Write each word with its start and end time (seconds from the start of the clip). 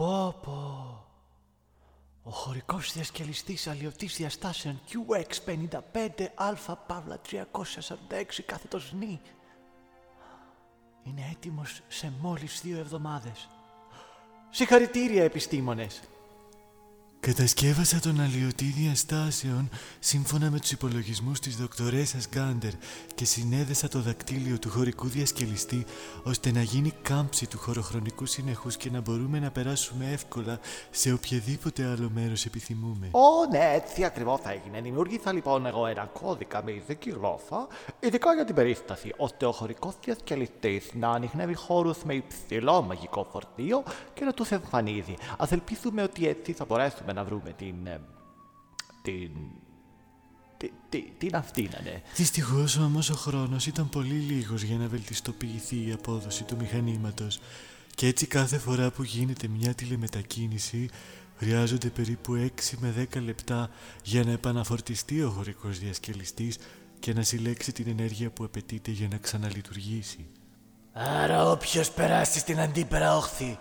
Πω 0.00 0.34
πω. 0.42 1.04
Ο 2.22 2.30
χωρικός 2.30 2.92
διασκελιστής 2.92 3.66
αλλιωτής 3.66 4.16
διαστάσεων 4.16 4.80
QX55 4.90 6.26
Παύλα 6.86 7.20
346 7.30 8.42
κάθετος 8.46 8.92
νη 8.92 9.20
είναι 11.02 11.28
έτοιμος 11.30 11.82
σε 11.88 12.12
μόλις 12.20 12.60
δύο 12.60 12.78
εβδομάδες. 12.78 13.48
Συγχαρητήρια 14.50 15.24
επιστήμονες! 15.24 16.00
Κατασκεύασα 17.22 18.00
τον 18.00 18.20
αλλοιωτή 18.20 18.64
διαστάσεων 18.64 19.68
σύμφωνα 19.98 20.50
με 20.50 20.58
τους 20.58 20.70
υπολογισμούς 20.70 21.40
της 21.40 21.56
δοκτορέσας 21.56 22.28
Γκάντερ 22.28 22.72
και 23.14 23.24
συνέδεσα 23.24 23.88
το 23.88 24.00
δακτύλιο 24.00 24.58
του 24.58 24.70
χωρικού 24.70 25.08
διασκελιστή 25.08 25.84
ώστε 26.22 26.52
να 26.52 26.62
γίνει 26.62 26.92
κάμψη 27.02 27.46
του 27.46 27.58
χωροχρονικού 27.58 28.26
συνεχούς 28.26 28.76
και 28.76 28.90
να 28.90 29.00
μπορούμε 29.00 29.38
να 29.38 29.50
περάσουμε 29.50 30.10
εύκολα 30.12 30.58
σε 30.90 31.12
οποιαδήποτε 31.12 31.86
άλλο 31.86 32.10
μέρος 32.14 32.44
επιθυμούμε. 32.44 33.08
Ω, 33.10 33.46
ναι, 33.50 33.72
έτσι 33.74 34.04
ακριβώ 34.04 34.38
θα 34.42 34.50
έγινε. 34.50 34.80
Δημιούργησα 34.80 35.32
λοιπόν 35.32 35.66
εγώ 35.66 35.86
ένα 35.86 36.04
κώδικα 36.04 36.62
με 36.64 36.72
ειδική 36.72 37.10
γλώσσα, 37.10 37.66
ειδικά 38.00 38.34
για 38.34 38.44
την 38.44 38.54
περίσταση, 38.54 39.12
ώστε 39.16 39.46
ο 39.46 39.52
χωρικός 39.52 39.94
διασκελιστής 40.04 40.90
να 40.94 41.08
ανοιχνεύει 41.10 41.54
χώρους 41.54 42.02
με 42.04 42.14
υψηλό 42.14 42.82
μαγικό 42.82 43.26
φορτίο 43.32 43.82
και 44.14 44.24
να 44.24 44.32
τους 44.32 44.50
εμφανίζει. 44.50 45.14
Α 45.36 45.46
ελπίσουμε 45.50 46.02
ότι 46.02 46.28
έτσι 46.28 46.52
θα 46.52 46.64
μπορέσουμε 46.64 47.09
να 47.12 47.24
βρούμε 47.24 47.52
την. 47.52 47.86
ε, 47.86 48.00
την. 49.02 49.30
Τι, 50.56 50.70
τι, 50.88 51.02
την 51.18 51.36
αυτή 51.36 51.70
να 51.72 51.78
είναι. 51.80 52.02
Δυστυχώς 52.16 52.76
όμως 52.76 53.10
ο 53.10 53.14
χρόνος 53.14 53.66
ήταν 53.66 53.88
πολύ 53.88 54.14
λίγος 54.14 54.62
για 54.62 54.76
να 54.76 54.86
βελτιστοποιηθεί 54.88 55.86
η 55.86 55.92
απόδοση 55.92 56.44
του 56.44 56.56
μηχανήματος. 56.56 57.40
Και 57.94 58.06
έτσι 58.06 58.26
κάθε 58.26 58.58
φορά 58.58 58.90
που 58.90 59.02
γίνεται 59.02 59.48
μια 59.48 59.74
τηλεμετακίνηση 59.74 60.88
χρειάζονται 61.36 61.88
περίπου 61.88 62.34
6 62.34 62.48
με 62.78 63.08
10 63.14 63.22
λεπτά 63.22 63.70
για 64.02 64.24
να 64.24 64.30
επαναφορτιστεί 64.30 65.22
ο 65.22 65.30
χωρικός 65.30 65.78
διασκελιστής 65.78 66.58
και 66.98 67.12
να 67.12 67.22
συλλέξει 67.22 67.72
την 67.72 67.88
ενέργεια 67.88 68.30
που 68.30 68.44
απαιτείται 68.44 68.90
για 68.90 69.08
να 69.10 69.16
ξαναλειτουργήσει. 69.16 70.26
Άρα 70.92 71.50
όποιος 71.50 71.90
περάσει 71.90 72.38
στην 72.38 72.60
αντίπερα 72.60 73.16
όχθη 73.16 73.58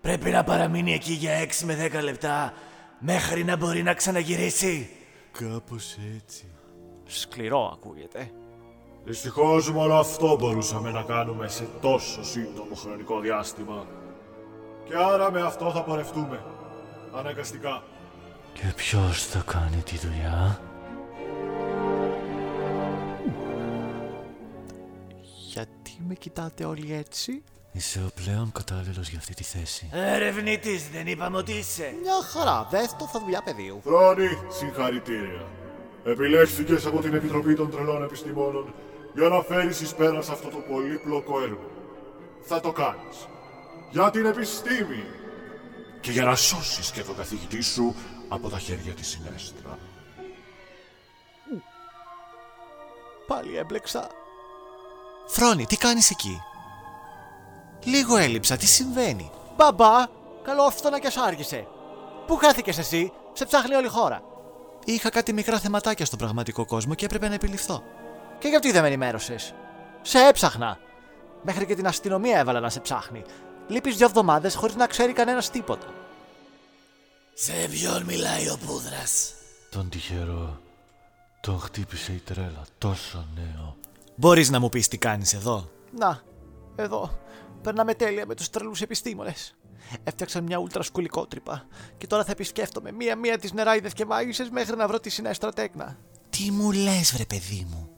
πρέπει 0.00 0.30
να 0.30 0.44
παραμείνει 0.44 0.92
εκεί 0.92 1.12
για 1.12 1.44
6 1.44 1.64
με 1.64 1.90
10 1.92 2.02
λεπτά 2.02 2.52
μέχρι 3.00 3.44
να 3.44 3.56
μπορεί 3.56 3.82
να 3.82 3.94
ξαναγυρίσει. 3.94 4.90
Κάπως 5.32 5.96
έτσι. 6.16 6.44
Σκληρό 7.04 7.70
ακούγεται. 7.72 8.30
Δυστυχώς 9.04 9.70
μόνο 9.70 9.94
αυτό 9.94 10.36
μπορούσαμε 10.36 10.90
να 10.90 11.02
κάνουμε 11.02 11.48
σε 11.48 11.68
τόσο 11.80 12.24
σύντομο 12.24 12.74
χρονικό 12.74 13.20
διάστημα. 13.20 13.86
Και 14.84 14.94
άρα 14.96 15.30
με 15.30 15.40
αυτό 15.42 15.70
θα 15.70 15.82
πορευτούμε. 15.82 16.44
Αναγκαστικά. 17.14 17.82
Και 18.52 18.72
ποιος 18.76 19.26
θα 19.26 19.42
κάνει 19.46 19.82
τη 19.82 19.96
δουλειά; 19.96 20.60
Γιατί 25.48 26.02
με 26.06 26.14
κοιτάτε 26.14 26.64
όλοι 26.64 26.94
έτσι; 26.94 27.42
Είσαι 27.72 27.98
ο 27.98 28.10
πλέον 28.14 28.52
κατάλληλος 28.52 29.08
για 29.08 29.18
αυτή 29.18 29.34
τη 29.34 29.42
θέση. 29.42 29.88
Ερευνητής, 29.92 30.88
δεν 30.88 31.06
είπαμε 31.06 31.36
ότι 31.36 31.52
είσαι. 31.52 31.94
Μια 32.02 32.22
χαρά, 32.32 32.68
δες 32.70 32.96
το 32.98 33.06
θα 33.06 33.20
δουλειά 33.20 33.42
πεδίου. 33.42 33.80
Φρόνη, 33.84 34.28
συγχαρητήρια. 34.48 35.46
Επιλέχθηκες 36.04 36.86
από 36.86 37.00
την 37.00 37.14
Επιτροπή 37.14 37.54
των 37.54 37.70
Τρελών 37.70 38.02
Επιστημόνων 38.02 38.74
για 39.14 39.28
να 39.28 39.42
φέρεις 39.42 39.80
εις 39.80 39.94
πέρας 39.94 40.28
αυτό 40.28 40.48
το 40.48 40.56
πολύπλοκο 40.56 41.42
έργο. 41.42 41.70
Θα 42.42 42.60
το 42.60 42.72
κάνεις. 42.72 43.28
Για 43.90 44.10
την 44.10 44.26
επιστήμη. 44.26 45.04
Και 46.00 46.10
για 46.10 46.24
να 46.24 46.34
σώσεις 46.34 46.90
και 46.90 47.02
τον 47.02 47.16
καθηγητή 47.16 47.62
σου 47.62 47.94
από 48.28 48.48
τα 48.48 48.58
χέρια 48.58 48.92
της 48.92 49.08
Συνέστρα. 49.08 49.78
Πάλι 53.26 53.56
έμπλεξα. 53.56 54.08
Φρόνη, 55.26 55.66
τι 55.66 55.76
κάνεις 55.76 56.10
εκεί; 56.10 56.40
Λίγο 57.84 58.16
έλειψα, 58.16 58.56
τι 58.56 58.66
συμβαίνει; 58.66 59.30
Μπαμπά, 59.56 60.06
καλό 60.42 60.70
φτώνα 60.70 60.98
και 61.00 61.10
σ' 61.10 61.16
άργησε. 61.16 61.66
Πού 62.26 62.36
χάθηκες 62.36 62.78
εσύ, 62.78 63.12
σε 63.32 63.44
ψάχνει 63.44 63.74
όλη 63.74 63.86
η 63.86 63.88
χώρα. 63.88 64.22
Είχα 64.84 65.10
κάτι 65.10 65.32
μικρά 65.32 65.58
θεματάκια 65.58 66.04
στον 66.04 66.18
πραγματικό 66.18 66.64
κόσμο 66.66 66.94
και 66.94 67.04
έπρεπε 67.04 67.28
να 67.28 67.34
επιληφθώ. 67.34 67.82
Και 68.38 68.48
γιατί 68.48 68.70
δεν 68.70 68.82
με 68.82 68.88
ενημέρωσες; 68.88 69.54
Σε 70.02 70.18
έψαχνα. 70.18 70.78
Μέχρι 71.42 71.66
και 71.66 71.74
την 71.74 71.86
αστυνομία 71.86 72.38
έβαλα 72.38 72.60
να 72.60 72.70
σε 72.70 72.80
ψάχνει. 72.80 73.22
Λείπεις 73.68 73.96
δύο 73.96 74.06
εβδομάδες 74.06 74.54
χωρίς 74.54 74.74
να 74.74 74.86
ξέρει 74.86 75.12
κανένας 75.12 75.50
τίποτα. 75.50 75.86
Σε 77.34 77.52
ποιον 77.70 78.02
μιλάει 78.02 78.48
ο 78.48 78.58
Πούδρας; 78.66 79.32
Τον 79.70 79.88
τυχερό. 79.88 80.60
Τον 81.40 81.60
χτύπησε 81.60 82.12
η 82.12 82.22
τρέλα. 82.24 82.64
Τόσο 82.78 83.26
νέο. 83.34 83.76
Μπορείς 84.14 84.50
να 84.50 84.60
μου 84.60 84.68
πεις 84.68 84.88
τι 84.88 84.98
κάνεις 84.98 85.34
εδώ; 85.34 85.70
Να, 85.98 86.22
εδώ. 86.76 87.18
Περνάμε 87.62 87.94
τέλεια 87.94 88.26
με 88.26 88.34
τους 88.34 88.50
τρελούς 88.50 88.80
επιστήμονες. 88.80 89.54
Έφτιαξα 90.04 90.40
μια 90.40 90.58
ούλτρα 90.58 90.82
σκουλικότρυπα 90.82 91.66
και 91.98 92.06
τώρα 92.06 92.24
θα 92.24 92.32
επισκέφτομαι 92.32 92.92
μία-μία 92.92 93.38
τις 93.38 93.52
νεράιδες 93.52 93.92
και 93.92 94.04
μάγισσες 94.04 94.50
μέχρι 94.50 94.76
να 94.76 94.86
βρω 94.86 95.00
τη 95.00 95.10
συνέστρα 95.10 95.52
τέκνα. 95.52 95.98
Τι 96.30 96.50
μου 96.50 96.72
λες, 96.72 97.12
βρε 97.14 97.24
παιδί 97.24 97.66
μου; 97.70 97.90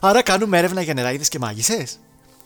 Άρα 0.00 0.22
κάνουμε 0.22 0.58
έρευνα 0.58 0.80
για 0.80 0.94
νεράιδες 0.94 1.28
και 1.28 1.38
μάγισσες. 1.38 1.98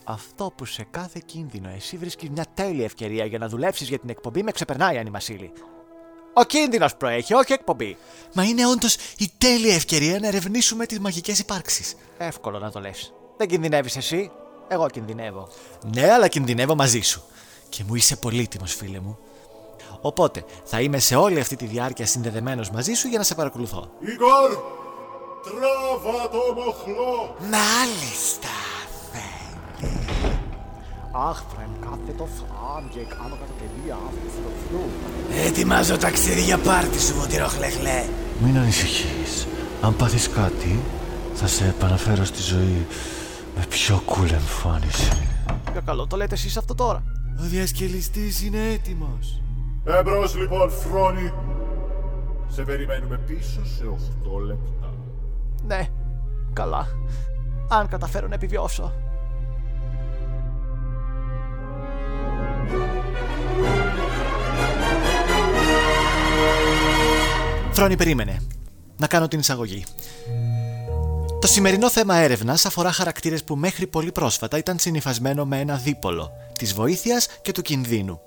Αυτό 0.05 0.53
που 0.56 0.65
σε 0.65 0.87
κάθε 0.91 1.21
κίνδυνο 1.27 1.69
εσύ 1.69 1.97
βρίσκεις 1.97 2.31
μια 2.31 2.47
τέλεια 2.55 2.84
ευκαιρία 2.84 3.25
για 3.25 3.39
να 3.39 3.49
δουλέψεις 3.49 3.89
για 3.89 3.99
την 3.99 4.09
εκπομπή 4.09 4.43
με 4.43 4.50
ξεπερνάει, 4.50 4.99
Άννη 4.99 5.11
Μασίλη. 5.11 5.53
Ο 6.34 6.45
κίνδυνος 6.45 6.97
προέχει, 6.97 7.34
όχι 7.34 7.53
εκπομπή. 7.53 7.97
Μα 8.34 8.45
είναι 8.45 8.67
όντως 8.67 8.97
η 9.19 9.31
τέλεια 9.39 9.75
ευκαιρία 9.75 10.19
να 10.19 10.27
ερευνήσουμε 10.27 10.87
τις 10.87 10.99
μαγικές 10.99 11.39
υπάρξεις. 11.39 11.95
Εύκολο 12.19 12.59
να 12.59 12.71
το 12.71 12.81
λες. 12.81 13.12
Δεν 13.37 13.49
κινδυνεύεις 13.49 13.97
εσύ. 13.97 14.31
Εγώ 14.72 14.88
κινδυνεύω. 14.88 15.48
Ναι, 15.94 16.12
αλλά 16.12 16.28
κινδυνεύω 16.28 16.75
μαζί 16.75 17.00
σου. 17.00 17.22
Και 17.69 17.84
μου 17.86 17.94
είσαι 17.94 18.16
πολύτιμος, 18.16 18.75
φίλε 18.75 19.00
μου. 19.00 19.19
Οπότε 20.00 20.44
θα 20.64 20.81
είμαι 20.81 20.98
σε 20.98 21.16
όλη 21.16 21.41
αυτή 21.41 21.56
τη 21.56 21.66
διάρκεια 21.66 22.06
συνδεδεμένος 22.06 22.70
μαζί 22.70 22.92
σου 22.92 23.08
για 23.08 23.19
να 23.19 23.25
σε 23.25 23.34
παρακολουθώ. 23.34 23.91
Ίγκορ, 24.00 24.50
τράβα 25.44 26.28
το 26.28 26.54
μοχλό. 26.54 27.36
Μάλιστα, 27.41 28.54
φίλε. 29.12 30.38
Αχ, 31.12 31.42
φρέμ, 31.54 31.70
κάθετο 31.81 32.28
φράμ 32.38 32.88
και 32.88 32.98
κάνω 32.98 33.37
κατατελεία 33.41 33.98
αυτού 34.08 34.81
Ετοιμάζω 35.47 35.97
ταξίδι 35.97 36.42
για 36.42 36.58
πάρτι 36.58 37.00
σου, 37.00 37.14
βοτήρο 37.14 37.47
χλεχλέ. 37.47 38.04
Μην 38.42 38.58
ανησυχείς. 38.58 39.47
Αν 39.81 39.97
πάθεις 39.97 40.28
κάτι, 40.28 40.81
θα 41.34 41.47
σε 41.47 41.64
επαναφέρω 41.64 42.25
στη 42.25 42.42
ζωή 42.42 42.87
με 43.60 43.66
πιο 43.69 44.03
cool 44.06 44.32
εμφάνιση. 44.32 45.28
Για 45.72 45.81
καλό 45.81 46.06
το 46.06 46.16
λέτε 46.16 46.34
εσείς 46.34 46.56
αυτό 46.56 46.75
τώρα. 46.75 47.03
Ο 47.38 47.43
διασκελιστής 47.43 48.43
είναι 48.43 48.69
έτοιμος. 48.72 49.43
Εμπρός 49.84 50.37
λοιπόν, 50.37 50.71
Φρόνη. 50.71 51.32
Σε 52.49 52.62
περιμένουμε 52.62 53.16
πίσω 53.16 53.60
σε 53.65 53.84
8 53.84 54.41
λεπτά. 54.47 54.94
Ναι, 55.66 55.88
καλά. 56.53 56.88
Αν 57.69 57.88
καταφέρω 57.88 58.28
να 58.28 58.34
επιβιώσω. 58.34 58.93
Φρόνη, 67.72 67.97
περίμενε. 67.97 68.41
Να 68.97 69.06
κάνω 69.06 69.28
την 69.28 69.38
εισαγωγή. 69.38 69.84
Το 71.41 71.47
σημερινό 71.47 71.91
θέμα 71.91 72.17
έρευνας 72.17 72.67
αφορά 72.67 72.93
χαρακτήρες 72.93 73.45
που 73.45 73.56
μέχρι 73.56 73.87
πολύ 73.87 74.12
πρόσφατα 74.12 74.59
ήταν 74.59 74.78
συνυφασμένο 74.78 75.45
με 75.45 75.61
ένα 75.61 75.77
δίπολο 75.77 76.31
της 76.59 76.75
βοήθειας 76.75 77.27
και 77.43 77.53
του 77.53 77.62
κινδύνου. 77.62 78.20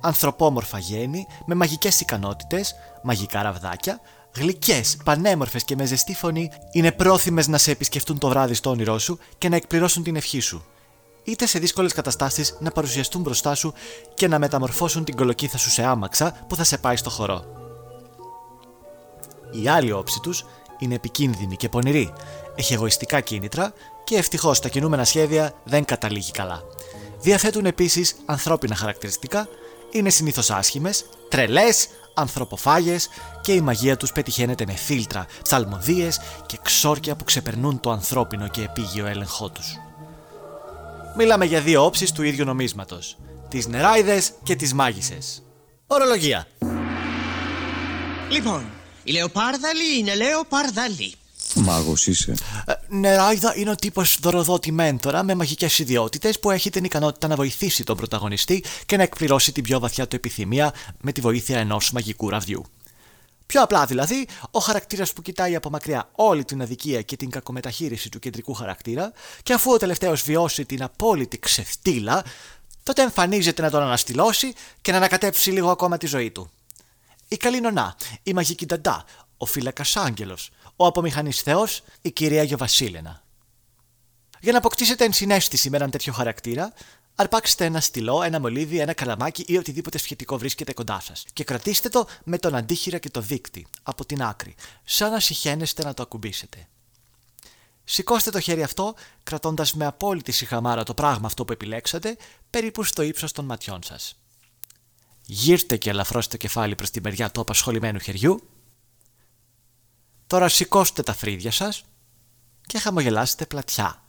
Ανθρωπόμορφα 0.00 0.78
γέννη 0.78 1.26
με 1.46 1.54
μαγικές 1.54 2.00
ικανότητες, 2.00 2.74
μαγικά 3.02 3.42
ραβδάκια, 3.42 4.00
γλυκές, 4.36 4.96
πανέμορφες 5.04 5.64
και 5.64 5.76
με 5.76 5.84
ζεστή 5.84 6.14
φωνή 6.14 6.50
είναι 6.72 6.92
πρόθυμες 6.92 7.48
να 7.48 7.58
σε 7.58 7.70
επισκεφτούν 7.70 8.18
το 8.18 8.28
βράδυ 8.28 8.54
στο 8.54 8.70
όνειρό 8.70 8.98
σου 8.98 9.18
και 9.38 9.48
να 9.48 9.56
εκπληρώσουν 9.56 10.02
την 10.02 10.16
ευχή 10.16 10.40
σου. 10.40 10.64
Είτε 11.24 11.46
σε 11.46 11.58
δύσκολες 11.58 11.92
καταστάσεις 11.92 12.56
να 12.60 12.70
παρουσιαστούν 12.70 13.22
μπροστά 13.22 13.54
σου 13.54 13.72
και 14.14 14.28
να 14.28 14.38
μεταμορφώσουν 14.38 15.04
την 15.04 15.16
κολοκύθα 15.16 15.58
σου 15.58 15.70
σε 15.70 15.82
άμαξα 15.82 16.36
που 16.48 16.56
θα 16.56 16.64
σε 16.64 16.78
πάει 16.78 16.96
στο 16.96 17.10
χορό. 17.10 17.44
Η 19.62 19.68
άλλη 19.68 19.92
όψη 19.92 20.20
τους 20.20 20.44
είναι 20.78 20.94
επικίνδυνη 20.94 21.56
και 21.56 21.68
πονηρή, 21.68 22.12
έχει 22.56 22.74
εγωιστικά 22.74 23.20
κίνητρα 23.20 23.72
και 24.04 24.16
ευτυχώς 24.16 24.60
τα 24.60 24.68
κινούμενα 24.68 25.04
σχέδια 25.04 25.52
δεν 25.64 25.84
καταλήγει 25.84 26.30
καλά. 26.30 26.62
Διαθέτουν 27.20 27.66
επίσης 27.66 28.16
ανθρώπινα 28.24 28.74
χαρακτηριστικά, 28.74 29.48
είναι 29.90 30.10
συνήθως 30.10 30.50
άσχημες, 30.50 31.04
τρελές, 31.28 31.88
ανθρωποφάγες 32.14 33.08
και 33.40 33.52
η 33.52 33.60
μαγεία 33.60 33.96
τους 33.96 34.12
πετυχαίνεται 34.12 34.64
με 34.66 34.72
φίλτρα, 34.72 35.26
ψαλμοδίες 35.42 36.20
και 36.46 36.58
ξόρκια 36.62 37.16
που 37.16 37.24
ξεπερνούν 37.24 37.80
το 37.80 37.90
ανθρώπινο 37.90 38.48
και 38.48 38.62
επίγειο 38.62 39.06
έλεγχό 39.06 39.50
τους. 39.50 39.76
Μιλάμε 41.16 41.44
για 41.44 41.60
δύο 41.60 41.84
όψεις 41.84 42.12
του 42.12 42.22
ίδιου 42.22 42.44
νομίσματος, 42.44 43.16
τις 43.48 43.66
νεράιδες 43.66 44.32
και 44.42 44.56
τις 44.56 44.74
μάγισσες. 44.74 45.42
Ορολογία. 45.86 46.46
Λοιπόν, 48.30 48.64
η 49.04 49.12
Λεοπάρδαλη 49.12 49.98
είναι 49.98 50.14
Λεοπαρδαλή. 50.14 51.14
Μάγος 51.54 52.06
είσαι. 52.06 52.34
Ε, 52.66 52.72
Νεράιδα 52.88 53.56
είναι 53.56 53.70
ο 53.70 53.74
τύπος 53.74 54.18
δωροδότη 54.20 54.72
μέντορα 54.72 55.22
με 55.22 55.34
μαγικές 55.34 55.78
ιδιότητες 55.78 56.38
που 56.38 56.50
έχει 56.50 56.70
την 56.70 56.84
ικανότητα 56.84 57.28
να 57.28 57.36
βοηθήσει 57.36 57.84
τον 57.84 57.96
πρωταγωνιστή 57.96 58.64
και 58.86 58.96
να 58.96 59.02
εκπληρώσει 59.02 59.52
την 59.52 59.62
πιο 59.62 59.78
βαθιά 59.78 60.08
του 60.08 60.16
επιθυμία 60.16 60.74
με 61.00 61.12
τη 61.12 61.20
βοήθεια 61.20 61.58
ενός 61.58 61.92
μαγικού 61.92 62.28
ραβδιού. 62.28 62.64
Πιο 63.46 63.62
απλά 63.62 63.86
δηλαδή, 63.86 64.28
ο 64.50 64.58
χαρακτήρας 64.58 65.12
που 65.12 65.22
κοιτάει 65.22 65.54
από 65.54 65.70
μακριά 65.70 66.08
όλη 66.12 66.44
την 66.44 66.62
αδικία 66.62 67.02
και 67.02 67.16
την 67.16 67.30
κακομεταχείριση 67.30 68.08
του 68.08 68.18
κεντρικού 68.18 68.54
χαρακτήρα, 68.54 69.12
και 69.42 69.52
αφού 69.52 69.72
ο 69.72 69.76
τελευταίος 69.76 70.22
βιώσει 70.22 70.64
την 70.64 70.82
απόλυτη 70.82 71.38
ξεφτύλα, 71.38 72.24
τότε 72.82 73.02
εμφανίζεται 73.02 73.62
να 73.62 73.70
τον 73.70 73.82
αναστηλώσει 73.82 74.52
και 74.82 74.90
να 74.90 74.96
ανακατέψει 74.96 75.50
λίγο 75.50 75.70
ακόμα 75.70 75.98
τη 75.98 76.06
ζωή 76.06 76.30
του. 76.30 76.50
Η 77.28 77.36
καλή 77.36 77.60
νονά, 77.60 77.96
η 78.22 78.32
μαγική 78.32 78.66
νταντά, 78.66 79.04
ο 79.36 79.46
φύλακας 79.46 79.96
Άγγελος, 79.96 80.50
ο 80.76 80.86
απομηχανής 80.86 81.40
Θεός, 81.40 81.82
η 82.02 82.10
κυρία 82.10 82.42
Γιοβασίλενα. 82.42 83.22
Για 84.40 84.52
να 84.52 84.58
αποκτήσετε 84.58 85.04
ενσυναίσθηση 85.04 85.70
με 85.70 85.76
έναν 85.76 85.90
τέτοιο 85.90 86.12
χαρακτήρα, 86.12 86.72
αρπάξτε 87.14 87.64
ένα 87.64 87.80
στυλό, 87.80 88.22
ένα 88.22 88.40
μολύβι, 88.40 88.78
ένα 88.78 88.92
καλαμάκι 88.92 89.44
ή 89.46 89.56
οτιδήποτε 89.56 89.98
σχετικό 89.98 90.38
βρίσκεται 90.38 90.72
κοντά 90.72 91.00
σας 91.00 91.24
και 91.32 91.44
κρατήστε 91.44 91.88
το 91.88 92.06
με 92.24 92.38
τον 92.38 92.54
αντίχειρα 92.54 92.98
και 92.98 93.10
το 93.10 93.20
δίκτυ 93.20 93.66
από 93.82 94.06
την 94.06 94.22
άκρη, 94.22 94.54
σαν 94.84 95.10
να 95.10 95.20
συχαίνεστε 95.20 95.84
να 95.84 95.94
το 95.94 96.02
ακουμπήσετε. 96.02 96.68
Σηκώστε 97.84 98.30
το 98.30 98.40
χέρι 98.40 98.62
αυτό, 98.62 98.94
κρατώντας 99.22 99.74
με 99.74 99.86
απόλυτη 99.86 100.32
συχαμάρα 100.32 100.82
το 100.82 100.94
πράγμα 100.94 101.26
αυτό 101.26 101.44
που 101.44 101.52
επιλέξατε, 101.52 102.16
περίπου 102.50 102.82
στο 102.82 103.02
ύψος 103.02 103.32
των 103.32 103.44
ματιών 103.44 103.82
σας. 103.82 104.16
Γύρτε 105.26 105.76
και 105.76 105.90
ελαφρώστε 105.90 106.30
το 106.30 106.36
κεφάλι 106.36 106.74
προς 106.74 106.90
τη 106.90 107.00
μεριά 107.00 107.30
του 107.30 107.40
απασχολημένου 107.40 107.98
χεριού. 107.98 108.48
Τώρα 110.26 110.48
σηκώστε 110.48 111.02
τα 111.02 111.14
φρύδια 111.14 111.50
σας 111.50 111.84
και 112.66 112.78
χαμογελάστε 112.78 113.46
πλατιά. 113.46 114.02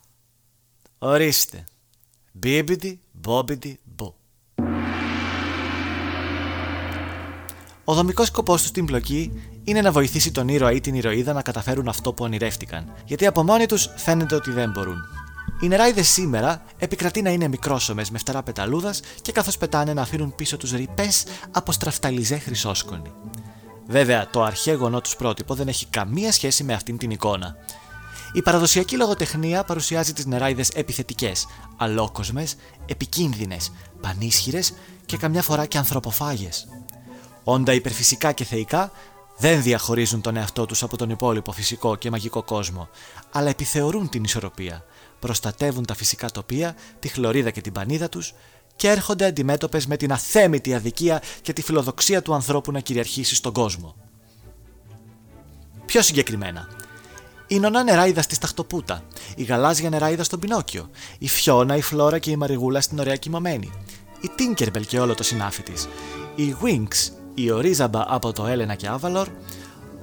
Ορίστε. 0.97 1.63
Μπίμπιντι, 2.31 2.99
μπόμπιντι, 3.11 3.79
μπο. 3.83 4.15
Ο 7.83 7.93
δομικός 7.93 8.27
σκοπός 8.27 8.61
του 8.61 8.67
στην 8.67 8.85
πλοκή 8.85 9.41
είναι 9.63 9.81
να 9.81 9.91
βοηθήσει 9.91 10.31
τον 10.31 10.47
ήρωα 10.47 10.71
ή 10.71 10.79
την 10.79 10.95
ηρωίδα 10.95 11.33
να 11.33 11.41
καταφέρουν 11.41 11.87
αυτό 11.87 12.13
που 12.13 12.23
ονειρεύτηκαν, 12.23 12.93
γιατί 13.05 13.25
από 13.25 13.43
μόνοι 13.43 13.65
τους 13.65 13.89
φαίνεται 13.95 14.35
ότι 14.35 14.51
δεν 14.51 14.71
μπορούν. 14.71 15.01
Οι 15.61 15.67
νεράιδες 15.67 16.09
σήμερα 16.09 16.63
επικρατεί 16.77 17.21
να 17.21 17.29
είναι 17.29 17.47
μικρόσωμες 17.47 18.09
με 18.09 18.17
φτερά 18.17 18.43
πεταλούδας 18.43 18.99
και 19.21 19.31
καθώς 19.31 19.57
πετάνε 19.57 19.93
να 19.93 20.01
αφήνουν 20.01 20.35
πίσω 20.35 20.57
τους 20.57 20.71
ρηπές 20.71 21.25
από 21.51 21.71
στραφταλιζέ 21.71 22.37
χρυσόσκονη. 22.37 23.11
Βέβαια, 23.87 24.29
το 24.29 24.43
αρχαίγωνό 24.43 25.01
τους 25.01 25.15
πρότυπο 25.15 25.53
δεν 25.55 25.67
έχει 25.67 25.85
καμία 25.85 26.31
σχέση 26.31 26.63
με 26.63 26.73
αυτήν 26.73 26.97
την 26.97 27.11
εικόνα. 27.11 27.55
Η 28.33 28.41
παραδοσιακή 28.41 28.97
λογοτεχνία 28.97 29.63
παρουσιάζει 29.63 30.13
τις 30.13 30.25
νεράιδες 30.25 30.69
επιθετικές, 30.69 31.47
αλόκοσμες, 31.77 32.55
επικίνδυνες, 32.85 33.71
πανίσχυρες 34.01 34.73
και 35.05 35.17
καμιά 35.17 35.41
φορά 35.41 35.65
και 35.65 35.77
ανθρωποφάγες. 35.77 36.67
Όντα 37.43 37.73
υπερφυσικά 37.73 38.31
και 38.31 38.43
θεϊκά, 38.43 38.91
δεν 39.37 39.61
διαχωρίζουν 39.61 40.21
τον 40.21 40.35
εαυτό 40.35 40.65
τους 40.65 40.83
από 40.83 40.97
τον 40.97 41.09
υπόλοιπο 41.09 41.51
φυσικό 41.51 41.95
και 41.95 42.09
μαγικό 42.09 42.43
κόσμο, 42.43 42.89
αλλά 43.31 43.49
επιθεωρούν 43.49 44.09
την 44.09 44.23
ισορροπία, 44.23 44.85
προστατεύουν 45.19 45.85
τα 45.85 45.95
φυσικά 45.95 46.29
τοπία, 46.29 46.75
τη 46.99 47.07
χλωρίδα 47.07 47.49
και 47.49 47.61
την 47.61 47.71
πανίδα 47.71 48.09
τους 48.09 48.33
και 48.77 48.89
έρχονται 48.89 49.25
αντιμέτωπες 49.25 49.87
με 49.87 49.97
την 49.97 50.11
αθέμητη 50.11 50.73
αδικία 50.73 51.21
και 51.41 51.53
τη 51.53 51.61
φιλοδοξία 51.61 52.21
του 52.21 52.33
ανθρώπου 52.33 52.71
να 52.71 52.79
κυριαρχήσει 52.79 53.35
στον 53.35 53.53
κόσμο. 53.53 53.95
Πιο 55.85 56.01
συγκεκριμένα, 56.01 56.67
η 57.47 57.59
νονά 57.59 57.83
νεράιδα 57.83 58.21
στη 58.21 58.35
Σταχτοπούτα, 58.35 59.03
η 59.35 59.43
γαλάζια 59.43 59.89
νεράιδα 59.89 60.23
στον 60.23 60.39
Πινόκιο, 60.39 60.89
η 61.17 61.27
Φιώνα, 61.27 61.75
η 61.75 61.81
Φλόρα 61.81 62.19
και 62.19 62.31
η 62.31 62.35
Μαριγούλα 62.35 62.81
στην 62.81 62.99
Ωραία 62.99 63.15
Κοιμωμένη, 63.15 63.71
η 64.21 64.29
Τίνκερμπελ 64.35 64.85
και 64.85 64.99
όλο 64.99 65.15
το 65.15 65.23
συνάφι 65.23 65.63
της, 65.63 65.87
η 66.35 66.55
Winx, 66.61 67.11
η 67.33 67.51
Ορίζαμπα 67.51 68.05
από 68.07 68.31
το 68.31 68.45
Έλενα 68.45 68.75
και 68.75 68.87
Άβαλορ, 68.87 69.27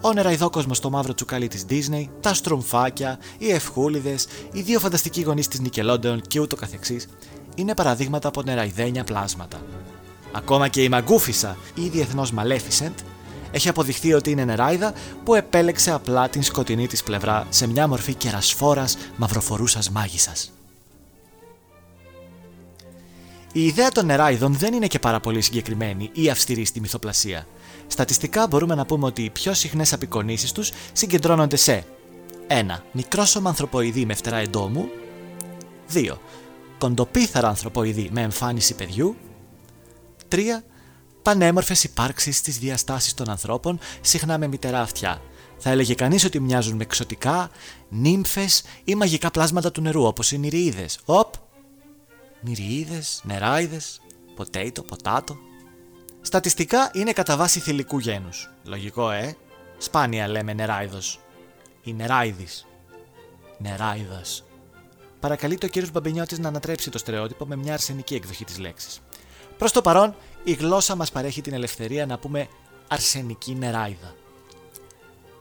ο 0.00 0.12
νεραϊδόκοσμος 0.12 0.77
στο 0.77 0.91
μαύρο 0.91 1.15
τσουκάλι 1.15 1.49
της 1.49 1.65
Disney, 1.69 2.05
τα 2.20 2.35
στρομφάκια, 2.35 3.19
οι 3.38 3.50
ευχούλιδες, 3.50 4.27
οι 4.53 4.61
δύο 4.61 4.81
φανταστικοί 4.81 5.23
γονείς 5.23 5.49
της 5.49 5.61
Nickelodeon 5.65 6.19
και 6.29 6.41
ούτω 6.41 6.56
καθεξής, 6.56 7.09
είναι 7.55 7.75
παραδείγματα 7.75 8.29
από 8.29 8.43
νεραϊδένια 8.43 9.05
πλάσματα. 9.05 9.61
Ακόμα 10.33 10.69
και 10.69 10.83
η 10.83 10.89
Μαγκούφισα 10.89 11.56
ή 11.75 11.89
διεθνώς 11.89 12.33
Maleficent 12.39 12.95
έχει 13.51 13.69
αποδειχθεί 13.69 14.12
ότι 14.12 14.31
είναι 14.31 14.45
νεράιδα 14.45 14.93
που 15.25 15.35
επέλεξε 15.35 15.91
απλά 15.93 16.29
την 16.29 16.43
σκοτεινή 16.43 16.87
της 16.87 17.03
πλευρά 17.03 17.47
σε 17.49 17.67
μια 17.67 17.89
μορφή 17.89 18.15
κερασφόρας 18.15 18.97
μαυροφορούσας 19.17 19.91
μάγισσας. 19.91 20.53
Η 23.53 23.67
ιδέα 23.67 23.89
των 23.89 24.06
νεράιδων 24.06 24.55
δεν 24.55 24.75
είναι 24.75 24.87
και 24.87 24.99
πάρα 24.99 25.21
πολύ 25.21 25.41
συγκεκριμένη 25.41 26.11
ή 26.12 26.31
αυστηρή 26.31 26.65
στη 26.65 26.81
μυθοπλασία. 26.81 27.47
Στατιστικά 27.87 28.47
μπορούμε 28.47 28.75
να 28.75 28.87
πούμε 28.87 29.06
ότι 29.06 29.23
οι 29.23 29.31
πιο 29.31 29.55
συχνές 29.55 29.93
απεικονίσεις 29.93 30.53
τους 30.53 30.73
συγκεντρώνονται 30.93 31.56
σε 31.56 31.85
1. 32.49 32.83
Μικρόσωμα 32.93 33.49
ανθρωποειδή 33.49 34.06
με 34.06 34.15
φτερά 34.15 34.37
εντόμου 34.37 34.89
2 35.95 36.12
κοντοπίθαρα 36.84 37.48
ανθρωποειδή 37.48 38.08
με 38.12 38.20
εμφάνιση 38.20 38.75
παιδιού. 38.75 39.16
3. 40.28 40.38
Πανέμορφες 41.22 41.84
υπάρξεις 41.84 42.36
στις 42.36 42.58
διαστάσεις 42.58 43.14
των 43.14 43.31
ανθρώπων, 43.31 43.78
συχνά 44.00 44.38
με 44.38 44.46
μητερά 44.46 44.81
αυτιά. 44.81 45.22
Θα 45.58 45.70
έλεγε 45.70 45.94
κανείς 45.94 46.25
ότι 46.25 46.40
μοιάζουν 46.40 46.76
με 46.76 46.82
εξωτικά, 46.82 47.50
νύμφες 47.88 48.62
ή 48.84 48.94
μαγικά 48.94 49.31
πλάσματα 49.31 49.70
του 49.70 49.81
νερού, 49.81 50.04
όπως 50.04 50.32
οι 50.32 50.38
νηριίδες. 50.38 50.98
Οπ! 51.04 51.34
Νηριίδες, 52.40 53.20
νεράιδες, 53.25 54.00
ποτέιτο, 54.34 54.82
ποτάτο. 54.82 55.36
Στατιστικά 56.20 56.90
είναι 56.94 57.12
κατά 57.12 57.36
βάση 57.36 57.60
θηλυκού 57.60 57.98
γένους. 57.98 58.50
Λογικό, 58.64 59.10
ε; 59.10 59.36
Σπάνια 59.78 60.28
λέμε 60.28 60.52
νεράιδος. 60.52 61.20
Η 61.82 61.92
νεράιδης. 61.92 62.66
Νεράιδας 63.58 64.44
παρακαλεί 65.25 65.59
το 65.59 65.67
κύριος 65.67 65.91
Μπαμπινιώτης 65.91 66.38
να 66.38 66.49
ανατρέψει 66.49 66.91
το 66.91 66.99
στερεότυπο 66.99 67.47
με 67.47 67.56
μια 67.56 67.73
αρσενική 67.73 68.15
εκδοχή 68.15 68.44
της 68.44 68.59
λέξης. 68.59 69.00
Προς 69.59 69.73
το 69.73 69.82
παρόν, 69.82 70.15
η 70.44 70.53
γλώσσα 70.53 70.94
μας 70.94 71.10
παρέχει 71.10 71.41
την 71.41 71.55
ελευθερία 71.55 72.06
να 72.06 72.19
πούμε 72.19 72.48
αρσενική 72.89 73.55
νεράιδα. 73.55 74.15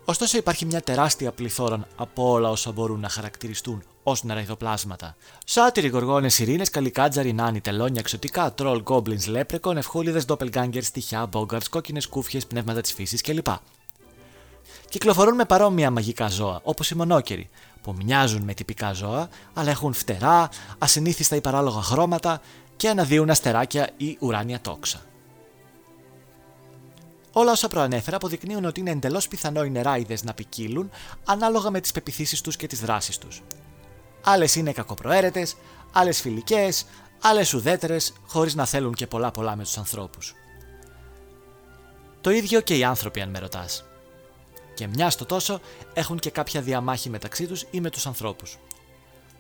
Ωστόσο, 0.06 0.38
υπάρχει 0.38 0.66
μια 0.66 0.82
τεράστια 0.82 1.32
πληθώρα 1.32 1.88
από 1.96 2.32
όλα 2.32 2.50
όσα 2.50 2.72
μπορούν 2.72 3.00
να 3.00 3.10
χαρακτηριστούν 3.10 3.84
ως 4.04 4.24
νεραϊδοπλάσματα. 4.24 5.16
Σάτυροι, 5.46 5.88
γοργόνες, 5.88 6.40
ειρήνε, 6.40 6.66
καλικάτζαροι, 6.66 7.34
νάνοι, 7.34 7.62
τελώνια, 7.62 8.00
εξωτικά, 8.00 8.54
τρόλ, 8.54 8.82
γκόμπλινς, 8.82 9.28
λέπρεκον, 9.28 9.78
ευχούλιδες, 9.78 10.26
ντόπελγκάγκερ, 10.26 10.84
στοιχιά, 10.84 11.26
μπόγκαρτς, 11.26 11.70
κόκκινες 11.70 12.08
κούφιες, 12.08 12.46
πνεύματα 12.46 12.82
της 12.82 12.94
φύσης 12.94 13.22
κλπ. 13.22 13.48
Κυκλοφορούν 14.90 15.36
με 15.36 15.46
παρόμοια 15.46 15.92
μαγικά 15.92 16.28
ζώα, 16.28 16.60
όπως 16.64 16.90
οι 16.90 16.96
μονόκεροι, 16.96 17.50
που 17.84 17.96
μοιάζουν 18.04 18.42
με 18.42 18.54
τυπικά 18.54 18.94
ζώα, 18.94 19.30
αλλά 19.54 19.70
έχουν 19.70 19.94
φτερά, 19.94 20.50
ασυνήθιστα 20.78 21.36
ή 21.36 21.42
παράλογα 21.42 21.82
χρώματα 21.82 22.42
και 22.76 22.90
αναδύουν 22.90 23.30
αστεράκια 23.30 23.90
ή 23.98 24.18
ουράνια 24.20 24.62
τόξα. 24.62 25.02
Όλα 27.32 27.52
όσα 27.52 27.68
προανέφερα 27.68 28.16
αποδεικνύουν 28.16 28.66
ότι 28.66 28.80
είναι 28.80 28.92
εντελώς 28.92 29.28
πιθανό 29.28 29.64
οι 29.64 29.70
νεράιδες 29.70 30.24
να 30.24 30.34
ποικίλουν 30.34 30.90
ανάλογα 31.26 31.70
με 31.70 31.80
τις 31.80 31.92
πεπιθήσεις 31.92 32.42
τους 32.42 32.56
και 32.56 32.68
τις 32.68 32.80
δράσεις 32.80 33.18
τους. 33.18 33.42
Άλλες 34.24 34.56
είναι 34.56 34.72
κακοπροαίρετες, 34.72 35.56
άλλες 35.92 36.22
φιλικές, 36.22 36.86
άλλες 37.22 37.54
ουδέτερες, 37.54 38.14
χωρίς 38.28 38.56
να 38.56 38.66
θέλουν 38.66 38.94
και 38.94 39.08
πολλά 39.08 39.32
πολλά 39.32 39.56
με 39.56 39.64
τους 39.64 39.78
ανθρώπους. 39.78 40.34
Το 42.22 42.32
ίδιο 42.32 42.62
και 42.62 42.78
οι 42.78 42.84
άνθρωποι, 42.84 43.22
αν 43.22 43.30
με 43.30 43.40
ρωτάς 43.40 43.84
και 44.74 44.88
μια 44.88 45.10
στο 45.10 45.26
τόσο 45.26 45.60
έχουν 45.94 46.20
και 46.20 46.30
κάποια 46.30 46.62
διαμάχη 46.62 47.10
μεταξύ 47.10 47.48
τους 47.48 47.66
ή 47.72 47.82
με 47.82 47.90
τους 47.90 48.06
ανθρώπους. 48.06 48.58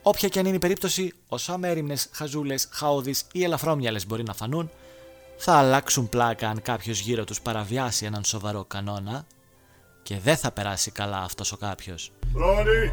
Όποια 0.01 0.29
και 0.29 0.39
αν 0.39 0.45
είναι 0.45 0.55
η 0.55 0.59
περίπτωση, 0.59 1.13
όσο 1.27 1.53
αμέριμνες, 1.53 2.09
χαζούλες, 2.11 2.67
χαόδει 2.71 3.15
ή 3.31 3.43
ελαφρόμυαλες 3.43 4.07
μπορεί 4.07 4.23
να 4.23 4.33
φανούν, 4.33 4.69
θα 5.37 5.53
αλλάξουν 5.53 6.09
πλάκα 6.09 6.49
αν 6.49 6.61
κάποιος 6.61 6.99
γύρω 6.99 7.23
τους 7.23 7.41
παραβιάσει 7.41 8.05
έναν 8.05 8.23
σοβαρό 8.23 8.65
κανόνα 8.65 9.25
και 10.03 10.19
δεν 10.19 10.37
θα 10.37 10.51
περάσει 10.51 10.91
καλά 10.91 11.17
αυτός 11.17 11.51
ο 11.51 11.57
κάποιος. 11.57 12.11
Ρόνι, 12.33 12.91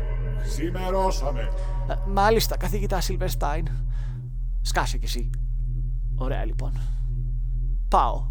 σημερώσαμε. 0.55 1.53
Ε, 1.89 1.95
μάλιστα, 2.07 2.57
καθηγητά 2.57 3.01
Σιλβερστάιν. 3.01 3.69
Σκάσε 4.63 4.99
κι 4.99 5.05
εσύ. 5.05 5.31
Ωραία 6.17 6.45
λοιπόν. 6.45 6.81
Πάω. 7.89 8.27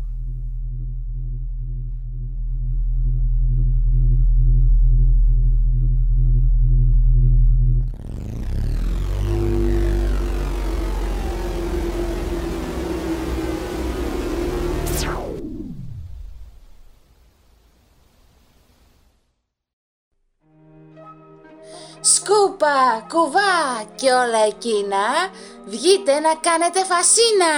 Σκούπα, 22.60 23.06
κουβά 23.10 23.84
και 23.96 24.12
όλα 24.12 24.46
εκείνα, 24.48 25.06
βγείτε 25.66 26.20
να 26.20 26.36
κάνετε 26.42 26.80
φασίνα. 26.86 27.54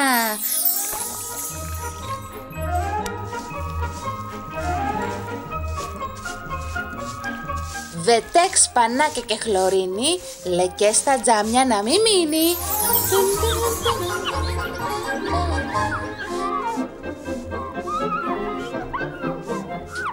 Βετέξ, 8.03 8.71
πανάκια 8.73 9.21
και 9.25 9.37
χλωρίνη, 9.41 10.19
λεκές 10.43 10.95
στα 10.95 11.19
τζάμια 11.19 11.65
να 11.65 11.83
μην 11.83 12.01
μείνει. 12.01 12.55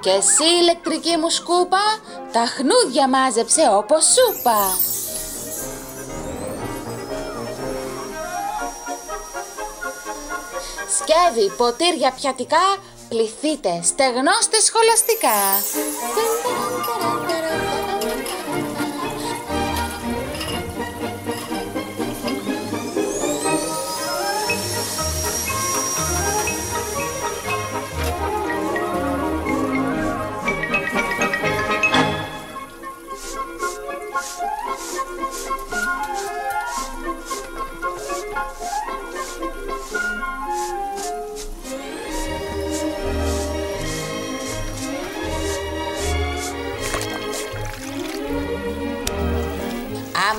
Και 0.09 0.15
εσύ 0.15 0.45
ηλεκτρική 0.61 1.17
μου 1.17 1.31
σκούπα, 1.31 1.83
τα 2.33 2.45
χνούδια 2.47 3.09
μάζεψε 3.09 3.63
όπως 3.73 4.05
σούπα. 4.05 4.61
Σκεύη, 10.99 11.51
ποτήρια 11.57 12.13
πιατικά, 12.13 12.77
πληθείτε, 13.09 13.81
στεγνώστε 13.83 14.61
σχολαστικά. 14.61 15.39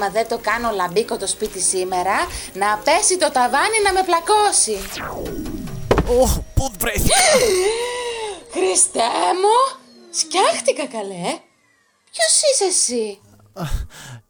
Άμα 0.01 0.09
δεν 0.09 0.27
το 0.27 0.37
κάνω 0.37 0.71
λαμπίκο 0.71 1.17
το 1.17 1.27
σπίτι 1.27 1.59
σήμερα, 1.59 2.15
να 2.53 2.77
πέσει 2.83 3.17
το 3.17 3.31
ταβάνι 3.31 3.81
να 3.83 3.93
με 3.93 4.03
πλακώσει. 4.03 4.77
Ωχ, 6.21 6.37
πού 6.53 6.71
βρέθηκα; 6.79 7.15
Χριστέ 8.53 9.09
μου, 9.41 9.79
σκιάχτηκα 10.11 10.85
καλέ. 10.85 11.39
Ποιος 12.11 12.41
είσαι 12.51 12.65
εσύ; 12.69 13.19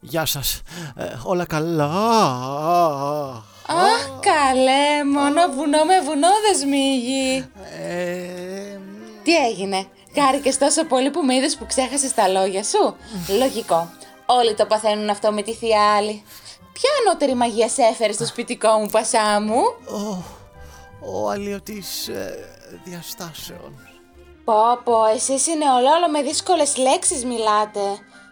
Γεια 0.00 0.26
σας. 0.26 0.62
Ε, 0.96 1.04
όλα 1.24 1.44
καλά. 1.46 1.90
Αχ, 3.66 4.08
καλέ, 4.20 5.04
μόνο 5.04 5.40
βουνό 5.54 5.84
με 5.84 6.00
βουνό 6.00 6.28
δεν 6.48 6.58
σμίγει. 6.60 7.48
Ε, 7.78 8.78
Τι 9.22 9.36
έγινε, 9.36 9.86
χάρηκες 10.18 10.58
τόσο 10.58 10.84
πολύ 10.84 11.10
που 11.10 11.20
με 11.24 11.34
είδες 11.34 11.56
που 11.56 11.66
ξέχασες 11.66 12.14
τα 12.14 12.28
λόγια 12.28 12.64
σου; 12.64 12.96
Λογικό. 13.38 13.90
Όλοι 14.38 14.54
το 14.54 14.66
παθαίνουν 14.66 15.10
αυτό 15.10 15.32
με 15.32 15.42
τη 15.42 15.54
θεία 15.54 15.94
άλλη. 15.96 16.24
Ποια 16.72 16.90
ανώτερη 17.06 17.34
μαγεία 17.34 17.68
σε 17.68 17.82
έφερε 17.82 18.12
στο 18.12 18.26
σπιτικό 18.26 18.68
μου, 18.68 18.86
πασά 18.86 19.40
μου; 19.40 19.60
ο, 19.88 20.24
ο 21.00 21.28
αλλιωτής 21.28 22.08
ε, 22.08 22.48
διαστάσεων. 22.84 23.88
Πω 24.44 24.54
πω, 24.84 25.04
εσείς 25.04 25.46
είναι 25.46 25.70
ολόλο 25.70 26.08
με 26.10 26.22
δύσκολες 26.22 26.76
λέξεις 26.76 27.24
μιλάτε. 27.24 27.80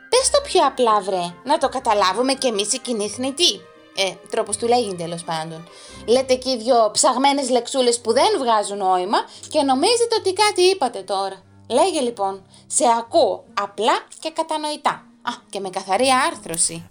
Πες 0.08 0.30
το 0.30 0.40
πιο 0.42 0.66
απλά 0.66 1.00
βρε, 1.00 1.34
να 1.44 1.58
το 1.58 1.68
καταλάβουμε 1.68 2.34
κι 2.34 2.46
εμείς 2.46 2.72
οι 2.72 2.78
κοινοί 2.78 3.08
θνητοί. 3.08 3.60
Ε, 3.96 4.12
τρόπος 4.30 4.56
του 4.56 4.66
λέγει 4.66 4.94
τέλος 4.94 5.24
πάντων. 5.24 5.68
Λέτε 6.06 6.32
εκεί 6.32 6.56
δυο 6.56 6.90
ψαγμένες 6.92 7.50
λεξούλες 7.50 8.00
που 8.00 8.12
δεν 8.12 8.28
βγάζουν 8.38 8.78
νόημα 8.78 9.18
και 9.48 9.62
νομίζετε 9.62 10.14
ότι 10.18 10.32
κάτι 10.32 10.62
είπατε 10.62 11.02
τώρα. 11.02 11.42
Λέγε 11.68 12.00
λοιπόν, 12.00 12.46
σε 12.66 12.84
ακούω 12.98 13.44
απλά 13.60 14.06
και 14.20 14.30
κατανοητά. 14.30 15.07
Α, 15.28 15.32
και 15.50 15.61
με 15.61 15.70
καθαρή 15.70 16.06
άρθρωση. 16.30 16.90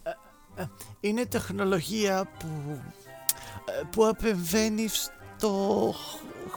Ε, 0.55 0.63
Είναι 0.99 1.25
τεχνολογία 1.25 2.29
που, 2.39 2.47
ε, 3.65 3.81
που 3.91 4.05
απεμβαίνει 4.07 4.87
στο 4.87 5.93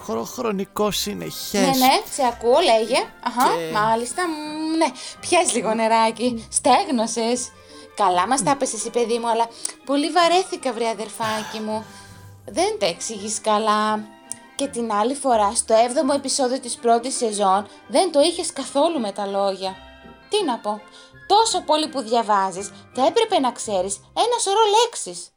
χρο- 0.04 0.26
χρονικό 0.26 0.90
συνεχές. 0.90 1.60
Ναι, 1.60 1.66
ναι, 1.66 2.00
σε 2.12 2.22
ακούω, 2.32 2.58
λέγε. 2.60 2.96
Αχα, 3.22 3.54
Και- 3.56 3.70
μάλιστα. 3.72 4.22
μ, 4.28 4.76
Ναι, 4.76 4.86
πιες 5.20 5.54
λίγο 5.54 5.74
νεράκι. 5.74 6.46
Στέγνωσες. 6.50 7.50
Καλά 7.94 8.26
μας 8.26 8.42
τα 8.42 8.50
έπεσες 8.50 8.74
εσύ 8.78 8.90
παιδί 8.90 9.18
μου, 9.18 9.28
αλλά 9.30 9.46
πολύ 9.84 10.10
βαρέθηκα 10.10 10.72
βρε 10.72 10.88
αδερφάκι 10.88 11.58
μου. 11.66 11.84
Δεν 12.44 12.78
τα 12.78 12.86
εξηγείς 12.86 13.40
καλά. 13.40 14.04
Και 14.56 14.66
την 14.66 14.92
άλλη 14.92 15.14
φορά, 15.14 15.54
στο 15.54 15.74
7ο 15.74 16.14
επεισόδιο 16.14 16.60
της 16.60 16.74
πρώτης 16.74 17.16
σεζόν, 17.16 17.66
δεν 17.88 18.12
το 18.12 18.20
είχες 18.20 18.52
καθόλου 18.52 19.00
με 19.00 19.12
τα 19.12 19.26
λόγια. 19.26 19.76
Τι 20.28 20.44
να 20.44 20.58
πω, 20.58 20.80
τόσο 21.32 21.60
πολύ 21.60 21.88
που 21.88 22.00
διαβάζεις, 22.00 22.70
θα 22.94 23.06
έπρεπε 23.06 23.38
να 23.38 23.52
ξέρεις 23.52 23.94
ένα 24.24 24.36
σωρό 24.44 24.64
λέξεις. 24.76 25.28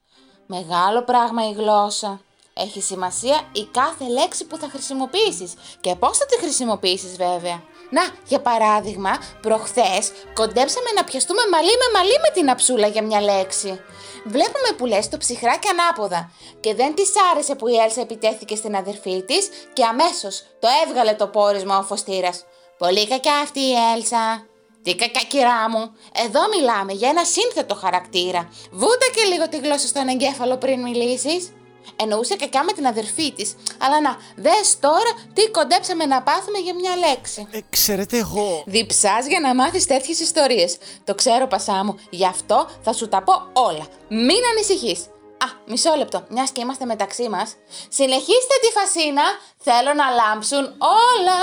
Μεγάλο 0.45 1.03
πράγμα 1.03 1.49
η 1.49 1.51
γλώσσα. 1.51 2.21
Έχει 2.53 2.81
σημασία 2.81 3.37
η 3.51 3.63
κάθε 3.71 4.05
λέξη 4.07 4.45
που 4.45 4.57
θα 4.57 4.67
χρησιμοποιήσεις 4.69 5.53
και 5.81 5.95
πώς 5.95 6.17
θα 6.17 6.25
τη 6.25 6.37
χρησιμοποιήσεις 6.37 7.15
βέβαια. 7.17 7.61
Να, 7.89 8.03
για 8.27 8.41
παράδειγμα, 8.41 9.11
προχθές 9.41 10.11
κοντέψαμε 10.33 10.89
να 10.95 11.03
πιαστούμε 11.03 11.41
μαλλί 11.51 11.73
με 11.81 11.87
μαλλί 11.97 12.17
με 12.21 12.29
την 12.33 12.49
αψούλα 12.49 12.87
για 12.87 13.03
μια 13.03 13.21
λέξη. 13.21 13.81
Βλέπουμε 14.25 14.69
που 14.77 14.85
λες 14.85 15.09
το 15.09 15.17
ψυχρά 15.17 15.57
και 15.57 15.69
ανάποδα 15.69 16.31
και 16.59 16.75
δεν 16.75 16.95
της 16.95 17.11
άρεσε 17.31 17.55
που 17.55 17.67
η 17.67 17.75
Έλσα 17.75 18.01
επιτέθηκε 18.01 18.55
στην 18.55 18.75
αδερφή 18.75 19.23
της 19.23 19.49
και 19.73 19.83
αμέσως 19.83 20.43
το 20.59 20.67
έβγαλε 20.85 21.13
το 21.13 21.27
πόρισμα 21.27 21.77
ο 21.77 21.83
φωστήρας. 21.83 22.45
Πολύ 22.77 23.07
κακιά 23.07 23.35
αυτή 23.35 23.59
η 23.59 23.73
Έλσα. 23.95 24.52
Τι 24.83 24.95
κακά 24.95 25.21
κυρά 25.27 25.69
μου, 25.69 25.91
εδώ 26.25 26.41
μιλάμε 26.55 26.93
για 26.93 27.09
ένα 27.09 27.23
σύνθετο 27.23 27.75
χαρακτήρα. 27.75 28.49
Βούτα 28.71 29.07
και 29.15 29.23
λίγο 29.31 29.49
τη 29.49 29.57
γλώσσα 29.57 29.87
στον 29.87 30.07
εγκέφαλο 30.07 30.57
πριν 30.57 30.81
μιλήσεις. 30.81 31.51
Εννοούσε 31.95 32.35
κακιά 32.35 32.63
με 32.63 32.71
την 32.71 32.87
αδερφή 32.87 33.31
της. 33.31 33.55
Αλλά 33.77 34.01
να, 34.01 34.17
δες 34.35 34.79
τώρα 34.79 35.11
τι 35.33 35.49
κοντέψαμε 35.49 36.05
να 36.05 36.21
πάθουμε 36.21 36.57
για 36.57 36.75
μια 36.75 36.95
λέξη. 36.95 37.47
Ε, 37.51 37.59
ξέρετε 37.69 38.17
εγώ... 38.17 38.63
Διψάς 38.65 39.27
για 39.27 39.39
να 39.39 39.55
μάθεις 39.55 39.85
τέτοιες 39.85 40.19
ιστορίες. 40.19 40.77
Το 41.03 41.15
ξέρω 41.15 41.47
πασά 41.47 41.83
μου, 41.83 41.99
γι' 42.09 42.25
αυτό 42.25 42.69
θα 42.81 42.93
σου 42.93 43.07
τα 43.07 43.23
πω 43.23 43.33
όλα. 43.53 43.87
Μην 44.09 44.41
ανησυχείς. 44.51 44.99
Α, 45.37 45.47
μισό 45.65 45.95
λεπτό, 45.95 46.25
μιας 46.29 46.51
και 46.51 46.61
είμαστε 46.61 46.85
μεταξύ 46.85 47.29
μας. 47.29 47.55
Συνεχίστε 47.89 48.55
τη 48.61 48.71
φασίνα, 48.79 49.23
θέλω 49.57 49.93
να 49.93 50.09
λάμψουν 50.09 50.75
όλα. 50.79 51.37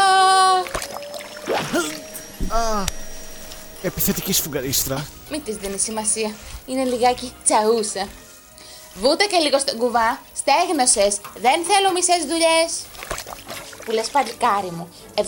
Επιθετική 3.82 4.32
σφουγγαρίστρα. 4.32 5.06
Μην 5.30 5.44
της 5.44 5.56
δίνεις 5.56 5.82
σημασία. 5.82 6.34
Είναι 6.66 6.84
λιγάκι 6.84 7.32
τσαούσα. 7.44 8.08
Βούτα 8.94 9.24
και 9.24 9.38
λίγο 9.42 9.58
στον 9.58 9.78
κουβά. 9.78 10.20
Στέγνωσες. 10.40 11.20
Δεν 11.44 11.58
θέλω 11.68 11.92
μισές 11.94 12.22
δουλειές. 12.30 12.70
Που 13.84 13.90
λες 13.90 14.08
παλικάρι 14.08 14.70
μου. 14.70 14.88
70 15.14 15.22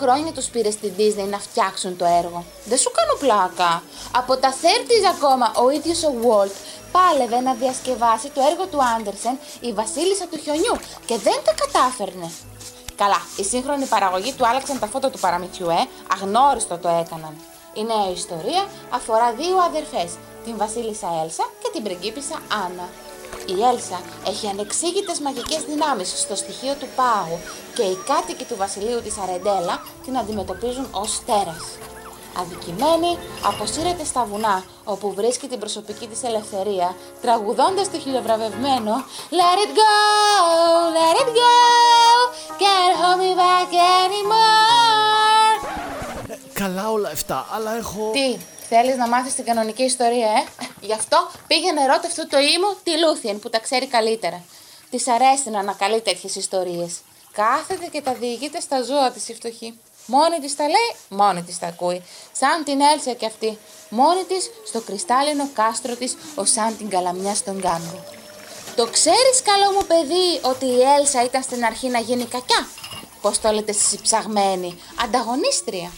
χρόνια 0.00 0.32
τους 0.32 0.46
πήρες 0.46 0.74
στη 0.74 0.92
Disney 0.98 1.28
να 1.30 1.38
φτιάξουν 1.38 1.96
το 1.96 2.04
έργο. 2.04 2.44
Δεν 2.64 2.78
σου 2.78 2.90
κάνω 2.90 3.14
πλάκα. 3.18 3.82
Από 4.12 4.36
τα 4.36 4.54
30's 4.62 5.06
ακόμα 5.14 5.52
ο 5.64 5.70
ίδιος 5.70 6.02
ο 6.02 6.12
Walt 6.22 6.56
πάλευε 6.92 7.40
να 7.40 7.54
διασκευάσει 7.54 8.28
το 8.34 8.40
έργο 8.50 8.66
του 8.66 8.78
Άντερσεν 8.96 9.38
η 9.60 9.72
Βασίλισσα 9.72 10.26
του 10.30 10.38
Χιονιού 10.42 10.76
και 11.06 11.16
δεν 11.18 11.38
τα 11.44 11.52
κατάφερνε. 11.62 12.30
Καλά, 12.96 13.20
η 13.36 13.44
σύγχρονη 13.44 13.84
παραγωγή 13.84 14.32
του 14.32 14.46
άλλαξαν 14.46 14.78
τα 14.78 14.86
φώτα 14.86 15.10
του 15.10 15.18
παραμυθιού, 15.18 15.68
ε, 15.70 15.82
αγνώριστο 16.14 16.78
το 16.78 16.88
έκαναν. 16.88 17.34
Η 17.74 17.82
νέα 17.84 18.10
ιστορία 18.12 18.62
αφορά 18.90 19.32
δύο 19.32 19.56
αδερφές, 19.68 20.10
την 20.44 20.56
Βασίλισσα 20.56 21.08
Έλσα 21.22 21.44
και 21.62 21.70
την 21.72 21.82
πριγκίπισσα 21.82 22.36
Άννα. 22.64 22.88
Η 23.46 23.62
Έλσα 23.72 24.00
έχει 24.26 24.46
ανεξήγητες 24.46 25.20
μαγικές 25.20 25.62
δυνάμεις 25.64 26.08
στο 26.20 26.34
στοιχείο 26.34 26.74
του 26.80 26.88
πάγου 26.96 27.38
και 27.74 27.82
οι 27.82 27.96
κάτοικοι 28.06 28.44
του 28.44 28.56
βασιλείου 28.56 29.02
της 29.02 29.18
Αρεντέλα 29.18 29.82
την 30.04 30.18
αντιμετωπίζουν 30.18 30.88
ως 30.90 31.20
τέρας. 31.26 31.64
Αδικημένη, 32.40 33.18
αποσύρεται 33.44 34.04
στα 34.04 34.24
βουνά, 34.24 34.64
όπου 34.84 35.12
βρίσκει 35.12 35.46
την 35.48 35.58
προσωπική 35.58 36.06
της 36.06 36.22
ελευθερία, 36.22 36.96
τραγουδώντας 37.22 37.90
το 37.90 37.98
χιλιοβραβευμένο 37.98 38.94
Let 39.40 39.58
it 39.64 39.72
go, 39.82 39.94
let 40.98 41.14
it 41.22 41.30
go, 41.42 41.56
can't 42.62 42.94
hold 43.00 43.18
me 43.22 43.32
back 43.42 43.70
anymore. 44.02 44.81
Ε, 46.62 46.64
καλά 46.64 46.90
όλα 46.90 47.08
αυτά, 47.08 47.46
αλλά 47.52 47.76
έχω... 47.76 48.10
Τι, 48.12 48.36
θέλεις 48.68 48.96
να 48.96 49.08
μάθεις 49.08 49.34
την 49.34 49.44
κανονική 49.44 49.82
ιστορία, 49.82 50.26
ε; 50.26 50.64
Γι' 50.80 50.92
αυτό 50.92 51.30
πήγαινε 51.46 51.86
ρώτα 51.86 52.06
αυτού 52.06 52.26
το 52.26 52.38
ήμου 52.38 52.76
τη 52.82 52.98
Λούθιεν 52.98 53.38
που 53.38 53.50
τα 53.50 53.58
ξέρει 53.58 53.86
καλύτερα. 53.86 54.44
Της 54.90 55.08
αρέσει 55.08 55.50
να 55.50 55.58
ανακαλεί 55.58 56.00
τέτοιες 56.00 56.34
ιστορίες. 56.34 57.00
Κάθεται 57.32 57.86
και 57.86 58.02
τα 58.02 58.12
διηγείται 58.14 58.60
στα 58.60 58.82
ζώα 58.82 59.10
της 59.10 59.28
η 59.28 59.34
φτωχή. 59.34 59.78
Μόνη 60.06 60.38
της 60.40 60.56
τα 60.56 60.64
λέει, 60.64 60.90
μόνη 61.08 61.42
της 61.42 61.58
τα 61.58 61.66
ακούει. 61.66 62.02
Σαν 62.32 62.64
την 62.64 62.80
Έλσα 62.80 63.12
κι 63.12 63.26
αυτή. 63.26 63.58
Μόνη 63.88 64.24
της 64.24 64.50
στο 64.66 64.80
κρυστάλλινο 64.80 65.48
κάστρο 65.54 65.94
της, 65.96 66.16
ω 66.34 66.44
σαν 66.44 66.76
την 66.76 66.88
καλαμιά 66.88 67.34
στον 67.34 67.60
κάμπο. 67.60 67.98
Το 68.76 68.86
ξέρεις 68.86 69.42
καλό 69.42 69.72
μου 69.72 69.86
παιδί 69.86 70.40
ότι 70.42 70.64
η 70.64 70.80
Έλσα 70.98 71.24
ήταν 71.24 71.42
στην 71.42 71.64
αρχή 71.64 71.88
να 71.88 71.98
γίνει 71.98 72.24
κακιά; 72.24 72.66
Πώς 73.20 73.40
το 73.40 73.50
λέτε 73.50 73.70
εσείς 73.70 74.00
ψαγμένη, 74.00 74.78
ανταγωνίστρια. 75.04 75.90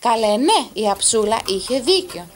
Καλέ 0.00 0.36
ναι, 0.36 0.60
η 0.72 0.88
Αψούλα 0.88 1.38
είχε 1.46 1.80
δίκιο. 1.80 2.26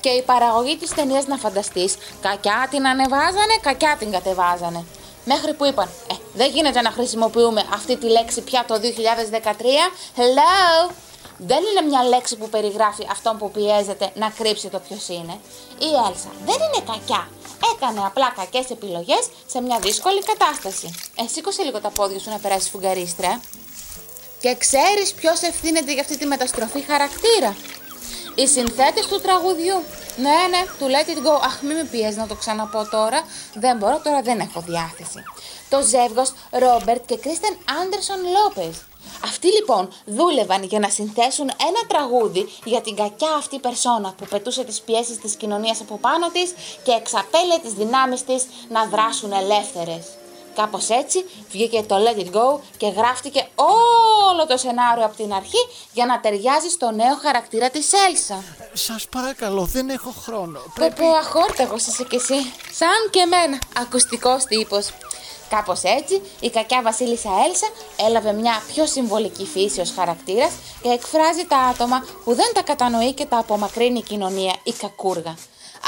Και 0.00 0.08
η 0.08 0.22
παραγωγή 0.22 0.76
της 0.76 0.94
ταινίας 0.94 1.26
να 1.26 1.36
φανταστείς, 1.36 1.94
κακιά 2.20 2.66
την 2.70 2.86
ανεβάζανε, 2.86 3.56
κακιά 3.62 3.96
την 3.98 4.10
κατεβάζανε. 4.10 4.84
Μέχρι 5.24 5.54
που 5.54 5.64
είπαν, 5.64 5.88
ε, 6.10 6.14
δεν 6.34 6.50
γίνεται 6.50 6.80
να 6.80 6.90
χρησιμοποιούμε 6.90 7.64
αυτή 7.72 7.96
τη 7.96 8.06
λέξη 8.06 8.40
πια 8.40 8.64
το 8.68 8.78
2013. 8.78 9.90
Hello! 10.16 10.90
Δεν 11.38 11.58
είναι 11.58 11.88
μια 11.88 12.04
λέξη 12.04 12.36
που 12.36 12.48
περιγράφει 12.48 13.06
αυτόν 13.10 13.38
που 13.38 13.50
πιέζεται 13.50 14.10
να 14.14 14.28
κρύψει 14.28 14.68
το 14.68 14.78
ποιος 14.78 15.08
είναι. 15.08 15.40
Η 15.78 15.88
Έλσα 16.08 16.30
δεν 16.44 16.54
είναι 16.54 16.92
κακιά. 16.92 17.28
Έκανε 17.74 18.00
απλά 18.04 18.32
κακές 18.36 18.70
επιλογές 18.70 19.24
σε 19.46 19.60
μια 19.60 19.78
δύσκολη 19.78 20.22
κατάσταση. 20.22 20.94
Ε, 21.16 21.26
σήκωσε 21.32 21.62
λίγο 21.62 21.80
τα 21.80 21.90
πόδια 21.90 22.18
σου 22.18 22.30
να 22.30 22.38
περάσεις 22.38 22.70
φουγγαρίστρα. 22.70 23.40
Και 24.42 24.54
ξέρεις 24.54 25.12
ποιος 25.12 25.40
ευθύνεται 25.40 25.92
για 25.92 26.00
αυτή 26.00 26.18
τη 26.18 26.26
μεταστροφή 26.26 26.80
χαρακτήρα; 26.80 27.56
Οι 28.34 28.46
συνθέτες 28.46 29.06
του 29.06 29.20
τραγουδιού. 29.20 29.78
Ναι, 30.16 30.38
ναι, 30.50 30.62
του 30.78 30.86
Let 30.94 31.08
It 31.10 31.26
Go. 31.26 31.34
Αχ, 31.44 31.62
μην 31.62 31.76
με 31.76 31.84
πιέζεις 31.84 32.16
να 32.16 32.26
το 32.26 32.34
ξαναπώ 32.34 32.88
τώρα. 32.90 33.20
Δεν 33.54 33.76
μπορώ, 33.76 34.00
τώρα 34.04 34.22
δεν 34.22 34.38
έχω 34.40 34.60
διάθεση. 34.60 35.22
Το 35.68 35.80
ζεύγος 35.82 36.32
Ρόμπερτ 36.50 37.02
και 37.06 37.16
Κρίστεν 37.16 37.56
Άντερσον 37.82 38.20
Λόπεζ. 38.36 38.76
Αυτοί 39.24 39.46
λοιπόν 39.46 39.92
δούλευαν 40.04 40.62
για 40.62 40.78
να 40.78 40.88
συνθέσουν 40.88 41.50
ένα 41.68 41.80
τραγούδι 41.88 42.48
για 42.64 42.80
την 42.80 42.96
κακιά 42.96 43.32
αυτή 43.38 43.58
περσόνα 43.58 44.14
που 44.16 44.26
πετούσε 44.30 44.64
τις 44.64 44.80
πιέσεις 44.80 45.18
της 45.18 45.34
κοινωνίας 45.34 45.80
από 45.80 45.96
πάνω 45.96 46.28
της 46.30 46.54
και 46.82 46.92
εξαπέλε 46.92 47.58
τις 47.62 47.72
δυνάμεις 47.72 48.24
της 48.24 48.46
να 48.68 48.86
δράσουν 48.86 49.32
ελεύθερες. 49.32 50.04
Κάπως 50.54 50.88
έτσι 50.88 51.24
βγήκε 51.50 51.82
το 51.82 51.96
Let 51.96 52.20
It 52.20 52.36
Go 52.36 52.60
και 52.76 52.86
γράφτηκε 52.86 53.46
όλο 53.54 54.46
το 54.46 54.56
σενάριο 54.56 55.04
από 55.04 55.16
την 55.16 55.32
αρχή 55.32 55.68
για 55.92 56.06
να 56.06 56.20
ταιριάζει 56.20 56.68
στο 56.68 56.90
νέο 56.90 57.16
χαρακτήρα 57.22 57.70
της 57.70 57.92
Έλσα. 58.08 58.44
Σας 58.72 59.06
παρακαλώ, 59.08 59.64
δεν 59.64 59.88
έχω 59.88 60.14
χρόνο. 60.24 60.60
Πρέπει... 60.74 60.94
Πω 60.94 61.10
αχόρταγος 61.12 61.86
είσαι 61.86 62.04
κι 62.04 62.16
εσύ. 62.16 62.34
Σαν 62.72 63.10
και 63.10 63.20
εμένα. 63.20 63.58
Ακουστικός 63.78 64.44
τύπος. 64.44 64.90
Κάπως 65.48 65.82
έτσι, 65.82 66.22
η 66.40 66.50
κακιά 66.50 66.82
βασίλισσα 66.82 67.30
Έλσα 67.46 67.66
έλαβε 68.06 68.32
μια 68.32 68.62
πιο 68.72 68.86
συμβολική 68.86 69.46
φύση 69.46 69.80
ως 69.80 69.92
χαρακτήρας 69.96 70.52
και 70.82 70.88
εκφράζει 70.88 71.44
τα 71.44 71.56
άτομα 71.56 72.04
που 72.24 72.34
δεν 72.34 72.50
τα 72.54 72.62
κατανοεί 72.62 73.12
και 73.12 73.24
τα 73.24 73.38
απομακρύνει 73.38 73.98
η 73.98 74.02
κοινωνία, 74.02 74.54
η 74.62 74.72
κακούργα. 74.72 75.34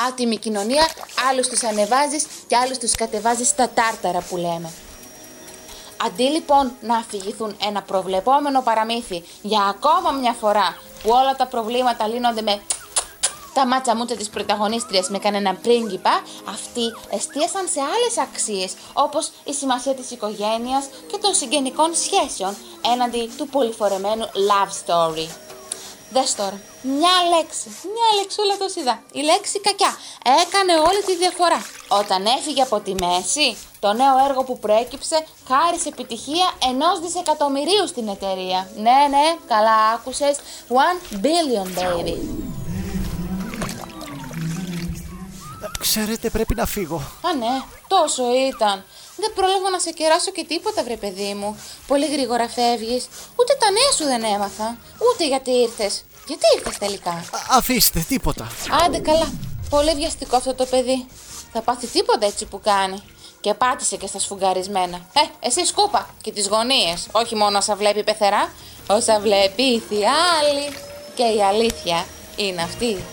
Άτιμη 0.08 0.36
κοινωνία, 0.36 0.88
άλλους 1.30 1.48
τους 1.48 1.62
ανεβάζεις 1.62 2.26
και 2.46 2.56
άλλους 2.56 2.78
τους 2.78 2.94
κατεβάζεις 2.94 3.48
στα 3.48 3.68
τάρταρα 3.68 4.20
που 4.28 4.36
λέμε. 4.36 4.72
Αντί 6.06 6.22
λοιπόν 6.22 6.72
να 6.80 6.96
αφηγηθούν 6.96 7.56
ένα 7.66 7.82
προβλεπόμενο 7.82 8.62
παραμύθι 8.62 9.24
για 9.42 9.62
ακόμα 9.62 10.10
μια 10.10 10.32
φορά 10.32 10.76
που 11.02 11.10
όλα 11.10 11.36
τα 11.36 11.46
προβλήματα 11.46 12.06
λύνονται 12.06 12.42
με 12.42 12.60
τα 13.54 13.66
μάτσα 13.66 13.96
μούτσα 13.96 14.16
της 14.16 14.28
πρωταγωνίστριας 14.28 15.08
με 15.08 15.18
κανέναν 15.18 15.60
πρίγκιπα, 15.60 16.22
αυτοί 16.48 16.82
εστίασαν 17.10 17.68
σε 17.68 17.80
άλλες 17.80 18.18
αξίες, 18.18 18.74
όπως 18.92 19.30
η 19.44 19.54
σημασία 19.54 19.94
της 19.94 20.10
οικογένειας 20.10 20.84
και 21.10 21.18
των 21.20 21.34
συγγενικών 21.34 21.94
σχέσεων 21.94 22.56
έναντι 22.92 23.30
του 23.36 23.48
πολυφορεμένου 23.48 24.24
love 24.24 24.70
story. 24.84 25.43
Δες 26.14 26.34
τώρα, 26.34 26.60
μια 26.82 27.14
λέξη, 27.34 27.68
μια 27.94 28.08
λεξούλα 28.18 28.56
το 28.56 28.66
είδα, 28.80 29.02
η 29.12 29.20
λέξη 29.20 29.60
κακιά, 29.60 29.92
έκανε 30.42 30.72
όλη 30.88 31.02
τη 31.06 31.16
διαφορά. 31.16 31.60
Όταν 31.88 32.26
έφυγε 32.26 32.62
από 32.62 32.80
τη 32.80 32.94
μέση, 33.04 33.56
το 33.80 33.92
νέο 33.92 34.14
έργο 34.28 34.42
που 34.44 34.58
προέκυψε 34.58 35.26
χάρισε 35.48 35.88
επιτυχία 35.88 36.48
ενός 36.70 37.00
δισεκατομμυρίου 37.00 37.86
στην 37.86 38.08
εταιρεία. 38.08 38.68
Ναι, 38.74 38.98
ναι, 39.14 39.26
καλά 39.46 39.76
άκουσες, 39.94 40.36
one 40.68 40.98
billion 41.24 41.68
baby. 41.78 42.18
Ξέρετε, 45.78 46.30
πρέπει 46.30 46.54
να 46.54 46.66
φύγω. 46.66 46.96
Α, 46.96 47.34
ναι, 47.34 47.62
τόσο 47.88 48.22
ήταν. 48.34 48.84
Δεν 49.16 49.32
πρόλαβα 49.34 49.70
να 49.70 49.78
σε 49.78 49.90
κεράσω 49.90 50.30
και 50.30 50.44
τίποτα, 50.44 50.82
βρε 50.84 50.96
παιδί 50.96 51.34
μου. 51.34 51.60
Πολύ 51.86 52.06
γρήγορα 52.06 52.48
φεύγεις. 52.48 53.08
Ούτε 53.36 53.56
τα 53.58 53.70
νέα 53.70 53.90
σου 53.96 54.04
δεν 54.04 54.24
έμαθα. 54.34 54.76
Ούτε 54.98 55.26
γιατί 55.26 55.50
ήρθες. 55.50 56.04
Γιατί 56.26 56.44
ήρθες 56.56 56.78
τελικά; 56.78 57.10
Α, 57.10 57.22
αφήστε, 57.50 58.04
τίποτα. 58.08 58.52
Άντε 58.84 58.98
καλά. 58.98 59.32
Πολύ 59.70 59.94
βιαστικό 59.94 60.36
αυτό 60.36 60.54
το 60.54 60.64
παιδί. 60.66 61.06
Θα 61.52 61.60
πάθει 61.60 61.86
τίποτα 61.86 62.26
έτσι 62.26 62.44
που 62.44 62.60
κάνει. 62.60 63.02
Και 63.40 63.54
πάτησε 63.54 63.96
και 63.96 64.06
στα 64.06 64.18
σφουγγαρισμένα. 64.18 64.96
Ε, 64.96 65.46
εσύ 65.46 65.64
σκούπα 65.66 66.08
και 66.22 66.32
τις 66.32 66.48
γωνίες. 66.48 67.06
Όχι 67.12 67.34
μόνο 67.34 67.58
όσα 67.58 67.76
βλέπει 67.76 68.04
πεθερά, 68.04 68.52
όσα 68.86 69.20
βλέπει 69.20 69.62
η 69.62 69.78
θεία 69.88 70.12
άλλη. 70.40 70.76
Και 71.14 71.22
η 71.22 71.42
αλήθεια 71.42 72.06
είναι 72.36 72.62
αυτή. 72.62 73.04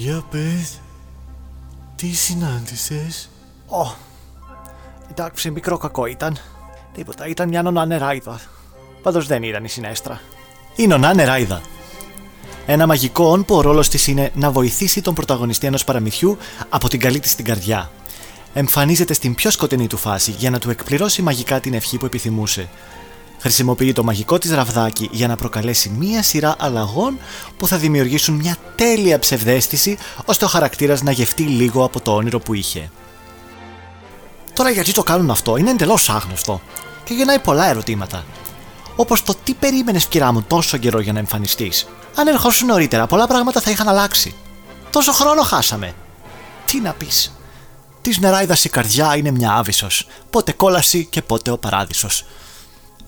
Για 0.00 0.22
πες, 0.30 0.80
τι 1.96 2.14
συνάντησες; 2.14 3.28
Ω, 3.66 3.94
εντάξει, 5.10 5.50
μικρό 5.50 5.76
κακό 5.78 6.06
ήταν. 6.06 6.38
Τίποτα, 6.94 7.26
ήταν 7.26 7.48
μια 7.48 7.62
νονά 7.62 7.86
νεράιδα. 7.86 8.40
Πάντως 9.02 9.26
δεν 9.26 9.42
ήταν 9.42 9.64
η 9.64 9.68
συνέστρα. 9.68 10.20
Η 10.76 10.86
νονά 10.86 11.14
νεράιδα. 11.14 11.60
Ένα 12.66 12.86
μαγικό 12.86 13.24
όν 13.24 13.44
που 13.44 13.54
ο 13.54 13.60
ρόλος 13.60 13.88
της 13.88 14.06
είναι 14.06 14.30
να 14.34 14.50
βοηθήσει 14.50 15.02
τον 15.02 15.14
πρωταγωνιστή 15.14 15.66
ενός 15.66 15.84
παραμυθιού 15.84 16.36
από 16.68 16.88
την 16.88 17.00
καλή 17.00 17.20
της 17.20 17.34
την 17.34 17.44
καρδιά. 17.44 17.90
Εμφανίζεται 18.54 19.12
στην 19.12 19.34
πιο 19.34 19.50
σκοτεινή 19.50 19.86
του 19.86 19.96
φάση 19.96 20.30
για 20.30 20.50
να 20.50 20.58
του 20.58 20.70
εκπληρώσει 20.70 21.22
μαγικά 21.22 21.60
την 21.60 21.74
ευχή 21.74 21.98
που 21.98 22.06
επιθυμούσε– 22.06 22.68
Χρησιμοποιεί 23.40 23.92
το 23.92 24.04
μαγικό 24.04 24.38
της 24.38 24.50
ραβδάκι 24.50 25.08
για 25.12 25.28
να 25.28 25.36
προκαλέσει 25.36 25.88
μία 25.98 26.22
σειρά 26.22 26.56
αλλαγών 26.58 27.18
που 27.58 27.66
θα 27.66 27.76
δημιουργήσουν 27.76 28.34
μια 28.34 28.56
τέλεια 28.74 29.18
ψευδέστηση 29.18 29.98
ώστε 30.24 30.44
ο 30.44 30.48
χαρακτήρας 30.48 31.02
να 31.02 31.10
γευτεί 31.10 31.42
λίγο 31.42 31.84
από 31.84 32.00
το 32.00 32.14
όνειρο 32.14 32.38
που 32.38 32.54
είχε. 32.54 32.90
Τώρα 34.52 34.70
γιατί 34.70 34.92
το 34.92 35.02
κάνουν 35.02 35.30
αυτό 35.30 35.56
είναι 35.56 35.70
εντελώς 35.70 36.08
άγνωστο 36.08 36.60
και 37.04 37.14
γεννάει 37.14 37.38
πολλά 37.38 37.66
ερωτήματα. 37.66 38.24
Όπως 38.96 39.22
το 39.22 39.34
τι 39.44 39.54
περίμενες, 39.54 40.06
κυρά 40.06 40.32
μου, 40.32 40.42
τόσο 40.42 40.76
καιρό 40.76 41.00
για 41.00 41.12
να 41.12 41.18
εμφανιστείς. 41.18 41.88
Αν 42.14 42.26
ερχόσουν 42.26 42.66
νωρίτερα, 42.66 43.06
πολλά 43.06 43.26
πράγματα 43.26 43.60
θα 43.60 43.70
είχαν 43.70 43.88
αλλάξει. 43.88 44.34
Τόσο 44.90 45.12
χρόνο 45.12 45.42
χάσαμε. 45.42 45.94
Τι 46.66 46.80
να 46.80 46.92
πεις. 46.92 47.32
Της 48.00 48.18
νεράιδας 48.18 48.64
η 48.64 48.68
καρδιά 48.68 49.16
είναι 49.16 49.30
μια 49.30 49.52
άβυσος. 49.52 50.06
Πότε 50.30 50.52
κόλαση 50.52 51.04
και 51.04 51.22
πότε 51.22 51.50
ο 51.50 51.58
παράδεισος. 51.58 52.24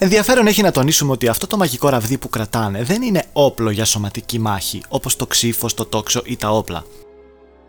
Ενδιαφέρον 0.03 0.47
έχει 0.47 0.63
να 0.63 0.71
τονίσουμε 0.71 1.13
ότι 1.13 1.29
αυτό 1.29 1.47
το 1.47 1.57
μαγικό 1.57 1.89
ραβδί 1.89 2.19
που 2.19 2.29
κρατάνε 2.29 2.83
δεν 2.83 3.03
είναι 3.03 3.25
όπλο 3.33 3.71
για 3.71 3.85
σωματική 3.85 4.39
μάχη 4.39 4.83
όπως 4.89 5.17
το 5.17 5.27
ξύφο, 5.27 5.69
το 5.75 5.85
τόξο 5.85 6.23
ή 6.25 6.37
τα 6.37 6.51
όπλα, 6.51 6.85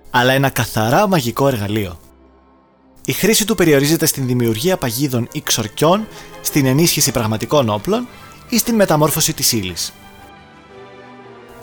αλλά 0.10 0.34
ένα 0.34 0.50
καθαρά 0.50 1.08
μαγικό 1.08 1.48
εργαλείο. 1.48 2.00
Η 3.06 3.12
χρήση 3.12 3.46
του 3.46 3.56
περιορίζεται 3.56 4.06
στην 4.06 4.28
δημιουργία 4.28 4.78
παγίδων 4.78 5.28
ή 5.32 5.41
ξορκιών, 5.41 6.08
στην 6.41 6.65
ενίσχυση 6.65 7.12
πραγματικών 7.12 7.69
όπλων 7.69 8.08
ή 8.50 8.58
στην 8.58 8.76
μεταμόρφωση 8.76 9.34
της 9.34 9.52
ύλης. 9.52 9.93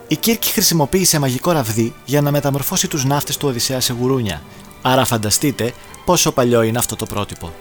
Η 0.09 0.17
Κίρκη 0.17 0.51
χρησιμοποίησε 0.51 1.19
μαγικό 1.19 1.53
ραβδί 1.53 1.95
για 2.05 2.21
να 2.21 2.31
μεταμορφώσει 2.31 2.89
τους 2.89 3.05
ναύτες 3.05 3.37
του 3.37 3.49
Οδυσσέα 3.49 3.81
σε 3.81 3.93
γουρούνια, 3.93 4.43
άρα 4.83 5.05
φανταστείτε 5.05 5.73
πόσο 6.05 6.33
παλιό 6.33 6.63
είναι 6.63 6.79
αυτό 6.79 6.97
το 6.97 7.07
πρότυπο. 7.07 7.53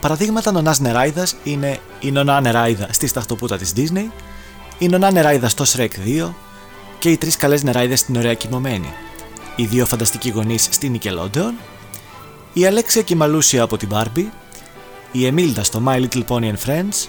Παραδείγματα 0.00 0.52
νονάς 0.52 0.80
νεράιδας 0.80 1.36
είναι 1.44 1.78
η 2.00 2.10
νονά 2.10 2.40
νεράιδα 2.40 2.88
στη 2.90 3.06
σταχτοπούτα 3.06 3.56
της 3.56 3.72
Disney, 3.76 4.10
η 4.78 4.88
νονά 4.88 5.10
νεράιδα 5.10 5.48
στο 5.48 5.64
Shrek 5.66 5.90
2 6.04 6.34
και 6.98 7.10
οι 7.10 7.16
τρεις 7.16 7.36
καλές 7.36 7.62
νεράιδες 7.62 8.00
στην 8.00 8.16
Ωραία 8.16 8.34
Κοιμωμένη, 8.34 8.92
οι 9.56 9.64
δύο 9.64 9.86
φανταστικοί 9.86 10.30
γονείς 10.30 10.68
στη 10.70 11.00
Nickelodeon, 11.02 11.52
η 12.52 12.66
Αλέξια 12.66 13.02
και 13.02 13.14
η 13.14 13.16
Μαλούσια 13.16 13.62
από 13.62 13.76
την 13.76 13.88
Barbie, 13.92 14.26
η 15.12 15.26
Εμίλτα 15.26 15.62
στο 15.62 15.82
My 15.86 16.06
Little 16.06 16.24
Pony 16.28 16.52
and 16.52 16.66
Friends, 16.66 17.08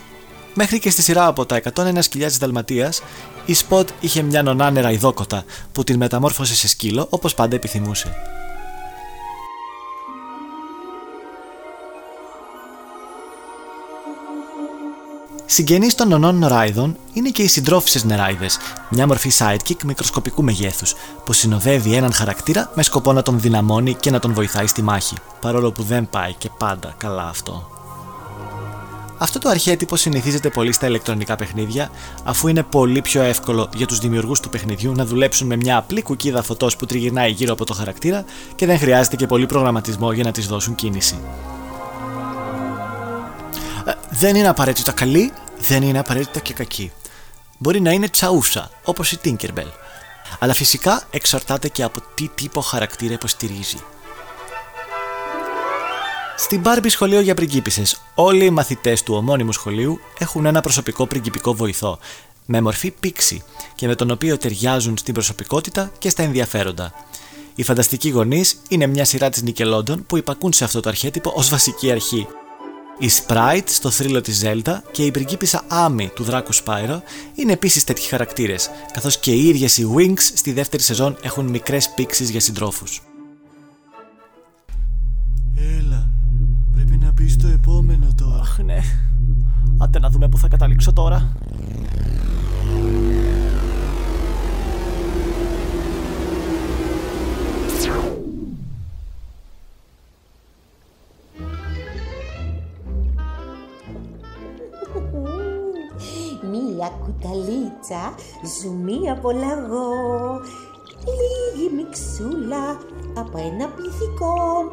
μέχρι 0.54 0.80
και 0.80 0.90
στη 0.90 1.02
σειρά 1.02 1.26
από 1.26 1.46
τα 1.46 1.62
101.000 1.76 2.38
Δαλματίας, 2.40 3.02
η 3.46 3.56
Spot 3.68 3.86
είχε 4.00 4.22
μια 4.22 4.44
νονά 4.44 4.72
νεραϊδόκοτα 4.72 5.44
που 5.72 5.84
την 5.84 5.98
μεταμόρφωσε 5.98 6.56
σε 6.56 6.68
σκύλο 6.68 7.08
όπως 7.10 7.34
πάντα 7.34 7.56
επιθυμούσε. 7.56 8.16
Συγγενείς 15.52 15.96
των 15.96 16.08
νονών 16.08 16.38
νεράιδων 16.38 16.98
είναι 17.14 17.30
και 17.30 17.42
οι 17.42 17.48
συντρόφισσες 17.48 18.04
νεράιδες, 18.04 18.58
μια 18.90 19.08
μορφή 19.08 19.32
sidekick 19.38 19.84
μικροσκοπικού 19.86 20.44
μεγέθους, 20.44 20.96
που 21.26 21.34
συνοδεύει 21.34 21.94
έναν 21.94 22.14
χαρακτήρα 22.14 22.72
με 22.76 22.84
σκοπό 22.84 23.14
να 23.14 23.22
τον 23.22 23.40
δυναμώνει 23.40 23.94
και 23.94 24.12
να 24.12 24.20
τον 24.20 24.34
βοηθάει 24.34 24.68
στη 24.68 24.82
μάχη, 24.82 25.16
παρόλο 25.42 25.72
που 25.72 25.84
δεν 25.84 26.10
πάει 26.10 26.34
και 26.34 26.50
πάντα 26.58 26.94
καλά 26.98 27.28
αυτό. 27.28 27.70
Αυτό 29.18 29.40
το 29.40 29.50
αρχέτυπο 29.50 29.96
συνηθίζεται 29.96 30.50
πολύ 30.50 30.72
στα 30.72 30.88
ηλεκτρονικά 30.88 31.36
παιχνίδια, 31.36 31.90
αφού 32.24 32.48
είναι 32.48 32.64
πολύ 32.64 33.02
πιο 33.02 33.22
εύκολο 33.22 33.70
για 33.76 33.86
τους 33.86 34.00
δημιουργούς 34.00 34.40
του 34.40 34.50
παιχνιδιού 34.50 34.92
να 34.96 35.06
δουλέψουν 35.06 35.48
με 35.48 35.56
μια 35.56 35.78
απλή 35.78 36.02
κουκίδα 36.02 36.42
φωτός 36.42 36.76
που 36.76 36.86
τριγυρνάει 36.86 37.32
γύρω 37.32 37.54
από 37.54 37.66
το 37.66 37.74
χαρακτήρα 37.74 38.26
και 38.56 38.66
δεν 38.66 38.78
χρειάζεται 38.80 39.16
και 39.16 39.28
πολύ 39.28 39.46
προγραμματισμό 39.46 40.12
για 40.12 40.24
να 40.24 40.32
τις 40.32 40.48
δώσουν 40.48 40.76
κίνηση. 40.76 41.20
Ε, 44.12 44.16
δεν 44.16 44.36
είναι 44.36 44.48
απαραίτητα 44.48 44.92
καλή, 44.92 45.32
δεν 45.60 45.84
είναι 45.84 46.00
απαραίτητα 46.00 46.40
και 46.40 46.54
κακή. 46.54 46.92
Μπορεί 47.58 47.82
να 47.82 47.92
είναι 47.92 48.10
τσαούσα, 48.10 48.72
όπως 48.84 49.12
η 49.12 49.20
Tinkerbell. 49.24 49.72
Αλλά 50.40 50.54
φυσικά 50.54 51.04
εξαρτάται 51.12 51.70
και 51.70 51.84
από 51.84 52.02
τι 52.16 52.28
τύπο 52.36 52.62
χαρακτήρα 52.62 53.14
υποστηρίζει. 53.14 53.78
Στην 56.38 56.62
Barbie 56.66 56.90
Σχολείο 56.90 57.20
για 57.20 57.36
Πριγκίπισσες, 57.36 58.02
όλοι 58.16 58.46
οι 58.46 58.50
μαθητές 58.50 59.04
του 59.04 59.14
ομώνυμου 59.16 59.52
σχολείου 59.52 60.00
έχουν 60.20 60.46
ένα 60.46 60.62
προσωπικό 60.62 61.06
πριγκιπικό 61.06 61.54
βοηθό, 61.54 62.00
με 62.46 62.62
μορφή 62.62 62.92
πίξη 62.92 63.44
και 63.76 63.88
με 63.88 63.96
τον 63.96 64.12
οποίο 64.12 64.38
ταιριάζουν 64.38 64.98
στην 64.98 65.14
προσωπικότητα 65.14 65.92
και 65.98 66.10
στα 66.10 66.24
ενδιαφέροντα. 66.24 66.94
Οι 67.56 67.64
φανταστικοί 67.64 68.10
γονείς 68.10 68.62
είναι 68.70 68.88
μια 68.88 69.06
σειρά 69.06 69.30
της 69.30 69.44
Nickelodeon 69.46 70.06
που 70.08 70.18
υπακούν 70.18 70.54
σε 70.54 70.64
αυτό 70.64 70.80
το 70.80 70.90
αρχέτυπο 70.90 71.32
ως 71.36 71.50
βασική 71.50 71.92
αρχή. 71.92 72.28
Η 73.02 73.10
Sprite 73.10 73.64
στο 73.66 73.90
θρύλο 73.90 74.22
της 74.22 74.42
Zelda 74.46 74.78
και 74.92 75.06
η 75.06 75.12
πριγκίπισσα 75.12 75.64
Amy 75.70 76.08
του 76.14 76.24
δράκου 76.24 76.56
Spyro 76.56 77.00
είναι 77.36 77.52
επίσης 77.52 77.84
τέτοιοι 77.84 78.08
χαρακτήρες, 78.08 78.70
καθώς 78.94 79.18
και 79.18 79.32
οι 79.32 79.48
ίδιες 79.48 79.78
οι 79.78 79.88
Wings 79.96 80.20
στη 80.20 80.52
δεύτερη 80.52 80.84
σεζόν 80.84 81.18
έχουν 81.22 81.46
μικρές 81.46 81.90
πίξεις 81.96 82.30
για 82.30 82.40
συντρόφους. 82.40 83.02
Έλα, 85.56 86.10
πρέπει 86.74 86.98
να 86.98 87.12
μπεις 87.12 87.34
στο 87.34 87.48
επόμενο 87.48 88.08
τώρα. 88.16 88.40
Αχ, 88.40 88.60
ναι. 88.60 88.80
Άντε 89.78 90.00
να 90.00 90.10
δούμε 90.10 90.30
πού 90.30 90.38
θα 90.38 90.48
καταλήξω 90.48 90.94
τώρα. 90.94 91.32
Μία 106.70 106.92
κουταλίτσα, 107.04 108.16
ζουμί 108.62 109.10
από 109.10 109.32
λαγό, 109.32 110.42
λίγη 111.18 111.70
μιξούλα 111.76 112.78
από 113.18 113.38
ένα 113.38 113.68
πληθυκό. 113.68 114.72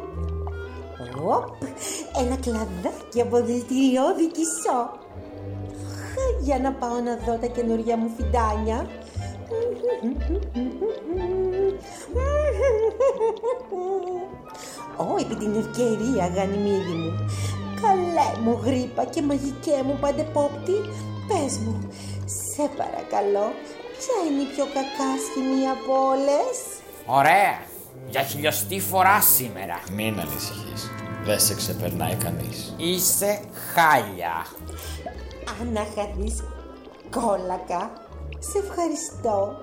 Οπ, 1.25 1.61
ένα 2.21 2.35
κλαδάκι 2.35 3.21
από 3.21 3.43
δηλητηριώδη 3.43 4.31
κισό. 4.31 4.79
Χα, 6.11 6.43
Για 6.43 6.59
να 6.59 6.71
πάω 6.71 6.99
να 6.99 7.15
δω 7.25 7.37
τα 7.37 7.47
καινούργια 7.47 7.97
μου 7.97 8.11
φιντάνια. 8.17 8.87
Ω, 14.97 15.15
επί 15.19 15.35
την 15.35 15.55
ευκαιρία, 15.55 16.27
Γανιμίδη 16.35 16.93
μου. 16.93 17.13
Καλέ 17.81 18.41
μου 18.43 18.59
γρήπα 18.63 19.03
και 19.03 19.21
μαγικέ 19.21 19.83
μου 19.85 19.97
παντεπόπτη. 20.01 20.73
Πες 21.27 21.57
μου, 21.57 21.87
σε 22.25 22.69
παρακαλώ, 22.77 23.51
ποια 23.97 24.15
είναι 24.27 24.41
η 24.41 24.45
πιο 24.55 24.65
κακάσχημη 24.65 25.67
από 25.75 25.93
όλες; 26.11 26.55
Ωραία. 27.05 27.55
Για 28.09 28.21
χιλιοστή 28.21 28.79
φορά 28.79 29.21
σήμερα. 29.21 29.79
Μην 29.91 30.19
ανησυχείς. 30.19 30.91
Δεν 31.23 31.39
σε 31.39 31.55
ξεπερνάει 31.55 32.15
κανείς. 32.15 32.73
Είσαι 32.77 33.39
χάλια. 33.73 34.45
Αν 35.61 35.71
να 35.71 35.79
χαθείς 35.79 36.43
κόλακα, 37.09 37.91
σε 38.39 38.57
ευχαριστώ. 38.57 39.55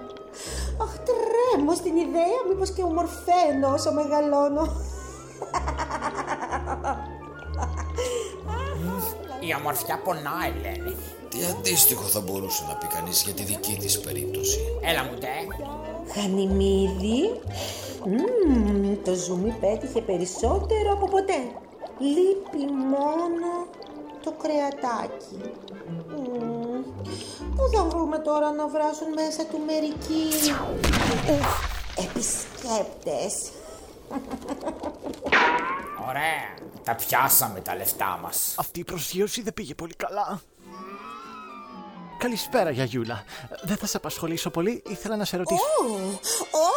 Αχ, 0.83 0.93
τρέμω 1.07 1.75
στην 1.75 1.97
ιδέα 1.97 2.39
μήπως 2.49 2.71
και 2.71 2.83
ομορφαίνω 2.83 3.69
όσο 3.75 3.93
μεγαλώνω. 3.93 4.63
Η 9.47 9.55
ομορφιά 9.59 10.01
πονάει, 10.05 10.53
λένε. 10.63 10.95
Τι 11.29 11.39
αντίστοιχο 11.51 12.03
θα 12.03 12.21
μπορούσε 12.21 12.65
να 12.69 12.75
πει 12.75 12.87
κανείς 12.87 13.23
για 13.23 13.33
τη 13.33 13.43
δική 13.43 13.77
της 13.81 14.01
περίπτωση; 14.01 14.59
Έλα 14.83 15.03
μου 15.05 15.19
τε. 15.19 15.37
Γανιμίδη, 16.15 17.41
Μμμ, 18.07 19.03
το 19.05 19.15
ζουμί 19.15 19.51
πέτυχε 19.61 20.01
περισσότερο 20.01 20.93
από 20.93 21.09
ποτέ. 21.09 21.41
Λείπει 21.99 22.73
μόνο 22.73 23.67
το 24.25 24.35
κρεατάκι. 24.43 25.41
Μμμ, 26.09 26.83
Πού 27.57 27.77
θα 27.77 27.85
βρούμε 27.85 28.19
τώρα 28.19 28.53
να 28.53 28.69
βράσουν 28.69 29.09
μέσα 29.15 29.45
του 29.45 29.61
μερικοί; 29.67 30.27
Ουφ, 31.31 31.47
επισκέπτες. 32.05 33.51
Ωραία. 36.09 36.71
Τα 36.85 36.95
πιάσαμε 36.95 37.61
τα 37.61 37.75
λεφτά 37.77 38.19
μας. 38.23 38.55
Αυτή 38.57 38.81
η 38.81 38.85
προσγείωση 38.85 39.43
δεν 39.43 39.55
πήγε 39.55 39.75
πολύ 39.75 39.95
καλά. 39.95 40.41
Καλησπέρα, 42.19 42.71
Γιαγιούλα. 42.71 43.25
Δεν 43.63 43.77
θα 43.77 43.87
σε 43.87 43.97
απασχολήσω 43.97 44.51
πολύ, 44.51 44.83
ήθελα 44.89 45.17
να 45.17 45.25
σε 45.25 45.37
ρωτήσω. 45.37 45.63
Ω, 45.63 45.95
ω, 46.65 46.69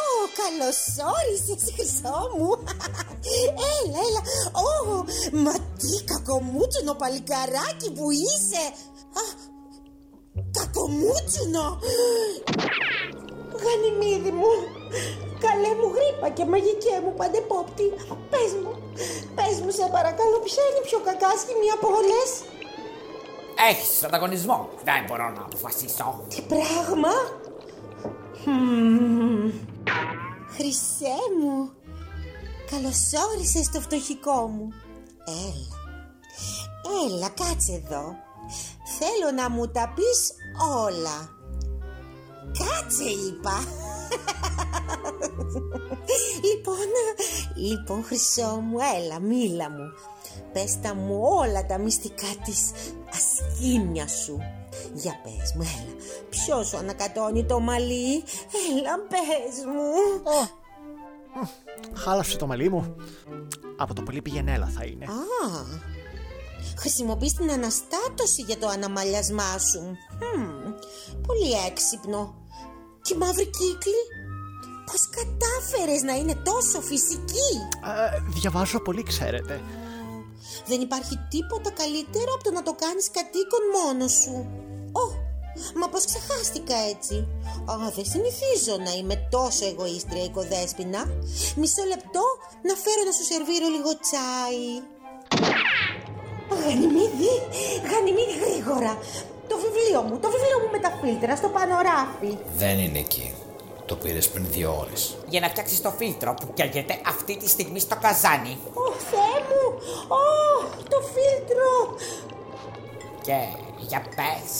καλώς 0.41 0.79
όρισες, 1.17 1.73
χρυσό 1.73 2.31
μου. 2.37 2.63
Έλα, 3.83 3.99
έλα. 4.07 4.21
Ω, 4.51 5.05
μα 5.31 5.51
τι 5.53 6.03
κακομούτσουνο 6.03 6.93
παλικαράκι 6.93 7.91
που 7.95 8.11
είσαι. 8.11 8.63
Α, 9.21 9.23
κακομούτσουνο. 10.51 11.79
Γανιμίδη 13.63 14.31
μου, 14.31 14.51
καλέ 15.45 15.71
μου 15.79 15.87
γρήπα 15.95 16.27
και 16.37 16.45
μαγικέ 16.51 16.95
μου 17.03 17.13
παντεπόπτη. 17.19 17.87
Πες 18.31 18.51
μου, 18.61 18.73
πες 19.35 19.55
μου 19.63 19.71
σε 19.77 19.85
παρακαλώ 19.95 20.37
ποια 20.47 20.63
είναι 20.67 20.81
η 20.83 20.87
πιο 20.89 20.99
κακάσχημη 21.07 21.67
από 21.75 21.87
όλες; 21.99 22.29
Έχεις 23.69 24.03
ανταγωνισμό. 24.03 24.69
Δεν 24.83 25.01
μπορώ 25.07 25.29
να 25.29 25.41
αποφασίσω. 25.47 26.07
Τι 26.29 26.41
πράγμα; 26.41 27.13
Μμμ. 28.45 29.51
Χρυσέ 30.55 31.19
μου, 31.39 31.71
καλώς 32.71 32.99
όρισες 33.31 33.65
στο 33.65 33.79
φτωχικό 33.81 34.47
μου. 34.47 34.67
Έλα, 35.47 35.77
έλα 37.05 37.29
κάτσε 37.29 37.73
εδώ. 37.73 38.15
Θέλω 38.99 39.31
να 39.35 39.49
μου 39.49 39.67
τα 39.67 39.93
πεις 39.95 40.33
όλα. 40.83 41.29
Κάτσε 42.59 43.03
είπα. 43.03 43.57
Λοιπόν, 46.43 46.87
λοιπόν 47.55 48.03
χρυσό 48.03 48.61
μου, 48.61 48.77
έλα 48.97 49.19
μίλα 49.19 49.69
μου. 49.69 49.91
Πες 50.53 50.79
τα 50.81 50.95
μου 50.95 51.19
όλα 51.21 51.65
τα 51.65 51.77
μυστικά 51.77 52.27
της 52.45 52.71
ασκήμια 53.13 54.07
σου. 54.07 54.39
Για 54.93 55.19
πες 55.23 55.53
μου, 55.55 55.61
έλα. 55.61 55.95
Ποιος 56.29 56.67
σου 56.67 56.77
ανακατώνει 56.77 57.45
το 57.45 57.59
μαλλί; 57.59 58.23
Έλα, 58.69 58.99
πες 59.09 59.65
μου. 59.65 60.23
Χάλασε 61.93 62.37
το 62.37 62.47
μαλλί 62.47 62.69
μου. 62.69 62.95
Από 63.77 63.93
το 63.93 64.01
πολύ 64.01 64.21
πηγενέλα 64.21 64.67
θα 64.67 64.85
είναι. 64.85 65.05
Α, 65.05 65.09
χρησιμοποιείς 66.77 67.33
την 67.33 67.51
αναστάτωση 67.51 68.41
για 68.41 68.57
το 68.57 68.67
αναμαλιασμά 68.67 69.57
σου. 69.57 69.81
Μμμ, 69.81 70.73
πολύ 71.27 71.51
έξυπνο. 71.67 72.35
Και 73.07 73.13
η 73.13 73.17
μαύρη 73.17 73.45
κύκλη. 73.57 74.01
Πώς 74.85 75.01
κατάφερες 75.17 76.01
να 76.01 76.13
είναι 76.19 76.35
τόσο 76.49 76.81
φυσική; 76.89 77.51
Ε, 77.91 78.19
διαβάζω 78.39 78.79
πολύ, 78.81 79.03
ξέρετε. 79.03 79.61
Δεν 80.65 80.81
υπάρχει 80.81 81.15
τίποτα 81.29 81.69
καλύτερο 81.81 82.29
από 82.35 82.43
το 82.43 82.51
να 82.51 82.63
το 82.63 82.73
κάνεις 82.83 83.11
κατοίκον 83.17 83.63
μόνος 83.77 84.13
σου. 84.21 84.35
Ω, 85.01 85.05
μα 85.79 85.87
πώς 85.89 86.05
ξεχάστηκα 86.05 86.77
έτσι. 86.93 87.15
Α, 87.71 87.73
δεν 87.95 88.05
συνηθίζω 88.13 88.75
να 88.85 88.91
είμαι 88.97 89.15
τόσο 89.35 89.63
εγωίστρια 89.71 90.23
οικοδέσποινα. 90.23 91.01
Μισό 91.59 91.83
λεπτό 91.93 92.25
να 92.67 92.73
φέρω 92.83 93.01
να 93.07 93.13
σου 93.17 93.25
σερβίρω 93.31 93.67
λίγο 93.75 93.91
τσάι. 94.03 94.65
Γανιμίδη, 96.61 97.33
Γανιμίδη 97.89 98.35
γρήγορα. 98.43 98.93
Το 99.57 99.63
βιβλίο 99.63 100.01
μου, 100.01 100.19
το 100.19 100.29
βιβλίο 100.29 100.57
μου 100.61 100.69
με 100.71 100.79
τα 100.79 100.91
φίλτρα 101.01 101.35
στο 101.35 101.49
πανοράφι. 101.49 102.31
Δεν 102.57 102.79
είναι 102.79 102.99
εκεί. 102.99 103.33
Το 103.85 103.95
πήρες 103.95 104.29
πριν 104.29 104.45
δύο 104.49 104.77
ώρες. 104.79 105.17
Για 105.27 105.39
να 105.39 105.47
φτιάξεις 105.49 105.81
το 105.81 105.89
φίλτρο 105.89 106.33
που 106.33 106.53
καίγεται 106.53 106.99
αυτή 107.07 107.37
τη 107.37 107.47
στιγμή 107.49 107.79
στο 107.79 107.95
καζάνι. 108.01 108.57
Ω, 108.73 108.91
Θεέ 109.09 109.37
μου, 109.49 109.63
Ω, 110.07 110.23
το 110.89 110.99
φίλτρο. 111.13 111.71
Και 113.21 113.37
Για 113.77 114.01
πες, 114.15 114.51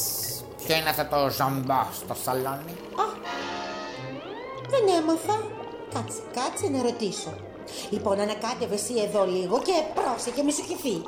ποιο 0.65 0.75
είναι 0.75 0.89
αυτό 0.89 1.05
το 1.05 1.29
ζομπό 1.29 1.81
στο 1.99 2.15
σαλόνι; 2.23 2.75
Δεν 4.71 4.83
έμαθα. 4.99 5.37
Κάτσε, 5.93 6.19
κάτσε 6.33 6.67
να 6.67 6.81
ρωτήσω. 6.81 7.33
Λοιπόν, 7.89 8.19
ανακάτευες 8.19 8.81
εσύ 8.81 8.93
εδώ 9.07 9.25
λίγο 9.25 9.61
και 9.61 9.73
πρόσεχε, 9.97 10.43
μη 10.43 10.51
σου 10.51 10.63
χυθεί. 10.63 11.01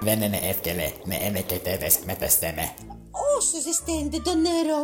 Δεν 0.00 0.22
είναι 0.22 0.40
εύκολο 0.42 0.92
με 1.04 1.16
ένα 1.22 1.40
και 1.40 1.54
τέδες 1.54 1.98
με 2.06 2.14
τα 2.14 2.28
στέμε. 2.28 2.74
Όσο 3.36 3.56
ζεσταίνεται 3.64 4.18
το 4.28 4.34
νερό, 4.46 4.80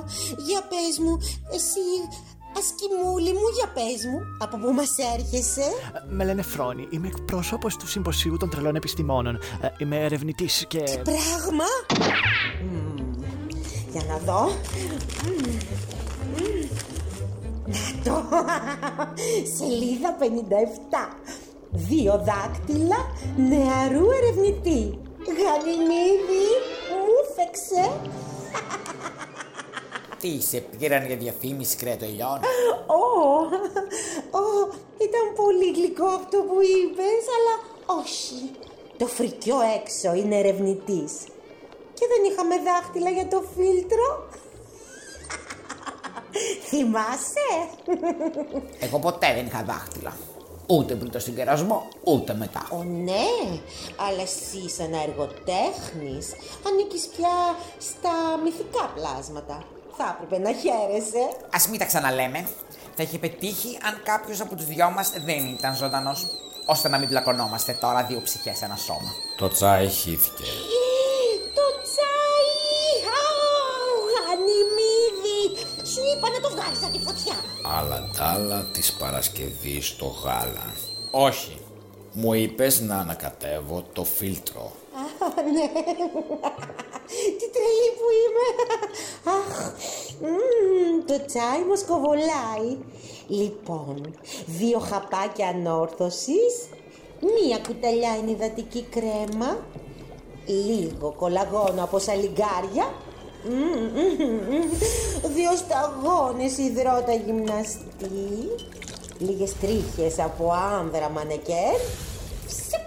για 0.47 0.61
πες 0.71 0.99
μου, 1.03 1.19
εσύ, 1.57 1.89
ασκημούλη 2.59 3.33
μου, 3.33 3.49
για 3.57 3.69
πες 3.77 4.01
μου, 4.11 4.19
από 4.39 4.57
πού 4.57 4.73
μας 4.73 4.95
έρχεσαι; 5.15 5.67
Με 6.09 6.25
λένε 6.25 6.43
Φρόνη. 6.43 6.87
Είμαι 6.91 7.07
εκπρόσωπος 7.07 7.77
του 7.77 7.87
Συμποσίου 7.89 8.37
των 8.37 8.51
Τρελών 8.51 8.77
Επιστημόνων. 8.77 9.35
Ε, 9.61 9.69
Είμαι 9.79 9.97
ερευνητής 10.05 10.65
και. 10.69 10.79
Πράγμα. 11.03 11.69
Μμμ, 12.63 13.13
Για 13.93 14.03
να 14.09 14.17
δω. 14.19 14.43
Μμμ, 15.25 15.59
μμμ. 16.35 16.69
Να 17.67 18.03
το. 18.05 18.25
Σελίδα 19.59 20.17
57. 20.19 21.17
Δύο 21.71 22.25
δάκτυλα 22.27 22.97
νεαρού 23.37 24.07
ερευνητή. 24.23 24.99
Γανιμίδη, 25.39 26.47
μου 27.19 27.35
φεξε. 27.37 27.83
Τι, 30.21 30.41
σε 30.43 30.61
πήραν 30.61 31.07
για 31.07 31.17
διαφήμιση 31.17 31.77
κρεατοελιών. 31.77 32.41
Ω, 32.87 33.05
ω, 34.39 34.47
ήταν 35.07 35.25
πολύ 35.35 35.73
γλυκό 35.73 36.07
αυτό 36.07 36.39
που 36.39 36.59
είπες, 36.61 37.25
αλλά 37.37 37.55
όχι. 38.01 38.51
Το 38.97 39.07
φρικιό 39.07 39.57
έξω 39.77 40.15
είναι 40.15 40.39
ερευνητής. 40.39 41.13
Και 41.95 42.07
δεν 42.09 42.33
είχαμε 42.33 42.55
δάχτυλα 42.59 43.11
για 43.11 43.29
το 43.29 43.43
φίλτρο. 43.57 44.29
Θυμάσαι; 46.69 47.51
Εγώ 48.81 48.99
ποτέ 48.99 49.35
δεν 49.35 49.47
είχα 49.47 49.65
δάχτυλα. 49.67 50.17
Ούτε 50.71 50.95
πριν 50.95 51.11
το 51.11 51.19
συγκερασμό, 51.19 51.89
ούτε 52.05 52.35
μετά. 52.35 52.67
Ω 52.71 52.83
ναι, 52.83 53.61
αλλά 53.97 54.23
εσύ 54.23 54.71
σαν 54.71 54.93
εργοτέχνης 54.93 56.27
ανήκεις 56.67 57.09
πια 57.17 57.57
στα 57.79 58.11
μυθικά 58.45 58.93
πλάσματα. 58.95 59.65
Θα 59.97 60.19
έπρεπε 60.21 60.43
να 60.43 60.53
χαίρεσαι. 60.53 61.37
Ας 61.51 61.69
μην 61.69 61.79
τα 61.79 61.85
ξαναλέμε. 61.85 62.49
Θα 62.97 63.03
είχε 63.03 63.19
πετύχει 63.19 63.79
αν 63.87 64.01
κάποιος 64.05 64.41
από 64.41 64.55
τους 64.55 64.67
δυο 64.67 64.91
μας 64.91 65.13
δεν 65.25 65.47
ήταν 65.47 65.75
ζωντανός. 65.77 66.27
Ώστε 66.67 66.89
να 66.89 66.99
μην 66.99 67.09
πλακωνόμαστε 67.09 67.73
τώρα 67.81 68.05
δύο 68.05 68.21
ψυχές 68.25 68.59
σε 68.59 68.65
ένα 68.65 68.77
σώμα. 68.77 69.13
Το 69.37 69.49
τσάι 69.49 69.89
χύθηκε. 69.89 70.45
Φωτιά. 77.69 77.79
Αλλά 77.79 78.11
τ' 78.17 78.21
άλλα 78.21 78.65
της 78.73 78.93
Παρασκευής 78.93 79.97
το 79.97 80.07
γάλα. 80.07 80.73
Όχι. 81.11 81.59
Μου 82.13 82.33
είπες 82.33 82.81
να 82.81 82.97
ανακατεύω 82.97 83.85
το 83.93 84.05
φίλτρο. 84.05 84.73
Α, 85.21 85.43
ναι. 85.43 85.69
Τι 87.39 87.47
τρελή 87.55 87.91
που 87.99 88.07
είμαι. 88.21 88.47
Αχ, 89.37 89.73
μμμ, 90.21 91.05
το 91.07 91.25
τσάι 91.27 91.63
μου 91.69 91.77
σκοβολάει. 91.77 92.79
Λοιπόν, 93.27 94.15
δύο 94.47 94.79
χαπάκια 94.79 95.49
ανόρθωσης, 95.49 96.69
μία 97.21 97.59
κουταλιά 97.67 98.11
ενυδατική 98.21 98.83
κρέμα, 98.83 99.67
λίγο 100.47 101.15
κολαγόνο 101.19 101.83
από 101.83 101.99
σαλιγκάρια, 101.99 102.85
μμμ, 102.85 102.87
μμμ, 102.87 102.95
μμμ, 102.95 103.08
δύο 105.35 105.53
σταγόνες 105.57 106.59
υδρότα 106.59 107.15
γυμναστή, 107.25 108.51
λίγες 109.19 109.53
τρίχες 109.61 110.19
από 110.19 110.53
άνδρα 110.79 111.09
μανεκέρ, 111.09 111.77
ψεπ, 112.47 112.87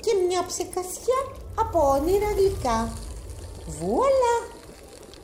και 0.00 0.14
μια 0.28 0.44
ψεκασιά 0.46 1.20
από 1.54 1.88
όνειρα 1.88 2.30
γλυκά. 2.36 2.92
Βουαλά! 3.66 4.36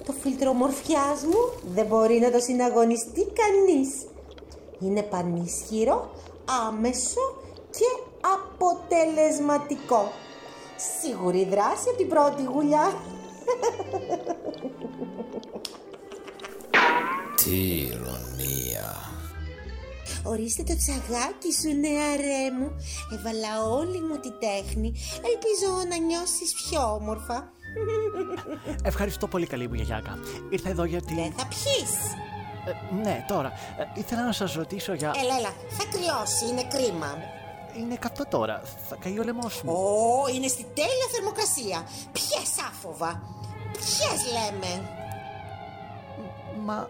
Το 0.07 0.15
φίλτρο 0.21 0.51
ομορφιάς 0.51 1.23
μου 1.25 1.71
δεν 1.75 1.87
μπορεί 1.87 2.19
να 2.19 2.31
το 2.31 2.39
συναγωνιστεί 2.39 3.27
κανείς. 3.41 3.91
Είναι 4.81 5.03
πανίσχυρο, 5.03 6.11
άμεσο 6.67 7.35
και 7.71 7.89
αποτελεσματικό. 8.37 10.13
Σίγουρη 11.01 11.45
δράση 11.45 11.89
από 11.89 11.97
την 11.97 12.09
πρώτη 12.09 12.43
γουλιά. 12.43 12.95
Τι 17.37 17.81
ηρωνία. 17.81 18.97
Ορίστε 20.25 20.63
το 20.63 20.77
τσαγάκι 20.77 21.53
σου 21.61 21.81
νεαρέ 21.81 22.51
μου 22.59 22.71
Έβαλα 23.13 23.63
όλη 23.71 24.01
μου 24.01 24.17
τη 24.21 24.31
τέχνη 24.31 24.95
Ελπίζω 25.15 25.71
να 25.89 25.97
νιώσεις 26.07 26.53
πιο 26.53 26.93
όμορφα 26.95 27.53
Ευχαριστώ 28.83 29.27
πολύ, 29.27 29.47
καλή 29.47 29.69
μου 29.69 29.75
γιαγιάκα. 29.75 30.19
Ήρθα 30.51 30.69
εδώ 30.69 30.85
γιατί. 30.85 31.15
Δεν 31.15 31.33
θα 31.37 31.47
πιείς 31.47 31.93
Ε, 32.67 32.95
ναι, 33.03 33.25
τώρα. 33.29 33.49
Ε, 33.49 34.01
ήθελα 34.01 34.25
να 34.25 34.33
σας 34.33 34.55
ρωτήσω 34.55 34.93
για. 34.95 35.13
Έλα 35.23 35.37
έλα 35.39 35.53
θα 35.69 35.85
κρυώσει 35.91 36.47
είναι 36.51 36.65
κρίμα 36.65 37.15
Είναι 37.79 37.97
καυτό 37.97 38.25
τώρα. 38.31 38.63
Θα 38.89 38.97
καεί 39.01 39.19
ο 39.19 39.23
λαιμός 39.23 39.63
μου. 39.63 39.73
Ω 39.73 40.29
είναι 40.35 40.47
στη 40.49 40.67
τέλεια 40.75 41.07
θερμοκρασία 41.13 41.87
Πιες 42.13 42.67
άφοβα 42.69 43.23
Πιες 43.73 44.21
λέμε; 44.33 44.89
Μα. 46.65 46.89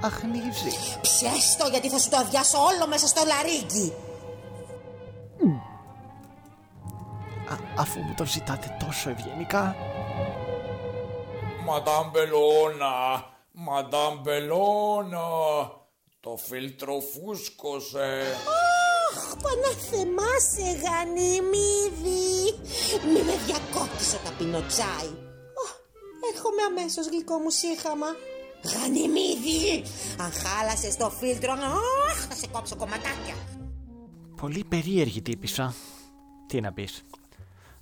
αχνίζει. 0.00 0.76
Πιες 1.00 1.56
το 1.58 1.68
γιατί 1.70 1.90
θα 1.90 1.98
σου 1.98 2.08
το 2.08 2.16
αδειάσω 2.16 2.58
όλο 2.58 2.86
μέσα 2.88 3.06
στο 3.06 3.22
λαρίγκι 3.26 3.92
Α, 7.50 7.54
αφού 7.76 8.00
μου 8.00 8.14
το 8.16 8.24
ζητάτε 8.24 8.76
τόσο 8.86 9.10
ευγενικά. 9.10 9.76
Μαντάμ 11.64 12.10
Μπελώνα, 12.10 13.24
Μαντάμ 13.52 14.20
Μπελώνα, 14.20 15.28
το 16.20 16.36
φίλτρο 16.36 17.00
φούσκωσε. 17.00 18.36
Αχ, 19.14 19.36
παναθεμάσαι 19.42 20.80
γανιμίδι 20.82 22.32
Μη 23.12 23.22
με 23.22 23.36
διακόπτεις 23.46 24.14
ο 24.14 24.18
ταπεινό 24.24 24.60
τσάι 24.60 25.08
Ω, 25.08 25.31
Έρχομαι 26.30 26.62
αμέσως 26.70 27.06
γλυκό 27.06 27.38
μου 27.38 27.50
σύχαμα 27.50 28.06
Γανιμίδι 28.72 29.84
Αν 30.18 30.32
χάλασες 30.32 30.96
το 30.96 31.10
φίλτρο 31.10 31.52
αχ, 31.52 32.26
Θα 32.28 32.34
σε 32.34 32.46
κόψω 32.46 32.76
κομματάκια 32.76 33.34
Πολύ 34.42 34.64
περίεργη 34.64 35.22
τύπησα. 35.22 35.74
Τι 36.46 36.60
να 36.60 36.72
πεις. 36.72 37.04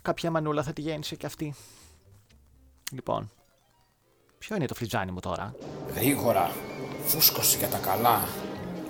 Κάποια 0.03 0.31
μανούλα 0.31 0.63
θα 0.63 0.73
τη 0.73 0.81
γέννησε 0.81 1.17
κι 1.17 1.27
αυτή. 1.27 1.55
Λοιπόν. 2.93 3.31
Ποιο 4.39 4.57
είναι 4.57 4.67
το 4.67 4.75
φλιτζάνι 4.75 5.11
μου 5.11 5.21
τώρα; 5.21 5.55
Γρήγορα, 5.95 6.51
φούσκωσε 7.05 7.59
για 7.59 7.69
τα 7.69 7.79
καλά. 7.79 8.29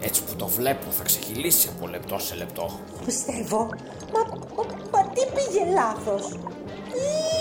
Έτσι 0.01 0.25
που 0.25 0.37
το 0.37 0.47
βλέπω 0.47 0.91
θα 0.91 1.03
ξεχυλήσει 1.03 1.69
από 1.77 1.87
λεπτό 1.87 2.19
σε 2.19 2.35
λεπτό. 2.35 2.81
Πιστεύω 3.05 3.69
Μα, 4.13 4.21
μα, 4.57 4.65
μα 4.91 5.09
τι 5.09 5.21
πήγε 5.21 5.65
λάθος; 5.73 6.33
Ι, 6.33 7.40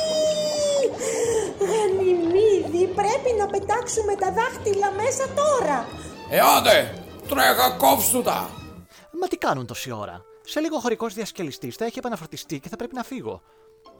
Γανιμίδι 1.80 2.88
Πρέπει 2.94 3.38
να 3.40 3.46
πετάξουμε 3.46 4.16
τα 4.16 4.32
δάχτυλα 4.32 4.92
μέσα 4.92 5.26
τώρα 5.34 5.88
Ε, 6.30 6.40
άντε, 6.40 7.04
τρέχα 7.28 7.70
κόψου 7.78 8.22
τα. 8.22 8.50
Μα 9.22 9.28
τι 9.28 9.38
κάνουν 9.38 9.66
τόση 9.66 9.92
ώρα; 9.92 10.22
Σε 10.44 10.60
λίγο 10.60 10.76
ο 10.76 10.80
χωρικός 10.80 11.14
διασκελιστής 11.14 11.76
θα 11.76 11.86
έχει 11.86 11.98
επαναφορτιστεί 12.00 12.60
και 12.60 12.70
θα 12.70 12.76
πρέπει 12.76 12.96
να 12.96 13.04
φύγω. 13.04 13.42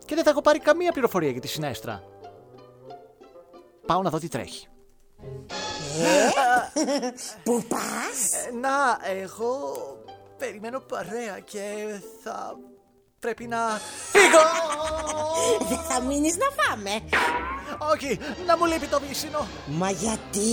Και 0.06 0.16
δεν 0.16 0.24
θα 0.24 0.30
έχω 0.30 0.42
πάρει 0.42 0.60
καμία 0.60 0.92
πληροφορία 0.92 1.30
για 1.30 1.42
τη 1.42 1.48
συνέστρα. 1.48 2.04
Πάω 3.86 4.02
να 4.02 4.10
δω 4.10 4.20
τι 4.20 4.28
τρέχει. 4.28 4.68
Πού 7.44 7.64
πας; 7.68 8.34
Ε, 8.48 8.52
Να, 8.56 9.00
εγώ 9.20 9.74
περιμένω 10.38 10.80
παρέα 10.80 11.40
και 11.40 11.62
θα 12.24 12.58
πρέπει 13.20 13.48
να 13.48 13.58
φύγω. 14.12 14.44
Δεν 15.70 15.78
θα 15.78 16.02
μείνεις 16.02 16.36
να 16.38 16.46
φάμε 16.64 16.90
Όχι, 17.94 18.20
να 18.46 18.58
μου 18.58 18.66
λείπει 18.66 18.88
το 18.88 19.02
βύσινο. 19.08 19.48
Μα 19.66 19.90
γιατί; 19.90 20.48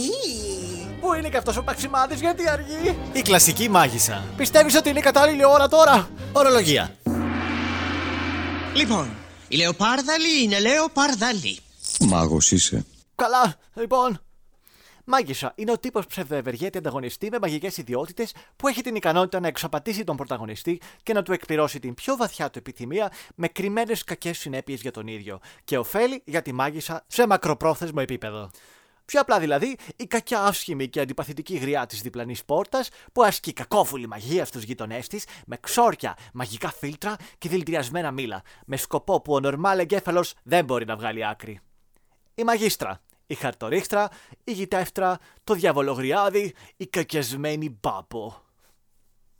Πού 1.01 1.15
είναι 1.15 1.29
και 1.29 1.37
αυτός 1.37 1.57
ο 1.57 1.63
Παξιμάδης, 1.63 2.21
γιατί 2.21 2.49
αργεί; 2.49 2.99
Η 3.13 3.23
κλασική 3.23 3.69
μάγισσα. 3.69 4.25
Πιστεύεις 4.37 4.75
ότι 4.77 4.89
είναι 4.89 4.99
η 4.99 5.03
κατάλληλη 5.03 5.45
ώρα 5.45 5.69
τώρα; 5.69 6.09
Ορολογία. 6.33 6.95
Λοιπόν, 8.75 9.09
η 9.49 9.57
Λεοπάρδαλη 9.57 10.43
είναι 10.43 10.61
Λεοπαρδαλή. 10.61 11.59
Μάγος 12.01 12.51
είσαι. 12.51 12.85
Καλά, 13.15 13.55
λοιπόν. 13.75 14.21
Μάγισσα 15.09 15.53
είναι 15.55 15.73
ο 15.73 15.79
τύπος 15.79 16.07
ψευδοευεργέτη 16.07 16.79
ανταγωνιστή 16.79 17.29
με 17.31 17.39
μαγικές 17.41 17.77
ιδιότητες 17.77 18.35
που 18.57 18.69
έχει 18.69 18.83
την 18.83 18.95
ικανότητα 18.95 19.41
να 19.41 19.49
εξαπατήσει 19.49 20.05
τον 20.05 20.17
πρωταγωνιστή 20.17 20.81
και 21.03 21.13
να 21.13 21.23
του 21.23 21.33
εκπληρώσει 21.33 21.79
την 21.79 21.95
πιο 21.95 22.17
βαθιά 22.17 22.51
του 22.51 22.59
επιθυμία 22.59 23.13
με 23.35 23.49
κρυμμένες 23.49 24.05
κακές 24.05 24.39
συνέπειες 24.39 24.81
για 24.81 24.91
τον 24.91 25.07
ίδιο 25.07 25.41
και 25.65 25.79
ωφέλη 25.79 26.23
για 26.25 26.43
τη 26.43 26.53
μάγισσα 26.53 27.05
σε 27.07 27.27
μακροπρόθεσμο 27.27 27.99
επίπεδο. 28.03 28.51
Πιο 29.05 29.21
απλά 29.21 29.39
δηλαδή, 29.39 29.77
η 29.97 30.07
κακιά 30.07 30.43
άσχημη 30.43 30.89
και 30.89 31.01
αντιπαθητική 31.01 31.57
γριά 31.57 31.87
της 31.87 32.03
διπλανής 32.03 32.45
πόρτας 32.45 32.89
που 33.13 33.23
ασκεί 33.23 33.53
κακόφουλη 33.53 34.07
μαγεία 34.07 34.45
στους 34.45 34.63
γείτονέ 34.63 34.99
της 35.09 35.25
με 35.47 35.57
ξόρια, 35.57 36.17
μαγικά 36.33 36.71
φίλτρα 36.71 37.17
και 37.39 37.49
δηλητηριασμένα 37.49 38.11
μήλα, 38.11 38.43
με 38.67 38.77
σκοπό 38.77 39.21
που 39.21 39.35
ο 39.35 39.41
νορμάλ 39.41 39.79
εγκέφαλος 39.79 40.35
δεν 40.43 40.65
μπορεί 40.65 40.85
να 40.85 40.97
βγάλει 40.97 41.27
άκρη. 41.27 41.61
Η 42.35 42.45
μαγίστρα, 42.45 43.01
η 43.27 43.35
χαρτορίχτρα, 43.35 44.09
η 44.45 44.53
γητεύτρα, 44.53 45.19
το 45.45 45.55
διαβολογριάδι, 45.55 46.55
η 46.77 46.87
κακιασμένη 46.87 47.79
μπάπο. 47.81 48.41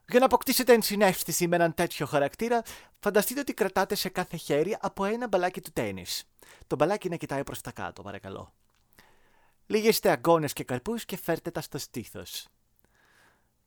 Για 0.09 0.19
να 0.19 0.25
αποκτήσετε 0.25 0.73
ενσυναίσθηση 0.73 1.49
με 1.49 1.57
έναν 1.57 1.75
τέτοιο 1.75 2.07
χαρακτήρα, 2.07 2.63
φανταστείτε 2.99 3.41
ότι 3.41 3.55
κρατάτε 3.55 3.95
σε 3.95 4.09
κάθε 4.09 4.37
χέρι 4.37 4.77
από 4.81 5.05
ένα 5.05 5.29
μπαλάκι 5.29 5.61
του 5.61 5.71
τέννις. 5.73 6.25
Το 6.67 6.77
μπαλάκι 6.77 7.09
να 7.09 7.17
κοιτάει 7.17 7.45
προς 7.45 7.61
τα 7.61 7.73
κάτω, 7.73 8.03
παρακαλώ. 8.03 8.53
Λίγεστε 9.67 10.11
αγκώνες 10.11 10.53
και 10.53 10.65
καρπούς 10.65 11.05
και 11.05 11.17
φέρτε 11.17 11.51
τα 11.51 11.61
στο 11.61 11.79
στήθος. 11.79 12.49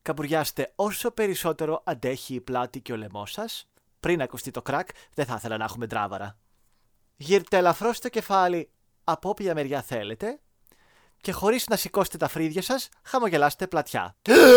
Καμπουριάστε 0.01 0.71
όσο 0.75 1.11
περισσότερο 1.11 1.81
αντέχει 1.85 2.33
η 2.33 2.41
πλάτη 2.41 2.81
και 2.81 2.93
ο 2.93 2.95
λαιμός 2.95 3.31
σας. 3.31 3.69
Πριν 3.99 4.21
ακουστεί 4.21 4.51
το 4.51 4.61
κρακ, 4.61 4.89
δεν 5.13 5.25
θα 5.25 5.35
ήθελα 5.35 5.57
να 5.57 5.63
έχουμε 5.63 5.87
τράβαρα. 5.87 6.37
Γύρτε 7.15 7.57
ελαφρώς 7.57 7.99
το 7.99 8.09
κεφάλι 8.09 8.69
από 9.11 9.29
όποια 9.29 9.53
μεριά 9.53 9.81
θέλετε 9.81 10.39
και 11.21 11.31
χωρίς 11.31 11.67
να 11.67 11.75
σηκώσετε 11.75 12.17
τα 12.17 12.27
φρύδια 12.27 12.61
σας, 12.61 12.89
χαμογελάστε 13.03 13.67
πλατιά. 13.67 14.15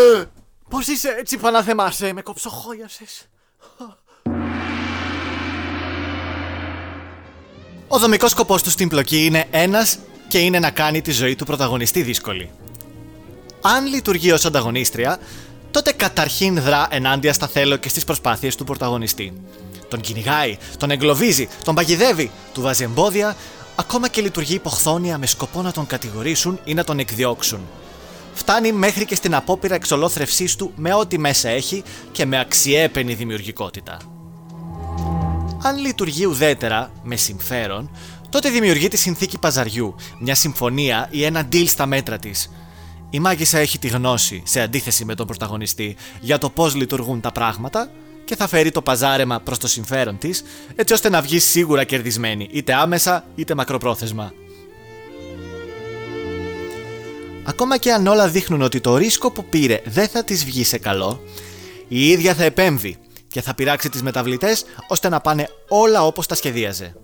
Πώς 0.69 0.87
είσαι 0.87 1.15
έτσι 1.19 1.37
παναθεμάσαι, 1.37 2.13
με 2.13 2.21
κοψοχόλιασες. 2.21 3.27
Ο 7.87 7.97
δομικός 7.97 8.31
σκοπός 8.31 8.63
του 8.63 8.69
στην 8.69 8.89
πλοκή 8.89 9.25
είναι 9.25 9.47
ένας 9.51 9.99
και 10.27 10.39
είναι 10.39 10.59
να 10.59 10.71
κάνει 10.71 11.01
τη 11.01 11.11
ζωή 11.11 11.35
του 11.35 11.45
πρωταγωνιστή 11.45 12.01
δύσκολη. 12.01 12.51
Αν 13.61 13.85
λειτουργεί 13.85 14.31
ως 14.31 14.45
ανταγωνίστρια, 14.45 15.19
τότε 15.71 15.91
καταρχήν 15.91 16.61
δρά 16.61 16.87
ενάντια 16.89 17.33
στα 17.33 17.47
θέλω 17.47 17.77
και 17.77 17.89
στις 17.89 18.03
προσπάθειες 18.03 18.55
του 18.55 18.63
πρωταγωνιστή. 18.63 19.33
Τον 19.89 20.01
κυνηγάει, 20.01 20.57
τον 20.77 20.91
εγκλωβίζει, 20.91 21.49
τον 21.63 21.75
παγιδεύει, 21.75 22.31
του 22.53 22.61
βάζει 22.61 22.83
εμπόδια, 22.83 23.35
ακόμα 23.75 24.07
και 24.07 24.21
λειτουργεί 24.21 24.53
υποχθόνια 24.53 25.17
με 25.17 25.25
σκοπό 25.25 25.61
να 25.61 25.71
τον 25.71 25.85
κατηγορήσουν 25.85 26.59
ή 26.63 26.73
να 26.73 26.83
τον 26.83 26.99
εκδιώξουν. 26.99 27.59
Φτάνει 28.33 28.71
μέχρι 28.71 29.05
και 29.05 29.15
στην 29.15 29.35
απόπειρα 29.35 29.75
εξολόθρευσής 29.75 30.55
του 30.55 30.71
με 30.75 30.93
ό,τι 30.93 31.17
μέσα 31.19 31.49
έχει 31.49 31.83
και 32.11 32.25
με 32.25 32.39
αξιέπαινη 32.39 33.13
δημιουργικότητα. 33.13 33.97
Αν 35.63 35.77
λειτουργεί 35.77 36.25
ουδέτερα, 36.25 36.91
με 37.03 37.15
συμφέρον, 37.15 37.89
τότε 38.29 38.49
δημιουργεί 38.49 38.87
τη 38.87 38.97
συνθήκη 38.97 39.37
παζαριού, 39.37 39.95
μια 40.19 40.35
συμφωνία 40.35 41.07
ή 41.11 41.23
ένα 41.23 41.47
deal 41.51 41.67
στα 41.67 41.85
μέτρα 41.85 42.17
της. 42.19 42.51
Η 43.09 43.19
μάγισσα 43.19 43.57
έχει 43.57 43.79
τη 43.79 43.87
γνώση, 43.87 44.41
σε 44.45 44.61
αντίθεση 44.61 45.05
με 45.05 45.15
τον 45.15 45.27
πρωταγωνιστή, 45.27 45.95
για 46.19 46.37
το 46.37 46.49
πώς 46.49 46.75
λειτουργούν 46.75 47.21
τα 47.21 47.31
πράγματα 47.31 47.89
και 48.25 48.35
θα 48.35 48.47
φέρει 48.47 48.71
το 48.71 48.81
παζάρεμα 48.81 49.39
προς 49.39 49.57
το 49.57 49.67
συμφέρον 49.67 50.17
της, 50.17 50.43
έτσι 50.75 50.93
ώστε 50.93 51.09
να 51.09 51.21
βγει 51.21 51.39
σίγουρα 51.39 51.83
κερδισμένη, 51.83 52.49
είτε 52.51 52.73
άμεσα 52.73 53.25
είτε 53.35 53.55
μακροπρόθεσμα. 53.55 54.33
Ακόμα 57.45 57.77
και 57.77 57.91
αν 57.91 58.07
όλα 58.07 58.27
δείχνουν 58.27 58.61
ότι 58.61 58.79
το 58.79 58.97
ρίσκο 58.97 59.31
που 59.31 59.45
πήρε 59.45 59.81
δεν 59.85 60.07
θα 60.07 60.23
της 60.23 60.45
βγει 60.45 60.63
σε 60.63 60.77
καλό, 60.77 61.21
η 61.87 62.07
ίδια 62.07 62.33
θα 62.33 62.43
επέμβει 62.43 62.97
και 63.27 63.41
θα 63.41 63.53
πειράξει 63.55 63.89
τις 63.89 64.01
μεταβλητές 64.01 64.65
ώστε 64.87 65.09
να 65.09 65.19
πάνε 65.19 65.47
όλα 65.67 66.05
όπως 66.05 66.27
τα 66.27 66.35
σχεδίαζε. 66.35 66.95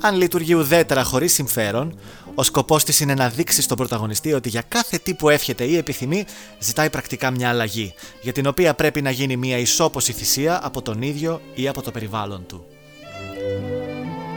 Αν 0.00 0.16
λειτουργεί 0.16 0.54
ουδέτερα 0.54 1.04
χωρίς 1.04 1.32
συμφέρον, 1.32 1.98
ο 2.40 2.42
σκοπός 2.42 2.84
της 2.84 3.00
είναι 3.00 3.14
να 3.14 3.28
δείξεις 3.28 3.64
στον 3.64 3.76
πρωταγωνιστή 3.76 4.32
ότι 4.32 4.48
για 4.48 4.62
κάθε 4.68 4.98
τι 4.98 5.14
που 5.14 5.28
εύχεται 5.28 5.64
ή 5.64 5.76
επιθυμεί, 5.76 6.24
ζητάει 6.58 6.90
πρακτικά 6.90 7.30
μια 7.30 7.48
αλλαγή, 7.48 7.94
για 8.22 8.32
την 8.32 8.46
οποία 8.46 8.74
πρέπει 8.74 9.02
να 9.02 9.10
γίνει 9.10 9.36
μια 9.36 9.58
ισόποση 9.58 10.12
θυσία 10.12 10.60
από 10.62 10.82
τον 10.82 11.02
ίδιο 11.02 11.40
ή 11.54 11.68
από 11.68 11.82
το 11.82 11.90
περιβάλλον 11.90 12.46
του. 12.46 12.64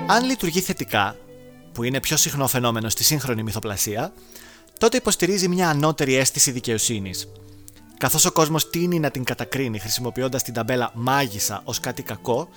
Αν 0.07 0.25
λειτουργεί 0.25 0.59
θετικά, 0.59 1.15
που 1.71 1.83
είναι 1.83 1.99
πιο 1.99 2.17
συχνό 2.17 2.47
φαινόμενο 2.47 2.89
στη 2.89 3.03
σύγχρονη 3.03 3.43
μυθοπλασία, 3.43 4.13
τότε 4.77 4.97
υποστηρίζει 4.97 5.47
μια 5.47 5.69
ανώτερη 5.69 6.15
αίσθηση 6.15 6.51
δικαιοσύνης. 6.51 7.27
Καθώς 7.97 8.25
ο 8.25 8.31
κόσμος 8.31 8.69
τίνει 8.69 8.99
να 8.99 9.11
την 9.11 9.23
κατακρίνει 9.23 9.79
χρησιμοποιώντας 9.79 10.43
την 10.43 10.53
ταμπέλα 10.53 10.91
μάγισσα 10.93 11.61
ως 11.63 11.79
κάτι 11.79 12.03
κακό, 12.03 12.49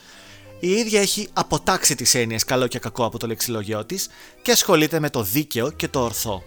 η 0.61 0.71
ίδια 0.71 1.01
έχει 1.01 1.29
αποτάξει 1.33 1.95
τις 1.95 2.15
έννοιες 2.15 2.45
καλό 2.45 2.67
και 2.67 2.79
κακό 2.79 3.05
από 3.05 3.19
το 3.19 3.27
λεξιλόγιο 3.27 3.85
της 3.85 4.09
και 4.43 4.51
ασχολείται 4.51 5.01
με 5.01 5.11
το 5.11 5.23
δίκαιο 5.23 5.71
και 5.71 5.89
το 5.89 6.01
ορθό. 6.01 6.43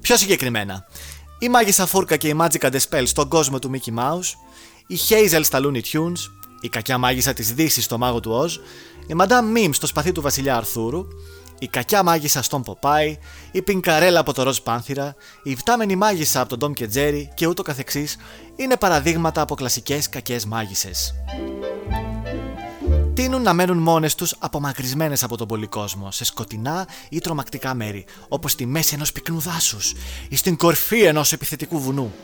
Πιο 0.00 0.16
συγκεκριμένα, 0.16 0.86
η 1.38 1.48
μάγισσα 1.48 1.86
φούρκα 1.86 2.16
και 2.16 2.28
η 2.28 2.36
Magic 2.40 2.60
and 2.60 2.76
Spell 2.90 3.02
στον 3.06 3.28
κόσμο 3.28 3.58
του 3.58 3.70
Mickey 3.74 3.98
Mouse, 3.98 4.32
η 4.86 4.96
Hazel 5.08 5.40
στα 5.42 5.60
Looney 5.62 5.80
Tunes, 5.92 6.18
η 6.60 6.68
κακιά 6.68 6.98
μάγισσα 6.98 7.32
της 7.32 7.52
Δύσης 7.52 7.84
στο 7.84 7.98
μάγο 7.98 8.20
του 8.20 8.44
Oz, 8.44 8.50
η 9.06 9.14
Madame 9.20 9.56
Mim 9.56 9.70
στο 9.72 9.86
σπαθί 9.86 10.12
του 10.12 10.20
βασιλιά 10.20 10.56
Αρθούρου, 10.56 11.06
η 11.58 11.66
κακιά 11.68 12.02
μάγισσα 12.02 12.42
στον 12.42 12.62
Ποπάι, 12.62 13.18
η 13.52 13.62
Πινκαρέλα 13.62 14.20
από 14.20 14.32
το 14.32 14.42
Ροζ 14.42 14.58
Πάνθυρα, 14.58 15.14
η 15.42 15.56
φτάμενη 15.56 15.96
μάγισσα 15.96 16.40
από 16.40 16.48
τον 16.48 16.58
Ντόμ 16.58 16.72
και 16.72 16.86
Τζέρι 16.86 17.30
και 17.34 17.46
ούτω 17.46 17.62
καθεξής 17.62 18.16
είναι 18.56 18.76
παραδείγματα 18.76 19.40
από 19.40 19.54
κλασικές 19.54 20.08
κακές 20.08 20.44
μάγισσες 20.44 21.14
τείνουν 23.18 23.42
να 23.42 23.52
μένουν 23.52 23.78
μόνες 23.78 24.14
τους 24.14 24.34
απομακρυσμένες 24.38 25.22
από 25.22 25.36
τον 25.36 25.48
πολυκόσμο, 25.48 26.10
σε 26.10 26.24
σκοτεινά 26.24 26.88
ή 27.08 27.18
τρομακτικά 27.18 27.74
μέρη, 27.74 28.06
όπως 28.28 28.52
στη 28.52 28.66
μέση 28.66 28.94
ενός 28.94 29.12
πυκνού 29.12 29.38
δάσους 29.40 29.94
ή 30.28 30.36
στην 30.36 30.56
κορφή 30.56 31.02
ενός 31.02 31.32
επιθετικού 31.32 31.80
βουνού. 31.80 32.14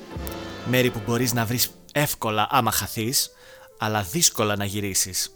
Μέρη 0.65 0.91
που 0.91 1.01
μπορείς 1.07 1.33
να 1.33 1.45
βρεις 1.45 1.71
εύκολα 1.93 2.47
άμα 2.51 2.71
χαθείς, 2.71 3.31
αλλά 3.79 4.03
δύσκολα 4.03 4.57
να 4.57 4.65
γυρίσεις. 4.65 5.35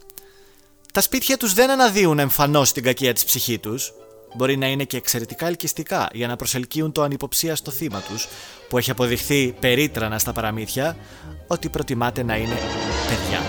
Τα 0.93 1.01
σπίτια 1.01 1.37
τους 1.37 1.55
δεν 1.55 1.71
αναδύουν 1.71 2.19
εμφανώς 2.19 2.73
την 2.73 2.83
κακία 2.83 3.13
της 3.13 3.25
ψυχή 3.25 3.59
τους, 3.59 3.93
μπορεί 4.37 4.57
να 4.57 4.67
είναι 4.67 4.85
και 4.85 4.97
εξαιρετικά 4.97 5.47
ελκυστικά 5.47 6.09
για 6.13 6.27
να 6.27 6.37
προσελκύουν 6.37 6.93
το 6.93 7.03
ανυποψία 7.03 7.57
στο 7.57 7.71
θύμα 7.71 8.01
τους, 8.01 8.29
που 8.69 8.79
έχει 8.79 8.91
αποδειχθεί 8.91 9.55
περίτρανα 9.61 10.19
στα 10.19 10.33
παραμύθια 10.33 10.97
ότι 11.47 11.69
προτιμάται 11.69 12.23
να 12.23 12.37
είναι 12.37 12.59
παιδιά. 13.09 13.41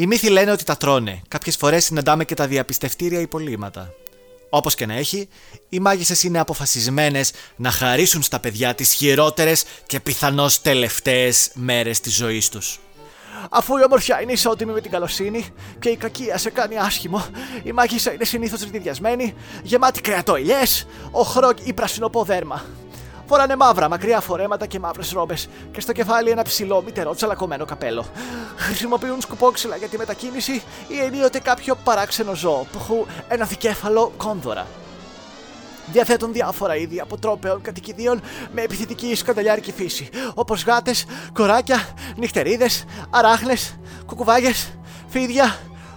Οι 0.00 0.06
μύθοι 0.06 0.28
λένε 0.28 0.50
ότι 0.50 0.64
τα 0.64 0.76
τρώνε. 0.76 1.22
Κάποιες 1.28 1.56
φορές 1.56 1.84
συναντάμε 1.84 2.24
και 2.24 2.34
τα 2.34 2.46
διαπιστευτήρια 2.46 3.20
υπολείμματα. 3.20 3.94
Όπως 4.50 4.74
και 4.74 4.86
να 4.86 4.94
έχει, 4.94 5.28
οι 5.68 5.80
μάγισσες 5.80 6.22
είναι 6.22 6.38
αποφασισμένες 6.38 7.32
να 7.56 7.70
χαρίσουν 7.70 8.22
στα 8.22 8.40
παιδιά 8.40 8.74
τις 8.74 8.92
χειρότερες 8.92 9.64
και 9.86 10.00
πιθανώς 10.00 10.60
τελευταίες 10.60 11.50
μέρες 11.54 12.00
της 12.00 12.14
ζωής 12.14 12.48
τους. 12.48 12.80
Αφού 13.50 13.76
η 13.76 13.84
ομορφιά 13.84 14.22
είναι 14.22 14.32
ισότιμη 14.32 14.72
με 14.72 14.80
την 14.80 14.90
καλοσύνη 14.90 15.46
και 15.78 15.88
η 15.88 15.96
κακία 15.96 16.38
σε 16.38 16.50
κάνει 16.50 16.78
άσχημο, 16.78 17.26
η 17.62 17.72
μάγισσα 17.72 18.12
είναι 18.12 18.24
συνήθως 18.24 18.60
ριδιασμένη, 18.72 19.34
γεμάτη 19.62 20.00
κρεατοηλιέ, 20.00 20.62
οχρό 21.10 21.52
ή 21.64 21.72
πρασινοπό 21.72 22.24
δέρμα. 22.24 22.64
Φοράνε 23.30 23.56
μαύρα, 23.56 23.88
μακριά 23.88 24.20
φορέματα 24.20 24.66
και 24.66 24.78
μαύρες 24.78 25.12
ρόμπες 25.12 25.48
και 25.70 25.80
στο 25.80 25.92
κεφάλι 25.92 26.30
ένα 26.30 26.42
ψηλό 26.42 26.82
μητερό 26.82 27.14
τσαλακωμένο 27.14 27.64
καπέλο. 27.64 28.04
Χρησιμοποιούν 28.56 29.20
σκουπόξυλα 29.20 29.76
για 29.76 29.88
τη 29.88 29.96
μετακίνηση 29.98 30.62
ή 30.88 31.00
ενίοτε 31.00 31.38
κάποιο 31.38 31.74
παράξενο 31.84 32.34
ζώο 32.34 32.66
που 32.72 32.78
έχουν 32.78 33.06
ένα 33.28 33.44
δικέφαλο 33.44 34.12
κόνδωρα. 34.16 34.66
Διαθέτουν 35.86 36.32
διάφορα 36.32 36.76
είδη 36.76 37.00
αποτρόπαιων 37.00 37.62
κατοικιδίων 37.62 38.20
με 38.52 38.62
επιθετική 38.62 39.14
σκανταλιάρικη 39.14 39.72
φύση, 39.72 40.08
όπως 40.34 40.64
γάτες, 40.64 41.04
κοράκια, 41.32 41.88
νυχτερίδες, 42.16 42.84
αράχνες, 43.10 43.78
κουκουβάγες, 44.06 44.72
φίδια, 45.08 45.56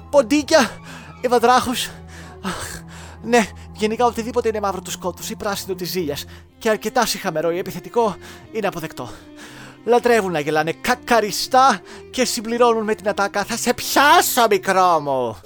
ποντίκια, 0.10 0.70
υβαδράχους. 1.22 1.89
Ναι, 3.24 3.47
γενικά 3.82 4.05
οτιδήποτε 4.05 4.47
είναι 4.47 4.59
μαύρο 4.59 4.82
του 4.82 4.91
σκότους 4.91 5.29
ή 5.29 5.36
πράσινο 5.36 5.75
της 5.75 5.89
ζήλιας 5.89 6.25
και 6.57 6.69
αρκετά 6.69 7.05
συχαμερό 7.05 7.51
ή 7.51 7.57
επιθετικό 7.57 8.15
είναι 8.51 8.67
αποδεκτό. 8.67 9.09
Λατρεύουν 9.86 10.32
να 10.32 10.39
γελάνε 10.39 10.71
κακαριστά 10.71 11.82
και 12.11 12.25
συμπληρώνουν 12.25 12.84
με 12.84 12.95
την 12.95 13.09
ατάκα 13.09 13.43
Θα 13.43 13.57
σε 13.57 13.73
πιάσω 13.73 14.47
μικρό 14.49 14.99
μου 14.99 15.41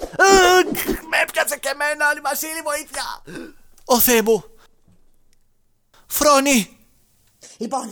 Με 1.10 1.16
έπιασε 1.22 1.56
και 1.58 1.68
εμένα 1.68 2.06
άλλη 2.06 2.20
Μασίλη 2.20 2.62
βοήθεια 2.64 3.22
Ο 3.84 3.98
Θεέ 3.98 4.22
μου 4.22 4.44
Φρόνη 6.06 6.76
Λοιπόν, 7.58 7.90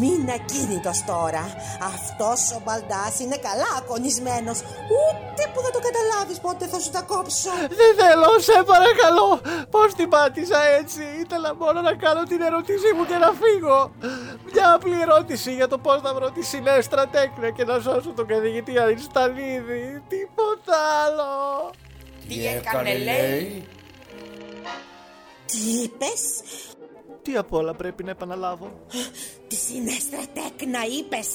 μην 0.00 0.30
ακίνητος 0.30 1.04
τώρα. 1.06 1.44
Αυτός 1.92 2.40
ο 2.56 2.60
μπαλντάς 2.64 3.14
είναι 3.20 3.36
καλά 3.36 3.70
ακονισμένος. 3.78 4.58
Ούτε 4.96 5.42
που 5.52 5.60
θα 5.64 5.70
το 5.70 5.80
καταλάβεις 6.60 6.66
πότε 6.66 6.66
θα 6.66 6.78
σου 6.80 6.90
τα 6.90 7.02
κόψω. 7.02 7.50
Δεν 7.80 7.92
θέλω, 8.00 8.38
σε 8.38 8.62
παρακαλώ. 8.72 9.40
Πώς 9.70 9.94
την 9.94 10.08
πάτησα 10.08 10.60
έτσι; 10.80 11.02
Ήθελα 11.22 11.54
μόνο 11.54 11.80
να 11.80 11.94
κάνω 11.94 12.22
την 12.22 12.40
ερώτησή 12.40 12.92
μου 12.96 13.04
και 13.06 13.16
να 13.16 13.30
φύγω. 13.40 13.92
Μια 14.52 14.74
απλή 14.74 15.00
ερώτηση 15.00 15.54
για 15.54 15.68
το 15.68 15.78
πώς 15.78 16.00
θα 16.00 16.14
βρω 16.14 16.30
τη 16.30 16.42
συνέστρα 16.42 17.06
τέκνα 17.06 17.50
και 17.50 17.64
να 17.64 17.80
σώσω 17.80 18.12
τον 18.16 18.26
καθηγητή 18.26 18.78
Αριστανίδη. 18.78 20.02
Τίποτα 20.08 20.78
άλλο. 21.04 21.30
Τι 22.28 22.46
έκανε, 22.46 22.98
λέει; 22.98 23.66
Τι 25.46 25.58
είπες; 25.82 26.22
Τι 27.22 27.36
απ' 27.36 27.52
όλα 27.52 27.74
πρέπει 27.74 28.04
να 28.04 28.10
επαναλάβω. 28.10 28.70
Τη 29.48 29.56
συνέστρα 29.56 30.22
τέκνα 30.34 30.80
είπες. 30.98 31.28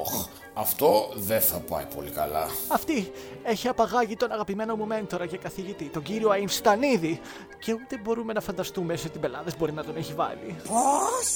Όχ, 0.00 0.26
αυτό 0.58 1.12
δεν 1.14 1.40
θα 1.40 1.58
πάει 1.58 1.84
πολύ 1.94 2.10
καλά. 2.10 2.46
Αυτή 2.68 3.12
έχει 3.42 3.68
απαγάγει 3.68 4.16
τον 4.16 4.32
αγαπημένο 4.32 4.76
μου 4.76 4.86
μέντορα 4.86 5.26
και 5.26 5.36
καθηγητή, 5.36 5.84
τον 5.84 6.02
κύριο 6.02 6.30
Αϊνστανίδη. 6.30 7.20
Και 7.58 7.72
ούτε 7.72 7.98
μπορούμε 8.02 8.32
να 8.32 8.40
φανταστούμε 8.40 8.96
σε 8.96 9.08
τι 9.08 9.18
πελάδες 9.18 9.56
μπορεί 9.56 9.72
να 9.72 9.84
τον 9.84 9.96
έχει 9.96 10.12
βάλει. 10.12 10.56
Πώς; 10.68 11.28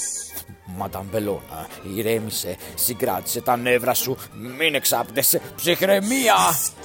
Μανταμ 0.77 1.07
Μπελώνα, 1.11 1.67
ηρέμησε, 1.97 2.57
συγκράτησε 2.75 3.41
τα 3.41 3.57
νεύρα 3.57 3.95
σου, 3.95 4.17
μην 4.59 4.75
εξάπτεσαι, 4.75 5.41
ψυχραιμία! 5.57 6.37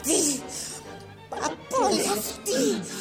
Τι; 0.03 0.39
Απ' 1.29 1.83
όλη 1.83 2.01
αυτή. 2.01 2.91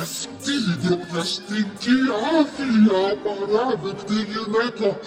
Αυτή 0.00 0.52
η 0.52 0.76
διαπλαστική 0.78 1.96
άθλια 2.40 3.00
απαράδεκτη 3.12 4.14
γυναίκα. 4.14 4.98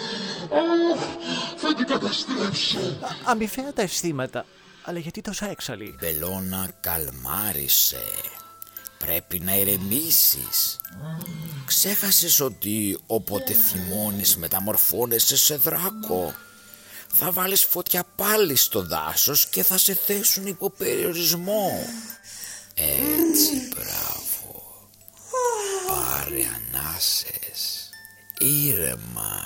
Αχ, 0.42 1.00
θα 1.56 1.74
την 1.74 1.86
καταστρέψω. 1.86 2.98
Αμοιβαία 3.24 3.72
τα 3.72 3.82
αισθήματα. 3.82 4.44
Αλλά 4.82 4.98
γιατί 4.98 5.20
τόσα 5.20 5.50
έξαλλη; 5.50 5.96
Μπελώνα, 6.00 6.70
καλμάρισε. 6.80 8.02
Πρέπει 8.98 9.38
να 9.38 9.56
ηρεμήσεις. 9.56 10.76
Ξέχασες 11.66 12.40
ότι 12.40 12.98
όποτε 13.06 13.52
θυμώνεις 13.52 14.36
μεταμορφώνεσαι 14.36 15.36
σε 15.36 15.56
δράκο. 15.56 16.34
Θα 17.08 17.30
βάλεις 17.30 17.64
φωτιά 17.64 18.04
πάλι 18.16 18.56
στο 18.56 18.82
δάσος 18.82 19.46
και 19.46 19.62
θα 19.62 19.78
σε 19.78 19.94
θέσουν 19.94 20.46
υπό 20.46 20.70
περιορισμό. 20.70 21.86
Έτσι, 22.80 23.68
μπράβο. 23.68 24.88
Πάρε 25.86 26.44
ανάσες. 26.56 27.88
Ήρεμα. 28.38 29.42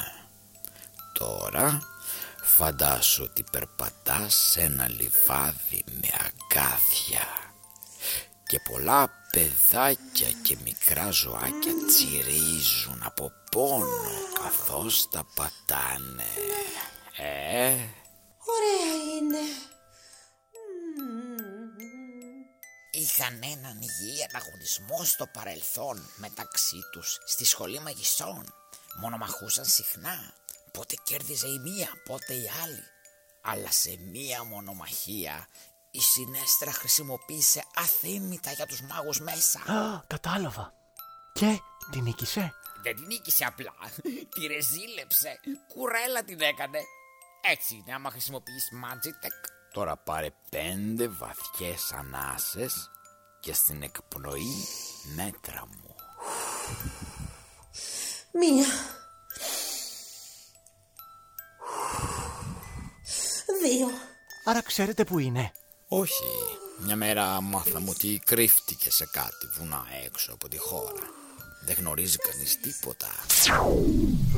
Τώρα 1.12 1.80
φαντάσου 2.42 3.22
ότι 3.22 3.44
περπατάς 3.52 4.34
σε 4.34 4.60
ένα 4.60 4.88
λιβάδι 4.88 5.84
με 5.86 6.08
αγκάθια 6.18 7.26
και 8.46 8.60
πολλά 8.70 9.10
παιδάκια 9.30 10.30
και 10.42 10.56
μικρά 10.64 11.10
ζωάκια 11.10 11.72
τσιρίζουν 11.86 13.02
από 13.04 13.32
πόνο 13.50 14.10
καθώς 14.42 15.08
τα 15.10 15.26
πατάνε. 15.34 16.32
Ε, 17.16 17.74
Ωραία 18.52 18.94
είναι. 19.18 19.71
Είχαν 22.94 23.42
έναν 23.42 23.80
υγιή 23.80 24.24
ανταγωνισμό 24.24 25.04
στο 25.04 25.26
παρελθόν 25.26 26.10
μεταξύ 26.16 26.80
τους 26.92 27.18
στη 27.24 27.44
σχολή 27.44 27.80
μαγισσών. 27.80 28.54
Μονομαχούσαν 29.00 29.64
συχνά. 29.64 30.34
Πότε 30.72 30.94
κέρδιζε 31.02 31.48
η 31.48 31.58
μία, 31.58 31.88
πότε 32.04 32.34
η 32.34 32.50
άλλη. 32.62 32.84
Αλλά 33.40 33.70
σε 33.70 33.96
μία 33.98 34.44
μονομαχία 34.44 35.48
η 35.90 36.00
συνέστρα 36.00 36.72
χρησιμοποίησε 36.72 37.64
αθήμητα 37.74 38.52
για 38.52 38.66
τους 38.66 38.80
μάγους 38.80 39.20
μέσα. 39.20 39.60
Α, 39.72 40.02
κατάλαβα. 40.06 40.74
Και 41.32 41.60
την 41.90 42.02
νίκησε. 42.02 42.54
Δεν 42.82 42.96
την 42.96 43.06
νίκησε 43.06 43.44
απλά. 43.44 43.74
Τη 44.34 44.46
ρεζίλεψε. 44.46 45.40
Κουρέλα 45.68 46.24
την 46.24 46.40
έκανε. 46.40 46.78
Έτσι 47.40 47.74
είναι 47.74 47.94
άμα 47.94 48.10
χρησιμοποιείς 48.10 48.68
Magitech. 48.84 49.51
Τώρα 49.72 49.96
πάρε 49.96 50.28
πέντε 50.50 51.08
βαθιές 51.08 51.92
ανάσες 51.92 52.90
και 53.40 53.54
στην 53.54 53.82
εκπνοή 53.82 54.66
μέτρα 55.14 55.66
μου. 55.66 55.94
Μία. 58.32 58.66
Δύο. 63.62 63.88
Άρα 64.44 64.62
ξέρετε 64.62 65.04
που 65.04 65.18
είναι. 65.18 65.52
Όχι, 65.88 66.24
μια 66.78 66.96
μέρα 66.96 67.40
μάθαμε 67.40 67.90
ότι 67.90 68.22
κρύφτηκε 68.24 68.90
σε 68.90 69.08
κάτι 69.12 69.46
βουνά 69.58 69.86
έξω 70.04 70.32
από 70.32 70.48
τη 70.48 70.58
χώρα. 70.58 71.02
Δεν 71.64 71.76
γνωρίζει 71.78 72.16
κανείς 72.16 72.60
τίποτα. 72.60 73.08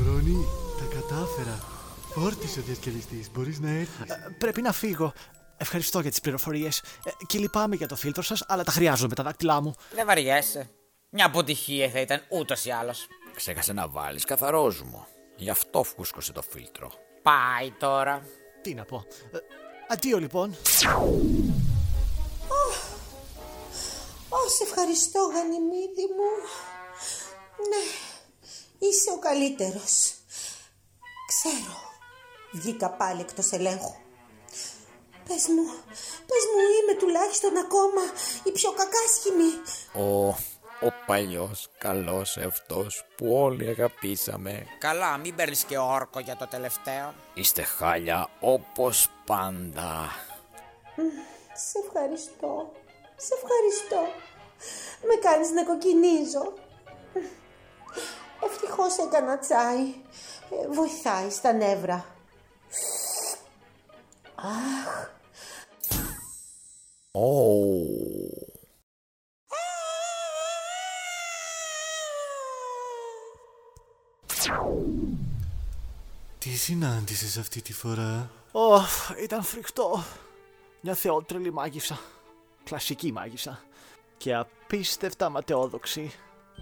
Ρόνι, 0.05 0.45
τα 0.79 0.95
κατάφερα. 0.95 1.74
Φόρτισε 2.15 2.59
ο 2.59 2.63
διασκελιστής, 2.63 3.31
μπορείς 3.31 3.59
να 3.59 3.69
έρθεις. 3.69 4.09
Ε, 4.09 4.35
Πρέπει 4.37 4.61
να 4.61 4.71
φύγω. 4.71 5.13
Ευχαριστώ 5.57 5.99
για 5.99 6.09
τις 6.09 6.19
πληροφορίες. 6.21 6.83
Και 7.27 7.37
λυπάμαι 7.39 7.75
για 7.75 7.87
το 7.87 7.95
φίλτρο 7.95 8.21
σας, 8.23 8.43
αλλά 8.47 8.63
τα 8.63 8.71
χρειάζομαι 8.71 9.15
τα 9.15 9.23
δάκτυλά 9.23 9.61
μου. 9.61 9.73
Δεν 9.93 10.05
βαριέσαι. 10.05 10.69
Μια 11.09 11.25
αποτυχία 11.25 11.89
θα 11.89 11.99
ήταν 11.99 12.21
ούτως 12.29 12.65
ή 12.65 12.71
άλλως. 12.71 13.07
Ξέχασε 13.35 13.73
να 13.73 13.87
βάλεις 13.87 14.23
καθαρόζουμο. 14.23 15.07
Γι' 15.35 15.49
αυτό 15.49 15.83
φούσκωσε 15.83 16.31
το 16.31 16.41
φίλτρο. 16.41 16.91
Πάει 17.21 17.71
τώρα. 17.71 18.21
Τι 18.61 18.73
να 18.73 18.83
πω. 18.85 19.05
Ε, 19.31 19.37
Αντίο 19.89 20.19
λοιπόν. 20.19 20.49
Ω, 24.29 24.49
σε 24.57 24.63
ευχαριστώ, 24.63 25.19
Γανιμίδη 25.33 26.05
μου. 26.17 26.31
Ναι, 27.69 27.83
είσαι 28.87 29.11
ο 29.15 29.19
καλύτερος. 29.19 30.13
Ξέρω, 31.27 31.84
βγήκα 32.55 32.89
πάλι 32.89 33.21
εκτός 33.21 33.51
ελέγχου. 33.51 33.95
Πες 35.27 35.47
μου, 35.47 35.65
πες 36.27 36.43
μου 36.51 36.59
είμαι 36.81 36.99
τουλάχιστον 36.99 37.57
ακόμα 37.57 38.01
η 38.43 38.51
πιο 38.51 38.71
κακάσχημη. 38.71 39.51
Ο, 39.93 40.27
ο 40.87 40.91
παλιός 41.05 41.69
καλός 41.77 42.37
αυτός 42.37 43.05
που 43.17 43.35
όλοι 43.35 43.69
αγαπήσαμε. 43.69 44.65
Καλά, 44.79 45.17
μην 45.17 45.35
παίρνεις 45.35 45.63
και 45.63 45.77
όρκο 45.77 46.19
για 46.19 46.35
το 46.35 46.47
τελευταίο. 46.47 47.13
Είστε 47.33 47.61
χάλια 47.61 48.29
όπως 48.39 49.07
πάντα. 49.25 50.11
Σε 51.53 51.79
ευχαριστώ, 51.85 52.71
σε 53.15 53.33
ευχαριστώ. 53.33 54.13
Με 55.07 55.15
κάνεις 55.15 55.51
να 55.51 55.63
κοκκινίζω. 55.63 56.53
Ευτυχώς 58.43 58.97
έκανα 58.97 59.37
τσάι. 59.37 59.95
Ε, 60.49 60.67
βοηθάει 60.67 61.29
στα 61.29 61.53
νεύρα. 61.53 62.14
Αχ, 64.35 65.09
Ω, 67.11 67.75
Τι 76.37 76.49
συνάντησες 76.49 77.37
αυτή 77.37 77.61
τη 77.61 77.73
φορά; 77.73 78.29
Ωφ, 78.51 79.09
ήταν 79.23 79.43
φρικτό. 79.43 80.03
Μια 80.81 80.93
θεότρελη 80.93 81.51
μάγισσα. 81.53 81.99
Κλασική 82.63 83.11
μάγισσα. 83.11 83.59
Και 84.17 84.35
απίστευτα 84.35 85.29
ματαιόδοξη. 85.29 86.11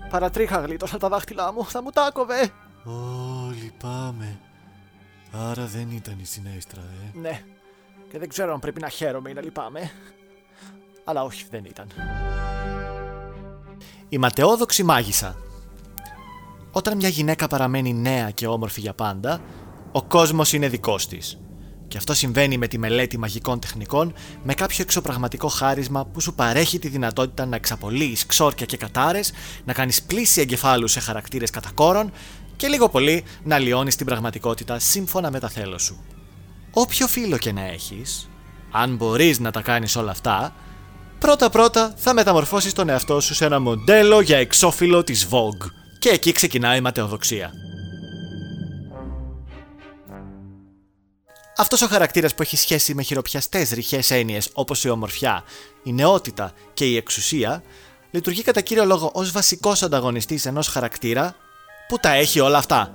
Παρατρίχα 0.09 0.59
γλίτωσα 0.59 0.97
τα 0.97 1.09
δάχτυλά 1.09 1.53
μου, 1.53 1.65
θα 1.65 1.81
μου 1.81 1.89
τα 1.89 2.03
άκοβε. 2.03 2.51
Ω, 2.85 3.49
λυπάμαι. 3.61 4.39
Άρα 5.35 5.65
δεν 5.65 5.91
ήταν 5.91 6.19
η 6.19 6.25
συνέστρα, 6.25 6.81
ε. 6.81 7.19
Ναι, 7.19 7.41
και 8.11 8.19
δεν 8.19 8.29
ξέρω 8.29 8.53
αν 8.53 8.59
πρέπει 8.59 8.81
να 8.81 8.89
χαίρομαι 8.89 9.29
ή 9.29 9.33
να 9.33 9.41
λυπάμαι. 9.41 9.91
Αλλά 11.03 11.23
όχι, 11.23 11.45
δεν 11.49 11.65
ήταν. 11.65 11.87
Η 14.09 14.17
ματαιόδοξη 14.17 14.83
μάγισσα. 14.83 15.35
Όταν 16.71 16.95
μια 16.95 17.09
γυναίκα 17.09 17.47
παραμένει 17.47 17.93
νέα 17.93 18.29
και 18.29 18.47
όμορφη 18.47 18.79
για 18.79 18.93
πάντα, 18.93 19.41
ο 19.91 20.03
κόσμος 20.03 20.53
είναι 20.53 20.67
δικός 20.69 21.07
της. 21.07 21.37
Και 21.87 21.97
αυτό 21.97 22.13
συμβαίνει 22.13 22.57
με 22.57 22.67
τη 22.67 22.77
μελέτη 22.77 23.17
μαγικών 23.17 23.59
τεχνικών 23.59 24.13
με 24.43 24.53
κάποιο 24.53 24.77
εξωπραγματικό 24.79 25.47
χάρισμα 25.47 26.05
που 26.05 26.21
σου 26.21 26.33
παρέχει 26.33 26.79
τη 26.79 26.87
δυνατότητα 26.87 27.45
να 27.45 27.55
εξαπολύεις 27.55 28.25
ξόρκια 28.25 28.65
και 28.65 28.77
κατάρες, 28.77 29.31
να 29.65 29.73
κάνεις 29.73 30.03
πλήση 30.03 30.41
εγκεφάλου 30.41 30.87
σε 30.87 30.99
χαρακτήρες 30.99 31.49
κατακόρων 31.49 32.11
και 32.63 32.69
λίγο 32.69 32.89
πολύ 32.89 33.23
να 33.43 33.59
λιώνεις 33.59 33.95
την 33.95 34.05
πραγματικότητα 34.05 34.79
σύμφωνα 34.79 35.31
με 35.31 35.39
τα 35.39 35.49
θέλω 35.49 35.77
σου. 35.77 36.03
Όποιο 36.71 37.07
φίλο 37.07 37.37
και 37.37 37.51
να 37.51 37.65
έχεις, 37.65 38.29
αν 38.71 38.95
μπορείς 38.95 39.39
να 39.39 39.51
τα 39.51 39.61
κάνεις 39.61 39.95
όλα 39.95 40.11
αυτά, 40.11 40.55
πρώτα 41.19 41.49
πρώτα 41.49 41.93
θα 41.97 42.13
μεταμορφώσεις 42.13 42.73
τον 42.73 42.89
εαυτό 42.89 43.19
σου 43.19 43.33
σε 43.33 43.45
ένα 43.45 43.59
μοντέλο 43.59 44.21
για 44.21 44.37
εξώφυλλο 44.37 45.03
της 45.03 45.27
Vogue. 45.29 45.67
Και 45.99 46.09
εκεί 46.09 46.31
ξεκινάει 46.31 46.77
η 46.77 46.81
ματαιοδοξία. 46.81 47.51
Αυτός 51.57 51.81
ο 51.81 51.87
χαρακτήρας 51.87 52.35
που 52.35 52.41
έχει 52.41 52.57
σχέση 52.57 52.93
με 52.93 53.01
χειροπιαστές 53.01 53.69
ρηχές 53.69 54.11
έννοιες 54.11 54.49
όπως 54.53 54.83
η 54.83 54.89
ομορφιά, 54.89 55.43
η 55.83 55.93
νεότητα 55.93 56.53
και 56.73 56.85
η 56.85 56.95
εξουσία, 56.95 57.63
λειτουργεί 58.11 58.41
κατά 58.41 58.61
κύριο 58.61 58.85
λόγο 58.85 59.11
ως 59.13 59.31
βασικός 59.31 59.83
ανταγωνιστής 59.83 60.45
ενός 60.45 60.67
χαρακτήρα 60.67 61.35
που 61.93 61.99
τα 61.99 62.13
έχει 62.13 62.39
όλα 62.39 62.57
αυτά; 62.57 62.93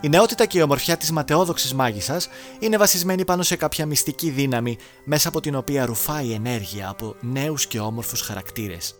Η 0.00 0.08
νεότητα 0.08 0.46
και 0.46 0.58
η 0.58 0.62
ομορφιά 0.62 0.96
της 0.96 1.10
ματαιόδοξης 1.10 1.74
μάγισσας 1.74 2.28
είναι 2.58 2.76
βασισμένη 2.76 3.24
πάνω 3.24 3.42
σε 3.42 3.56
κάποια 3.56 3.86
μυστική 3.86 4.30
δύναμη 4.30 4.78
μέσα 5.04 5.28
από 5.28 5.40
την 5.40 5.54
οποία 5.54 5.86
ρουφάει 5.86 6.32
ενέργεια 6.32 6.88
από 6.88 7.16
νέους 7.20 7.66
και 7.66 7.80
όμορφους 7.80 8.20
χαρακτήρες. 8.20 8.94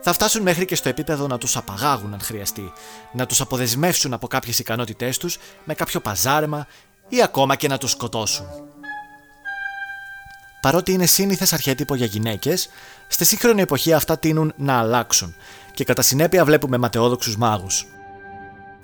Θα 0.00 0.12
φτάσουν 0.12 0.42
μέχρι 0.42 0.64
και 0.64 0.74
στο 0.74 0.88
επίπεδο 0.88 1.26
να 1.26 1.38
τους 1.38 1.56
απαγάγουν 1.56 2.12
αν 2.12 2.20
χρειαστεί, 2.20 2.72
να 3.12 3.26
τους 3.26 3.40
αποδεσμεύσουν 3.40 4.12
από 4.12 4.26
κάποιες 4.26 4.58
ικανότητές 4.58 5.18
τους 5.18 5.38
με 5.64 5.74
κάποιο 5.74 6.00
παζάρεμα 6.00 6.66
ή 7.08 7.22
ακόμα 7.22 7.56
και 7.56 7.68
να 7.68 7.78
τους 7.78 7.90
σκοτώσουν. 7.90 8.46
Παρότι 10.60 10.92
είναι 10.92 11.06
σύνηθες 11.06 11.52
αρχέτυπο 11.52 11.94
για 11.94 12.06
γυναίκες, 12.06 12.68
στη 13.08 13.24
σύγχρονη 13.24 13.62
εποχή 13.62 13.92
αυτά 13.92 14.18
τείνουν 14.18 14.52
να 14.56 14.78
αλλάξουν 14.78 15.34
και 15.74 15.84
κατά 15.84 16.02
συνέπεια 16.02 16.44
βλέπουμε 16.44 16.78
ματαιόδοξους 16.78 17.36
μάγους. 17.36 17.86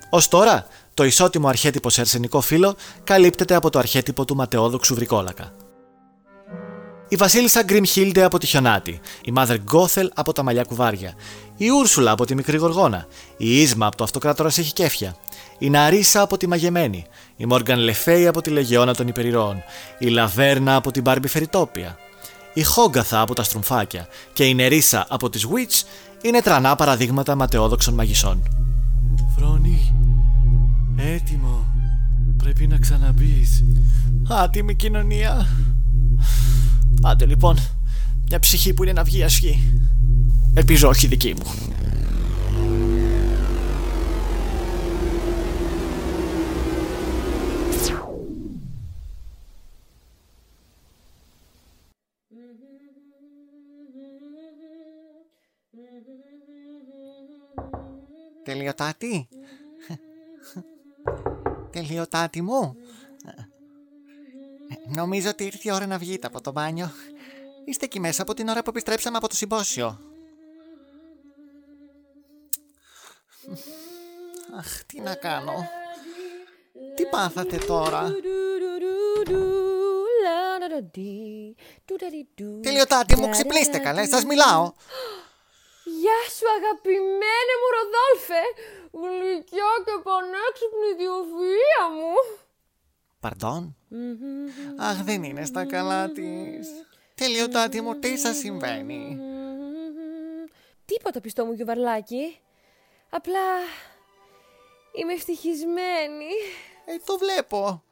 Ω 0.09 0.27
τώρα, 0.29 0.65
το 0.93 1.03
ισότιμο 1.03 1.47
αρχέτυπο 1.47 1.89
σε 1.89 2.01
αρσενικό 2.01 2.41
φύλλο 2.41 2.75
καλύπτεται 3.03 3.55
από 3.55 3.69
το 3.69 3.79
αρχέτυπο 3.79 4.25
του 4.25 4.35
ματαιόδοξου 4.35 4.95
βρικόλακα. 4.95 5.51
Η 7.07 7.15
Βασίλισσα 7.15 7.63
Γκριμχίλντε 7.63 8.23
από 8.23 8.37
τη 8.37 8.45
Χιονάτη, 8.45 8.99
η 9.25 9.31
Μάδερ 9.31 9.57
Γκόθελ 9.57 10.11
από 10.13 10.33
τα 10.33 10.43
Μαλλιά 10.43 10.63
Κουβάρια, 10.63 11.13
η 11.57 11.69
Ούρσουλα 11.69 12.11
από 12.11 12.25
τη 12.25 12.35
Μικρή 12.35 12.57
Γοργόνα, 12.57 13.07
η 13.37 13.61
Ίσμα 13.61 13.85
από 13.85 13.95
το 13.97 14.03
Αυτοκράτορα 14.03 14.49
Έχει 14.49 14.73
Κέφια, 14.73 15.15
η 15.57 15.69
Ναρίσα 15.69 16.21
από 16.21 16.37
τη 16.37 16.47
Μαγεμένη, 16.47 17.05
η 17.35 17.45
Μόργαν 17.45 17.79
Λεφέη 17.79 18.27
από 18.27 18.41
τη 18.41 18.49
Λεγεώνα 18.49 18.93
των 18.93 19.07
Υπερηρών, 19.07 19.63
η 19.99 20.07
Λαβέρνα 20.07 20.75
από 20.75 20.91
την 20.91 21.01
Μπάρμπι 21.01 21.27
Φεριτόπια, 21.27 21.97
η 22.53 22.63
Χόγκαθα 22.63 23.21
από 23.21 23.33
τα 23.33 23.43
Στρουμφάκια 23.43 24.07
και 24.33 24.45
η 24.45 24.53
Νερίσα 24.53 25.05
από 25.09 25.29
τις 25.29 25.47
Witch 25.47 25.81
είναι 26.21 26.41
τρανά 26.41 26.75
παραδείγματα 26.75 27.35
ματαιόδοξων 27.35 27.93
μαγισσών. 27.93 28.43
Φρόνι, 29.35 29.93
έτοιμο. 30.97 31.65
Πρέπει 32.37 32.67
να 32.67 32.77
ξαναμπείς. 32.77 33.63
Άτιμη 34.29 34.75
κοινωνία. 34.75 35.47
Άντε 37.01 37.25
λοιπόν, 37.25 37.57
μια 38.27 38.39
ψυχή 38.39 38.73
που 38.73 38.83
είναι 38.83 38.93
να 38.93 39.03
βγει 39.03 39.23
ασχή. 39.23 39.71
Ελπίζω 40.53 40.87
όχι 40.89 41.07
δική 41.07 41.33
μου. 41.37 41.51
Τελειωτάτη. 58.43 59.27
Τελειωτάτη 61.71 62.41
μου. 62.41 62.75
Νομίζω 64.95 65.29
ότι 65.29 65.43
ήρθε 65.43 65.59
η 65.63 65.71
ώρα 65.71 65.85
να 65.85 65.97
βγείτε 65.97 66.27
από 66.27 66.41
το 66.41 66.51
μπάνιο. 66.51 66.91
Είστε 67.65 67.85
εκεί 67.85 67.99
μέσα 67.99 68.21
από 68.21 68.33
την 68.33 68.47
ώρα 68.47 68.63
που 68.63 68.69
επιστρέψαμε 68.69 69.17
από 69.17 69.27
το 69.27 69.35
συμπόσιο. 69.35 69.99
Αχ, 74.57 74.83
τι 74.85 74.99
να 74.99 75.15
κάνω. 75.15 75.67
Τι 76.95 77.05
πάθατε 77.05 77.57
τώρα; 77.57 78.13
Τελειωτάτη 82.61 83.17
μου, 83.17 83.29
ξυπνήστε 83.29 83.77
καλέ, 83.77 84.05
σας 84.05 84.23
μιλάω. 84.23 84.73
Γεια 85.83 86.19
σου 86.35 86.45
αγαπημένε 86.57 87.53
μου 87.59 87.67
Ροδόλφε, 87.75 88.43
γλυκιά 88.91 89.71
και 89.85 89.95
πανέξυπνη 90.03 90.89
διοφυΐα 90.99 91.83
μου. 91.95 92.13
Παρντών. 93.19 93.75
Αχ, 94.77 95.03
δεν 95.03 95.23
είναι 95.23 95.45
στα 95.45 95.65
καλά 95.65 96.09
της. 96.11 96.67
Τελειωτάτη 97.15 97.81
μου, 97.81 97.99
τι 97.99 98.17
σας 98.17 98.37
συμβαίνει; 98.37 99.19
Τίποτα 100.85 101.21
πιστό 101.21 101.45
μου 101.45 101.53
γιουβαρλάκι. 101.53 102.39
Απλά 103.09 103.39
είμαι 104.93 105.13
ευτυχισμένη. 105.13 106.31
Ε, 106.85 106.97
το 107.05 107.17
βλέπω. 107.17 107.83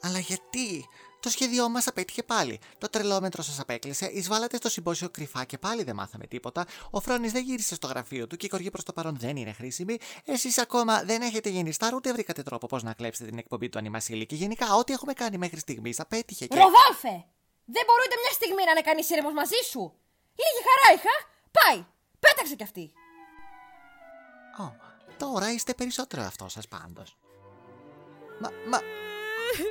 Αλλά 0.00 0.18
γιατί; 0.18 0.88
Το 1.22 1.28
σχέδιό 1.28 1.68
μας 1.68 1.86
απέτυχε 1.86 2.22
πάλι. 2.22 2.60
Το 2.78 2.88
τρελόμετρο 2.88 3.42
σας 3.42 3.60
απέκλεισε, 3.60 4.06
εισβάλλατε 4.06 4.56
στο 4.56 4.68
συμπόσιο 4.68 5.08
κρυφά 5.10 5.44
και 5.44 5.58
πάλι 5.58 5.82
δεν 5.82 5.94
μάθαμε 5.94 6.26
τίποτα. 6.26 6.66
Ο 6.90 7.00
Φρόνης 7.00 7.32
δεν 7.32 7.44
γύρισε 7.44 7.74
στο 7.74 7.86
γραφείο 7.86 8.26
του 8.26 8.36
και 8.36 8.46
η 8.46 8.48
κοργή 8.48 8.70
προς 8.70 8.84
το 8.84 8.92
παρόν 8.92 9.16
δεν 9.18 9.36
είναι 9.36 9.52
χρήσιμη. 9.52 9.98
Εσείς 10.24 10.58
ακόμα 10.58 11.02
δεν 11.02 11.22
έχετε 11.22 11.48
γίνει 11.48 11.72
στάρ, 11.72 11.94
ούτε 11.94 12.12
βρήκατε 12.12 12.42
τρόπο 12.42 12.66
πώς 12.66 12.82
να 12.82 12.92
κλέψετε 12.92 13.28
την 13.28 13.38
εκπομπή 13.38 13.68
του 13.68 13.78
Ανιμασίλη. 13.78 14.26
Και 14.26 14.34
γενικά, 14.34 14.74
ό,τι 14.74 14.92
έχουμε 14.92 15.12
κάνει 15.12 15.38
μέχρι 15.38 15.58
στιγμής 15.58 16.00
απέτυχε 16.00 16.46
και. 16.46 16.54
Ροδόλφε! 16.54 17.24
Δεν 17.64 17.82
μπορείτε 17.86 18.14
μια 18.22 18.32
στιγμή 18.32 18.64
να 18.64 18.70
είναι 18.70 18.80
κανείς 18.80 19.10
ήρεμος 19.10 19.32
μαζί 19.32 19.60
σου. 19.70 19.92
Λίγη 20.40 20.60
χαρά 20.68 20.94
είχα. 20.96 21.14
Πάει! 21.50 21.86
Πέταξε 22.18 22.54
κι 22.54 22.62
αυτή. 22.62 22.92
Ω, 24.60 24.72
τώρα 25.16 25.52
είστε 25.52 25.74
περισσότερο 25.74 26.22
αυτό 26.22 26.48
σας 26.48 26.68
πάντως. 26.68 27.16
Μα, 28.40 28.50
μα, 28.70 28.78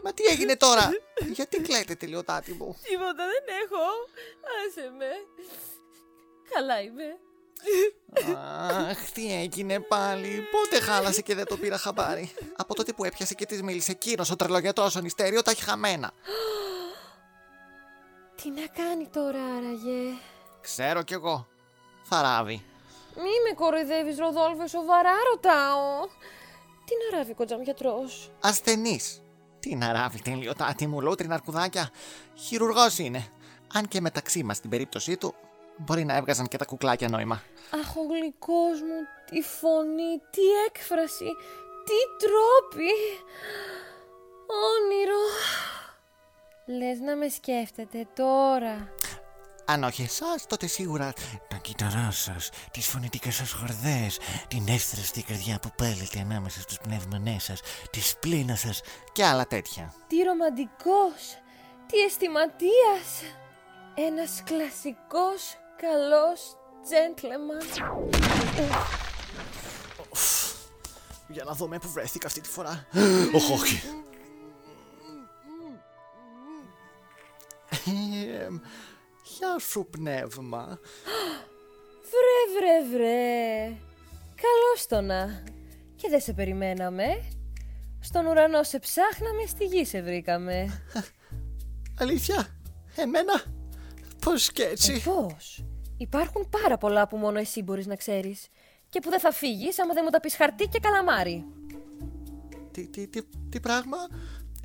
Μα 0.04 0.14
τι 0.14 0.24
έγινε 0.24 0.56
τώρα, 0.56 0.90
γιατί 1.32 1.62
κλαίτε 1.62 1.96
τελειωτάτη 1.96 2.54
μου; 2.54 2.78
Τίποτα 2.84 3.26
δεν 3.32 3.56
έχω. 3.64 3.84
Άσε 4.68 4.92
με. 4.98 5.12
Καλά 6.54 6.82
είμαι. 6.82 7.18
Αχ, 8.90 9.12
τι 9.12 9.34
έγινε 9.42 9.80
πάλι. 9.80 10.48
Πότε 10.52 10.80
χάλασε 10.80 11.22
και 11.22 11.36
δεν 11.36 11.46
το 11.46 11.58
πήρα 11.58 11.78
χαμπάρι; 11.78 12.34
Από 12.56 12.76
τότε 12.76 12.94
που 12.94 13.04
έπιασε 13.06 13.34
και 13.34 13.46
της 13.46 13.62
μίλησε 13.62 13.92
εκείνος 13.92 14.32
ο 14.32 14.36
τρελογετρό 14.36 14.90
ο 14.98 15.00
νηστέριο 15.00 15.42
τα 15.42 15.52
έχει 15.52 15.64
χαμένα. 15.64 16.12
Τι 18.42 18.50
να 18.50 18.68
κάνει 18.68 19.08
τώρα 19.08 19.40
άραγε; 19.58 20.18
Ξέρω 20.62 21.04
κι 21.04 21.14
εγώ. 21.14 21.48
Θαράβει. 22.04 22.66
Μη 23.16 23.50
με 23.50 23.56
κοροϊδεύεις 23.56 24.18
Ροδόλφε, 24.18 24.68
σοβαρά 24.68 25.14
ρωτάω. 25.30 26.08
Τι 26.86 26.94
να 27.04 27.18
ράβει 27.18 27.34
κοντζαμιατρός. 27.34 28.32
Ασθενής. 28.40 29.22
Τι 29.62 29.76
να 29.76 29.92
ράβει 29.92 30.22
τελειωτάτη 30.22 30.88
μου, 30.88 31.02
λούτρινα 31.02 31.34
αρκουδάκια. 31.34 31.90
Χειρουργός 32.36 32.98
είναι. 32.98 33.26
Αν 33.74 33.88
και 33.88 34.02
μεταξύ 34.02 34.44
μας 34.44 34.58
στην 34.58 34.70
περίπτωσή 34.70 35.18
του, 35.18 35.36
μπορεί 35.78 36.06
να 36.06 36.16
έβγαζαν 36.16 36.48
και 36.48 36.58
τα 36.58 36.66
κουκλάκια 36.66 37.10
νόημα. 37.10 37.42
Αχ, 37.82 37.96
ο 37.96 38.02
γλυκός 38.10 38.82
μου, 38.82 39.00
τι 39.30 39.42
φωνή, 39.42 40.22
τι 40.32 40.42
έκφραση, 40.68 41.36
τι 41.86 42.26
τρόποι. 42.26 42.92
Όνειρο. 44.72 45.24
Λες 46.66 47.00
να 47.00 47.16
με 47.16 47.28
σκέφτεται 47.30 48.08
τώρα. 48.16 48.94
Αν 49.66 49.84
όχι 49.84 50.02
εσάς, 50.02 50.46
τότε 50.48 50.68
σίγουρα 50.68 51.14
τα 51.48 51.58
κύτταρά 51.58 52.12
σας, 52.12 52.50
τις 52.72 52.88
φωνητικές 52.88 53.36
σας 53.36 53.52
χορδές, 53.52 54.20
την 54.48 54.68
εύθραστη 54.68 55.24
καρδιά 55.24 55.60
που 55.60 55.72
πέλεται 55.76 56.20
ανάμεσα 56.20 56.62
στους 56.62 56.78
πνεύμονέ 56.78 57.40
σας, 57.40 57.62
τη 57.92 58.02
σπλήνα 58.02 58.56
σας 58.56 58.82
και 59.12 59.26
άλλα 59.26 59.48
τέτοια. 59.48 59.94
Τι 60.08 60.18
ρομαντικός, 60.22 61.38
τι 61.88 62.00
αισθηματίας. 62.00 63.36
Ένας 63.96 64.42
κλασικός, 64.44 65.58
καλός 65.78 66.58
gentleman. 66.90 67.66
Για 71.28 71.44
να 71.44 71.54
δούμε 71.54 71.78
που 71.78 71.90
βρέθηκα 71.90 72.28
αυτή 72.28 72.42
τη 72.42 72.50
φορά. 72.50 72.86
Όχι, 73.34 73.54
όχι. 73.54 73.82
Ε, 79.24 79.30
Γεια 79.38 79.60
σου 79.60 79.88
πνεύμα. 79.90 80.80
Βρε, 82.12 82.60
βρε, 82.60 82.98
βρε. 82.98 83.66
Καλώς 84.36 84.88
το 84.88 85.02
να. 85.02 85.44
Και 85.96 86.08
δεν 86.10 86.22
σε 86.22 86.34
περιμέναμε. 86.34 87.06
Στον 88.00 88.26
ουρανό 88.26 88.64
σε 88.64 88.80
ψάχναμε, 88.80 89.46
στη 89.48 89.66
γη 89.66 89.86
σε 89.86 90.02
βρήκαμε. 90.02 90.84
Αλήθεια, 92.00 92.48
εμένα, 92.96 93.44
πώς 94.26 94.52
και 94.52 94.64
έτσι; 94.64 94.94
Ε, 94.94 95.00
πώς; 95.10 95.66
Υπάρχουν 95.98 96.50
πάρα 96.50 96.78
πολλά 96.78 97.08
που 97.08 97.18
μόνο 97.18 97.40
εσύ 97.40 97.64
μπορείς 97.64 97.86
να 97.86 97.96
ξέρεις. 97.96 98.48
Και 98.90 99.00
που 99.00 99.10
δεν 99.10 99.20
θα 99.20 99.32
φύγεις 99.32 99.80
άμα 99.80 99.94
δεν 99.94 100.02
μου 100.06 100.10
τα 100.10 100.20
πεις 100.20 100.36
χαρτί 100.36 100.68
και 100.68 100.80
καλαμάρι. 100.80 101.46
Τι, 102.72 102.88
τι, 102.88 103.08
τι, 103.08 103.22
τι 103.50 103.60
πράγμα, 103.60 103.98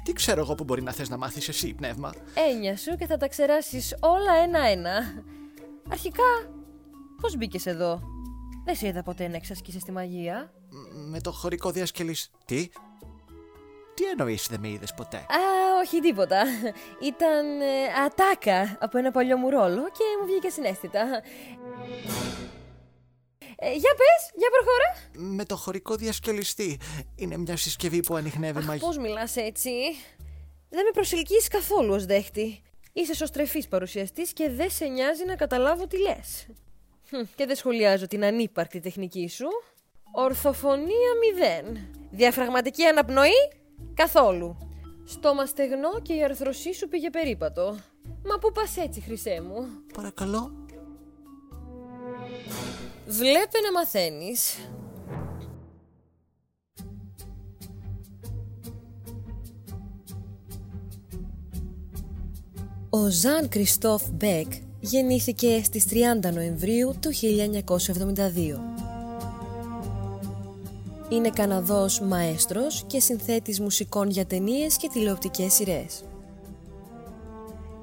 τι 0.06 0.12
ξέρω 0.12 0.40
εγώ 0.40 0.54
που 0.54 0.64
μπορεί 0.64 0.82
να 0.82 0.92
θες 0.92 1.08
να 1.08 1.16
μάθεις 1.16 1.48
εσύ 1.48 1.74
πνεύμα; 1.74 2.14
Έννοια 2.50 2.76
σου 2.76 2.96
και 2.96 3.06
θα 3.06 3.16
τα 3.16 3.28
ξεράσεις 3.28 3.94
όλα 4.00 4.34
ένα-ένα. 4.42 5.24
Αρχικά, 5.90 6.22
πώς 7.20 7.36
μπήκες 7.36 7.66
εδώ; 7.66 8.00
Δεν 8.64 8.74
σε 8.76 8.86
είδα 8.86 9.02
ποτέ 9.02 9.28
να 9.28 9.36
εξασκήσεις 9.36 9.84
τη 9.84 9.92
μαγεία. 9.92 10.52
Με 11.10 11.20
το 11.20 11.32
χωρικό 11.32 11.70
διασκελής. 11.70 12.30
Τι, 12.44 12.68
Τι 13.94 14.04
εννοείς 14.04 14.46
δεν 14.50 14.60
με 14.60 14.68
είδες 14.68 14.94
ποτέ; 14.94 15.16
Α, 15.16 15.38
όχι 15.84 16.00
τίποτα. 16.00 16.42
Ήταν 17.02 17.60
ε, 17.60 18.02
ατάκα 18.04 18.76
από 18.80 18.98
ένα 18.98 19.10
παλιό 19.10 19.36
μου 19.36 19.50
ρόλο 19.50 19.82
και 19.82 20.04
μου 20.20 20.26
βγήκε 20.26 20.48
συνέστητα. 20.48 21.22
Ε, 23.58 23.70
για 23.70 23.94
πες, 23.96 24.30
για 24.34 24.48
προχώρα. 24.50 25.34
Με 25.34 25.44
το 25.44 25.56
χωρικό 25.56 25.94
διασκελιστή. 25.94 26.78
Είναι 27.16 27.36
μια 27.36 27.56
συσκευή 27.56 28.00
που 28.00 28.14
ανοιχνεύει 28.14 28.64
μαγεία. 28.64 28.86
Πώς 28.86 28.98
μιλάς 28.98 29.36
έτσι. 29.36 29.70
Δεν 30.68 30.84
με 30.84 30.90
προσελκύεις 30.92 31.48
καθόλου 31.48 31.94
ως 31.94 32.04
δέχτη. 32.06 32.62
Είσαι 32.92 33.14
σωστρεφής 33.14 33.68
παρουσιαστής 33.68 34.32
και 34.32 34.50
δεν 34.50 34.70
σε 34.70 34.84
νοιάζει 34.84 35.24
να 35.24 35.36
καταλάβω 35.36 35.86
τι 35.86 35.98
λες. 35.98 36.46
Χμ, 37.08 37.20
Και 37.34 37.46
δεν 37.46 37.56
σχολιάζω 37.56 38.06
την 38.06 38.24
ανύπαρκτη 38.24 38.80
τεχνική 38.80 39.28
σου. 39.28 39.46
Ορθοφωνία 40.12 41.10
μηδέν. 41.20 41.88
Διαφραγματική 42.10 42.84
αναπνοή 42.84 43.52
καθόλου. 43.94 44.56
Στόμα 45.04 45.46
στεγνό 45.46 46.00
και 46.02 46.12
η 46.14 46.22
αρθρωσή 46.24 46.74
σου 46.74 46.88
πήγε 46.88 47.10
περίπατο. 47.10 47.78
Μα 48.24 48.38
πού 48.38 48.52
πας 48.52 48.76
έτσι, 48.76 49.00
χρυσέ 49.00 49.40
μου; 49.40 49.66
Παρακαλώ. 49.94 50.52
Βλέπε 53.08 53.58
να 53.64 53.72
μαθαίνεις. 53.72 54.56
Ο 62.90 63.08
Ζαν 63.10 63.48
Κριστόφ 63.48 64.02
Μπέκ 64.12 64.46
γεννήθηκε 64.80 65.60
στις 65.64 65.84
30 65.90 66.32
Νοεμβρίου 66.32 66.94
του 67.00 67.10
1972. 67.12 68.60
Είναι 71.08 71.30
Καναδός 71.30 72.00
μαέστρος 72.00 72.84
και 72.86 73.00
συνθέτης 73.00 73.60
μουσικών 73.60 74.10
για 74.10 74.26
ταινίες 74.26 74.76
και 74.76 74.88
τηλεοπτικές 74.92 75.52
σειρές. 75.52 76.04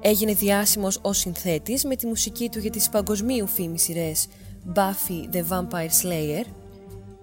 Έγινε 0.00 0.32
διάσημος 0.32 0.98
ως 1.02 1.18
συνθέτης 1.18 1.84
με 1.84 1.96
τη 1.96 2.06
μουσική 2.06 2.48
του 2.48 2.58
για 2.58 2.70
τις 2.70 2.88
παγκοσμίου 2.88 3.46
φήμη 3.46 3.78
σειρές 3.78 4.28
Buffy 4.72 5.28
the 5.32 5.42
Vampire 5.48 5.90
Slayer, 6.02 6.44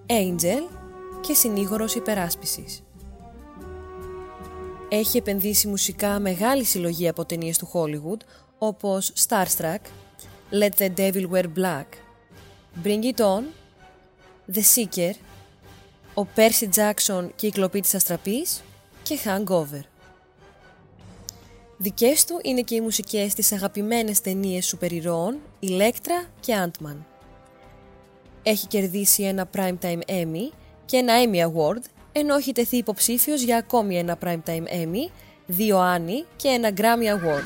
Angel 0.06 0.68
και 1.20 1.34
συνήγορος 1.34 1.94
υπεράσπισης. 1.94 2.82
Έχει 4.88 5.16
επενδύσει 5.16 5.68
μουσικά 5.68 6.18
μεγάλη 6.18 6.64
συλλογή 6.64 7.08
από 7.08 7.24
ταινίες 7.24 7.58
του 7.58 7.70
Hollywood 7.72 8.20
όπως 8.58 9.12
Starstruck, 9.28 9.78
Let 10.50 10.70
the 10.78 10.90
Devil 10.96 11.30
Wear 11.30 11.44
Black, 11.56 11.84
Bring 12.84 13.02
It 13.02 13.16
On, 13.16 13.42
The 14.54 14.62
Seeker, 14.74 15.12
ο 16.14 16.26
Percy 16.36 16.68
Jackson 16.74 17.28
και 17.36 17.46
η 17.46 17.50
κλοπή 17.50 17.80
της 17.80 17.94
Αστραπής 17.94 18.62
και 19.02 19.18
Hangover. 19.24 19.82
Δικές 21.76 22.24
του 22.24 22.40
είναι 22.42 22.60
και 22.60 22.74
οι 22.74 22.80
μουσικές 22.80 23.32
στις 23.32 23.52
αγαπημένες 23.52 24.20
ταινίες 24.20 24.66
σούπερ 24.66 24.92
ηρώων 24.92 25.38
Ηλέκτρα 25.60 26.24
και 26.40 26.54
Ant-Man. 26.64 27.11
Έχει 28.42 28.66
κερδίσει 28.66 29.22
ένα 29.22 29.48
Primetime 29.56 30.00
Emmy 30.06 30.52
και 30.84 30.96
ένα 30.96 31.14
Emmy 31.24 31.36
Award, 31.36 31.82
ενώ 32.12 32.34
έχει 32.34 32.52
τεθεί 32.52 32.76
υποψήφιος 32.76 33.42
για 33.42 33.56
ακόμη 33.56 33.98
ένα 33.98 34.18
Primetime 34.24 34.64
Emmy, 34.82 35.10
δύο 35.46 35.78
Annie 35.78 36.26
και 36.36 36.48
ένα 36.48 36.70
Grammy 36.76 37.16
Award. 37.16 37.44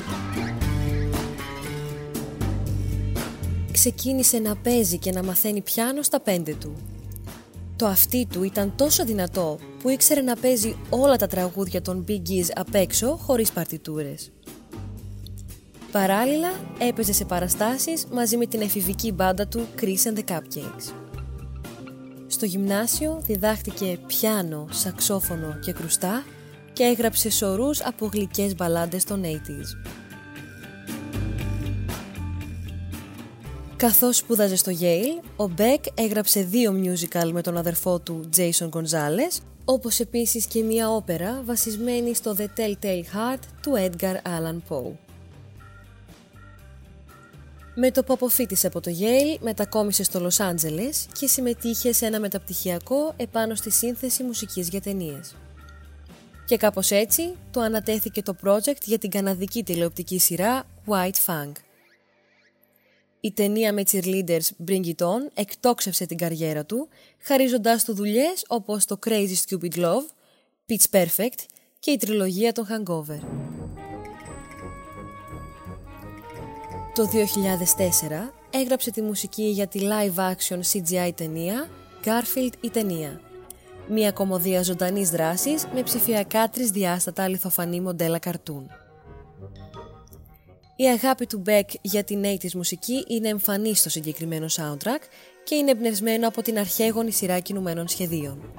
Ξεκίνησε 3.71 4.39
να 4.39 4.55
παίζει 4.55 4.97
και 4.97 5.11
να 5.11 5.23
μαθαίνει 5.23 5.61
πιάνο 5.61 6.01
στα 6.01 6.19
πέντε 6.19 6.53
του. 6.53 6.75
Το 7.75 7.85
αυτί 7.85 8.27
του 8.31 8.43
ήταν 8.43 8.73
τόσο 8.75 9.05
δυνατό 9.05 9.57
που 9.81 9.89
ήξερε 9.89 10.21
να 10.21 10.35
παίζει 10.35 10.75
όλα 10.89 11.15
τα 11.15 11.27
τραγούδια 11.27 11.81
των 11.81 12.05
Bee 12.07 12.21
Gees 12.29 12.49
απ' 12.55 12.75
έξω 12.75 13.19
χωρίς 13.21 13.51
παρτιτούρες. 13.51 14.31
Παράλληλα, 15.97 16.51
έπαιζε 16.79 17.13
σε 17.13 17.25
παραστάσεις 17.25 18.05
μαζί 18.05 18.37
με 18.37 18.45
την 18.45 18.61
εφηβική 18.61 19.11
μπάντα 19.11 19.47
του 19.47 19.67
Chris 19.81 20.11
and 20.11 20.17
the 20.17 20.23
Cupcakes. 20.31 20.93
Στο 22.27 22.45
γυμνάσιο 22.45 23.21
διδάχτηκε 23.25 23.99
πιάνο, 24.07 24.67
σαξόφωνο 24.71 25.59
και 25.61 25.71
κρουστά 25.71 26.23
και 26.73 26.83
έγραψε 26.83 27.29
σωρούς 27.29 27.81
από 27.81 28.09
γλυκές 28.13 28.55
μπαλάντες 28.55 29.03
των 29.03 29.21
80s. 29.23 29.91
Καθώς 33.75 34.17
σπούδαζε 34.17 34.55
στο 34.55 34.71
Yale, 34.79 35.43
ο 35.45 35.51
Beck 35.57 35.85
έγραψε 35.93 36.41
δύο 36.41 36.73
musical 36.83 37.31
με 37.31 37.41
τον 37.41 37.57
αδερφό 37.57 37.99
του 37.99 38.29
Jason 38.37 38.69
Gonzalez, 38.69 39.41
όπως 39.65 39.99
επίσης 39.99 40.45
και 40.45 40.63
μία 40.63 40.89
όπερα 40.89 41.41
βασισμένη 41.45 42.13
στο 42.13 42.35
The 42.37 42.59
Telltale 42.59 43.03
Heart 43.03 43.41
του 43.61 43.73
Edgar 43.75 44.15
Allan 44.15 44.59
Poe. 44.69 45.06
Με 47.79 47.91
το 47.91 48.03
που 48.03 48.13
αποφύτησε 48.13 48.67
από 48.67 48.81
το 48.81 48.91
Yale, 48.99 49.39
μετακόμισε 49.39 50.03
στο 50.03 50.19
Λος 50.19 50.39
Άντζελες 50.39 51.07
και 51.19 51.27
συμμετείχε 51.27 51.93
σε 51.93 52.05
ένα 52.05 52.19
μεταπτυχιακό 52.19 53.13
επάνω 53.17 53.55
στη 53.55 53.71
σύνθεση 53.71 54.23
μουσικής 54.23 54.69
για 54.69 54.81
ταινίες. 54.81 55.35
Και 56.45 56.57
κάπως 56.57 56.91
έτσι, 56.91 57.35
του 57.51 57.61
ανατέθηκε 57.61 58.21
το 58.21 58.35
project 58.43 58.81
για 58.83 58.97
την 58.97 59.09
καναδική 59.09 59.63
τηλεοπτική 59.63 60.19
σειρά 60.19 60.63
White 60.87 61.25
Fang. 61.25 61.51
Η 63.19 63.31
ταινία 63.31 63.73
με 63.73 63.83
cheerleaders 63.91 64.47
Bring 64.67 64.85
It 64.85 65.05
On 65.05 65.21
εκτόξευσε 65.33 66.05
την 66.05 66.17
καριέρα 66.17 66.65
του, 66.65 66.87
χαρίζοντάς 67.21 67.83
του 67.83 67.93
δουλειές 67.93 68.43
όπως 68.47 68.85
το 68.85 68.99
Crazy 69.05 69.35
Stupid 69.47 69.75
Love, 69.75 70.05
Pitch 70.69 70.85
Perfect 70.91 71.39
και 71.79 71.91
η 71.91 71.97
τριλογία 71.97 72.51
των 72.51 72.65
Hangover. 72.69 73.19
Το 76.97 77.09
2004 77.13 78.31
έγραψε 78.49 78.91
τη 78.91 79.01
μουσική 79.01 79.43
για 79.43 79.67
τη 79.67 79.79
live 79.81 80.31
action 80.31 80.59
CGI 80.71 81.11
ταινία 81.15 81.69
Garfield 82.03 82.51
η 82.61 82.69
ταινία. 82.69 83.21
Μια 83.89 84.11
κομμωδία 84.11 84.63
ζωντανής 84.63 85.09
δράσης 85.09 85.65
με 85.73 85.83
ψηφιακά 85.83 86.49
τρισδιάστατα 86.49 87.23
αληθοφανή 87.23 87.81
μοντέλα 87.81 88.19
καρτούν. 88.19 88.69
Η 90.75 90.83
αγάπη 90.85 91.25
του 91.25 91.41
Beck 91.45 91.69
για 91.81 92.03
την 92.03 92.23
80's 92.23 92.53
μουσική 92.53 93.05
είναι 93.07 93.27
εμφανής 93.27 93.79
στο 93.79 93.89
συγκεκριμένο 93.89 94.45
soundtrack 94.49 95.01
και 95.43 95.55
είναι 95.55 95.71
εμπνευσμένο 95.71 96.27
από 96.27 96.41
την 96.41 96.59
αρχαίγονη 96.59 97.11
σειρά 97.11 97.39
κινουμένων 97.39 97.87
σχεδίων. 97.87 98.51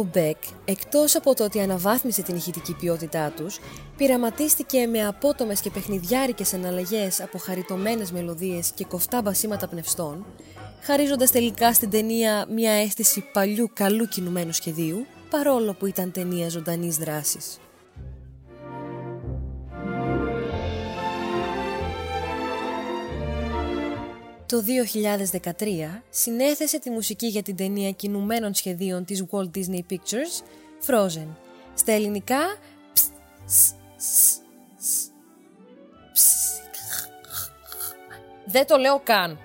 Ο 0.00 0.06
Beck, 0.14 0.36
εκτός 0.64 1.16
από 1.16 1.34
το 1.34 1.44
ότι 1.44 1.60
αναβάθμισε 1.60 2.22
την 2.22 2.36
ηχητική 2.36 2.74
ποιότητά 2.74 3.32
τους, 3.36 3.58
πειραματίστηκε 3.96 4.86
με 4.86 5.06
απότομες 5.06 5.60
και 5.60 5.70
παιχνιδιάρικες 5.70 6.52
εναλλαγές 6.52 7.20
από 7.20 7.38
χαριτωμένες 7.38 8.12
μελωδίες 8.12 8.70
και 8.70 8.84
κοφτά 8.84 9.22
μπασίματα 9.22 9.68
πνευστών, 9.68 10.26
χαρίζοντας 10.80 11.30
τελικά 11.30 11.72
στην 11.72 11.90
ταινία 11.90 12.46
μια 12.50 12.72
αίσθηση 12.72 13.24
παλιού 13.32 13.70
καλού 13.72 14.08
κινουμένου 14.08 14.52
σχεδίου, 14.52 15.06
παρόλο 15.30 15.74
που 15.74 15.86
ήταν 15.86 16.12
ταινία 16.12 16.48
ζωντανής 16.48 16.96
δράσης. 16.96 17.58
Το 24.50 24.64
2013 25.42 26.00
συνέθεσε 26.10 26.78
τη 26.78 26.90
μουσική 26.90 27.26
για 27.26 27.42
την 27.42 27.56
ταινία 27.56 27.90
κινουμένων 27.90 28.54
σχεδίων 28.54 29.04
της 29.04 29.24
Walt 29.30 29.50
Disney 29.56 29.80
Pictures, 29.90 30.42
Frozen. 30.86 31.26
Στα 31.74 31.92
ελληνικά... 31.92 32.38
Δεν 38.46 38.66
το 38.66 38.76
λέω 38.76 39.00
καν. 39.04 39.38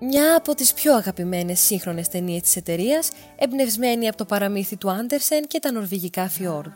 Μια 0.00 0.36
από 0.36 0.54
τις 0.54 0.74
πιο 0.74 0.94
αγαπημένες 0.94 1.60
σύγχρονες 1.60 2.08
ταινίες 2.08 2.42
της 2.42 2.56
εταιρείας, 2.56 3.10
εμπνευσμένη 3.36 4.08
από 4.08 4.16
το 4.16 4.24
παραμύθι 4.24 4.76
του 4.76 4.90
Άντερσεν 4.90 5.46
και 5.46 5.58
τα 5.58 5.72
νορβηγικά 5.72 6.28
φιόρδ. 6.28 6.72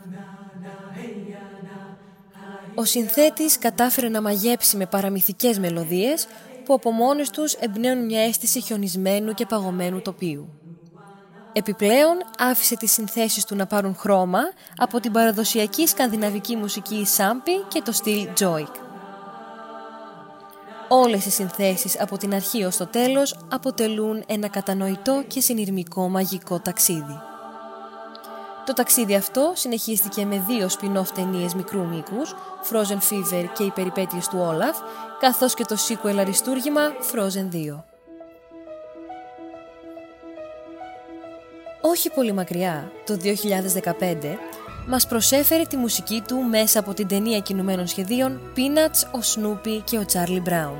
Ο 2.75 2.85
συνθέτης 2.85 3.57
κατάφερε 3.57 4.09
να 4.09 4.21
μαγέψει 4.21 4.77
με 4.77 4.85
παραμυθικές 4.85 5.59
μελωδίες 5.59 6.27
που 6.65 6.73
από 6.73 6.91
μόνες 6.91 7.29
τους 7.29 7.53
εμπνέουν 7.53 8.05
μια 8.05 8.21
αίσθηση 8.21 8.61
χιονισμένου 8.61 9.33
και 9.33 9.45
παγωμένου 9.45 10.01
τοπίου. 10.01 10.49
Επιπλέον 11.53 12.17
άφησε 12.37 12.75
τις 12.75 12.91
συνθέσεις 12.91 13.45
του 13.45 13.55
να 13.55 13.65
πάρουν 13.65 13.95
χρώμα 13.95 14.39
από 14.77 14.99
την 14.99 15.11
παραδοσιακή 15.11 15.87
σκανδιναβική 15.87 16.55
μουσική 16.55 17.05
Σάμπι 17.05 17.63
και 17.67 17.81
το 17.81 17.91
στυλ 17.91 18.27
Joik. 18.39 18.75
Όλες 20.87 21.25
οι 21.25 21.29
συνθέσεις 21.29 22.01
από 22.01 22.17
την 22.17 22.33
αρχή 22.33 22.63
ως 22.63 22.77
το 22.77 22.87
τέλος 22.87 23.35
αποτελούν 23.51 24.23
ένα 24.27 24.47
κατανοητό 24.47 25.23
και 25.27 25.41
συνειρμικό 25.41 26.09
μαγικό 26.09 26.59
ταξίδι. 26.59 27.30
Το 28.71 28.77
ταξίδι 28.77 29.15
αυτό 29.15 29.51
συνεχίστηκε 29.55 30.25
με 30.25 30.43
δύο 30.47 30.67
spin-off 30.79 31.07
ταινίες 31.15 31.53
μικρού 31.53 31.87
μήκους, 31.87 32.35
Frozen 32.71 33.13
Fever 33.13 33.45
και 33.57 33.63
οι 33.63 33.71
περιπέτειες 33.71 34.27
του 34.27 34.37
Όλαφ, 34.39 34.77
καθώς 35.19 35.53
και 35.53 35.65
το 35.65 35.75
sequel 35.87 36.15
αριστούργημα 36.17 36.81
Frozen 37.11 37.55
2. 37.55 37.83
όχι 41.81 42.09
πολύ 42.09 42.31
μακριά, 42.31 42.91
το 43.05 43.17
2015, 43.17 44.37
μας 44.87 45.07
προσέφερε 45.07 45.63
τη 45.63 45.77
μουσική 45.77 46.23
του 46.27 46.35
μέσα 46.35 46.79
από 46.79 46.93
την 46.93 47.07
ταινία 47.07 47.39
κινουμένων 47.39 47.87
σχεδίων 47.87 48.39
Peanuts, 48.55 49.19
ο 49.19 49.19
Snoopy 49.35 49.81
και 49.83 49.97
ο 49.97 50.05
Charlie 50.13 50.49
Brown. 50.49 50.75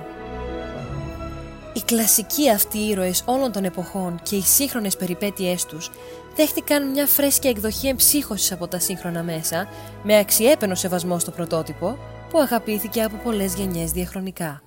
Οι 1.74 1.82
κλασικοί 1.82 2.50
αυτοί 2.50 2.78
ήρωες 2.78 3.24
όλων 3.26 3.52
των 3.52 3.64
εποχών 3.64 4.20
και 4.24 4.36
οι 4.36 4.42
σύγχρονες 4.42 4.98
περιπέτειές 4.98 5.66
τους 5.66 5.90
δέχτηκαν 6.36 6.90
μια 6.90 7.08
φρέσκια 7.08 7.50
εκδοχή 7.50 7.88
εμψύχωσης 7.88 8.52
από 8.52 8.68
τα 8.68 8.80
σύγχρονα 8.80 9.24
μέσα, 9.24 9.68
με 10.04 10.18
αξιέπαινο 10.18 10.76
σεβασμό 10.76 11.20
στο 11.20 11.32
πρωτότυπο, 11.32 11.98
που 12.30 12.40
αγαπήθηκε 12.40 13.04
από 13.04 13.18
πολλές 13.24 13.56
γενιές 13.56 13.92
διαχρονικά. 13.92 14.62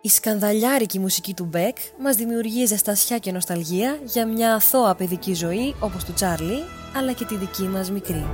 Η 0.00 0.08
σκανδαλιάρικη 0.08 0.98
μουσική 0.98 1.34
του 1.34 1.44
Μπέκ 1.44 1.76
μας 2.00 2.16
δημιουργεί 2.16 2.64
ζεστασιά 2.64 3.18
και 3.18 3.32
νοσταλγία 3.32 3.98
για 4.04 4.26
μια 4.26 4.54
αθώα 4.54 4.94
παιδική 4.94 5.34
ζωή 5.34 5.74
όπως 5.80 6.04
του 6.04 6.12
Τσάρλι, 6.12 6.62
αλλά 6.96 7.12
και 7.12 7.24
τη 7.24 7.36
δική 7.36 7.62
μας 7.62 7.90
μικρή. 7.90 8.26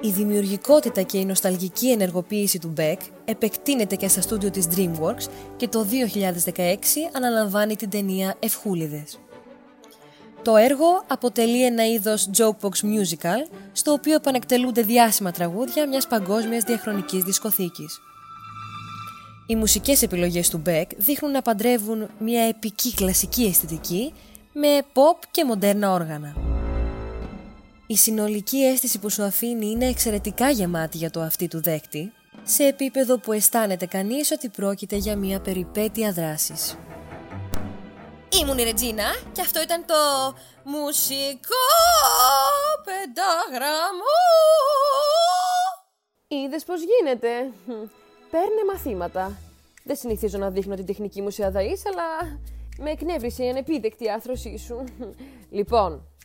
Η 0.00 0.10
δημιουργικότητα 0.10 1.02
και 1.02 1.18
η 1.18 1.24
νοσταλγική 1.24 1.90
ενεργοποίηση 1.90 2.58
του 2.58 2.72
Beck 2.76 2.96
επεκτείνεται 3.24 3.96
και 3.96 4.08
στα 4.08 4.20
στούντιο 4.20 4.50
της 4.50 4.68
DreamWorks 4.76 5.26
και 5.56 5.68
το 5.68 5.86
2016 6.54 6.62
αναλαμβάνει 7.12 7.76
την 7.76 7.90
ταινία 7.90 8.34
«Ευχούλιδες». 8.38 9.18
Το 10.42 10.56
έργο 10.56 11.04
αποτελεί 11.06 11.64
ένα 11.64 11.86
είδος 11.86 12.30
jokebox 12.36 12.70
musical, 12.70 13.50
στο 13.72 13.92
οποίο 13.92 14.14
επανεκτελούνται 14.14 14.82
διάσημα 14.82 15.30
τραγούδια 15.30 15.88
μιας 15.88 16.06
παγκόσμιας 16.06 16.64
διαχρονικής 16.64 17.22
δισκοθήκης. 17.22 18.00
Οι 19.46 19.56
μουσικές 19.56 20.02
επιλογές 20.02 20.48
του 20.48 20.62
Beck 20.66 20.86
δείχνουν 20.96 21.32
να 21.32 21.42
παντρεύουν 21.42 22.08
μια 22.18 22.42
επική 22.42 22.94
κλασική 22.94 23.44
αισθητική 23.44 24.12
με 24.52 24.68
pop 24.92 25.18
και 25.30 25.44
μοντέρνα 25.44 25.92
όργανα. 25.92 26.34
Η 27.88 27.96
συνολική 27.96 28.56
αίσθηση 28.56 28.98
που 28.98 29.10
σου 29.10 29.22
αφήνει 29.22 29.66
είναι 29.66 29.86
εξαιρετικά 29.86 30.50
γεμάτη 30.50 30.96
για 30.96 31.10
το 31.10 31.20
αυτή 31.20 31.48
του 31.48 31.62
δέκτη, 31.62 32.12
σε 32.42 32.64
επίπεδο 32.64 33.18
που 33.18 33.32
αισθάνεται 33.32 33.86
κανείς 33.86 34.30
ότι 34.30 34.48
πρόκειται 34.48 34.96
για 34.96 35.16
μια 35.16 35.40
περιπέτεια 35.40 36.12
δράσης. 36.12 36.78
Ήμουν 38.40 38.58
η 38.58 38.62
Ρετζίνα 38.62 39.04
και 39.32 39.40
αυτό 39.40 39.62
ήταν 39.62 39.84
το 39.86 39.94
μουσικό 40.64 41.66
πεντάγραμμο. 42.84 44.16
Είδες 46.28 46.64
πώς 46.64 46.80
γίνεται; 46.80 47.28
Παίρνε 48.30 48.64
μαθήματα. 48.72 49.38
Δεν 49.84 49.96
συνηθίζω 49.96 50.38
να 50.38 50.50
δείχνω 50.50 50.74
την 50.74 50.86
τεχνική 50.86 51.22
μου 51.22 51.30
σε 51.30 51.44
αδαής, 51.44 51.82
αλλά 51.86 52.38
με 52.78 52.90
εκνεύρισε 52.90 53.44
η 53.44 53.48
ανεπίδεκτη 53.48 54.10
άρθρωσή 54.10 54.58
σου. 54.58 54.84
Λοιπόν, 55.50 56.15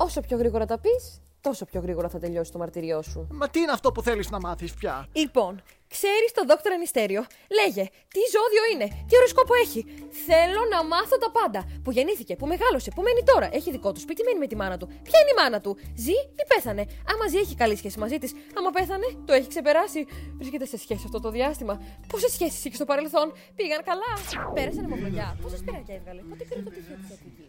όσο 0.00 0.20
πιο 0.20 0.36
γρήγορα 0.36 0.66
τα 0.66 0.78
πεις, 0.78 1.20
τόσο 1.40 1.64
πιο 1.64 1.80
γρήγορα 1.80 2.08
θα 2.08 2.18
τελειώσει 2.18 2.52
το 2.52 2.58
μαρτυριό 2.58 3.02
σου. 3.02 3.26
Μα 3.30 3.48
τι 3.48 3.60
είναι 3.60 3.72
αυτό 3.72 3.92
που 3.92 4.02
θέλεις 4.02 4.30
να 4.30 4.40
μάθεις 4.40 4.74
πια; 4.74 5.06
Λοιπόν, 5.12 5.62
Ξέρεις 5.94 6.30
τον 6.34 6.46
δόκτωρα 6.50 6.76
Νηστέριο; 6.76 7.22
Λέγε, 7.58 7.84
τι 8.14 8.20
ζώδιο 8.34 8.62
είναι, 8.72 8.86
τι 9.08 9.14
οροσκόπο 9.16 9.52
έχει; 9.64 9.80
Θέλω 10.28 10.62
να 10.74 10.78
μάθω 10.92 11.16
τα 11.24 11.30
πάντα. 11.38 11.60
Που 11.84 11.90
γεννήθηκε, 11.96 12.36
που 12.36 12.46
μεγάλωσε, 12.46 12.90
που 12.94 13.02
μένει 13.02 13.22
τώρα. 13.32 13.48
Έχει 13.52 13.70
δικό 13.70 13.92
του 13.92 14.00
σπίτι, 14.00 14.22
μένει 14.26 14.38
με 14.38 14.46
τη 14.46 14.56
μάνα 14.56 14.76
του. 14.80 14.86
Ποια 14.86 15.18
είναι 15.20 15.32
η 15.34 15.36
μάνα 15.40 15.60
του, 15.60 15.72
ζει 16.04 16.16
ή 16.40 16.44
πέθανε; 16.50 16.82
Άμα 17.12 17.24
ζει, 17.30 17.38
έχει 17.44 17.54
καλή 17.62 17.76
σχέση 17.76 17.98
μαζί 17.98 18.18
της. 18.18 18.30
Άμα 18.58 18.70
πέθανε, 18.70 19.06
το 19.26 19.32
έχει 19.38 19.48
ξεπεράσει. 19.48 20.06
Βρίσκεται 20.38 20.66
σε 20.72 20.78
σχέση 20.84 21.02
αυτό 21.04 21.20
το 21.20 21.30
διάστημα. 21.30 21.74
Πόσες 22.10 22.32
σχέσεις 22.32 22.64
είχε 22.64 22.74
στο 22.74 22.84
παρελθόν, 22.84 23.26
πήγαν 23.56 23.80
καλά. 23.90 24.12
Πέρασαν 24.54 24.84
αιμοβλογιά. 24.84 25.38
Πόσες 25.42 25.60
πειράκια 25.64 25.94
έβγαλε; 25.94 26.20
Πότε 26.30 26.44
πήρε 26.48 26.60
το 26.66 26.70
τυχείο 26.70 26.96
της 27.00 27.08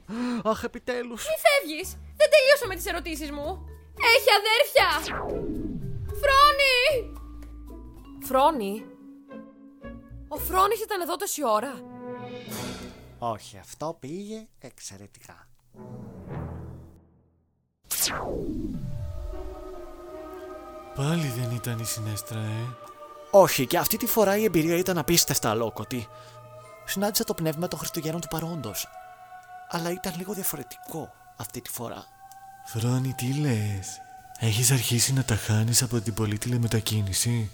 Αχ, 0.51 0.63
επιτέλους. 0.63 1.21
Μη 1.29 1.37
φεύγεις. 1.45 1.87
Δεν 2.19 2.27
τελείωσα 2.33 2.65
με 2.67 2.75
τις 2.75 2.85
ερωτήσεις 2.91 3.31
μου. 3.31 3.47
Έχει 4.15 4.29
αδέρφια. 4.39 4.89
Φρόνη! 6.21 6.77
Φρόνη. 8.22 8.86
Ο 10.28 10.38
Φρόνης 10.38 10.82
ήταν 10.84 11.01
εδώ 11.01 11.15
τόση 11.15 11.45
ώρα. 11.45 11.74
Όχι, 13.20 13.57
αυτό 13.57 13.97
πήγε 13.99 14.47
εξαιρετικά. 14.59 15.47
Πάλι 20.95 21.28
δεν 21.28 21.55
ήταν 21.55 21.80
η 21.80 21.86
συνέστρα, 21.86 22.39
ε. 22.39 22.76
Όχι, 23.32 23.67
και 23.67 23.78
αυτή 23.78 23.97
τη 23.97 24.05
φορά 24.05 24.38
η 24.38 24.43
εμπειρία 24.43 24.78
ήταν 24.78 24.97
απίστευτα 24.97 25.49
αλόκοτη. 25.49 26.07
Συνάντησα 26.86 27.24
το 27.24 27.34
πνεύμα 27.34 27.67
των 27.67 27.80
Χριστουγέννων 27.80 28.22
του 28.22 28.28
παρόντος. 28.28 28.88
Αλλά 29.70 29.91
ήταν 29.91 30.13
λίγο 30.17 30.34
διαφορετικό 30.34 31.11
αυτή 31.38 31.61
τη 31.61 31.70
φορά. 31.70 32.05
Φρόνη, 32.65 33.13
τι 33.13 33.34
λες; 33.34 34.01
Έχεις 34.39 34.72
αρχίσει 34.72 35.13
να 35.13 35.24
τα 35.24 35.36
χάνεις 35.36 35.82
από 35.82 36.01
την 36.01 36.13
πολλή 36.13 36.38
τηλεμετακίνηση. 36.38 37.51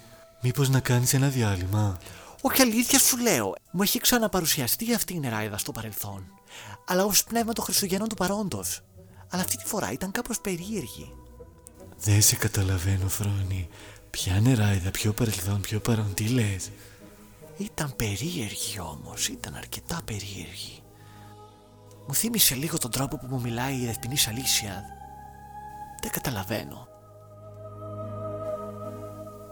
Μήπως 0.47 0.69
να 0.69 0.79
κάνεις 0.79 1.13
ένα 1.13 1.27
διάλειμμα; 1.27 1.97
Όχι 2.41 2.61
αλήθεια 2.61 2.99
σου 2.99 3.17
λέω. 3.17 3.55
Μου 3.71 3.81
έχει 3.81 3.99
ξαναπαρουσιαστεί 3.99 4.93
αυτή 4.93 5.13
η 5.13 5.19
νεράιδα 5.19 5.57
στο 5.57 5.71
παρελθόν. 5.71 6.23
Αλλά 6.87 7.05
ως 7.05 7.23
πνεύμα 7.23 7.53
των 7.53 7.63
Χριστουγέννων 7.63 8.07
του 8.07 8.15
παρόντος. 8.15 8.81
Αλλά 9.29 9.41
αυτή 9.41 9.57
τη 9.57 9.65
φορά 9.65 9.91
ήταν 9.91 10.11
κάπως 10.11 10.41
περίεργη. 10.41 11.13
Δεν 11.97 12.21
σε 12.21 12.35
καταλαβαίνω, 12.35 13.07
Φρόνη. 13.07 13.67
Ποια 14.09 14.39
νεράιδα, 14.39 14.91
ποιο 14.91 15.13
παρελθόν, 15.13 15.61
ποιο 15.61 15.79
παρόν, 15.79 16.13
τι 16.13 16.27
λες; 16.27 16.71
Ήταν 17.57 17.95
περίεργη 17.95 18.79
όμως, 18.79 19.27
ήταν 19.27 19.55
αρκετά 19.55 20.01
περίεργη. 20.05 20.83
Μου 22.07 22.13
θύμισε 22.13 22.55
λίγο 22.55 22.77
τον 22.77 22.91
τρόπο 22.91 23.17
που 23.17 23.27
μου 23.29 23.41
μιλάει 23.41 23.75
η 23.75 23.85
Δεσποινή 23.85 24.15
Αλήσια. 24.29 24.83
Δεν 26.01 26.11
καταλαβαίνω. 26.11 26.94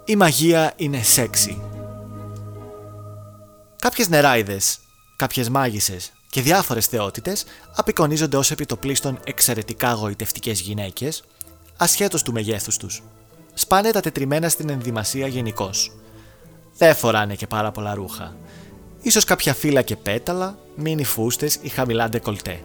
Η 0.05 0.15
μαγεία 0.15 0.73
είναι 0.75 1.01
σεξι. 1.01 1.61
Κάποιες 3.81 4.09
νεράιδες, 4.09 4.79
κάποιες 5.15 5.49
μάγισσες 5.49 6.11
και 6.29 6.41
διάφορες 6.41 6.87
θεότητες 6.87 7.45
απεικονίζονται 7.75 8.37
ως 8.37 8.51
επιτοπλίστων 8.51 9.19
εξαιρετικά 9.23 9.91
γοητευτικές 9.93 10.59
γυναίκες, 10.59 11.23
ασχέτως 11.77 12.23
του 12.23 12.31
μεγέθους 12.31 12.77
τους. 12.77 13.03
Σπάνε 13.53 13.91
τα 13.91 13.99
τετριμένα 13.99 14.49
στην 14.49 14.69
ενδυμασία 14.69 15.27
γενικώς. 15.27 15.91
Δεν 16.77 16.95
φοράνε 16.95 17.35
και 17.35 17.47
πάρα 17.47 17.71
πολλά 17.71 17.93
ρούχα. 17.93 18.35
Ίσως 19.01 19.23
κάποια 19.23 19.53
φύλλα 19.53 19.81
και 19.81 19.95
πέταλα, 19.95 20.57
μίνι 20.75 21.03
φούστες 21.03 21.59
ή 21.61 21.69
χαμηλά 21.69 22.09
ντεκολτέ. 22.09 22.63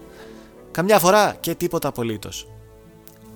Καμιά 0.71 0.99
φορά 0.99 1.37
και 1.41 1.55
τίποτα 1.55 1.89
απολύτως. 1.89 2.47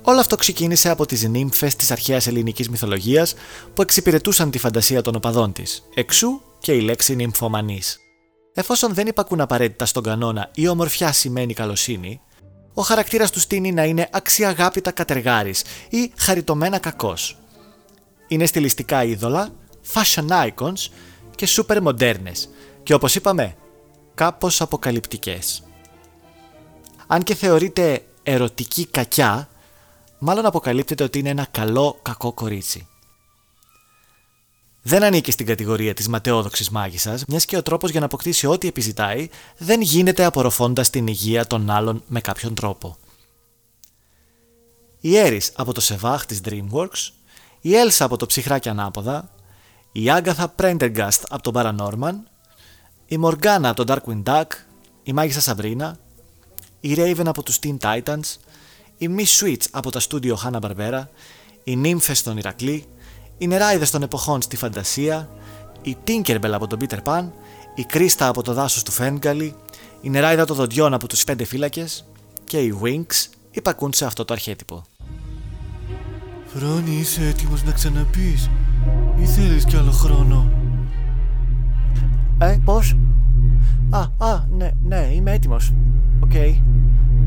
Όλο 0.05 0.21
αυτό 0.21 0.37
ξεκίνησε 0.37 0.89
από 0.89 1.07
τις 1.07 1.29
νύμφες 1.29 1.77
της 1.77 1.91
αρχαίας 1.91 2.27
ελληνικής 2.27 2.69
μυθολογίας 2.69 3.35
που 3.75 3.83
εξυπηρετούσαν 3.83 4.51
τη 4.51 4.59
φαντασία 4.59 5.03
των 5.03 5.15
οπαδών 5.15 5.53
της, 5.53 5.83
εξού 5.95 6.41
και 6.59 6.73
η 6.73 6.81
λέξη 6.81 7.15
νυμφωμανής. 7.15 7.99
Εφόσον 8.55 8.95
δεν 8.95 9.07
υπακούν 9.07 9.41
απαραίτητα 9.41 9.87
στον 9.87 10.03
κανόνα 10.03 10.51
η 10.55 10.69
ομορφιά 10.69 11.13
σημαίνει 11.13 11.55
καλοσύνη, 11.55 12.21
ο 12.75 12.83
χαρακτήρας 12.83 13.31
τους 13.31 13.47
τίνει 13.47 13.73
να 13.73 13.85
είναι 13.85 14.09
αξιαγάπητα 14.13 14.91
κατεργάρης 14.91 15.63
ή 15.89 16.13
χαριτωμένα 16.17 16.79
κακός. 16.79 17.39
Είναι 18.29 18.47
στιλιστικά 18.47 19.05
είδωλα, 19.05 19.49
fashion 19.93 20.29
icons 20.29 20.89
και 21.35 21.49
super 21.49 21.81
μοντέρνες 21.83 22.49
και 22.83 22.95
όπως 22.95 23.15
είπαμε, 23.15 23.57
κάπως 24.15 24.61
αποκαλυπτικές. 24.61 25.63
Αν 27.07 27.23
και 27.23 27.35
θεωρείται 27.35 28.05
ερωτική 28.23 28.87
κακιά, 28.87 29.49
μάλλον 30.25 30.47
αποκαλύπτεται 30.47 31.05
ότι 31.05 31.19
είναι 31.19 31.29
ένα 31.29 31.47
καλό 31.51 31.99
κακό 32.03 32.33
κορίτσι. 32.33 32.87
Δεν 34.83 35.05
ανήκει 35.05 35.31
στην 35.31 35.47
κατηγορία 35.47 35.95
της 35.95 36.09
ματαιόδοξης 36.09 36.71
μάγισσας, 36.71 37.25
μιας 37.25 37.45
και 37.45 37.57
ο 37.57 37.63
τρόπος 37.63 37.91
για 37.91 38.01
να 38.01 38.07
αποκτήσει 38.07 38.47
ό,τι 38.47 38.69
επιζητάει 38.69 39.29
δεν 39.59 39.81
γίνεται 39.81 40.25
απορροφώντας 40.25 40.91
την 40.91 41.07
υγεία 41.07 41.47
των 41.47 41.71
άλλων 41.71 42.03
με 42.07 42.21
κάποιον 42.21 42.55
τρόπο. 42.55 42.97
Η 45.01 45.17
Έρης 45.17 45.53
από 45.57 45.73
το 45.73 45.81
Σεβάχ 45.81 46.27
της 46.27 46.41
DreamWorks, 46.45 47.11
η 47.61 47.77
Έλσα 47.77 48.05
από 48.05 48.17
το 48.17 48.27
Ψυχράκι 48.27 48.69
Ανάποδα, 48.69 49.31
η 49.93 50.11
Άγκαθα 50.11 50.49
Πρέντεργαστ 50.49 51.25
από 51.29 51.43
τον 51.43 51.53
Paranorman, 51.57 52.15
η 53.07 53.17
Μοργάνα 53.17 53.69
από 53.69 53.85
τον 53.85 53.97
Darkwing 53.97 54.23
Duck, 54.23 54.51
η 55.03 55.13
Μάγισσα 55.13 55.41
Σαμπρίνα, 55.41 55.99
η 56.81 56.95
Raven 56.97 57.27
από 57.27 57.43
τους 57.43 57.59
Teen 57.63 57.77
Titans, 57.79 58.37
η 59.03 59.11
Miss 59.17 59.45
Switch 59.45 59.65
από 59.71 59.91
τα 59.91 60.01
στούντιο 60.01 60.39
Hanna 60.45 60.61
Barbera, 60.61 61.03
οι 61.65 61.77
Νύμφες 61.77 62.19
στον 62.19 62.37
Ηρακλή, 62.37 62.85
οι 63.39 63.47
Νεράιδες 63.47 63.91
των 63.91 64.03
εποχών 64.03 64.43
στη 64.43 64.57
Φαντασία, 64.57 65.29
η 65.83 65.97
Tinkerbell 66.07 66.51
από 66.53 66.67
τον 66.67 66.79
Peter 66.83 66.99
Pan, 67.05 67.29
η 67.75 67.85
Κρίστα 67.85 68.29
από 68.29 68.43
το 68.43 68.53
δάσος 68.53 68.83
του 68.83 68.91
FernGully, 68.91 69.55
η 70.01 70.11
Νεράιδα 70.11 70.45
των 70.45 70.57
Δοντιών 70.57 70.95
από 70.95 71.09
τους 71.09 71.25
Πέντε 71.25 71.45
Φύλακες 71.45 72.05
και 72.45 72.59
οι 72.59 72.79
Winx 72.83 73.29
υπακούν 73.51 73.93
σε 73.93 74.05
αυτό 74.05 74.25
το 74.25 74.33
αρχέτυπο. 74.33 74.83
Φρόνη, 76.47 76.97
είσαι 77.01 77.27
έτοιμος 77.27 77.63
να 77.63 77.73
ξαναπείς 77.73 78.51
ή 79.21 79.25
θέλεις 79.25 79.65
κι 79.65 79.77
άλλο 79.77 79.91
χρόνο; 79.91 80.51
Ε, 82.39 82.59
πώς; 82.65 82.97
Α, 83.91 84.27
α, 84.27 84.45
ναι, 84.51 84.71
ναι, 84.85 85.11
είμαι 85.15 85.33
έτοιμος. 85.33 85.73
Οκ. 86.21 86.33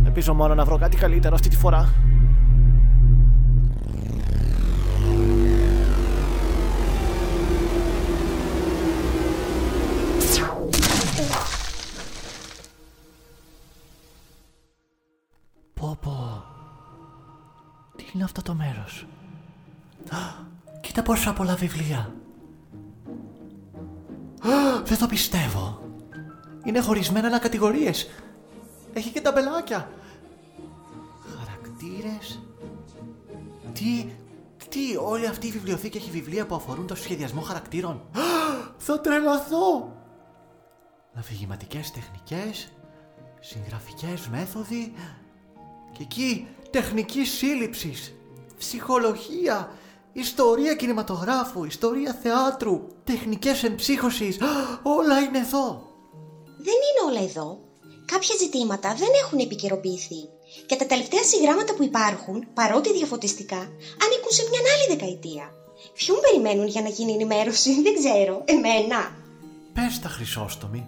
Ελπίζω 0.05 0.33
μόνο 0.33 0.55
να 0.55 0.65
βρω 0.65 0.77
κάτι 0.77 0.97
καλύτερο 0.97 1.35
αυτή 1.35 1.49
τη 1.49 1.57
φορά. 1.57 1.93
Πω 15.73 15.97
πω. 16.01 16.43
Τι 17.95 18.05
είναι 18.13 18.23
αυτό 18.23 18.41
το 18.41 18.53
μέρος; 18.53 19.07
Α, 20.09 20.17
Κοίτα 20.81 21.03
πόσα 21.03 21.33
πολλά 21.33 21.55
βιβλία. 21.55 21.97
Α, 24.39 24.81
Δεν 24.85 24.97
το 24.97 25.07
πιστεύω. 25.07 25.79
Είναι 26.65 26.79
χωρισμένα 26.81 27.27
ανά 27.27 27.39
κατηγορίες. 27.39 28.07
Έχει 28.95 29.09
και 29.09 29.21
ταμπελάκια. 29.21 29.89
Χαρακτήρες. 31.37 32.39
Τι, 33.73 34.09
τι, 34.69 34.97
όλη 34.97 35.27
αυτή 35.27 35.47
η 35.47 35.51
βιβλιοθήκη 35.51 35.97
έχει 35.97 36.09
βιβλία 36.09 36.45
που 36.45 36.55
αφορούν 36.55 36.87
το 36.87 36.95
σχεδιασμό 36.95 37.41
χαρακτήρων. 37.41 37.91
Α, 37.93 38.21
Θα 38.77 38.99
τρελαθώ. 39.01 39.93
Αφηγηματικές 41.13 41.91
τεχνικές, 41.91 42.71
συγγραφικές 43.39 44.27
μέθοδοι 44.27 44.93
και 45.91 46.03
εκεί 46.03 46.47
τεχνική 46.69 47.25
σύλληψης, 47.25 48.15
ψυχολογία, 48.57 49.71
ιστορία 50.13 50.75
κινηματογράφου, 50.75 51.63
ιστορία 51.63 52.13
θεάτρου, 52.13 52.87
τεχνικές 53.03 53.63
εμψύχωσης, 53.63 54.41
Α, 54.41 54.47
όλα 54.97 55.19
είναι 55.19 55.37
εδώ. 55.37 55.89
Δεν 56.57 56.73
είναι 56.73 57.11
όλα 57.11 57.29
εδώ. 57.29 57.64
Κάποια 58.05 58.35
ζητήματα 58.39 58.93
δεν 58.93 59.09
έχουν 59.23 59.39
επικαιροποιηθεί. 59.39 60.21
Και 60.65 60.75
τα 60.75 60.85
τελευταία 60.85 61.23
συγγράμματα 61.23 61.73
που 61.75 61.83
υπάρχουν, 61.83 62.47
παρότι 62.53 62.93
διαφωτιστικά, 62.93 63.61
ανήκουν 64.03 64.31
σε 64.37 64.43
μια 64.49 64.59
άλλη 64.73 64.97
δεκαετία. 64.97 65.45
Ποιον 65.93 66.17
περιμένουν 66.21 66.67
για 66.67 66.81
να 66.81 66.89
γίνει 66.89 67.11
ενημέρωση, 67.11 67.69
δεν 67.85 67.93
ξέρω. 67.99 68.41
Εμένα. 68.45 68.99
Πες 69.73 69.99
τα 69.99 70.09
Χρυσόστομη. 70.09 70.87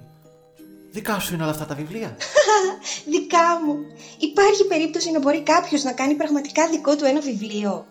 Δικά 0.92 1.20
σου 1.20 1.34
είναι 1.34 1.44
όλα 1.44 1.52
αυτά 1.52 1.66
τα 1.66 1.76
βιβλία. 1.76 2.18
Δικά 3.14 3.48
μου. 3.66 3.76
Υπάρχει 4.20 4.66
περίπτωση 4.66 5.12
να 5.12 5.20
μπορεί 5.20 5.42
κάποιος 5.42 5.84
να 5.84 5.92
κάνει 5.92 6.14
πραγματικά 6.14 6.70
δικό 6.70 6.96
του 6.96 7.06
ένα 7.06 7.20
βιβλίο. 7.20 7.86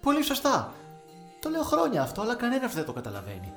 Πολύ 0.00 0.22
σωστά. 0.22 0.74
Το 1.40 1.48
λέω 1.48 1.62
χρόνια 1.62 2.02
αυτό, 2.02 2.20
αλλά 2.22 2.34
κανένας 2.34 2.74
δεν 2.74 2.84
το 2.84 2.92
καταλαβαίνει. 2.92 3.52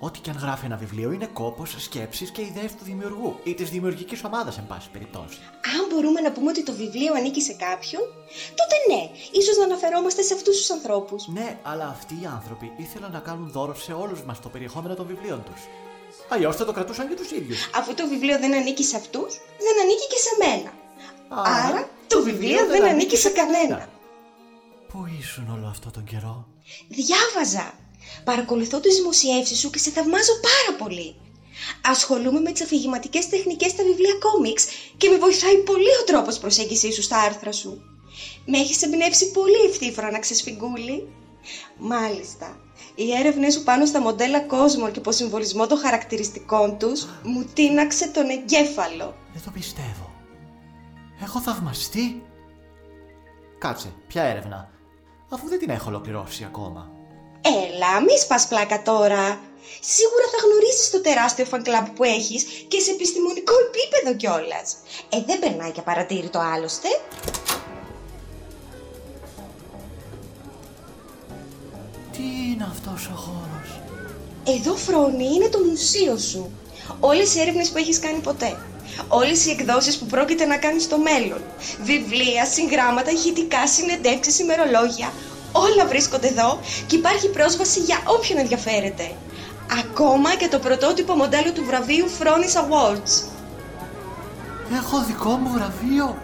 Ό,τι 0.00 0.18
και 0.20 0.30
αν 0.30 0.36
γράφει 0.36 0.64
ένα 0.64 0.76
βιβλίο 0.76 1.12
είναι 1.12 1.26
κόπος, 1.26 1.74
σκέψεις 1.78 2.30
και 2.30 2.42
ιδέες 2.42 2.72
του 2.72 2.84
δημιουργού 2.84 3.38
ή 3.44 3.54
της 3.54 3.70
δημιουργικής 3.70 4.24
ομάδας, 4.24 4.58
εν 4.58 4.66
πάση 4.66 4.88
περιπτώσει. 4.90 5.38
Αν 5.74 5.86
μπορούμε 5.90 6.20
να 6.20 6.32
πούμε 6.32 6.50
ότι 6.50 6.62
το 6.62 6.72
βιβλίο 6.72 7.14
ανήκει 7.14 7.42
σε 7.42 7.52
κάποιον, 7.52 8.02
τότε 8.58 8.76
ναι, 8.88 9.10
ίσως 9.32 9.56
να 9.56 9.64
αναφερόμαστε 9.64 10.22
σε 10.22 10.34
αυτούς 10.34 10.56
τους 10.56 10.70
ανθρώπους. 10.70 11.26
Ναι, 11.28 11.58
αλλά 11.62 11.86
αυτοί 11.86 12.14
οι 12.22 12.26
άνθρωποι 12.26 12.72
ήθελαν 12.76 13.12
να 13.12 13.18
κάνουν 13.18 13.50
δώρο 13.50 13.74
σε 13.74 13.92
όλους 13.92 14.22
μας 14.22 14.40
το 14.40 14.48
περιεχόμενο 14.48 14.94
των 14.94 15.06
βιβλίων 15.06 15.44
τους. 15.44 15.60
Αλλιώς 16.28 16.56
θα 16.56 16.64
το 16.64 16.72
κρατούσαν 16.72 17.08
και 17.08 17.14
τους 17.14 17.30
ίδιους. 17.30 17.70
Αφού 17.74 17.94
το 17.94 18.08
βιβλίο 18.08 18.38
δεν 18.38 18.54
ανήκει 18.54 18.84
σε 18.84 18.96
αυτούς, 18.96 19.34
δεν 19.66 19.74
ανήκει 19.82 20.06
και 20.12 20.20
σε 20.26 20.32
μένα. 20.42 20.70
Άρα, 21.66 21.88
το 22.06 22.22
βιβλίο 22.22 22.66
δεν 22.66 22.84
ανήκει 22.84 23.16
σε 23.16 23.30
κανένα. 23.30 23.88
Πού 24.88 25.06
ήσουν 25.20 25.48
όλο 25.50 25.66
αυτό 25.66 25.90
τον 25.90 26.04
καιρό; 26.04 26.46
Διάβαζα. 26.88 27.72
Παρακολουθώ 28.24 28.80
τις 28.80 28.96
δημοσιεύσεις 28.96 29.58
σου 29.58 29.70
και 29.70 29.78
σε 29.78 29.90
θαυμάζω 29.90 30.32
πάρα 30.40 30.78
πολύ. 30.78 31.16
Ασχολούμαι 31.84 32.40
με 32.40 32.52
τις 32.52 32.62
αφηγηματικές 32.62 33.28
τεχνικές 33.28 33.70
στα 33.70 33.82
βιβλία 33.84 34.14
κόμιξ 34.20 34.66
και 34.96 35.08
με 35.08 35.16
βοηθάει 35.16 35.56
πολύ 35.58 35.94
ο 36.02 36.04
τρόπος 36.04 36.38
προσέγγισής 36.38 36.94
σου 36.94 37.02
στα 37.02 37.18
άρθρα 37.20 37.52
σου. 37.52 37.82
Με 38.46 38.58
έχεις 38.58 38.82
εμπνεύσει 38.82 39.30
πολύ 39.30 39.60
ευτύφρονα, 39.68 40.18
ξεσφυγγούλη. 40.18 41.08
Μάλιστα. 41.78 42.58
Οι 42.94 43.12
έρευνες 43.12 43.54
σου 43.54 43.62
πάνω 43.62 43.86
στα 43.86 44.00
μοντέλα 44.00 44.40
κόσμο 44.40 44.90
και 44.90 44.98
υποσυμβολισμό 44.98 45.66
των 45.66 45.78
χαρακτηριστικών 45.78 46.78
τους 46.78 47.06
μου 47.22 47.44
τίναξε 47.54 48.08
τον 48.08 48.28
εγκέφαλο. 48.28 49.16
Δεν 49.32 49.42
το 49.44 49.50
πιστεύω. 49.50 50.12
Έχω 51.22 51.40
θαυμαστεί. 51.40 52.22
Κάτσε, 53.58 53.94
ποια 54.06 54.22
έρευνα; 54.22 54.70
Αφού 55.28 55.48
δεν 55.48 55.58
την 55.58 55.70
έχω 55.70 55.88
ολοκληρώσει 55.88 56.44
ακόμα. 56.44 56.93
Έλα, 57.46 58.00
μη 58.00 58.18
σπας 58.18 58.46
πλάκα 58.48 58.82
τώρα. 58.82 59.40
Σίγουρα 59.80 60.26
θα 60.32 60.38
γνωρίσεις 60.46 60.90
το 60.90 61.00
τεράστιο 61.00 61.46
fan 61.50 61.62
club 61.68 61.86
που 61.94 62.04
έχεις 62.04 62.44
και 62.68 62.80
σε 62.80 62.90
επιστημονικό 62.90 63.54
επίπεδο 63.66 64.16
κιόλας. 64.16 64.76
Ε, 65.08 65.18
δεν 65.26 65.38
περνάει 65.38 65.70
για 65.70 65.82
παρατήρητο 65.82 66.38
άλλωστε. 66.38 66.88
Τι 72.12 72.22
είναι 72.22 72.66
αυτός 72.70 73.06
ο 73.06 73.16
χώρος; 73.24 73.68
Εδώ, 74.56 74.76
Φρόνη, 74.76 75.24
είναι 75.34 75.48
το 75.48 75.58
μουσείο 75.58 76.18
σου. 76.18 76.50
Όλες 77.00 77.34
οι 77.34 77.40
έρευνες 77.40 77.68
που 77.70 77.78
έχεις 77.78 77.98
κάνει 77.98 78.18
ποτέ. 78.18 78.56
Όλες 79.08 79.46
οι 79.46 79.50
εκδόσεις 79.50 79.98
που 79.98 80.06
πρόκειται 80.06 80.44
να 80.44 80.56
κάνεις 80.56 80.82
στο 80.82 80.98
μέλλον. 80.98 81.42
Βιβλία, 81.82 82.46
συγγράμματα, 82.46 83.10
ηχητικά, 83.10 83.66
συνεντεύξεις, 83.66 84.38
ημερολόγια. 84.38 85.12
Όλα 85.56 85.86
βρίσκονται 85.86 86.28
εδώ 86.28 86.60
και 86.86 86.96
υπάρχει 86.96 87.28
πρόσβαση 87.28 87.80
για 87.80 88.02
όποιον 88.04 88.38
ενδιαφέρεται. 88.38 89.10
Ακόμα 89.82 90.34
και 90.34 90.48
το 90.48 90.58
πρωτότυπο 90.58 91.14
μοντέλο 91.14 91.52
του 91.52 91.64
βραβείου 91.64 92.06
Fronis 92.18 92.54
Awards. 92.62 93.12
Έχω 94.80 95.04
δικό 95.06 95.30
μου 95.30 95.50
βραβείο. 95.52 96.16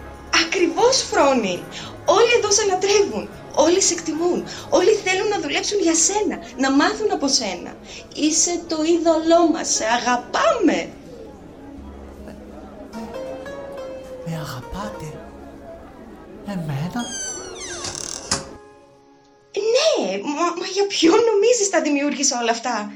Ακριβώς, 0.45 1.05
Φρόνη. 1.11 1.63
Όλοι 2.05 2.31
εδώ 2.37 2.51
σε 2.51 2.65
λατρεύουν. 2.65 3.29
Όλοι 3.55 3.81
σε 3.81 3.93
εκτιμούν. 3.93 4.43
Όλοι 4.69 4.91
θέλουν 5.03 5.27
να 5.27 5.39
δουλέψουν 5.39 5.79
για 5.79 5.95
σένα, 5.95 6.37
να 6.57 6.71
μάθουν 6.71 7.11
από 7.11 7.27
σένα. 7.27 7.71
Είσαι 8.15 8.61
το 8.67 8.77
είδωλό 8.83 9.49
μας, 9.53 9.67
σε 9.73 9.83
αγαπάμε. 9.85 10.89
Με 14.25 14.33
αγαπάτε; 14.43 15.07
Εμένα; 16.47 17.01
Ναι, 20.23 20.33
μα, 20.33 20.45
μα 20.59 20.65
για 20.65 20.87
ποιον 20.87 21.19
νομίζεις 21.31 21.69
τα 21.69 21.81
δημιούργησα 21.81 22.39
όλα 22.41 22.51
αυτά; 22.51 22.91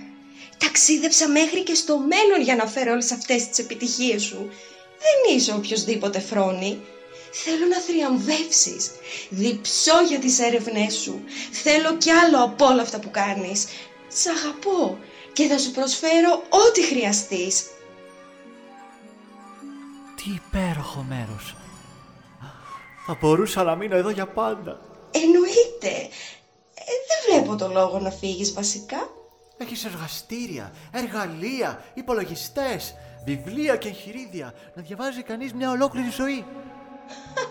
Ταξίδεψα 0.58 1.28
μέχρι 1.30 1.64
και 1.64 1.74
στο 1.74 1.98
μέλλον 1.98 2.42
για 2.42 2.56
να 2.56 2.66
φέρω 2.68 2.92
όλες 2.92 3.12
αυτές 3.12 3.48
τις 3.48 3.58
επιτυχίες 3.58 4.24
σου. 4.24 4.50
Δεν 5.06 5.36
είσαι 5.36 5.54
οποιοδήποτε 5.54 6.20
φρόνη. 6.20 6.80
Θέλω 7.32 7.66
να 7.66 7.80
θριαμβεύσεις. 7.80 8.92
Διψώ 9.30 10.02
για 10.08 10.20
τις 10.20 10.40
έρευνές 10.40 10.94
σου. 10.94 11.24
Θέλω 11.52 11.98
κι 11.98 12.12
άλλο 12.12 12.44
από 12.44 12.66
όλα 12.66 12.82
αυτά 12.82 13.00
που 13.00 13.12
κάνεις. 13.12 13.66
Σ' 14.08 14.28
αγαπώ 14.28 14.98
και 15.34 15.48
θα 15.48 15.58
σου 15.58 15.72
προσφέρω 15.72 16.44
ό,τι 16.50 16.84
χρειαστείς. 16.84 17.66
Τι 20.16 20.30
υπέροχο 20.32 21.06
μέρος. 21.10 21.56
Θα 23.08 23.18
μπορούσα 23.22 23.64
να 23.64 23.76
μείνω 23.76 23.96
εδώ 23.96 24.10
για 24.10 24.28
πάντα. 24.28 24.80
Εννοείται. 25.12 26.10
Ε, 26.86 26.92
δεν 27.08 27.42
βλέπω 27.42 27.56
το 27.56 27.68
λόγο 27.68 28.00
να 28.00 28.10
φύγεις 28.10 28.54
βασικά. 28.54 29.10
Έχεις 29.58 29.86
εργαστήρια, 29.86 30.74
εργαλεία, 30.92 31.84
υπολογιστές, 31.94 32.96
βιβλία 33.26 33.76
και 33.76 33.88
εγχειρίδια. 33.88 34.54
Να 34.76 34.82
διαβάζει 34.82 35.24
κανείς 35.24 35.54
μια 35.54 35.72
ολόκληρη 35.72 36.10
ζωή. 36.10 36.46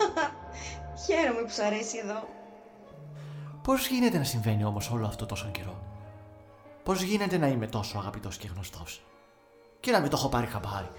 Χαίρομαι 1.07 1.41
που 1.43 1.51
σου 1.51 1.65
αρέσει 1.65 1.99
εδώ. 2.05 2.29
Πώς 3.63 3.87
γίνεται 3.87 4.19
να 4.19 4.25
συμβαίνει 4.25 4.65
όμως 4.65 4.91
όλο 4.91 5.07
αυτό 5.07 5.27
τόσο 5.27 5.49
καιρό; 5.53 5.83
Πώς 6.83 7.03
γίνεται 7.03 7.39
να 7.39 7.47
είμαι 7.47 7.67
τόσο 7.67 7.99
αγαπητός 7.99 8.37
και 8.37 8.49
γνωστός; 8.55 9.03
Και 9.81 9.91
να 9.91 10.01
μην 10.01 10.11
το 10.11 10.17
έχω 10.17 10.29
πάρει 10.29 10.47
χαμπάρι. 10.47 10.91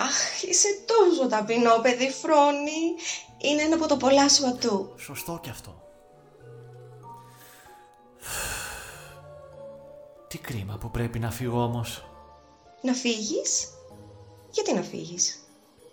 Αχ, 0.00 0.42
είσαι 0.42 0.68
τόσο 0.86 1.28
ταπεινό 1.28 1.78
παιδί, 1.82 2.10
Φρόνη. 2.10 2.94
Είναι 3.38 3.62
ένα 3.62 3.74
από 3.74 3.86
το 3.88 3.96
πολλά 3.96 4.28
σου 4.28 4.46
ατού. 4.46 4.94
Σωστό 4.98 5.38
κι 5.42 5.50
αυτό. 5.50 5.83
Τι 10.28 10.38
κρίμα 10.38 10.76
που 10.80 10.90
πρέπει 10.90 11.18
να 11.18 11.30
φύγω 11.30 11.62
όμως. 11.62 12.04
Να 12.82 12.92
φύγεις; 12.92 13.68
Γιατί 14.50 14.74
να 14.74 14.82
φύγεις; 14.82 15.48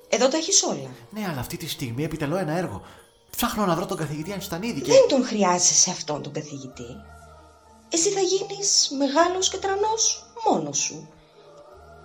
Εδώ 0.10 0.28
τα 0.28 0.38
έχεις 0.38 0.64
όλα. 0.64 0.90
Ναι, 1.10 1.28
αλλά 1.30 1.40
αυτή 1.40 1.58
τη 1.58 1.68
στιγμή 1.68 2.04
επιτελώ 2.04 2.38
ένα 2.38 2.58
έργο. 2.58 2.82
Ψάχνω 3.30 3.66
να 3.66 3.76
βρω 3.76 3.86
τον 3.86 3.98
καθηγητή 3.98 4.34
Ανστανίδη 4.34 4.82
και... 4.82 4.92
Δεν 4.92 5.08
τον 5.08 5.26
χρειάζεσαι 5.26 5.90
αυτόν 5.90 6.22
τον 6.22 6.34
καθηγητή. 6.34 6.88
Εσύ 7.90 8.10
θα 8.10 8.20
γίνεις 8.20 8.90
μεγάλος 8.98 9.50
και 9.50 9.58
τρανός 9.58 10.26
μόνος 10.48 10.78
σου. 10.78 11.08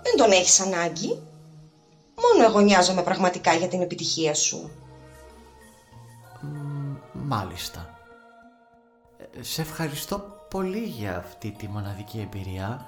Δεν 0.03 0.16
τον 0.16 0.31
έχεις 0.31 0.61
ανάγκη. 0.61 1.22
Μόνο 2.14 2.49
εγώ 2.49 2.61
νοιάζομαι 2.61 3.03
πραγματικά 3.03 3.55
για 3.55 3.68
την 3.68 3.83
επιτυχία 3.83 4.35
σου. 4.35 4.70
Μάλιστα. 7.12 7.95
Ε, 9.39 9.43
Σε 9.43 9.61
ευχαριστώ 9.61 10.47
πολύ 10.51 10.78
για 10.78 11.16
αυτή 11.16 11.55
τη 11.59 11.68
μοναδική 11.68 12.18
εμπειρία. 12.20 12.87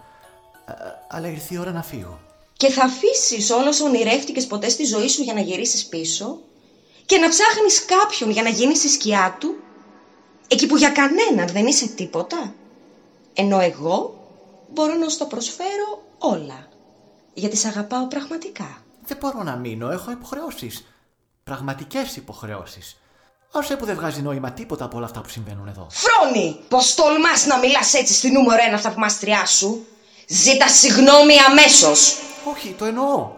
αλλά 1.08 1.28
ήρθε 1.28 1.54
η 1.54 1.58
ώρα 1.58 1.72
να 1.72 1.82
φύγω. 1.82 2.20
Και 2.52 2.68
θα 2.68 2.84
αφήσεις 2.84 3.50
όλο 3.50 3.68
όσο 3.68 3.84
ονειρεύτηκες 3.84 4.46
ποτέ 4.46 4.68
στη 4.68 4.84
ζωή 4.84 5.08
σου 5.08 5.22
για 5.22 5.34
να 5.34 5.40
γυρίσεις 5.40 5.86
πίσω; 5.86 6.38
Και 7.06 7.18
να 7.18 7.28
ψάχνεις 7.28 7.84
κάποιον 7.84 8.30
για 8.30 8.42
να 8.42 8.48
γίνεις 8.48 8.84
η 8.84 8.88
σκιά 8.88 9.36
του; 9.40 9.54
Εκεί 10.48 10.66
που 10.66 10.76
για 10.76 10.90
κανέναν 10.90 11.48
δεν 11.48 11.66
είσαι 11.66 11.86
τίποτα; 11.88 12.54
Ενώ 13.34 13.60
εγώ 13.60 14.28
μπορώ 14.72 14.94
να 14.94 15.08
σου 15.08 15.18
το 15.18 15.24
προσφέρω 15.24 16.02
όλα. 16.18 16.68
Γιατί 17.34 17.56
σε 17.56 17.68
αγαπάω 17.68 18.06
πραγματικά. 18.06 18.82
Δεν 19.06 19.16
μπορώ 19.20 19.42
να 19.42 19.56
μείνω, 19.56 19.90
έχω 19.90 20.10
υποχρεώσεις. 20.10 20.86
Πραγματικές 21.44 22.16
υποχρεώσεις. 22.16 22.96
Όσο 23.52 23.76
που 23.76 23.84
δεν 23.84 23.94
βγάζει 23.94 24.22
νόημα 24.22 24.52
τίποτα 24.52 24.84
από 24.84 24.96
όλα 24.96 25.06
αυτά 25.06 25.20
που 25.20 25.28
συμβαίνουν 25.28 25.68
εδώ. 25.68 25.86
Φρόνη! 25.90 26.60
Πως 26.68 26.94
τολμάς 26.94 27.46
να 27.46 27.58
μιλάς 27.58 27.94
έτσι 27.94 28.14
στη 28.14 28.30
νούμερο 28.30 28.62
ένα 28.66 28.78
θαυμάστριά 28.78 29.46
σου. 29.46 29.86
Ζήτα 30.28 30.68
συγγνώμη 30.68 31.38
αμέσως. 31.48 32.16
Όχι, 32.50 32.72
το 32.78 32.84
εννοώ. 32.84 33.30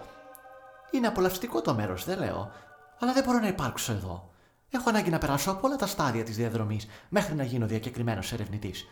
Είναι 0.91 1.07
απολαυστικό 1.07 1.61
το 1.61 1.75
μέρος, 1.75 2.05
δεν 2.05 2.19
λέω. 2.19 2.53
Αλλά 2.99 3.13
δεν 3.13 3.25
μπορώ 3.25 3.39
να 3.39 3.47
υπάρξω 3.47 3.93
εδώ. 3.93 4.31
Έχω 4.71 4.89
ανάγκη 4.89 5.11
να 5.11 5.19
περάσω 5.19 5.51
από 5.51 5.67
όλα 5.67 5.77
τα 5.77 5.87
στάδια 5.87 6.25
της 6.25 6.37
διαδρομής 6.37 6.87
μέχρι 7.09 7.35
να 7.35 7.43
γίνω 7.43 7.67
διακεκριμένος 7.67 8.33
ερευνητής. 8.33 8.87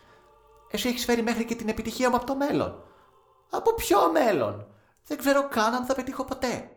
Εσύ 0.71 0.87
έχεις 0.87 1.05
φέρει 1.05 1.21
μέχρι 1.23 1.45
και 1.45 1.55
την 1.55 1.69
επιτυχία 1.69 2.09
μου 2.09 2.15
από 2.15 2.25
το 2.25 2.35
μέλλον. 2.35 2.83
Από 3.49 3.73
ποιο 3.73 4.11
μέλλον! 4.11 4.67
Δεν 5.07 5.17
ξέρω 5.17 5.47
καν 5.47 5.73
αν 5.73 5.85
θα 5.85 5.95
πετύχω 5.95 6.23
ποτέ. 6.23 6.69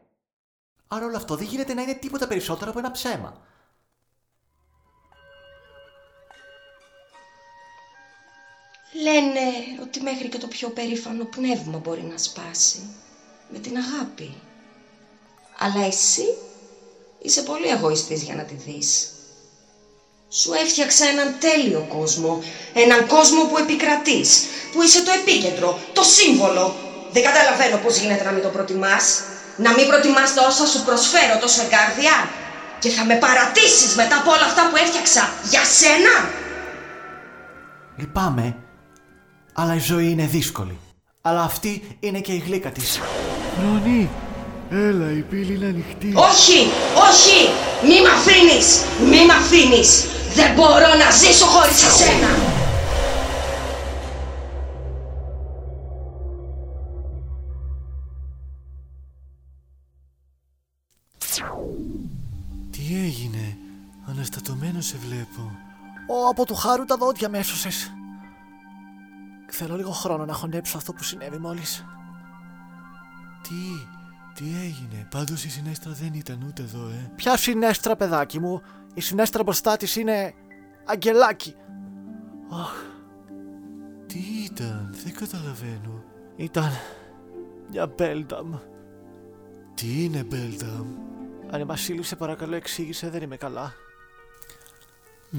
Άρα 0.89 1.05
όλο 1.05 1.17
αυτό 1.17 1.37
δεν 1.37 1.47
γίνεται 1.47 1.75
να 1.75 1.83
είναι 1.83 1.95
τίποτα 1.95 2.27
περισσότερο 2.27 2.71
από 2.71 2.79
ένα 2.79 2.91
ψέμα. 2.91 3.37
Λένε 8.93 9.41
ότι 9.83 10.01
μέχρι 10.01 10.29
και 10.29 10.39
το 10.39 10.47
πιο 10.47 10.69
περήφανο 10.69 11.25
πνεύμα 11.25 11.79
μπορεί 11.79 12.03
να 12.13 12.19
σπάσει 12.19 12.79
με 13.49 13.59
την 13.59 13.77
αγάπη. 13.77 14.35
Αλλά 15.59 15.87
εσύ 15.87 16.35
είσαι 17.23 17.43
πολύ 17.43 17.69
εγωιστής 17.69 18.23
για 18.23 18.35
να 18.35 18.43
τη 18.43 18.55
δεις. 18.55 19.11
Σου 20.29 20.53
έφτιαξα 20.53 21.07
έναν 21.07 21.35
τέλειο 21.41 21.87
κόσμο, 21.89 22.43
έναν 22.73 23.07
κόσμο 23.07 23.45
που 23.45 23.59
επικρατείς, 23.59 24.45
που 24.73 24.83
είσαι 24.83 25.03
το 25.03 25.11
επίκεντρο, 25.11 25.79
το 25.93 26.03
σύμβολο. 26.03 26.75
Δεν 27.13 27.23
καταλαβαίνω 27.23 27.77
πώς 27.77 27.97
γίνεται 27.97 28.25
να 28.25 28.31
μην 28.31 28.43
το 28.43 28.49
προτιμάς, 28.49 29.23
να 29.57 29.73
μην 29.73 29.87
προτιμάς 29.87 30.35
τα 30.35 30.47
όσα 30.47 30.67
σου 30.67 30.85
προσφέρω 30.85 31.39
τόσο 31.41 31.63
εγκάρδια 31.63 32.31
και 32.79 32.89
θα 32.89 33.05
με 33.05 33.15
παρατήσεις 33.15 33.95
μετά 33.95 34.17
από 34.17 34.31
όλα 34.31 34.45
αυτά 34.45 34.69
που 34.69 34.77
έφτιαξα 34.77 35.33
για 35.51 35.65
σένα. 35.65 36.31
Λυπάμαι, 37.97 38.62
αλλά 39.53 39.75
η 39.75 39.79
ζωή 39.79 40.11
είναι 40.11 40.27
δύσκολη. 40.27 40.79
Αλλά 41.21 41.43
αυτή 41.43 41.97
είναι 42.01 42.21
και 42.21 42.33
η 42.33 42.39
γλύκα 42.39 42.71
της. 42.71 43.01
Ρονί, 43.63 44.11
έλα 44.71 45.11
η 45.11 45.23
πύλη 45.23 45.55
είναι 45.55 45.67
ανοιχτή. 45.67 46.13
Όχι, 46.17 46.59
όχι, 47.09 47.49
μη 47.83 48.01
μ' 48.01 48.13
αφήνεις, 48.17 48.83
μη 49.11 49.27
μ' 49.27 49.31
αφήνεις. 49.31 50.07
Δεν 50.35 50.55
μπορώ 50.55 50.95
να 51.05 51.11
ζήσω 51.11 51.47
χωρίς 51.47 51.83
εσένα. 51.83 52.29
Τι 62.71 62.99
έγινε, 63.05 63.57
αναστατωμένο 64.09 64.81
σε 64.81 64.97
βλέπω. 65.07 65.51
Ω, 66.07 66.29
από 66.31 66.45
του 66.47 66.55
χάρου 66.55 66.85
τα 66.85 66.97
δόντια 66.97 67.29
με 67.29 67.39
έσωσες. 67.39 67.93
Θέλω 69.55 69.77
λίγο 69.77 69.91
χρόνο 69.91 70.25
να 70.25 70.33
χωνέψω 70.33 70.77
αυτό 70.77 70.93
που 70.93 71.03
συνέβη 71.03 71.39
μόλις. 71.39 71.85
Τι, 73.43 73.55
τι 74.35 74.45
έγινε, 74.45 75.07
πάντως 75.11 75.45
η 75.45 75.51
συνέστρα 75.51 75.93
δεν 75.93 76.15
ήταν 76.15 76.45
ούτε 76.47 76.63
εδώ, 76.63 76.89
ε. 76.89 77.13
Ποια 77.17 77.37
συνέστρα, 77.37 77.97
παιδάκι 77.97 78.41
μου, 78.41 78.63
η 78.95 79.01
συνέστρα 79.01 79.43
μπροστά 79.43 79.77
της 79.77 79.97
είναι 79.97 80.35
αγγελάκι. 80.85 81.55
Αχ, 82.51 82.73
τι 84.07 84.19
ήταν, 84.45 84.95
δεν 85.05 85.15
καταλαβαίνω. 85.15 86.05
Ήταν 86.37 86.71
μια 87.71 87.87
Μπέλνταμ. 87.87 88.55
Τι 89.75 90.05
είναι 90.05 90.23
Μπέλνταμ; 90.23 90.87
Αν 91.51 91.61
η 91.61 91.65
Βασίλη 91.65 92.03
σε 92.03 92.17
παρακαλώ 92.17 92.55
εξήγησε, 92.55 93.11
δεν 93.11 93.23
είμαι 93.23 93.37
καλά. 93.37 93.73
Mm. 95.33 95.39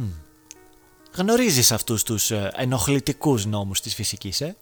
Γνωρίζεις 1.16 1.72
αυτούς 1.72 2.04
τους 2.04 2.32
ε, 2.32 2.52
ενοχλητικούς 2.56 3.46
νόμους 3.46 3.82
της 3.82 3.96
φυσικής, 3.96 4.42
ε; 4.42 4.56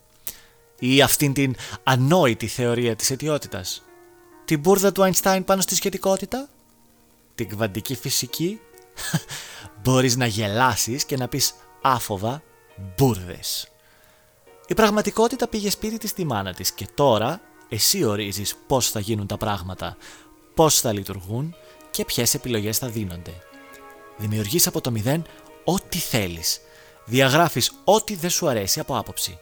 Ή 0.80 1.02
αυτήν 1.02 1.34
την 1.34 1.56
ανόητη 1.84 2.48
θεωρία 2.48 2.96
της 2.96 3.12
αιτιότητας; 3.12 3.84
Την 4.46 4.60
μπουρδα 4.60 4.92
του 4.92 5.04
Αϊνστάιν 5.04 5.44
πάνω 5.44 5.62
στη 5.62 5.76
σχετικότητα; 5.76 6.50
Την 7.36 7.50
κβαντική 7.50 7.96
φυσική; 7.96 8.60
Μπορείς 9.84 10.16
να 10.16 10.26
γελάσεις 10.26 11.06
και 11.06 11.18
να 11.18 11.28
πεις 11.28 11.54
άφοβα 11.82 12.44
μπουρδες. 12.98 13.68
Η 14.68 14.74
πραγματικότητα 14.74 15.48
πήγε 15.48 15.70
σπίτι 15.70 15.98
της 15.98 16.10
στη 16.10 16.26
μάνα 16.26 16.54
της 16.54 16.72
και 16.72 16.88
τώρα 16.96 17.42
εσύ 17.70 18.04
ορίζεις 18.04 18.56
πώς 18.68 18.90
θα 18.90 19.00
γίνουν 19.00 19.28
τα 19.28 19.38
πράγματα, 19.38 19.98
πώς 20.54 20.80
θα 20.80 20.94
λειτουργούν 20.94 21.56
και 21.92 22.06
ποιες 22.06 22.34
επιλογές 22.34 22.78
θα 22.78 22.88
δίνονται. 22.88 23.34
Δημιουργείς 24.18 24.68
από 24.68 24.82
το 24.82 24.92
μηδέν 24.92 25.26
ό,τι 25.64 25.98
θέλεις. 25.98 26.62
Διαγράφεις 27.06 27.72
ό,τι 27.84 28.16
δεν 28.16 28.30
σου 28.30 28.48
αρέσει 28.48 28.80
από 28.80 28.98
άποψη 28.98 29.40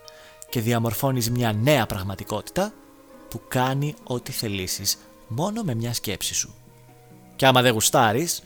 και 0.50 0.62
διαμορφώνεις 0.62 1.30
μια 1.30 1.54
νέα 1.54 1.86
πραγματικότητα 1.86 2.74
που 3.30 3.42
κάνει 3.48 3.96
ό,τι 4.04 4.32
θελήσεις 4.32 4.98
μόνο 5.28 5.64
με 5.64 5.74
μια 5.74 5.94
σκέψη 5.94 6.34
σου. 6.34 6.54
Και 7.36 7.46
άμα 7.46 7.62
δεν 7.62 7.74
γουστάρεις, 7.74 8.44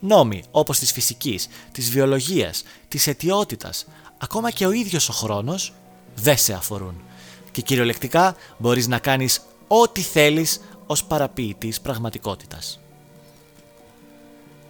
νόμοι 0.00 0.44
όπως 0.50 0.78
της 0.78 0.92
φυσικής, 0.92 1.48
της 1.72 1.90
βιολογίας, 1.90 2.62
της 2.88 3.06
αιτιότητας, 3.06 3.86
ακόμα 4.18 4.50
και 4.50 4.66
ο 4.66 4.70
ίδιος 4.70 5.08
ο 5.08 5.12
χρόνος, 5.12 5.72
δεν 6.14 6.36
σε 6.36 6.52
αφορούν. 6.52 7.02
Και 7.50 7.62
κυριολεκτικά 7.62 8.36
μπορείς 8.58 8.86
να 8.86 8.98
κάνεις 8.98 9.40
ό,τι 9.66 10.00
θέλεις 10.00 10.60
ως 10.86 11.04
παραποιητής 11.04 11.80
πραγματικότητας. 11.80 12.81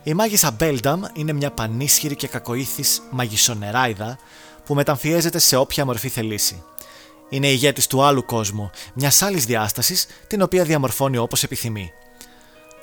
Η 0.04 0.14
μάγισσα 0.14 0.50
Μπέλνταμ 0.50 1.02
είναι 1.12 1.32
μια 1.32 1.50
πανίσχυρη 1.50 2.16
και 2.16 2.28
κακοήθης 2.28 3.02
μαγισσονεράιδα 3.10 4.18
που 4.64 4.74
μεταμφιέζεται 4.74 5.38
σε 5.38 5.56
όποια 5.56 5.84
μορφή 5.84 6.08
θελήσει. 6.08 6.62
Είναι 7.28 7.48
ηγέτης 7.48 7.86
του 7.86 8.02
άλλου 8.02 8.24
κόσμου, 8.24 8.70
μιας 8.94 9.22
άλλης 9.22 9.44
διάστασης 9.44 10.06
την 10.26 10.42
οποία 10.42 10.64
διαμορφώνει 10.64 11.16
όπως 11.16 11.42
επιθυμεί. 11.42 11.92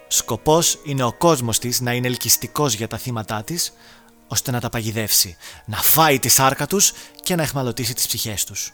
Σκοπός 0.07 0.79
είναι 0.85 1.03
ο 1.03 1.13
κόσμος 1.13 1.59
της 1.59 1.81
να 1.81 1.93
είναι 1.93 2.07
ελκυστικός 2.07 2.73
για 2.73 2.87
τα 2.87 2.97
θύματά 2.97 3.43
της, 3.43 3.73
ώστε 4.27 4.51
να 4.51 4.59
τα 4.59 4.69
παγιδεύσει, 4.69 5.37
να 5.65 5.77
φάει 5.77 6.19
τη 6.19 6.29
σάρκα 6.29 6.67
τους 6.67 6.93
και 7.23 7.35
να 7.35 7.43
εχμαλωτήσει 7.43 7.93
τις 7.93 8.07
ψυχές 8.07 8.43
τους. 8.43 8.73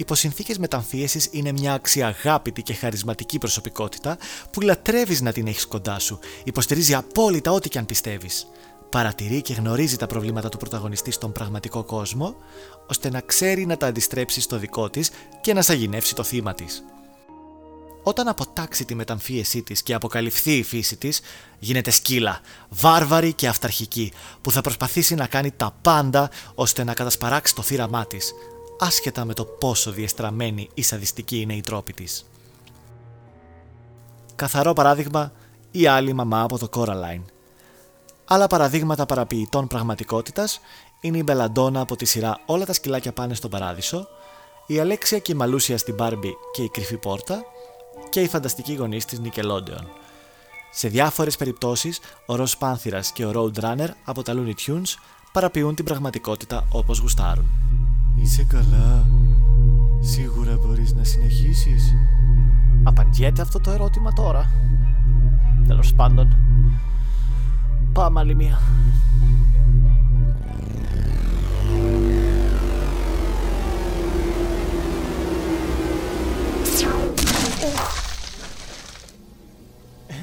Υπό 0.00 0.14
συνθήκε 0.14 0.54
μεταμφίεσης 0.58 1.28
είναι 1.30 1.52
μια 1.52 1.72
αξιαγάπητη 1.72 2.62
και 2.62 2.74
χαρισματική 2.74 3.38
προσωπικότητα 3.38 4.18
που 4.50 4.60
λατρεύεις 4.60 5.20
να 5.20 5.32
την 5.32 5.46
έχεις 5.46 5.66
κοντά 5.66 5.98
σου, 5.98 6.18
υποστηρίζει 6.44 6.94
απόλυτα 6.94 7.52
ό,τι 7.52 7.68
και 7.68 7.78
αν 7.78 7.86
πιστεύεις. 7.86 8.46
Παρατηρεί 8.90 9.42
και 9.42 9.52
γνωρίζει 9.52 9.96
τα 9.96 10.06
προβλήματα 10.06 10.48
του 10.48 10.56
πρωταγωνιστή 10.56 11.10
στον 11.10 11.32
πραγματικό 11.32 11.84
κόσμο, 11.84 12.34
ώστε 12.86 13.10
να 13.10 13.20
ξέρει 13.20 13.66
να 13.66 13.76
τα 13.76 13.86
αντιστρέψει 13.86 14.40
στο 14.40 14.58
δικό 14.58 14.90
της 14.90 15.10
και 15.40 15.54
να 15.54 15.62
σαγηνεύσει 15.62 16.14
το 16.14 16.22
θύμα 16.22 16.54
της. 16.54 16.84
Όταν 18.02 18.28
αποτάξει 18.28 18.84
τη 18.84 18.94
μεταμφίεσή 18.94 19.62
της 19.62 19.82
και 19.82 19.94
αποκαλυφθεί 19.94 20.56
η 20.56 20.62
φύση 20.62 20.96
της, 20.96 21.20
γίνεται 21.58 21.90
σκύλα, 21.90 22.40
βάρβαρη 22.68 23.32
και 23.32 23.48
αυταρχική, 23.48 24.12
που 24.42 24.50
θα 24.50 24.60
προσπαθήσει 24.60 25.14
να 25.14 25.26
κάνει 25.26 25.50
τα 25.50 25.76
πάντα 25.82 26.30
ώστε 26.54 26.84
να 26.84 26.94
κατασπαράξει 26.94 27.54
το 27.54 27.62
θύραμά 27.62 28.06
της, 28.06 28.32
άσχετα 28.80 29.24
με 29.24 29.34
το 29.34 29.44
πόσο 29.44 29.90
διεστραμμένη 29.90 30.68
ή 30.74 30.82
σαδιστική 30.82 31.40
είναι 31.40 31.54
η 31.54 31.60
τρόπη 31.60 31.92
της. 31.92 32.26
Καθαρό 34.36 34.72
παράδειγμα 34.72 35.32
η 35.70 35.86
άλλη 35.86 36.12
μαμά 36.12 36.42
από 36.42 36.58
το 36.58 36.68
Coraline. 36.74 37.24
Άλλα 38.24 38.46
παραδείγματα 38.46 39.06
παραποιητών 39.06 39.66
πραγματικότητας 39.66 40.60
είναι 41.00 41.18
η 41.18 41.22
Μπελαντόνα 41.24 41.80
από 41.80 41.96
τη 41.96 42.04
σειρά 42.04 42.40
Όλα 42.46 42.64
τα 42.64 42.72
σκυλάκια 42.72 43.12
πάνε 43.12 43.34
στον 43.34 43.50
παράδεισο, 43.50 44.08
η 44.66 44.78
Αλέξια 44.78 45.18
και 45.18 45.32
η 45.32 45.34
Μαλούσια 45.34 45.78
στην 45.78 45.94
Μπάρμπι 45.94 46.34
και 46.52 46.62
η 46.62 46.68
Κρυφή 46.68 46.96
Πόρτα 46.96 47.42
και 48.08 48.20
η 48.20 48.28
φανταστική 48.28 48.74
γονείς 48.74 49.04
της 49.04 49.20
Nickelodeon. 49.24 49.84
Σε 50.72 50.88
διάφορες 50.88 51.36
περιπτώσεις, 51.36 52.00
ο 52.26 52.34
Ροζ 52.34 52.52
Πάνθυρας 52.52 53.12
και 53.12 53.24
ο 53.24 53.32
Roadrunner 53.34 53.88
από 54.04 54.22
τα 54.22 54.34
Looney 54.36 54.54
Tunes 54.66 54.94
παραποιούν 55.32 55.74
την 55.74 55.84
πραγματικότητα 55.84 56.66
όπως 56.72 56.98
γουστάρουν. 56.98 57.48
Είσαι 58.22 58.44
καλά. 58.44 59.06
Σίγουρα 60.00 60.58
μπορείς 60.66 60.94
να 60.94 61.04
συνεχίσεις. 61.04 61.94
Απαντιέται 62.82 63.42
αυτό 63.42 63.60
το 63.60 63.70
ερώτημα 63.70 64.12
τώρα. 64.12 64.50
Τέλος 65.66 65.94
πάντων. 65.94 66.36
Πάμε 67.92 68.20
άλλη 68.20 68.34
μία. 68.34 68.58
Ε, 80.06 80.14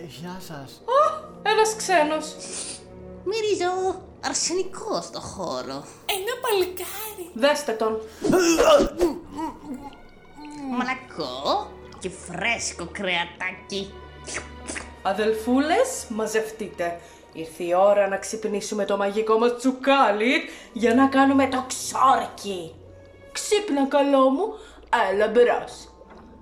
ε 0.00 0.06
γεια 0.20 0.36
σας. 0.40 0.80
Ένας 1.42 1.76
ξένος. 1.76 2.34
Μυρίζω 3.24 4.12
αρσενικός 4.28 5.04
στο 5.04 5.20
χώρο. 5.20 5.84
Ένα 6.16 6.34
παλικάρι. 6.42 7.30
Δέστε 7.34 7.72
τον. 7.72 8.00
Μαλακό 10.70 11.70
και 11.98 12.10
φρέσκο 12.10 12.88
κρεατάκι. 12.92 13.94
Αδελφούλες, 15.02 16.06
μαζευτείτε. 16.08 17.00
Ήρθε 17.32 17.64
η 17.64 17.74
ώρα 17.74 18.08
να 18.08 18.16
ξυπνήσουμε 18.16 18.84
το 18.84 18.96
μαγικό 18.96 19.38
μας 19.38 19.56
τσουκάλι 19.56 20.32
για 20.72 20.94
να 20.94 21.06
κάνουμε 21.06 21.46
το 21.46 21.64
ξόρκι. 21.66 22.74
Ξύπνα 23.32 23.86
καλό 23.86 24.30
μου, 24.30 24.54
έλα 25.10 25.28
μπρος. 25.28 25.88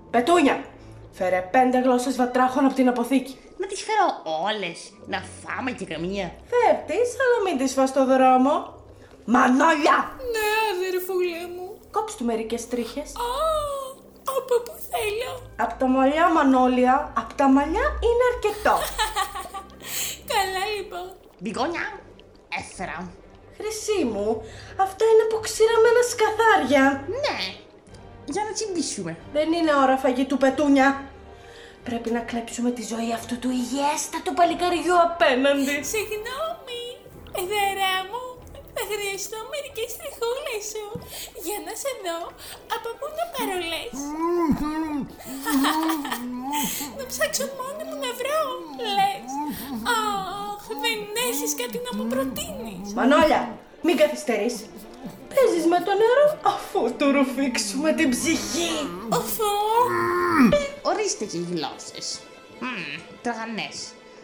Πετούνια, 0.09 0.63
φέρε 1.11 1.47
πέντε 1.51 1.79
γλώσσες 1.79 2.15
βατράχων 2.15 2.65
από 2.65 2.73
την 2.73 2.87
αποθήκη. 2.87 3.37
Να 3.63 3.69
τις 3.69 3.83
φέρω 3.87 4.07
όλες, 4.47 4.79
να 5.07 5.23
φάμε 5.41 5.71
και 5.71 5.85
καμία. 5.85 6.27
Φέρ 6.51 6.75
τις, 6.87 7.09
αλλά 7.23 7.37
μην 7.45 7.57
τις 7.57 7.73
φας 7.73 7.89
στο 7.89 8.05
δρόμο. 8.05 8.53
Μανόλια! 9.25 9.97
Ναι, 10.33 10.49
αδερφούλα 10.73 11.41
μου. 11.55 11.67
Κόψ' 11.91 12.15
του 12.15 12.25
μερικές 12.25 12.67
τρίχες. 12.67 13.09
Α, 13.25 13.29
από 14.37 14.53
που 14.65 14.73
θέλω. 14.91 15.31
Απ' 15.55 15.79
τα 15.79 15.87
μαλλιά, 15.87 16.29
Μανόλια, 16.29 17.13
απ' 17.17 17.33
τα 17.33 17.47
μαλλιά 17.47 17.85
είναι 18.07 18.23
αρκετό. 18.31 18.75
Καλά 20.33 20.63
λοιπόν. 20.75 21.05
Μπιγόνια, 21.39 21.85
έφερα. 22.59 23.11
Χρυσή 23.57 24.03
μου, 24.11 24.27
αυτά 24.85 25.03
είναι 25.11 25.23
από 25.27 25.37
ξηραμένα 25.47 26.01
σκαθάρια. 26.11 26.83
Ναι, 27.23 27.37
για 28.25 28.43
να 28.47 28.51
τσιμπήσουμε. 28.53 29.17
Δεν 29.33 29.53
είναι 29.53 29.75
ώρα 29.83 29.97
φαγητού 29.97 30.37
πετούνια. 30.37 30.87
Πρέπει 31.87 32.09
να 32.11 32.19
κλέψουμε 32.29 32.69
τη 32.77 32.83
ζωή 32.91 33.09
αυτού 33.19 33.35
του 33.41 33.49
υγιέστατου 33.59 34.33
παλικαριού 34.39 34.95
απέναντι. 35.09 35.75
Συγγνώμη, 35.93 36.83
εδερά 37.39 37.95
μου. 38.09 38.23
Θα 38.75 38.83
χρειαστώ 38.91 39.37
μερικές 39.53 39.91
τριχούλες 39.99 40.63
σου 40.71 40.85
για 41.45 41.57
να 41.65 41.73
σε 41.81 41.91
δω 42.03 42.19
από 42.75 42.89
πού 42.97 43.07
να 43.17 43.25
παρολές. 43.35 43.95
να 46.97 47.03
ψάξω 47.11 47.45
μόνο 47.59 47.81
μου 47.87 47.97
να 48.05 48.11
βρω, 48.19 48.41
λες. 48.97 49.29
Αχ, 49.95 50.61
δεν 50.83 50.99
έχεις 51.29 51.51
κάτι 51.61 51.77
να 51.85 51.91
μου 51.97 52.05
προτείνεις. 52.13 52.87
Μανόλια, 52.99 53.41
μην 53.85 53.95
καθυστερείς. 54.01 54.55
Παίζεις 55.35 55.65
με 55.65 55.77
το 55.77 55.91
νερό; 56.01 56.25
Αφού 56.55 56.95
του 56.97 57.11
ρουφήξουμε 57.11 57.93
την 57.93 58.09
ψυχή. 58.09 58.71
Αφού... 59.09 59.43
Ορίστε 60.81 61.25
και 61.25 61.37
οι 61.37 61.47
γλώσσες. 61.51 62.19
Μμμ, 62.59 63.01
τραγανές. 63.21 63.77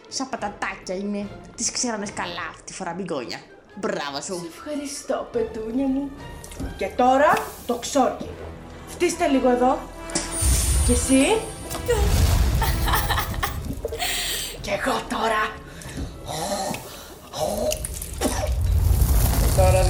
Σαν 0.08 0.28
πατατάκια 0.28 0.94
είναι. 0.94 1.28
Τις 1.56 1.70
ξέρανες 1.70 2.12
καλά 2.12 2.46
αυτή 2.50 2.62
τη 2.64 2.72
φορά, 2.72 2.92
μπιγκόνια. 2.92 3.40
Μπράβο 3.74 4.20
σου. 4.20 4.50
Ευχαριστώ, 4.54 5.28
πετούνια 5.32 5.86
μου. 5.86 6.10
Και 6.76 6.86
τώρα 6.86 7.32
το 7.66 7.74
ξόρκι. 7.74 8.28
Φτύστε 8.88 9.26
λίγο 9.26 9.50
εδώ. 9.50 9.78
Και 10.86 10.92
εσύ. 10.92 11.20
Και 14.60 14.70
εγώ 14.70 15.00
τώρα. 15.08 15.42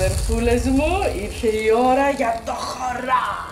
Και 0.01 0.07
τώρα, 0.07 0.13
αδερφούλες 0.13 0.65
μου, 0.65 1.23
ήρθε 1.23 1.49
η 1.49 1.71
ώρα 1.71 2.11
για 2.11 2.43
το 2.45 2.53
χορά. 2.53 3.49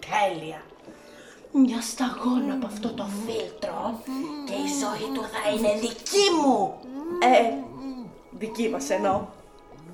Τέλεια. 0.00 0.62
Μια 1.52 1.80
σταγόνα 1.80 2.54
από 2.54 2.66
αυτό 2.66 2.88
το 2.88 3.06
φίλτρο 3.26 4.00
και 4.46 4.52
η 4.52 4.68
ζωή 4.80 5.14
του 5.14 5.22
θα 5.32 5.50
είναι 5.50 5.80
δική 5.80 6.30
μου. 6.42 6.74
Ε, 7.20 7.71
δική 8.44 8.68
μας 8.68 8.90
εννοώ. 8.90 9.18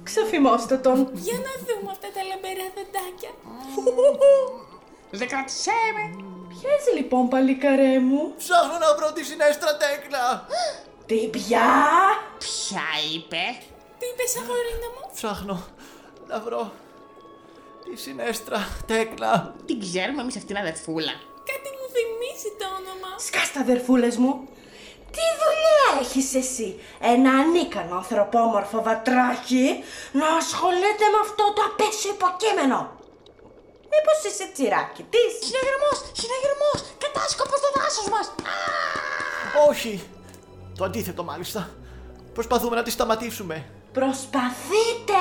Ξεφημώστε 0.02 0.76
τον. 0.76 0.98
Για 1.26 1.38
να 1.46 1.52
δούμε 1.66 1.90
αυτά 1.94 2.08
τα 2.14 2.22
λαμπερά 2.30 2.66
δεντάκια. 2.76 3.32
Δεν 5.10 5.28
κράτησέ 5.28 5.80
με. 5.96 6.04
Ποιες 6.52 6.82
λοιπόν, 6.96 7.28
παλικαρέ 7.28 7.98
μου; 7.98 8.20
Ψάχνω 8.42 8.76
να 8.84 8.90
βρω 8.96 9.08
τη 9.12 9.22
συνέστρα 9.24 9.72
τέκνα. 9.82 10.24
Τι 11.06 11.18
πια; 11.34 11.68
Ποια 12.44 12.88
είπε; 13.14 13.44
Τι 13.98 14.06
είπες, 14.10 14.32
αγορίνα 14.40 14.88
μου; 14.94 15.02
Ψάχνω 15.14 15.56
να 16.30 16.40
βρω 16.40 16.72
τη 17.84 17.96
συνέστρα 18.04 18.58
τέκνα. 18.86 19.54
Την 19.66 19.80
ξέρουμε 19.80 20.20
εμείς 20.22 20.36
αυτήν 20.36 20.56
αδερφούλα. 20.56 21.14
Κάτι 21.50 21.68
μου 21.76 21.86
θυμίζει 21.94 22.50
το 22.60 22.66
όνομα. 22.78 23.10
Σκάστα, 23.18 23.60
αδερφούλες 23.60 24.16
μου. 24.16 24.48
Τι 25.14 25.24
δουλειά 25.42 25.88
έχεις 26.02 26.34
εσύ, 26.34 26.80
ένα 27.00 27.30
ανίκανο 27.30 27.96
ανθρωπόμορφο 27.96 28.82
βατράχι, 28.82 29.66
να 30.12 30.26
ασχολείται 30.40 31.06
με 31.12 31.18
αυτό 31.26 31.44
το 31.56 31.62
απέσιο 31.70 32.10
υποκείμενο; 32.16 32.78
Μήπως 33.92 34.18
είσαι 34.26 34.46
τσιράκι 34.54 35.02
της. 35.12 35.30
Συναγερμός, 35.46 35.98
συναγερμός, 36.20 36.78
κατάσκοπος 37.04 37.58
στο 37.62 37.70
δάσος 37.76 38.08
μας. 38.14 38.26
Όχι. 39.68 39.92
Το 40.78 40.84
αντίθετο 40.84 41.24
μάλιστα. 41.24 41.70
Προσπαθούμε 42.32 42.76
να 42.76 42.82
τη 42.82 42.90
σταματήσουμε. 42.90 43.70
Προσπαθείτε. 43.92 45.20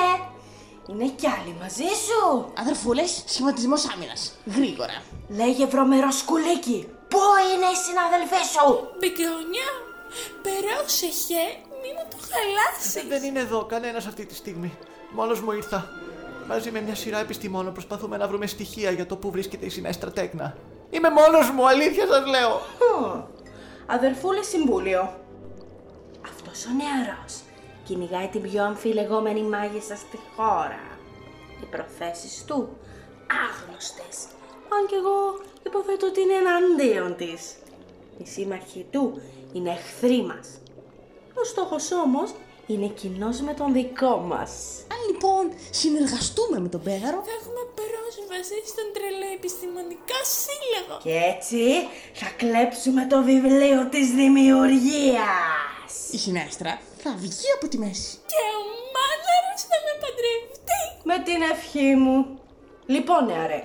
Είναι 0.88 1.08
κι 1.08 1.26
άλλοι 1.26 1.56
μαζί 1.60 1.88
σου. 2.06 2.52
Αδερφούλες, 2.58 3.22
σχηματισμός 3.26 3.88
άμυνας. 3.94 4.32
Γρήγορα. 4.56 5.02
Λέγε 5.28 5.66
βρωμερό 5.66 6.10
σκουλίκι. 6.10 6.88
Πού 7.08 7.20
είναι 7.50 7.68
οι 7.72 7.78
συναδελφοί 7.86 8.42
σου; 8.52 8.66
Μπιγκόνια, 8.98 9.68
πρόσεχε, 10.44 11.42
μη 11.80 11.90
μου 11.96 12.04
το 12.10 12.16
χαλάσεις. 12.28 13.08
Δεν 13.08 13.22
είναι 13.22 13.40
εδώ 13.40 13.64
κανένας 13.64 14.06
αυτή 14.06 14.26
τη 14.26 14.34
στιγμή. 14.34 14.78
Μόνος 15.10 15.40
μου 15.40 15.52
ήρθα. 15.52 15.90
Μαζί 16.48 16.70
με 16.70 16.80
μια 16.80 16.94
σειρά 16.94 17.18
επιστημόνων 17.18 17.72
προσπαθούμε 17.72 18.16
να 18.16 18.28
βρούμε 18.28 18.46
στοιχεία 18.46 18.90
για 18.90 19.06
το 19.06 19.16
πού 19.16 19.30
βρίσκεται 19.30 19.66
η 19.66 19.68
συνέστρα 19.68 20.10
τέκνα. 20.10 20.56
Είμαι 20.90 21.10
μόνος 21.10 21.50
μου, 21.50 21.68
αλήθεια 21.68 22.06
σας 22.06 22.26
λέω. 22.26 22.60
Αδερφούλε 23.86 24.42
συμβούλιο. 24.42 25.16
Αυτός 26.24 26.64
ο 26.66 26.70
νεαρός 26.70 27.40
κυνηγάει 27.84 28.28
την 28.28 28.42
πιο 28.42 28.64
αμφιλεγόμενη 28.64 29.42
μάγισσα 29.42 29.96
στη 29.96 30.18
χώρα. 30.36 30.80
Οι 31.62 31.64
προθέσεις 31.64 32.44
του 32.46 32.76
άγνωστες. 33.46 34.26
Αν 34.74 34.86
και 34.88 34.94
εγώ 35.02 35.18
υποθέτω 35.66 36.06
ότι 36.06 36.20
είναι 36.20 36.36
εναντίον 36.44 37.16
της. 37.16 37.42
Οι 38.18 38.26
σύμμαχοι 38.26 38.86
του 38.90 39.20
είναι 39.52 39.70
εχθροί 39.70 40.22
μας. 40.22 40.46
Ο 41.40 41.44
στόχος 41.44 41.92
όμως 41.92 42.28
είναι 42.66 42.86
κοινός 42.86 43.40
με 43.40 43.52
τον 43.54 43.72
δικό 43.72 44.16
μας. 44.16 44.50
Αν 44.94 44.98
λοιπόν 45.10 45.44
συνεργαστούμε 45.70 46.58
με 46.64 46.68
τον 46.68 46.82
Πέγαρο, 46.82 47.18
Θα 47.28 47.34
έχουμε 47.40 47.62
πρόσβαση 47.78 48.58
στον 48.72 48.86
τρελό 48.94 49.28
επιστημονικό 49.38 50.18
σύλλογο. 50.42 50.94
Και 51.04 51.16
έτσι 51.34 51.62
θα 52.20 52.28
κλέψουμε 52.40 53.02
το 53.12 53.22
βιβλίο 53.22 53.80
της 53.94 54.06
δημιουργίας. 54.20 55.92
η 56.10 56.18
συνέστρα 56.18 56.80
θα 57.02 57.10
βγει 57.22 57.48
από 57.56 57.68
τη 57.68 57.78
μέση. 57.78 58.10
Και 58.32 58.42
ο 58.58 58.62
μάγαρος 58.94 59.60
θα 59.70 59.78
με 59.86 59.92
παντρευτεί. 60.02 60.82
Με 61.10 61.16
την 61.26 61.40
ευχή 61.52 61.90
μου. 62.04 62.16
Λοιπόν, 62.86 63.24
νεαρέ, 63.26 63.62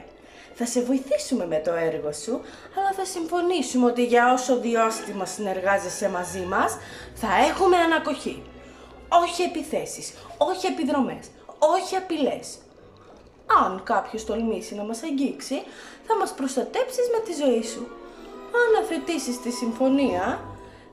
θα 0.63 0.71
σε 0.71 0.81
βοηθήσουμε 0.81 1.45
με 1.45 1.61
το 1.65 1.73
έργο 1.73 2.11
σου, 2.11 2.41
αλλά 2.77 2.91
θα 2.95 3.05
συμφωνήσουμε 3.05 3.85
ότι 3.85 4.05
για 4.05 4.33
όσο 4.33 4.59
διάστημα 4.59 5.25
συνεργάζεσαι 5.25 6.09
μαζί 6.09 6.39
μας, 6.39 6.77
θα 7.13 7.27
έχουμε 7.49 7.77
ανακοχή. 7.77 8.43
Όχι 9.09 9.41
επιθέσεις, 9.41 10.13
όχι 10.37 10.65
επιδρομές, 10.65 11.25
όχι 11.59 11.95
απειλές. 11.95 12.57
Αν 13.63 13.83
κάποιος 13.83 14.25
τολμήσει 14.25 14.75
να 14.75 14.83
μας 14.83 15.03
αγγίξει, 15.03 15.61
θα 16.07 16.17
μας 16.17 16.33
προστατέψεις 16.33 17.09
με 17.11 17.19
τη 17.25 17.33
ζωή 17.43 17.63
σου. 17.63 17.87
Αν 18.61 18.83
αθετήσεις 18.83 19.41
τη 19.41 19.51
συμφωνία, 19.51 20.39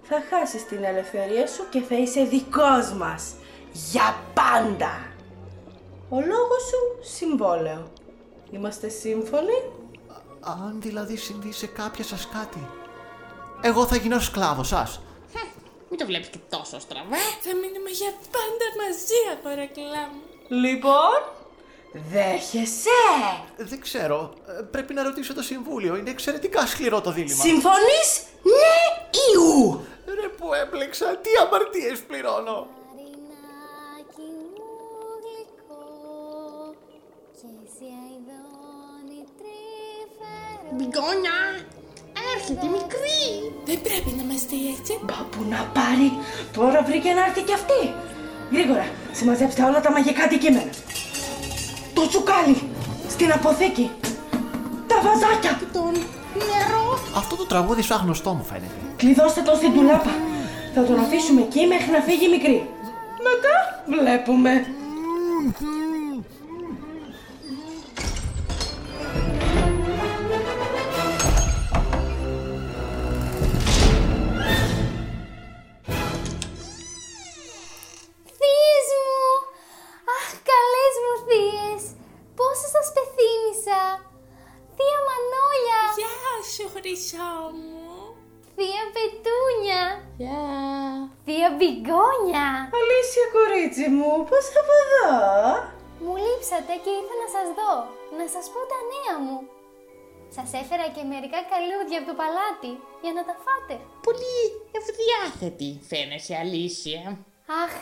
θα 0.02 0.22
χάσεις 0.30 0.66
την 0.66 0.84
ελευθερία 0.84 1.46
σου 1.46 1.68
και 1.70 1.80
θα 1.80 1.94
είσαι 1.94 2.22
δικός 2.24 2.92
μας. 2.92 3.34
Για 3.72 4.16
πάντα. 4.34 4.92
Ο 6.08 6.16
λόγος 6.16 6.62
σου 6.70 7.12
συμβόλαιο. 7.14 7.82
Είμαστε 8.50 8.88
σύμφωνοι; 8.88 9.62
Αν 10.40 10.76
δηλαδή 10.80 11.16
συμβεί 11.16 11.52
σε 11.52 11.66
κάποια 11.66 12.04
σας 12.04 12.28
κάτι, 12.32 12.68
εγώ 13.60 13.86
θα 13.86 13.96
γίνω 13.96 14.18
σκλάβος 14.18 14.68
σας. 14.68 15.00
Μην 15.88 15.98
το 15.98 16.06
βλέπεις 16.06 16.28
και 16.28 16.38
τόσο 16.48 16.80
στραβά. 16.80 17.16
Θα 17.40 17.54
μείνουμε 17.54 17.90
για 17.90 18.12
πάντα 18.34 18.66
μαζί, 18.80 19.20
αγορακλά 19.34 20.08
μου. 20.12 20.20
Λοιπόν, 20.48 21.18
Δέχεσαι! 21.92 22.90
Δεν 23.56 23.80
ξέρω. 23.80 24.32
Ε, 24.58 24.62
Πρέπει 24.62 24.94
να 24.94 25.02
ρωτήσω 25.02 25.34
το 25.34 25.42
συμβούλιο. 25.42 25.96
Είναι 25.96 26.10
εξαιρετικά 26.10 26.66
σκληρό 26.66 27.00
το 27.00 27.12
δίλημα. 27.12 27.42
Συμφωνείς; 27.42 28.22
Ναι 28.42 28.78
ή 29.10 29.36
ου! 29.38 29.84
Ρε 30.20 30.28
που 30.28 30.54
έμπλεξα, 30.54 31.16
τι 31.16 31.30
αμαρτίες 31.46 32.00
πληρώνω. 32.00 32.66
Μπιγκόνια, 40.80 41.38
έρχεται 42.34 42.64
η 42.68 42.70
μικρή. 42.78 43.20
Δεν 43.68 43.78
πρέπει 43.86 44.10
να 44.16 44.22
είμαστε 44.24 44.56
έτσι. 44.74 44.92
Μπα 45.06 45.18
που 45.30 45.40
να 45.52 45.60
πάρει, 45.76 46.08
τώρα 46.56 46.78
βρήκε 46.88 47.10
να 47.18 47.22
έρθει 47.26 47.42
κι 47.48 47.56
αυτή. 47.60 47.80
Γρήγορα, 48.54 48.86
συμμαζέψτε 49.18 49.62
όλα 49.68 49.80
τα 49.80 49.90
μαγικά 49.94 50.22
αντικείμενα. 50.28 50.72
Το 51.96 52.02
τσουκάλι, 52.08 52.56
στην 53.14 53.32
αποθήκη. 53.32 53.86
Τα 54.90 54.96
βαζάκια. 55.04 55.52
Τον 55.76 55.92
νερό. 56.48 56.86
Αυτό 57.20 57.36
το 57.36 57.46
τραγούδι 57.52 57.82
σαν 57.82 58.00
γνωστό 58.04 58.30
μου 58.36 58.44
φαίνεται. 58.50 58.78
Κλειδώστε 58.96 59.40
το 59.42 59.52
στην 59.60 59.72
τουλάπα. 59.74 60.12
Θα 60.74 60.82
τον 60.88 60.98
αφήσουμε 61.04 61.40
εκεί 61.40 61.62
μέχρι 61.72 61.90
να 61.96 62.00
φύγει 62.06 62.26
η 62.26 62.32
μικρή. 62.36 62.58
Μετά 63.26 63.54
βλέπουμε. 63.92 64.52
Μπιγκόνια! 91.60 92.48
Αλήθεια, 92.80 93.24
κορίτσι 93.36 93.86
μου, 93.96 94.10
πώς 94.30 94.46
από 94.60 94.74
εδώ; 94.82 95.08
Μου 96.04 96.14
λείψατε 96.24 96.74
και 96.82 96.92
ήρθα 96.98 97.14
να 97.22 97.28
σας 97.36 97.48
δω, 97.58 97.74
να 98.18 98.26
σας 98.34 98.44
πω 98.52 98.60
τα 98.72 98.78
νέα 98.92 99.14
μου. 99.24 99.38
Σας 100.36 100.50
έφερα 100.60 100.86
και 100.94 101.02
μερικά 101.12 101.40
καλούδια 101.52 101.98
από 102.00 102.08
το 102.10 102.16
παλάτι, 102.22 102.72
για 103.02 103.12
να 103.16 103.22
τα 103.28 103.34
φάτε. 103.44 103.74
Πολύ 104.06 104.40
ευδιάθετη 104.78 105.70
φαίνεσαι, 105.90 106.34
Αλήσια. 106.42 107.04
Αχ, 107.62 107.74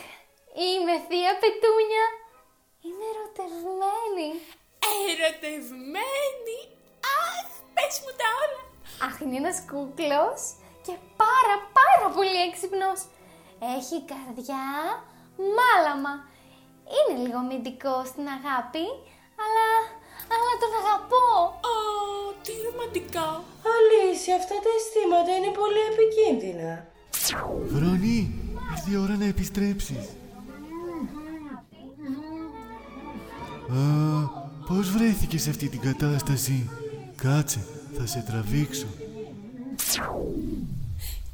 είμαι 0.63 0.95
θεία 1.07 1.33
Πετούνια. 1.41 2.05
Είμαι 2.85 3.05
ερωτευμένη. 3.13 4.29
Ερωτευμένη; 5.11 6.57
Αχ, 7.25 7.47
πες 7.75 7.95
μου 8.01 8.11
τα 8.19 8.27
όλα. 8.43 8.61
Αχ, 9.05 9.15
είναι 9.21 9.37
ένας 9.43 9.57
κούκλος 9.69 10.41
και 10.85 10.93
πάρα 11.23 11.55
πάρα 11.79 12.07
πολύ 12.15 12.39
έξυπνος. 12.47 12.99
Έχει 13.77 13.97
καρδιά 14.11 14.65
μάλαμα. 15.57 16.13
Είναι 16.95 17.15
λίγο 17.23 17.39
μυντικό 17.49 17.95
στην 18.11 18.25
αγάπη, 18.37 18.85
αλλά, 19.43 19.67
αλλά 20.33 20.51
τον 20.61 20.71
αγαπώ. 20.81 21.27
Ω, 21.71 21.75
τι 22.43 22.51
ρομαντικά. 22.65 23.27
Αλήθεια, 23.75 24.35
αυτά 24.35 24.55
τα 24.63 24.69
αισθήματα 24.75 25.31
είναι 25.37 25.51
πολύ 25.61 25.81
επικίνδυνα. 25.91 26.73
Βρονί, 27.73 28.19
ήρθε 28.71 28.91
η 28.91 28.95
ώρα 29.03 29.15
να 29.15 29.25
επιστρέψεις. 29.25 30.03
Α, 33.77 33.81
πώς 34.67 34.91
βρέθηκες 34.91 35.41
σε 35.41 35.49
αυτή 35.49 35.69
την 35.69 35.79
κατάσταση; 35.79 36.69
Κάτσε, 37.15 37.65
θα 37.97 38.05
σε 38.05 38.23
τραβήξω. 38.27 38.87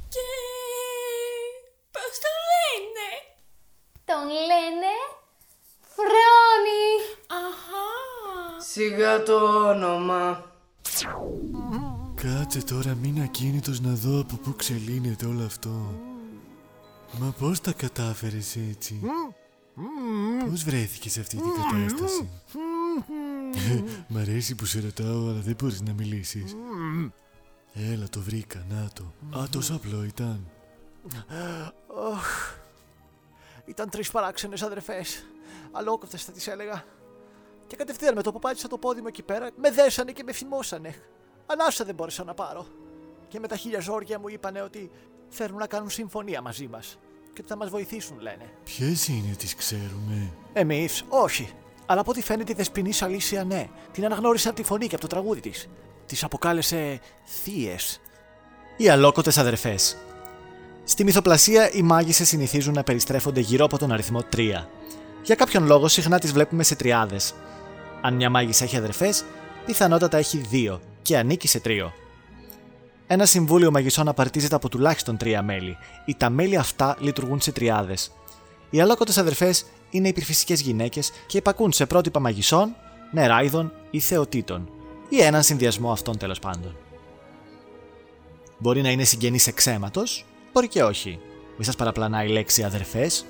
Και... 0.10 0.45
Πώς 2.06 2.20
το 2.24 2.32
λένε. 2.54 3.10
Τον 4.06 4.26
λένε 4.50 4.94
Φρόνι. 5.96 6.86
Αχα. 7.28 7.86
Σιγά 8.72 9.24
το 9.24 9.68
όνομα. 9.70 10.52
Κάτσε 12.16 12.64
τώρα 12.64 12.96
μην 12.96 13.22
ακίνητος 13.22 13.80
να 13.80 13.94
δω 13.94 14.20
από 14.20 14.36
πού 14.36 14.56
ξελύνεται 14.56 15.26
όλο 15.26 15.44
αυτό. 15.46 16.00
Μα 17.20 17.34
πώς 17.40 17.62
τα 17.62 17.72
κατάφερες 17.72 18.56
έτσι; 18.56 19.00
Πώς 20.50 20.64
βρέθηκες 20.64 21.12
σε 21.12 21.20
αυτή 21.20 21.36
την 21.36 21.52
κατάσταση; 21.62 22.30
Μ' 24.08 24.18
αρέσει 24.18 24.56
που 24.56 24.66
σε 24.66 24.80
ρωτάω 24.80 25.30
αλλά 25.30 25.40
δεν 25.40 25.56
μπορείς 25.60 25.82
να 25.82 25.94
μιλήσεις. 25.94 26.56
Έλα 27.74 28.10
το 28.10 28.22
βρήκα, 28.22 28.66
να 28.70 28.90
το. 28.94 29.38
Α, 29.40 29.50
τόσο 29.50 29.76
απλό 29.76 30.04
ήταν. 30.04 30.50
Οχ. 31.88 32.56
Ήταν 33.66 33.90
τρεις 33.90 34.12
παράξενες 34.12 34.62
αδερφές. 34.62 35.26
Αλόκοτες 35.72 36.24
θα 36.24 36.32
τις 36.32 36.48
έλεγα. 36.48 36.84
Και 37.68 37.76
κατευθείαν 37.76 38.16
με 38.16 38.22
το 38.22 38.32
που 38.32 38.40
πάτησα 38.40 38.68
το 38.68 38.78
πόδι 38.78 39.02
μου 39.02 39.08
εκεί 39.08 39.24
πέρα, 39.24 39.50
με 39.56 39.72
δέσανε 39.72 40.12
και 40.12 40.24
με 40.24 40.34
φημώσανε. 40.34 40.96
Ανάσα 41.46 41.86
δεν 41.86 41.96
μπόρεσα 41.96 42.24
να 42.24 42.34
πάρω. 42.34 42.68
Και 43.28 43.40
με 43.40 43.48
τα 43.48 43.56
χίλια 43.56 43.80
ζόρια 43.80 44.20
μου 44.20 44.28
είπανε 44.28 44.62
ότι 44.62 44.92
θέλουν 45.30 45.58
να 45.58 45.68
κάνουν 45.68 45.90
συμφωνία 45.90 46.42
μαζί 46.42 46.68
μας. 46.68 46.98
Και 47.24 47.42
ότι 47.42 47.48
θα 47.50 47.56
μας 47.56 47.70
βοηθήσουν, 47.70 48.20
λένε. 48.20 48.54
Ποιες 48.64 49.08
είναι 49.08 49.36
τις 49.38 49.56
ξέρουμε; 49.56 50.34
Εμείς, 50.54 51.04
όχι. 51.10 51.54
Αλλά 51.86 52.02
από 52.02 52.12
ό,τι 52.12 52.22
φαίνεται 52.22 52.52
η 52.52 52.56
δεσποινής 52.56 53.02
Αλήσια, 53.02 53.44
ναι. 53.44 53.70
Την 53.92 54.06
αναγνώρισα 54.06 54.50
από 54.50 54.58
τη 54.58 54.64
φωνή 54.64 54.88
και 54.88 54.96
από 54.96 55.04
το 55.04 55.10
τραγούδι 55.10 55.40
της. 55.40 55.68
Τις 56.06 56.24
αποκάλεσε 56.24 57.00
θείες. 57.24 58.02
Οι 58.78 58.90
αλόκοτε 58.90 59.32
αδερφές. 59.36 59.98
Στη 60.88 61.04
μυθοπλασία, 61.04 61.72
οι 61.72 61.82
μάγισσες 61.82 62.28
συνηθίζουν 62.28 62.74
να 62.74 62.84
περιστρέφονται 62.84 63.40
γύρω 63.40 63.66
από 63.66 63.78
τον 63.78 63.92
αριθμό 63.92 64.24
3. 64.36 64.68
Για 65.24 65.36
κάποιον 65.36 65.66
λόγο, 65.66 65.88
συχνά 65.88 66.20
τις 66.20 66.32
βλέπουμε 66.32 66.64
σε 66.64 66.76
τριάδες. 66.76 67.34
Αν 68.02 68.14
μια 68.14 68.30
μάγισσα 68.30 68.64
έχει 68.64 68.78
αδερφές, 68.78 69.26
πιθανότατα 69.66 70.18
έχει 70.18 70.42
2 70.52 70.80
και 71.02 71.18
ανήκει 71.18 71.48
σε 71.48 71.60
τρίο. 71.60 71.94
Ένα 73.08 73.26
συμβούλιο 73.26 73.72
μαγισσών 73.72 74.08
απαρτίζεται 74.08 74.56
από 74.56 74.70
τουλάχιστον 74.70 75.18
τρία 75.18 75.42
μέλη. 75.42 75.78
Οι 76.06 76.16
τα 76.16 76.30
μέλη 76.30 76.58
αυτά 76.58 76.98
λειτουργούν 77.00 77.42
σε 77.42 77.52
τριάδες. 77.52 78.12
Οι 78.70 78.82
αλόκοτες 78.82 79.18
αδερφές 79.18 79.66
είναι 79.90 80.08
υπερφυσικές 80.08 80.62
γυναίκες 80.62 81.12
και 81.28 81.38
υπακούν 81.38 81.72
σε 81.72 81.86
πρότυπα 81.86 82.20
μαγισσών, 82.20 82.76
νεράιδων 83.12 83.74
ή 83.92 84.00
θεοτήτων, 84.00 84.70
ή 85.10 85.22
έναν 85.22 85.44
συνδυασμό 85.44 85.92
αυτών 85.92 86.18
τέλος 86.18 86.40
πάντων. 86.40 86.76
Μπορεί 88.58 88.82
να 88.82 88.90
είναι 88.90 89.04
συγγενεί 89.04 89.40
εξαίματος, 89.46 90.26
μπορεί 90.56 90.68
και 90.68 90.84
όχι. 90.84 91.20
Μη 91.58 91.66
σας 91.66 91.76
παραπλανάει 91.76 92.28
η 92.28 92.32
λέξη 92.32 92.64
αδερφές. 92.64 93.26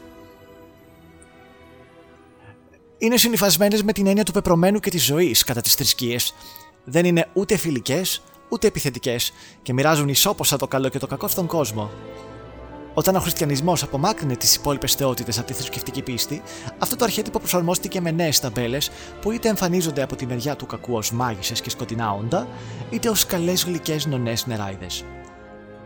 Είναι 2.97 3.17
συνυφασμένες 3.17 3.83
με 3.83 3.91
την 3.91 4.07
έννοια 4.07 4.23
του 4.23 4.31
πεπρωμένου 4.31 4.79
και 4.79 4.89
της 4.89 5.05
ζωής 5.05 5.43
κατά 5.43 5.61
τις 5.61 5.73
θρησκείες. 5.73 6.33
Δεν 6.83 7.05
είναι 7.05 7.27
ούτε 7.33 7.57
φιλικές, 7.57 8.21
ούτε 8.49 8.67
επιθετικές 8.67 9.33
και 9.61 9.73
μοιράζουν 9.73 10.07
ισόποσα 10.07 10.57
το 10.57 10.67
καλό 10.67 10.89
και 10.89 10.99
το 10.99 11.07
κακό 11.07 11.27
στον 11.27 11.45
κόσμο. 11.45 11.91
Όταν 12.93 13.15
ο 13.15 13.19
χριστιανισμός 13.19 13.83
απομάκρυνε 13.83 14.35
τις 14.35 14.55
υπόλοιπες 14.55 14.93
θεότητες 14.93 15.37
από 15.37 15.47
τη 15.47 15.53
θρησκευτική 15.53 16.01
πίστη, 16.01 16.41
αυτό 16.79 16.95
το 16.95 17.03
αρχέτυπο 17.03 17.39
προσαρμόστηκε 17.39 18.01
με 18.01 18.11
νέες 18.11 18.39
ταμπέλες 18.39 18.91
που 19.21 19.31
είτε 19.31 19.49
εμφανίζονται 19.49 20.01
από 20.01 20.15
τη 20.15 20.25
μεριά 20.25 20.55
του 20.55 20.65
κακού 20.65 20.93
ως 20.93 21.11
μάγισσες 21.11 21.61
και 21.61 21.69
σκοτεινά 21.69 22.11
όντα, 22.11 22.47
είτε 22.89 23.09
ως 23.09 23.25
καλές 23.25 23.63
γλυκές 23.63 24.05
νονές 24.05 24.45
νεράιδες. 24.45 25.03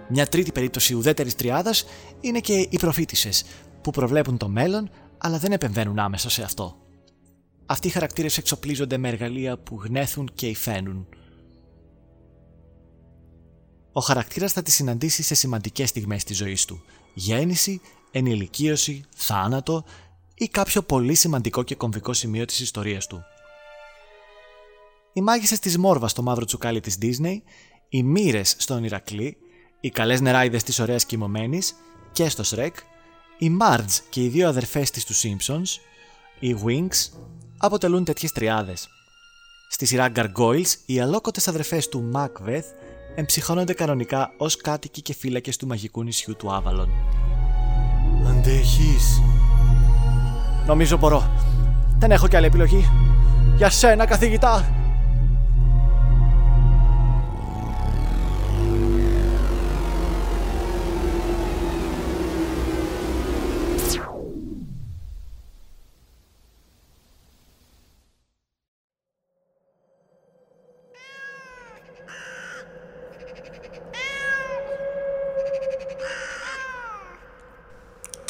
Μια 0.10 0.28
τρίτη 0.28 0.52
περίπτωση 0.52 0.94
ουδέτερης 0.94 1.36
τριάδας 1.36 1.86
είναι 2.22 2.40
και 2.40 2.68
οι 2.70 2.78
προφήτησες, 2.78 3.46
που 3.82 3.92
προβλέπουν 3.92 4.38
το 4.38 4.48
μέλλον 4.48 4.90
αλλά 5.18 5.38
δεν 5.38 5.52
επεμβαίνουν 5.52 6.00
άμεσα 6.00 6.30
σε 6.30 6.44
αυτό. 6.44 6.78
Αυτοί 7.66 7.88
οι 7.88 7.92
χαρακτήρες 7.92 8.38
εξοπλίζονται 8.38 8.98
με 8.98 9.08
εργαλεία 9.08 9.58
που 9.58 9.82
γνέθουν 9.84 10.32
και 10.34 10.48
υφαίνουν. 10.48 11.08
Ο 13.92 14.00
χαρακτήρας 14.02 14.54
θα 14.54 14.62
τη 14.62 14.72
συναντήσει 14.72 15.24
σε 15.24 15.36
σημαντικές 15.36 15.90
στιγμές 15.90 16.24
της 16.24 16.38
ζωής 16.38 16.66
του: 16.66 16.82
γέννηση, 17.14 17.82
ενηλικίωση, 18.12 19.04
θάνατο 19.16 19.86
ή 20.34 20.48
κάποιο 20.48 20.82
πολύ 20.82 21.14
σημαντικό 21.14 21.64
και 21.64 21.76
κομβικό 21.76 22.14
σημείο 22.14 22.46
της 22.46 22.60
ιστορίας 22.60 23.08
του. 23.08 23.24
Οι 25.14 25.22
μάγισσες 25.22 25.60
της 25.60 25.78
Μόρβας 25.78 26.12
στο 26.12 26.22
μαύρο 26.22 26.46
τσουκάλι 26.46 26.80
της 26.80 26.98
Disney, 27.02 27.38
οι 27.90 28.04
μοίρες 28.04 28.56
στον 28.58 28.84
Ηρακλή, 28.84 29.38
οι 29.80 29.90
καλές 29.90 30.22
νεράιδες 30.22 30.64
της 30.64 30.80
ωραίας 30.80 31.06
κοιμωμένης 31.06 31.76
και 32.12 32.30
στο 32.30 32.44
Σρεκ, 32.44 32.76
οι 33.38 33.50
Μάρτζ 33.50 33.98
και 34.10 34.24
οι 34.24 34.28
δύο 34.28 34.48
αδερφές 34.48 34.92
της 34.92 35.06
τους 35.06 35.24
Simpsons, 35.24 35.82
οι 36.40 36.56
Winx, 36.66 36.90
αποτελούν 37.58 38.04
τέτοιες 38.04 38.32
τριάδες. 38.32 38.88
Στη 39.70 39.86
σειρά 39.86 40.12
Gargoyles, 40.16 40.74
οι 40.86 41.00
αλόκοτες 41.00 41.48
αδερφές 41.48 41.90
του 41.90 42.12
Macbeth 42.16 42.64
εμψυχώνονται 43.16 43.74
κανονικά 43.74 44.34
ως 44.38 44.56
κάτοικοι 44.56 45.02
και 45.02 45.14
φύλακες 45.14 45.58
του 45.58 45.68
μαγικού 45.68 46.04
νησιού 46.04 46.36
του 46.36 46.54
Άβαλον. 46.54 46.90
Αντέχεις. 48.28 49.22
Νομίζω 50.66 50.98
μπορώ. 50.98 51.32
Δεν 51.98 52.12
έχω 52.12 52.28
κι 52.28 52.36
άλλη 52.36 52.46
επιλογή. 52.46 52.90
Για 53.58 53.70
σένα, 53.70 54.06
καθηγητά! 54.06 54.79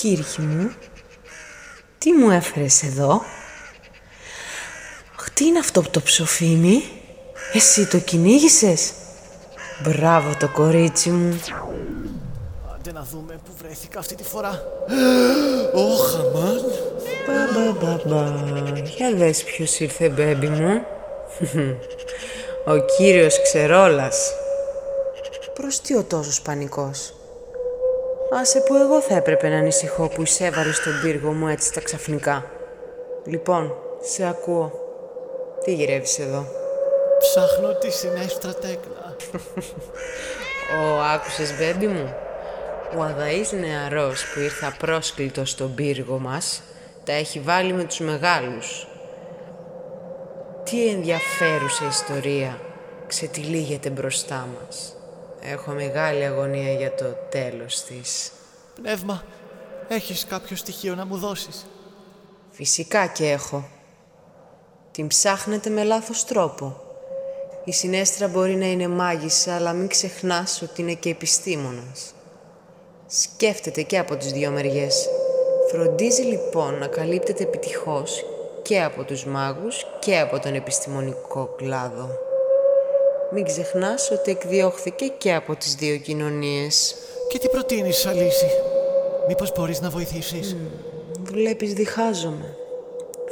Κύριχη 0.01 0.41
μου, 0.41 0.71
τι 1.97 2.11
μου 2.11 2.31
έφερες 2.31 2.83
εδώ; 2.83 3.21
Αχ, 5.19 5.29
τι 5.29 5.45
είναι 5.45 5.59
αυτό 5.59 5.81
που 5.81 5.89
το 5.89 6.01
ψοφίνει. 6.01 6.83
Εσύ 7.53 7.87
το 7.87 7.97
κυνήγησες; 7.97 8.91
Μπράβο 9.83 10.35
το 10.39 10.49
κορίτσι 10.49 11.09
μου. 11.09 11.39
Άντε 12.75 12.91
να 12.91 13.07
δούμε 13.11 13.39
που 13.45 13.51
βρέθηκα 13.57 13.99
αυτή 13.99 14.15
τη 14.15 14.23
φορά. 14.23 14.63
Ωχ, 15.73 16.15
αμάν. 16.15 16.61
Μπα, 17.27 17.71
μπα, 17.73 17.97
μπα, 18.05 18.21
μπα. 18.23 18.79
Για 18.79 19.13
δες 19.15 19.43
ποιος 19.43 19.79
ήρθε, 19.79 20.09
μπέμπι 20.09 20.47
μου. 20.47 20.81
Ο 22.65 22.77
κύριος 22.97 23.41
Ξερόλας. 23.41 24.31
Προς 25.53 25.81
τι 25.81 25.95
ο 25.95 26.03
τόσος 26.03 26.41
πανικός; 26.41 27.13
Άσε 28.31 28.59
που 28.59 28.75
εγώ 28.75 29.01
θα 29.01 29.15
έπρεπε 29.15 29.49
να 29.49 29.57
ανησυχώ 29.57 30.07
που 30.07 30.21
εισέβαλε 30.21 30.71
στον 30.71 30.93
πύργο 31.01 31.31
μου 31.31 31.47
έτσι 31.47 31.73
τα 31.73 31.81
ξαφνικά. 31.81 32.45
Λοιπόν, 33.25 33.75
σε 34.01 34.27
ακούω. 34.27 34.71
Τι 35.63 35.73
γυρεύεις 35.73 36.19
εδώ; 36.19 36.45
Ψάχνω 37.19 37.73
τη 37.73 37.91
συνέστρα 37.91 38.53
τέκνα. 38.53 39.15
Ω, 40.81 41.01
άκουσες 41.13 41.57
μπέμπι 41.57 41.87
μου; 41.87 42.13
Ο 42.97 43.01
αδαής 43.01 43.51
νεαρός 43.51 44.25
που 44.25 44.39
ήρθε 44.39 44.65
απρόσκλητος 44.65 45.49
στον 45.49 45.75
πύργο 45.75 46.19
μας, 46.19 46.61
τα 47.03 47.13
έχει 47.13 47.39
βάλει 47.39 47.73
με 47.73 47.83
τους 47.83 47.99
μεγάλους. 47.99 48.87
Τι 50.63 50.89
ενδιαφέρουσα 50.89 51.85
ιστορία 51.89 52.59
ξετυλίγεται 53.07 53.89
μπροστά 53.89 54.47
μας. 54.55 54.98
Έχω 55.41 55.71
μεγάλη 55.71 56.23
αγωνία 56.23 56.73
για 56.73 56.95
το 56.95 57.05
τέλος 57.29 57.83
της. 57.83 58.31
Πνεύμα, 58.75 59.23
έχεις 59.87 60.25
κάποιο 60.25 60.55
στοιχείο 60.55 60.95
να 60.95 61.05
μου 61.05 61.17
δώσεις; 61.17 61.65
Φυσικά 62.51 63.07
και 63.07 63.29
έχω. 63.29 63.67
Την 64.91 65.07
ψάχνετε 65.07 65.69
με 65.69 65.83
λάθος 65.83 66.25
τρόπο. 66.25 66.81
Η 67.63 67.71
συνέστρα 67.71 68.27
μπορεί 68.27 68.55
να 68.55 68.65
είναι 68.65 68.87
μάγισσα, 68.87 69.55
αλλά 69.55 69.73
μην 69.73 69.87
ξεχνάς 69.87 70.61
ότι 70.61 70.81
είναι 70.81 70.93
και 70.93 71.09
επιστήμονας. 71.09 72.13
Σκέφτεται 73.07 73.81
και 73.81 73.97
από 73.97 74.15
τις 74.15 74.31
δύο 74.31 74.51
μεριές. 74.51 75.09
Φροντίζει 75.71 76.21
λοιπόν 76.21 76.77
να 76.77 76.87
καλύπτεται 76.87 77.43
επιτυχώς 77.43 78.25
και 78.61 78.81
από 78.81 79.03
τους 79.03 79.25
μάγους 79.25 79.85
και 79.99 80.19
από 80.19 80.39
τον 80.39 80.53
επιστημονικό 80.53 81.53
κλάδο. 81.57 82.09
Μην 83.31 83.43
ξεχνάς 83.45 84.11
ότι 84.11 84.31
εκδιώχθηκε 84.31 85.07
και 85.07 85.33
από 85.33 85.55
τις 85.55 85.75
δύο 85.75 85.97
κοινωνίες. 85.97 86.95
Και 87.27 87.39
τι 87.39 87.49
προτείνεις 87.49 87.97
σαν 87.97 88.15
λύση. 88.15 88.47
Μήπως 89.27 89.51
μπορείς 89.55 89.81
να 89.81 89.89
βοηθήσεις; 89.89 90.55
Βλέπεις 91.21 91.73
διχάζομαι. 91.73 92.55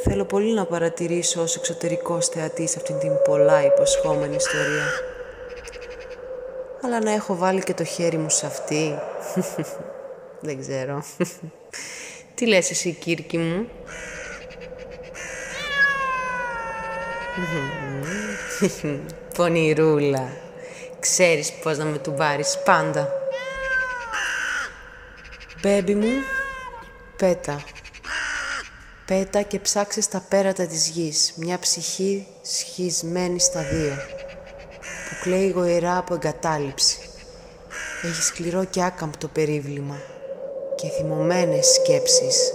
Θέλω 0.03 0.25
πολύ 0.25 0.53
να 0.53 0.65
παρατηρήσω 0.65 1.41
ως 1.41 1.55
εξωτερικός 1.55 2.27
θεατής 2.27 2.75
αυτήν 2.77 2.99
την 2.99 3.11
πολλά 3.25 3.65
υποσχόμενη 3.65 4.35
ιστορία. 4.35 4.85
Αλλά 6.83 7.01
να 7.01 7.11
έχω 7.11 7.35
βάλει 7.35 7.63
και 7.63 7.73
το 7.73 7.83
χέρι 7.83 8.17
μου 8.17 8.29
σε 8.29 8.45
αυτή. 8.45 8.99
Δεν 10.47 10.59
ξέρω. 10.59 11.03
Τι 12.35 12.47
λες 12.47 12.69
εσύ, 12.69 12.91
Κύρκη 12.93 13.37
μου; 13.37 13.67
Πονηρούλα. 19.37 20.29
Ξέρεις 20.99 21.53
πώς 21.53 21.77
να 21.77 21.85
με 21.85 21.97
του 21.97 22.13
πάρεις 22.13 22.57
πάντα. 22.65 23.09
Μπέμπι 25.61 25.95
μου, 25.95 26.11
πέτα. 27.17 27.63
Πέτα 29.05 29.41
και 29.41 29.59
ψάξε 29.59 30.01
στα 30.01 30.23
πέρατα 30.29 30.65
της 30.65 30.87
γης 30.87 31.33
μια 31.35 31.59
ψυχή 31.59 32.27
σχισμένη 32.41 33.39
στα 33.39 33.61
δύο 33.61 33.93
που 35.09 35.15
κλαίει 35.21 35.49
γοηρά 35.49 35.97
από 35.97 36.13
εγκατάλειψη. 36.13 36.97
Έχει 38.03 38.21
σκληρό 38.21 38.63
και 38.65 38.83
άκαμπτο 38.83 39.27
περίβλημα 39.27 40.01
και 40.75 40.89
θυμωμένες 40.89 41.67
σκέψεις. 41.67 42.51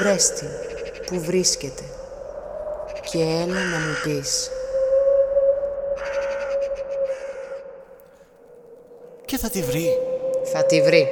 Βρες 0.00 0.30
την, 0.30 0.48
που 1.06 1.20
βρίσκεται 1.20 1.84
και 3.10 3.18
έλα 3.18 3.64
να 3.64 3.78
μου 3.78 3.94
πεις. 4.02 4.50
Και 9.30 9.38
θα 9.38 9.50
τη 9.50 9.62
βρει. 9.62 9.88
Θα 10.52 10.64
τη 10.64 10.82
βρει. 10.82 11.08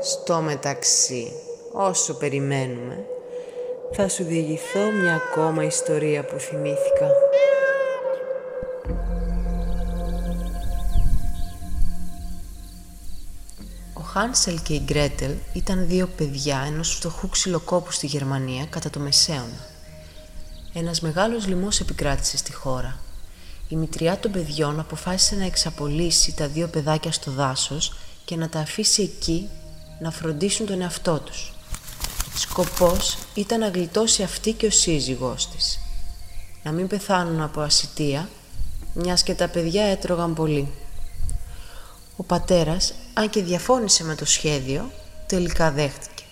Στο 0.00 0.40
μεταξύ, 0.40 1.32
όσο 1.72 2.14
περιμένουμε, 2.14 3.06
θα 3.92 4.08
σου 4.08 4.24
διηγηθώ 4.24 4.90
μια 4.92 5.14
ακόμα 5.14 5.64
ιστορία 5.64 6.24
που 6.24 6.38
θυμήθηκα. 6.38 7.10
Ο 13.94 14.00
Χάνσελ 14.00 14.62
και 14.62 14.74
η 14.74 14.82
Γκρέτελ 14.84 15.34
ήταν 15.52 15.86
δύο 15.86 16.08
παιδιά 16.16 16.64
ενός 16.66 16.94
φτωχού 16.94 17.28
ξυλοκόπου 17.28 17.92
στη 17.92 18.06
Γερμανία 18.06 18.66
κατά 18.70 18.90
το 18.90 19.00
Μεσαίωνα. 19.00 19.66
Ένας 20.74 21.00
μεγάλος 21.00 21.46
λοιμός 21.46 21.80
επικράτησε 21.80 22.36
στη 22.36 22.52
χώρα. 22.52 23.05
Η 23.68 23.76
μητριά 23.76 24.18
των 24.18 24.32
παιδιών 24.32 24.80
αποφάσισε 24.80 25.34
να 25.34 25.44
εξαπολύσει 25.44 26.34
τα 26.34 26.48
δύο 26.48 26.68
παιδάκια 26.68 27.12
στο 27.12 27.30
δάσος 27.30 27.92
και 28.24 28.36
να 28.36 28.48
τα 28.48 28.58
αφήσει 28.58 29.02
εκεί 29.02 29.48
να 30.00 30.10
φροντίσουν 30.10 30.66
τον 30.66 30.80
εαυτό 30.80 31.20
τους. 31.20 31.52
Σκοπός 32.34 33.18
ήταν 33.34 33.60
να 33.60 33.68
γλιτώσει 33.68 34.22
αυτή 34.22 34.52
και 34.52 34.66
ο 34.66 34.70
σύζυγός 34.70 35.48
της. 35.48 35.78
Να 36.62 36.72
μην 36.72 36.86
πεθάνουν 36.86 37.40
από 37.40 37.60
ασυτεία, 37.60 38.28
μιας 38.94 39.22
και 39.22 39.34
τα 39.34 39.48
παιδιά 39.48 39.82
έτρωγαν 39.82 40.34
πολύ. 40.34 40.72
Ο 42.16 42.22
πατέρας, 42.22 42.94
αν 43.14 43.30
και 43.30 43.42
διαφώνησε 43.42 44.04
με 44.04 44.14
το 44.14 44.24
σχέδιο, 44.24 44.90
τελικά 45.26 45.70
δέχτηκε. 45.70 46.24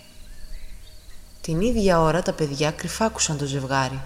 Την 1.40 1.60
ίδια 1.60 2.00
ώρα 2.00 2.22
τα 2.22 2.32
παιδιά 2.32 2.70
κρυφάκουσαν 2.70 3.38
το 3.38 3.44
ζευγάρι. 3.44 4.00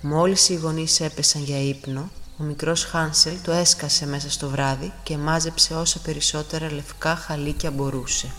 Μόλις 0.00 0.48
οι 0.48 0.54
γονείς 0.54 1.00
έπεσαν 1.00 1.42
για 1.42 1.62
ύπνο, 1.62 2.10
ο 2.38 2.42
μικρός 2.42 2.84
Χάνσελ 2.84 3.34
το 3.42 3.52
έσκασε 3.52 4.06
μέσα 4.06 4.30
στο 4.30 4.48
βράδυ 4.48 4.92
και 5.02 5.16
μάζεψε 5.16 5.74
όσα 5.74 5.98
περισσότερα 5.98 6.72
λευκά 6.72 7.16
χαλίκια 7.16 7.70
μπορούσε. 7.70 8.32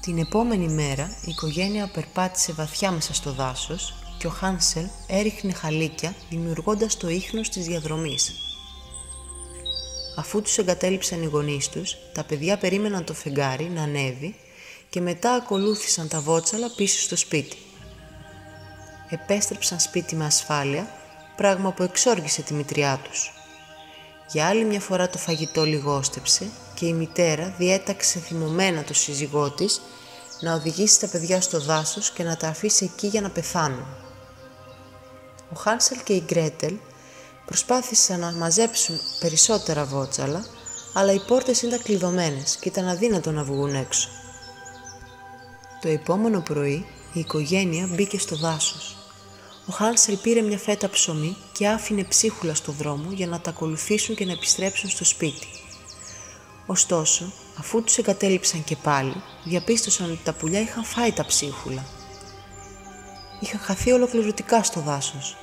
Την 0.00 0.18
επόμενη 0.18 0.68
μέρα 0.68 1.16
η 1.24 1.30
οικογένεια 1.30 1.90
περπάτησε 1.94 2.52
βαθιά 2.52 2.90
μέσα 2.90 3.14
στο 3.14 3.32
δάσος 3.32 3.94
και 4.18 4.26
ο 4.26 4.30
Χάνσελ 4.30 4.86
έριχνε 5.06 5.52
χαλίκια 5.52 6.14
δημιουργώντας 6.30 6.96
το 6.96 7.08
ίχνος 7.08 7.48
της 7.48 7.66
διαδρομής. 7.66 8.32
Αφού 10.16 10.42
τους 10.42 10.58
εγκατέλειψαν 10.58 11.22
οι 11.22 11.26
γονείς 11.26 11.68
τους, 11.68 11.96
τα 12.12 12.24
παιδιά 12.24 12.58
περίμεναν 12.58 13.04
το 13.04 13.14
φεγγάρι 13.14 13.64
να 13.64 13.82
ανέβει 13.82 14.34
και 14.88 15.00
μετά 15.00 15.32
ακολούθησαν 15.32 16.08
τα 16.08 16.20
βότσαλα 16.20 16.70
πίσω 16.76 17.00
στο 17.00 17.16
σπίτι. 17.16 17.56
Επέστρεψαν 19.08 19.80
σπίτι 19.80 20.16
με 20.16 20.24
ασφάλεια, 20.24 20.88
πράγμα 21.36 21.72
που 21.72 21.82
εξόργησε 21.82 22.42
τη 22.42 22.54
μητριά 22.54 23.00
τους. 23.02 23.32
Για 24.30 24.46
άλλη 24.46 24.64
μια 24.64 24.80
φορά 24.80 25.08
το 25.08 25.18
φαγητό 25.18 25.64
λιγόστεψε 25.64 26.48
και 26.74 26.86
η 26.86 26.92
μητέρα 26.92 27.54
διέταξε 27.58 28.18
θυμωμένα 28.18 28.82
το 28.84 28.94
σύζυγό 28.94 29.50
της 29.50 29.80
να 30.40 30.54
οδηγήσει 30.54 31.00
τα 31.00 31.06
παιδιά 31.08 31.40
στο 31.40 31.60
δάσος 31.60 32.10
και 32.10 32.22
να 32.22 32.36
τα 32.36 32.48
αφήσει 32.48 32.84
εκεί 32.84 33.06
για 33.06 33.20
να 33.20 33.30
πεθάνουν. 33.30 33.86
Ο 35.52 35.56
Χάνσελ 35.58 35.98
και 36.04 36.12
η 36.12 36.22
Γκρέτελ 36.26 36.74
προσπάθησαν 37.46 38.20
να 38.20 38.32
μαζέψουν 38.32 39.00
περισσότερα 39.20 39.84
βότσαλα, 39.84 40.44
αλλά 40.94 41.12
οι 41.12 41.20
πόρτες 41.26 41.62
ήταν 41.62 41.82
κλειδωμένες 41.82 42.56
και 42.56 42.68
ήταν 42.68 42.88
αδύνατο 42.88 43.32
να 43.32 43.44
βγουν 43.44 43.74
έξω. 43.74 44.08
Το 45.80 45.88
επόμενο 45.88 46.40
πρωί 46.40 46.86
η 47.12 47.20
οικογένεια 47.20 47.86
μπήκε 47.86 48.18
στο 48.18 48.36
δάσος. 48.36 48.95
Ο 49.68 49.72
Χάνσελ 49.72 50.16
πήρε 50.16 50.40
μια 50.40 50.58
φέτα 50.58 50.88
ψωμί 50.88 51.36
και 51.52 51.68
άφηνε 51.68 52.04
ψίχουλα 52.04 52.54
στο 52.54 52.72
δρόμο 52.72 53.10
για 53.10 53.26
να 53.26 53.40
τα 53.40 53.50
ακολουθήσουν 53.50 54.14
και 54.14 54.24
να 54.24 54.32
επιστρέψουν 54.32 54.90
στο 54.90 55.04
σπίτι. 55.04 55.46
Ωστόσο, 56.66 57.32
αφού 57.58 57.82
τους 57.82 57.98
εγκατέλειψαν 57.98 58.64
και 58.64 58.76
πάλι, 58.76 59.22
διαπίστωσαν 59.44 60.10
ότι 60.10 60.20
τα 60.24 60.32
πουλιά 60.32 60.60
είχαν 60.60 60.84
φάει 60.84 61.12
τα 61.12 61.24
ψίχουλα. 61.26 61.84
είχαν 63.40 63.60
χαθεί 63.60 63.92
ολοκληρωτικά 63.92 64.62
στο 64.62 64.80
δάσος. 64.80 65.36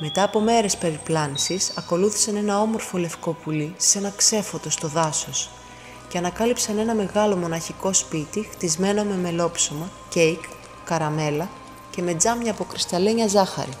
Μετά 0.00 0.22
από 0.22 0.40
μέρες 0.40 0.76
περιπλάνησης, 0.76 1.72
ακολούθησαν 1.76 2.36
ένα 2.36 2.60
όμορφο 2.60 2.98
λευκό 2.98 3.32
πουλί 3.32 3.74
σε 3.76 3.98
ένα 3.98 4.12
ξέφωτο 4.16 4.70
στο 4.70 4.88
δάσος 4.88 5.50
και 6.08 6.18
ανακάλυψαν 6.18 6.78
ένα 6.78 6.94
μεγάλο 6.94 7.36
μοναχικό 7.36 7.92
σπίτι 7.92 8.48
χτισμένο 8.50 9.04
με 9.04 9.14
μελόψωμα, 9.14 9.90
κέικ, 10.08 10.42
καραμέλα 10.84 11.48
και 11.94 12.02
με 12.02 12.14
τζάμια 12.14 12.50
από 12.50 12.64
κρυσταλλένια 12.64 13.26
ζάχαρη. 13.26 13.72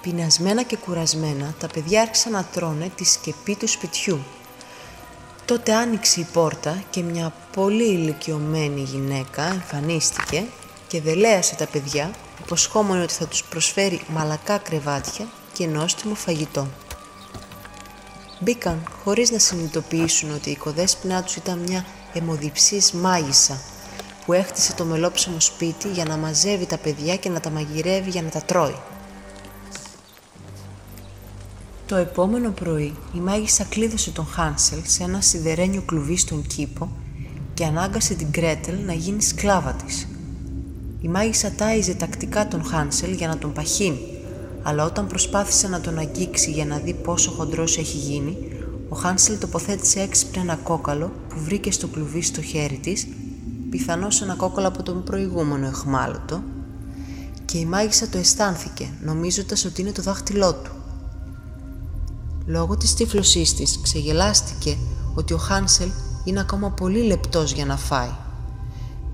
Πεινασμένα 0.00 0.62
και 0.62 0.76
κουρασμένα, 0.76 1.54
τα 1.58 1.66
παιδιά 1.66 2.00
άρχισαν 2.00 2.32
να 2.32 2.44
τρώνε 2.44 2.90
τη 2.94 3.04
σκεπή 3.04 3.56
του 3.56 3.68
σπιτιού. 3.68 4.18
Τότε 5.44 5.74
άνοιξε 5.74 6.20
η 6.20 6.26
πόρτα 6.32 6.82
και 6.90 7.02
μια 7.02 7.32
πολύ 7.52 7.84
ηλικιωμένη 7.84 8.80
γυναίκα 8.80 9.42
εμφανίστηκε 9.42 10.44
και 10.88 11.00
δελέασε 11.00 11.54
τα 11.54 11.66
παιδιά, 11.66 12.10
υποσχόμενη 12.44 13.02
ότι 13.02 13.12
θα 13.12 13.26
τους 13.26 13.44
προσφέρει 13.44 14.00
μαλακά 14.08 14.58
κρεβάτια 14.58 15.28
και 15.52 15.66
νόστιμο 15.66 16.14
φαγητό. 16.14 16.68
Μπήκαν 18.40 18.82
χωρίς 19.04 19.30
να 19.30 19.38
συνειδητοποιήσουν 19.38 20.34
ότι 20.34 20.48
η 20.48 20.52
οικοδέσποινά 20.52 21.22
τους 21.22 21.36
ήταν 21.36 21.58
μια 21.58 21.86
αιμοδιψής 22.12 22.92
μάγισσα 22.92 23.60
που 24.26 24.32
έχτισε 24.32 24.74
το 24.74 24.84
μελόψιμο 24.84 25.40
σπίτι 25.40 25.88
για 25.88 26.04
να 26.04 26.16
μαζεύει 26.16 26.66
τα 26.66 26.78
παιδιά 26.78 27.16
και 27.16 27.28
να 27.28 27.40
τα 27.40 27.50
μαγειρεύει 27.50 28.10
για 28.10 28.22
να 28.22 28.28
τα 28.28 28.40
τρώει. 28.40 28.76
Το 31.86 31.96
επόμενο 31.96 32.50
πρωί 32.50 32.94
η 33.14 33.18
μάγισσα 33.18 33.64
κλείδωσε 33.64 34.10
τον 34.10 34.26
Χάνσελ 34.26 34.78
σε 34.84 35.02
ένα 35.02 35.20
σιδερένιο 35.20 35.82
κλουβί 35.82 36.16
στον 36.16 36.46
κήπο 36.46 36.88
και 37.54 37.64
ανάγκασε 37.64 38.14
την 38.14 38.26
Γκρέτελ 38.30 38.74
να 38.86 38.92
γίνει 38.92 39.22
σκλάβα 39.22 39.72
της. 39.72 40.08
Η 41.00 41.08
μάγισσα 41.08 41.50
τάιζε 41.50 41.94
τακτικά 41.94 42.48
τον 42.48 42.64
Χάνσελ 42.64 43.12
για 43.12 43.28
να 43.28 43.38
τον 43.38 43.52
παχύνει, 43.52 44.00
αλλά 44.62 44.84
όταν 44.84 45.06
προσπάθησε 45.06 45.68
να 45.68 45.80
τον 45.80 45.98
αγγίξει 45.98 46.50
για 46.50 46.64
να 46.64 46.78
δει 46.78 46.94
πόσο 46.94 47.30
χοντρός 47.30 47.78
έχει 47.78 47.96
γίνει, 47.96 48.36
ο 48.88 48.96
Χάνσελ 48.96 49.38
τοποθέτησε 49.38 50.00
έξυπνα 50.00 50.42
ένα 50.42 50.56
κόκαλο 50.56 51.12
που 51.28 51.36
βρήκε 51.44 51.72
στο 51.72 51.86
κλουβί 51.86 52.22
στο 52.22 52.42
χέρι 52.42 52.76
της, 52.76 53.06
πιθανώς 53.70 54.22
ένα 54.22 54.34
κόκαλο 54.34 54.68
από 54.68 54.82
τον 54.82 55.02
προηγούμενο 55.02 55.66
εχμάλωτο, 55.66 56.42
και 57.44 57.58
η 57.58 57.64
μάγισσα 57.64 58.08
το 58.08 58.18
αισθάνθηκε, 58.18 58.88
νομίζοντας 59.02 59.64
ότι 59.64 59.80
είναι 59.80 59.92
το 59.92 60.02
δάχτυλό 60.02 60.54
του. 60.54 60.70
Λόγω 62.46 62.76
της 62.76 62.94
τύφλωσής 62.94 63.54
της 63.54 63.80
ξεγελάστηκε 63.80 64.76
ότι 65.14 65.32
ο 65.32 65.36
Χάνσελ 65.36 65.88
είναι 66.24 66.40
ακόμα 66.40 66.70
πολύ 66.70 67.02
λεπτός 67.02 67.52
για 67.52 67.64
να 67.64 67.76
φάει. 67.76 68.10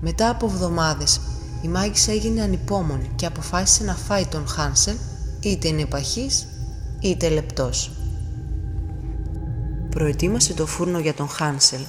Μετά 0.01 0.29
από 0.29 0.45
εβδομάδες 0.45 1.19
η 1.61 1.67
μάγισσα 1.67 2.11
έγινε 2.11 2.41
ανυπόμονη 2.41 3.11
και 3.15 3.25
αποφάσισε 3.25 3.83
να 3.83 3.95
φάει 3.95 4.25
τον 4.25 4.47
Χάνσελ 4.47 4.95
είτε 5.39 5.67
είναι 5.67 5.85
παχής 5.85 6.47
είτε 6.99 7.29
λεπτός. 7.29 7.91
Προετοίμασε 9.89 10.53
το 10.53 10.65
φούρνο 10.65 10.99
για 10.99 11.13
τον 11.13 11.27
Χάνσελ 11.29 11.81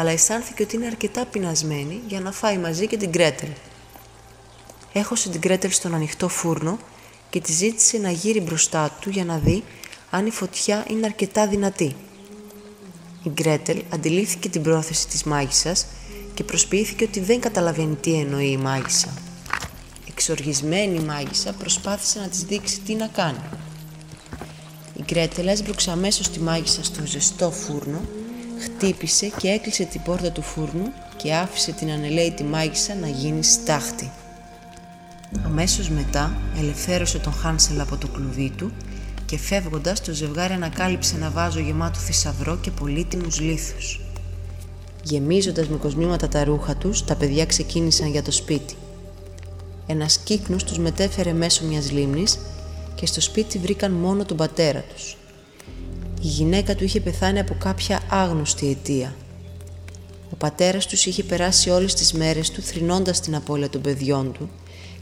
αλλά 0.00 0.10
αισθάνθηκε 0.10 0.62
ότι 0.62 0.76
είναι 0.76 0.86
αρκετά 0.86 1.26
πεινασμένη 1.26 2.00
για 2.08 2.20
να 2.20 2.32
φάει 2.32 2.58
μαζί 2.58 2.86
και 2.86 2.96
την 2.96 3.10
Γκρέτελ. 3.10 3.48
Έχωσε 4.92 5.28
την 5.28 5.40
Γκρέτελ 5.40 5.70
στον 5.70 5.94
ανοιχτό 5.94 6.28
φούρνο 6.28 6.78
και 7.30 7.40
τη 7.40 7.52
ζήτησε 7.52 7.98
να 7.98 8.10
γύρει 8.10 8.40
μπροστά 8.40 8.96
του 9.00 9.10
για 9.10 9.24
να 9.24 9.38
δει 9.38 9.64
αν 10.10 10.26
η 10.26 10.30
φωτιά 10.30 10.84
είναι 10.88 11.06
αρκετά 11.06 11.46
δυνατή. 11.46 11.96
Η 13.22 13.28
Γκρέτελ 13.28 13.82
αντιλήφθηκε 13.90 14.48
την 14.48 14.62
πρόθεση 14.62 15.08
της 15.08 15.22
μάγισσας 15.22 15.86
και 16.34 16.44
προσποιήθηκε 16.44 17.04
ότι 17.04 17.20
δεν 17.20 17.40
καταλαβαίνει 17.40 17.94
τι 17.94 18.14
εννοεί 18.14 18.50
η 18.50 18.56
μάγισσα. 18.56 19.14
Εξοργισμένη 20.08 20.98
η 20.98 21.04
μάγισσα 21.04 21.52
προσπάθησε 21.52 22.20
να 22.20 22.28
της 22.28 22.42
δείξει 22.42 22.80
τι 22.80 22.94
να 22.94 23.06
κάνει. 23.06 23.42
Η 24.96 25.02
Γκρέτελ 25.02 25.46
έσπρωξε 25.46 25.90
αμέσως 25.90 26.28
τη 26.28 26.40
μάγισσα 26.40 26.84
στο 26.84 27.06
ζεστό 27.06 27.50
φούρνο, 27.50 28.00
χτύπησε 28.60 29.26
και 29.26 29.48
έκλεισε 29.48 29.84
την 29.84 30.02
πόρτα 30.02 30.30
του 30.30 30.42
φούρνου 30.42 30.92
και 31.16 31.34
άφησε 31.34 31.72
την 31.72 31.90
ανελαίτη 31.90 32.44
μάγισσα 32.44 32.94
να 32.94 33.08
γίνει 33.08 33.44
στάχτη. 33.44 34.10
Αμέσως 35.44 35.88
μετά 35.90 36.36
ελευθέρωσε 36.58 37.18
τον 37.18 37.32
Χάνσελ 37.32 37.80
από 37.80 37.96
το 37.96 38.08
κλουβί 38.08 38.52
του 38.56 38.72
και 39.26 39.38
φεύγοντας 39.38 40.00
το 40.00 40.12
ζευγάρι 40.12 40.52
ανακάλυψε 40.52 41.16
ένα 41.16 41.30
βάζο 41.30 41.60
γεμάτο 41.60 41.98
θησαυρό 41.98 42.56
και 42.56 42.70
πολύτιμους 42.70 43.40
λίθους. 43.40 44.00
Γεμίζοντας 45.02 45.68
με 45.68 45.76
κοσμήματα 45.76 46.28
τα 46.28 46.44
ρούχα 46.44 46.76
τους, 46.76 47.04
τα 47.04 47.14
παιδιά 47.14 47.46
ξεκίνησαν 47.46 48.08
για 48.08 48.22
το 48.22 48.30
σπίτι. 48.30 48.74
Ένας 49.86 50.18
κύκνος 50.18 50.64
τους 50.64 50.78
μετέφερε 50.78 51.32
μέσω 51.32 51.64
μιας 51.64 51.90
λίμνης 51.90 52.38
και 52.94 53.06
στο 53.06 53.20
σπίτι 53.20 53.58
βρήκαν 53.58 53.92
μόνο 53.92 54.24
τον 54.24 54.36
πατέρα 54.36 54.84
τους. 54.94 55.16
Η 56.22 56.26
γυναίκα 56.26 56.74
του 56.74 56.84
είχε 56.84 57.00
πεθάνει 57.00 57.38
από 57.38 57.54
κάποια 57.58 58.00
άγνωστη 58.10 58.70
αιτία. 58.70 59.14
Ο 60.32 60.36
πατέρας 60.36 60.86
τους 60.86 61.06
είχε 61.06 61.22
περάσει 61.22 61.70
όλες 61.70 61.94
τις 61.94 62.12
μέρες 62.12 62.50
του 62.50 62.62
θρυνώντας 62.62 63.20
την 63.20 63.34
απώλεια 63.34 63.68
των 63.68 63.80
παιδιών 63.80 64.32
του 64.32 64.50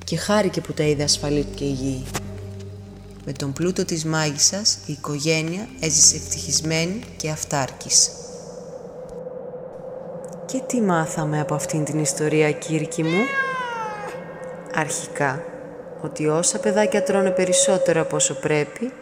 και 0.05 0.17
χάρηκε 0.17 0.61
που 0.61 0.73
τα 0.73 0.83
είδε 0.83 1.03
ασφαλή 1.03 1.47
και 1.55 1.65
υγιή. 1.65 2.05
Με 3.25 3.33
τον 3.33 3.53
πλούτο 3.53 3.85
της 3.85 4.05
μάγισσας 4.05 4.79
η 4.87 4.93
οικογένεια 4.93 5.69
έζησε 5.81 6.17
ευτυχισμένη 6.17 7.01
και 7.17 7.31
αυτάρκης. 7.31 8.11
Και 10.47 10.63
τι 10.67 10.81
μάθαμε 10.81 11.41
από 11.41 11.55
αυτήν 11.55 11.85
την 11.85 11.99
ιστορία, 11.99 12.53
Κύρκη 12.53 13.03
μου; 13.03 13.21
Αρχικά, 14.75 15.43
ότι 16.03 16.27
όσα 16.27 16.59
παιδάκια 16.59 17.03
τρώνε 17.03 17.31
περισσότερο 17.31 18.01
από 18.01 18.17
όσο 18.17 18.35
πρέπει, 18.35 18.93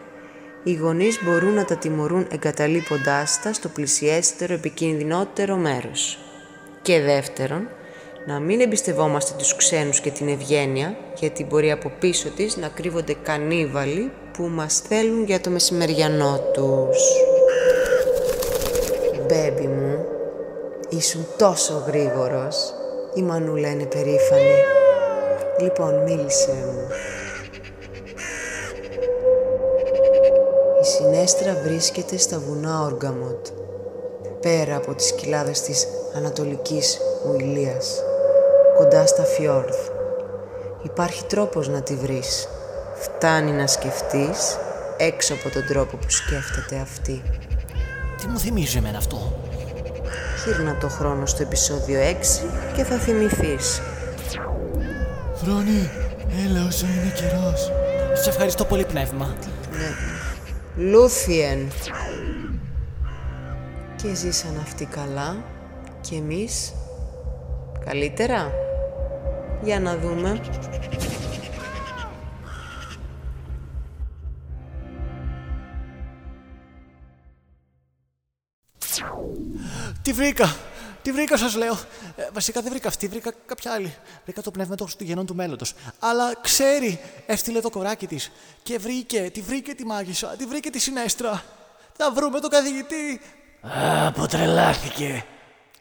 οι 0.66 0.74
γονείς 0.74 1.18
μπορούν 1.24 1.54
να 1.54 1.64
τα 1.64 1.76
τιμωρούν 1.76 2.26
εγκαταλείποντάς 2.32 3.40
τα 3.42 3.52
στο 3.52 3.68
πλησιέστερο 3.68 4.54
επικίνδυνότερο 4.54 5.56
μέρος. 5.56 6.18
Και 6.82 7.00
δεύτερον, 7.00 7.68
να 8.26 8.38
μην 8.38 8.60
εμπιστευόμαστε 8.60 9.34
τους 9.38 9.56
ξένους 9.56 10.00
και 10.00 10.10
την 10.10 10.28
ευγένεια, 10.28 10.96
γιατί 11.18 11.44
μπορεί 11.44 11.70
από 11.70 11.92
πίσω 11.98 12.28
της 12.28 12.56
να 12.56 12.68
κρύβονται 12.68 13.14
κανίβαλοι 13.22 14.12
που 14.32 14.42
μας 14.42 14.80
θέλουν 14.88 15.24
για 15.24 15.40
το 15.40 15.50
μεσημεριανό 15.50 16.40
τους. 16.52 16.98
Μπέμπι 19.26 19.66
μου, 19.66 20.04
ήσουν 20.88 21.26
τόσο 21.38 21.84
γρήγορος. 21.86 22.74
Η 23.14 23.22
Μανούλα 23.22 23.68
είναι 23.68 23.86
περήφανη. 23.86 24.60
Λοιπόν, 25.60 26.02
μίλησέ 26.02 26.52
μου. 26.64 26.88
Συνέστρα 30.86 31.56
βρίσκεται 31.62 32.16
στα 32.16 32.38
βουνά 32.38 32.82
Όργαμοτ, 32.82 33.46
πέρα 34.40 34.76
από 34.76 34.94
τις 34.94 35.12
κοιλάδες 35.12 35.60
της 35.60 35.86
Ανατολικής 36.16 36.98
Ουηλίας, 37.28 38.02
κοντά 38.76 39.06
στα 39.06 39.22
Φιόρδ. 39.22 39.76
Υπάρχει 40.82 41.24
τρόπος 41.24 41.68
να 41.68 41.82
τη 41.82 41.94
βρεις. 41.94 42.48
Φτάνει 42.94 43.50
να 43.50 43.66
σκεφτείς 43.66 44.58
έξω 44.96 45.34
από 45.34 45.50
τον 45.50 45.66
τρόπο 45.66 45.96
που 45.96 46.10
σκέφτεται 46.10 46.76
αυτή. 46.82 47.22
Τι 48.20 48.26
μου 48.26 48.38
θυμίζει 48.38 48.78
εμένα 48.78 48.98
αυτό; 48.98 49.32
Γύρνα 50.44 50.76
το 50.80 50.88
χρόνο 50.88 51.26
στο 51.26 51.42
επεισόδιο 51.42 52.00
6 52.00 52.46
και 52.76 52.84
θα 52.84 52.96
θυμηθείς. 52.96 53.80
Φρόνη, 55.34 55.90
έλα 56.46 56.66
όσο 56.66 56.86
είναι 56.86 57.12
καιρός. 57.14 57.72
Σε 58.22 58.28
ευχαριστώ 58.30 58.64
πολύ 58.64 58.84
πνεύμα. 58.84 59.36
Λούθιεν. 60.76 61.70
Και 63.96 64.14
ζήσαν 64.14 64.58
αυτοί 64.58 64.84
καλά 64.84 65.44
και 66.00 66.16
εμείς 66.16 66.74
καλύτερα; 67.84 68.52
Για 69.62 69.80
να 69.80 69.96
δούμε. 69.96 70.40
Τη 80.02 80.12
βρήκα! 80.12 80.46
Τη 81.06 81.12
βρήκα, 81.12 81.36
σας 81.36 81.54
λέω. 81.54 81.72
Ε, 82.16 82.22
βασικά 82.32 82.60
δεν 82.60 82.70
βρήκα 82.70 82.88
αυτή, 82.88 83.06
βρήκα 83.06 83.32
κάποια 83.46 83.72
άλλη. 83.72 83.94
Βρήκα 84.24 84.42
το 84.42 84.50
πνεύμα 84.50 84.74
των 84.74 84.86
Χριστουγεννών 84.86 85.26
του 85.26 85.34
μέλλοντος. 85.34 85.74
Αλλά 85.98 86.36
ξέρει, 86.40 87.00
έστειλε 87.26 87.60
το 87.60 87.70
κοράκι 87.70 88.06
της. 88.06 88.32
Και 88.62 88.78
βρήκε, 88.78 89.30
τη 89.32 89.40
βρήκε 89.40 89.74
τη 89.74 89.84
μάγισσα, 89.84 90.26
τη 90.26 90.44
βρήκε 90.44 90.70
τη 90.70 90.78
συνέστρα. 90.78 91.42
Θα 91.96 92.12
βρούμε 92.12 92.40
τον 92.40 92.50
καθηγητή. 92.50 93.20
Α, 94.22 94.28
τρελάθηκε. 94.28 95.24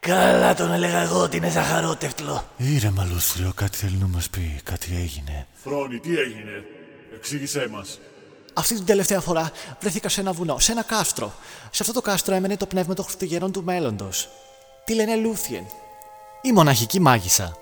Καλά 0.00 0.54
τον 0.54 0.72
έλεγα 0.72 0.98
εγώ 0.98 1.20
ότι 1.20 1.36
είναι 1.36 1.50
ζαχαρότευτλο. 1.50 2.44
Ήρεμα, 2.56 3.08
Λούστριο, 3.12 3.52
κάτι 3.54 3.76
θέλει 3.76 3.96
να 3.96 4.06
μας 4.06 4.30
πει. 4.30 4.60
Κάτι 4.64 4.96
έγινε. 4.96 5.46
Φρόνη, 5.52 5.98
τι 5.98 6.18
έγινε. 6.18 6.64
Εξήγησέ 7.14 7.68
μας. 7.70 7.98
Αυτή 8.52 8.74
την 8.74 8.84
τελευταία 8.84 9.20
φορά 9.20 9.50
βρέθηκα 9.80 10.08
σε 10.08 10.20
ένα 10.20 10.32
βουνό, 10.32 10.58
σε 10.58 10.72
ένα 10.72 10.82
κάστρο. 10.82 11.34
Σε 11.70 11.82
αυτό 11.82 11.92
το 11.92 12.00
κάστρο 12.00 12.34
έμενε 12.34 12.56
το 12.56 12.66
πνεύμα 12.66 12.94
των 12.94 13.04
Χριστουγεννών 13.04 13.52
του 13.52 13.64
μέλλοντος. 13.64 14.28
Τη 14.86 14.94
λένε 14.94 15.16
Λούθιεν; 15.16 15.64
Η 16.42 16.52
μοναχική 16.52 17.00
μάγισσα. 17.00 17.56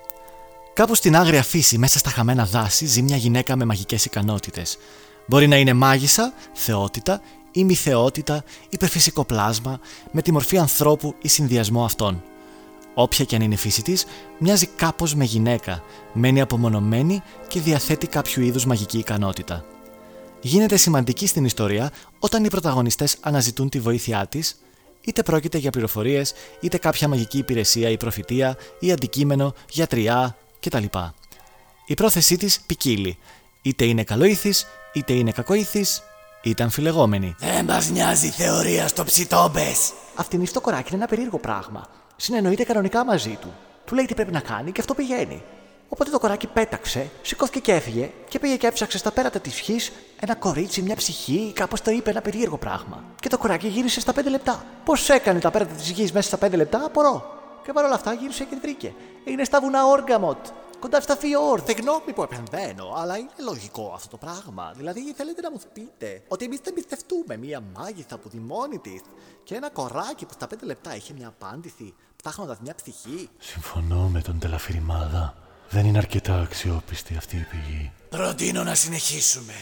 Κάπου 0.75 0.95
στην 0.95 1.17
άγρια 1.17 1.43
φύση, 1.43 1.79
μέσα 1.79 1.99
στα 1.99 2.11
χαμένα 2.11 2.45
δάση, 2.45 2.87
ζει 2.87 3.03
μια 3.03 3.17
γυναίκα 3.17 3.57
με 3.57 3.65
μαγικές 3.65 4.05
ικανότητες. 4.05 4.79
Μπορεί 5.27 5.47
να 5.47 5.57
είναι 5.57 5.73
μάγισσα, 5.73 6.33
θεότητα 6.53 7.21
ή 7.53 7.65
μη 7.65 7.75
θεότητα, 7.75 8.45
υπερφυσικό 8.69 9.25
πλάσμα, 9.25 9.81
με 10.11 10.23
τη 10.23 10.33
μορφή 10.33 10.59
ανθρώπου 10.59 11.15
ή 11.23 11.29
συνδυασμό 11.29 11.85
αυτών. 11.85 12.23
Όποια 12.95 13.25
και 13.25 13.37
αν 13.37 13.43
είναι 13.43 13.55
η 13.55 13.57
φύση 13.59 13.83
της, 13.83 14.05
μοιάζει 14.39 14.67
κάπως 14.67 15.15
με 15.15 15.25
γυναίκα, 15.25 15.83
μένει 16.13 16.41
απομονωμένη 16.41 17.23
και 17.49 17.61
διαθέτει 17.61 18.07
κάποιο 18.07 18.43
είδους 18.43 18.67
μαγική 18.67 18.99
ικανότητα. 18.99 19.65
Γίνεται 20.41 20.77
σημαντική 20.77 21.27
στην 21.27 21.45
ιστορία 21.45 21.91
όταν 22.19 22.45
οι 22.45 22.49
πρωταγωνιστές 22.49 23.17
αναζητούν 23.21 23.69
τη 23.69 23.81
βοήθειά 23.81 24.27
της, 24.27 24.57
είτε 25.05 25.23
πρόκειται 25.23 25.59
για 25.59 25.71
πληροφορίες, 25.71 26.35
είτε 26.61 26.79
κάποια 26.79 27.09
μαγική 27.09 27.39
υπηρεσία 27.39 27.89
ή 27.89 27.97
προφητεία 27.97 28.57
ή 28.79 28.93
αντικείμενο, 28.93 29.55
γιατριά 29.71 30.37
κτλ. 30.61 30.85
Η 31.87 31.95
πρόθεσή 31.95 32.37
της 32.37 32.61
ποικίλει, 32.61 33.19
είτε 33.63 33.85
είναι 33.85 34.05
καλοήθης, 34.05 34.67
είτε 34.93 35.13
είναι 35.13 35.31
κακοήθης, 35.31 36.03
είτε 36.43 36.63
αμφιλεγόμενη. 36.63 37.35
Δεν 37.39 37.65
μας 37.65 37.91
νοιάζει 37.91 38.27
η 38.27 38.31
θεωρία 38.31 38.89
στο 38.89 39.05
ψητόμπες. 39.05 39.93
Αυτήν 40.15 40.47
στο 40.47 40.61
κοράκι 40.61 40.89
είναι 40.89 40.97
ένα 40.97 41.07
περίεργο 41.07 41.39
πράγμα. 41.39 41.87
Συνεννοείται 42.17 42.65
κανονικά 42.65 43.05
μαζί 43.05 43.39
του. 43.41 43.53
Του 43.85 43.95
λέει 43.95 44.05
τι 44.05 44.15
πρέπει 44.15 44.33
να 44.33 44.41
κάνει 44.41 44.73
και 44.73 44.81
αυτό 44.81 44.95
πηγαίνει. 44.95 45.43
Οπότε 45.89 46.11
το 46.11 46.19
κοράκι 46.19 46.47
πέταξε, 46.47 47.11
σηκώθηκε 47.23 47.59
και 47.59 47.73
έφυγε 47.73 48.11
και 48.29 48.39
πήγε 48.39 48.57
και 48.57 48.67
έψαξε 48.67 48.99
στα 48.99 49.11
πέρατα 49.11 49.41
της 49.41 49.61
γη 49.61 49.81
ένα 50.21 50.35
κορίτσι, 50.35 50.83
μια 50.83 50.97
ψυχή, 50.97 51.53
κάπως 51.55 51.81
το 51.81 51.91
είπε 51.91 52.11
ένα 52.11 52.21
περίεργο 52.21 52.59
πράγμα. 52.59 53.05
Και 53.21 53.29
το 53.29 53.39
κοράκι 53.39 53.69
γύρισε 53.69 54.01
στα 54.01 54.13
5 54.13 54.25
λεπτά. 54.29 54.65
Πώς 54.85 55.09
έκανε 55.09 55.41
τα 55.41 55.51
πέρατα 55.51 55.75
της 55.75 55.91
γη 55.91 56.11
μέσα 56.13 56.37
στα 56.37 56.47
5 56.47 56.57
λεπτά, 56.57 56.85
απορώ. 56.85 57.39
Και 57.65 57.73
παρόλα 57.73 57.95
αυτά 57.95 58.13
γύρισε 58.13 58.45
και 58.45 58.57
βρήκε. 58.61 58.95
Είναι 59.25 59.45
στα 59.45 59.61
βουνά 59.61 59.87
Όργαμοτ. 59.87 60.47
Κοντά 60.79 61.01
στα 61.01 61.17
Φιόρ. 61.17 61.61
Δεν 61.61 61.77
γνώμη 61.81 62.13
που 62.15 62.23
επεμβαίνω, 62.23 62.95
αλλά 62.97 63.17
είναι 63.17 63.31
λογικό 63.45 63.93
αυτό 63.95 64.09
το 64.09 64.17
πράγμα. 64.17 64.73
Δηλαδή, 64.77 65.13
θέλετε 65.17 65.41
να 65.41 65.51
μου 65.51 65.61
πείτε 65.73 66.23
ότι 66.29 66.45
εμείς 66.45 66.61
δεν 66.63 66.75
πιστευτούμε 66.75 67.37
μία 67.37 67.63
μάγισσα 67.77 68.19
που 68.19 68.29
τη 68.29 68.37
μόνη 68.37 68.79
της 68.79 69.01
και 69.45 69.55
ένα 69.55 69.71
κοράκι 69.71 70.27
που 70.27 70.33
στα 70.33 70.47
5 70.47 70.57
λεπτά 70.63 70.97
είχε 70.97 71.13
μια 71.13 71.29
απάντηση 71.29 71.95
ψάχνοντας 72.23 72.59
μια 72.61 72.75
ψυχή. 72.75 73.29
Συμφωνώ 73.39 74.09
με 74.09 74.21
τον 74.21 74.39
Τελαφυρημάδα. 74.39 75.44
Δεν 75.71 75.87
είναι 75.87 75.99
αρκετά 75.99 76.41
αξιόπιστη 76.41 77.15
αυτή 77.17 77.37
η 77.37 77.47
πηγή. 77.51 77.93
Προτείνω 78.09 78.63
να 78.63 78.75
συνεχίσουμε. 78.75 79.53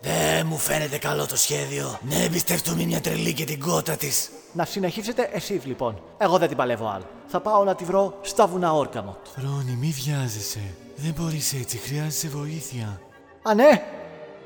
Δεν 0.00 0.46
μου 0.46 0.56
φαίνεται 0.56 0.98
καλό 0.98 1.26
το 1.26 1.36
σχέδιο. 1.36 1.98
Ναι, 2.08 2.24
εμπιστευτούμε 2.24 2.84
μια 2.84 3.00
τρελή 3.00 3.32
και 3.32 3.44
την 3.44 3.60
κότα 3.60 3.96
της. 3.96 4.30
Να 4.52 4.64
συνεχίσετε 4.64 5.30
εσείς 5.32 5.64
λοιπόν. 5.64 6.02
Εγώ 6.18 6.38
δεν 6.38 6.48
την 6.48 6.56
παλεύω 6.56 6.88
άλλο. 6.88 7.04
Θα 7.26 7.40
πάω 7.40 7.64
να 7.64 7.74
τη 7.74 7.84
βρω 7.84 8.18
στα 8.22 8.46
βουνά 8.46 8.72
Όρκαμο. 8.72 9.16
Φρόνι, 9.34 9.76
μη 9.80 9.94
βιάζεσαι. 10.04 10.74
Δεν 10.96 11.14
μπορείς 11.18 11.52
έτσι, 11.52 11.76
χρειάζεσαι 11.76 12.28
βοήθεια. 12.28 13.00
Α, 13.42 13.54
ναι! 13.54 13.82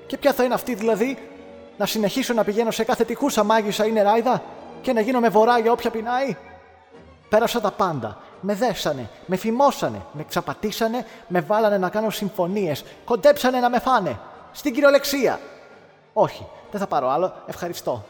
Και 0.07 0.17
ποια 0.19 0.33
θα 0.33 0.45
είναι 0.45 0.55
αυτή 0.55 0.75
δηλαδή, 0.75 1.19
να 1.79 1.87
συνεχίσω 1.87 2.33
να 2.33 2.45
πηγαίνω 2.45 2.71
σε 2.71 2.85
κάθε 2.85 3.05
τυχούσα 3.05 3.45
μάγισσα 3.45 3.87
ή 3.87 3.93
νεράιδα 3.93 4.43
και 4.83 4.93
να 4.93 5.01
γίνω 5.01 5.21
με 5.21 5.29
βορρά 5.29 5.59
για 5.59 5.73
όποια 5.73 5.91
πεινάει; 5.91 6.37
Πέρασα 7.29 7.61
τα 7.61 7.71
πάντα. 7.71 8.19
Με 8.41 8.55
δέσανε, 8.55 9.11
με 9.27 9.37
φημώσανε, 9.37 10.03
με 10.13 10.25
ξαπατήσανε, 10.25 11.07
με 11.29 11.41
βάλανε 11.41 11.79
να 11.79 11.89
κάνω 11.89 12.11
συμφωνίες, 12.11 12.85
κοντέψανε 13.05 13.61
να 13.61 13.71
με 13.71 13.79
φάνε. 13.79 14.19
Στην 14.53 14.73
κυριολεξία. 14.73 15.41
Όχι, 16.13 16.47
δεν 16.71 16.81
θα 16.81 16.87
πάρω 16.87 17.09
άλλο, 17.09 17.33
ευχαριστώ. 17.47 18.05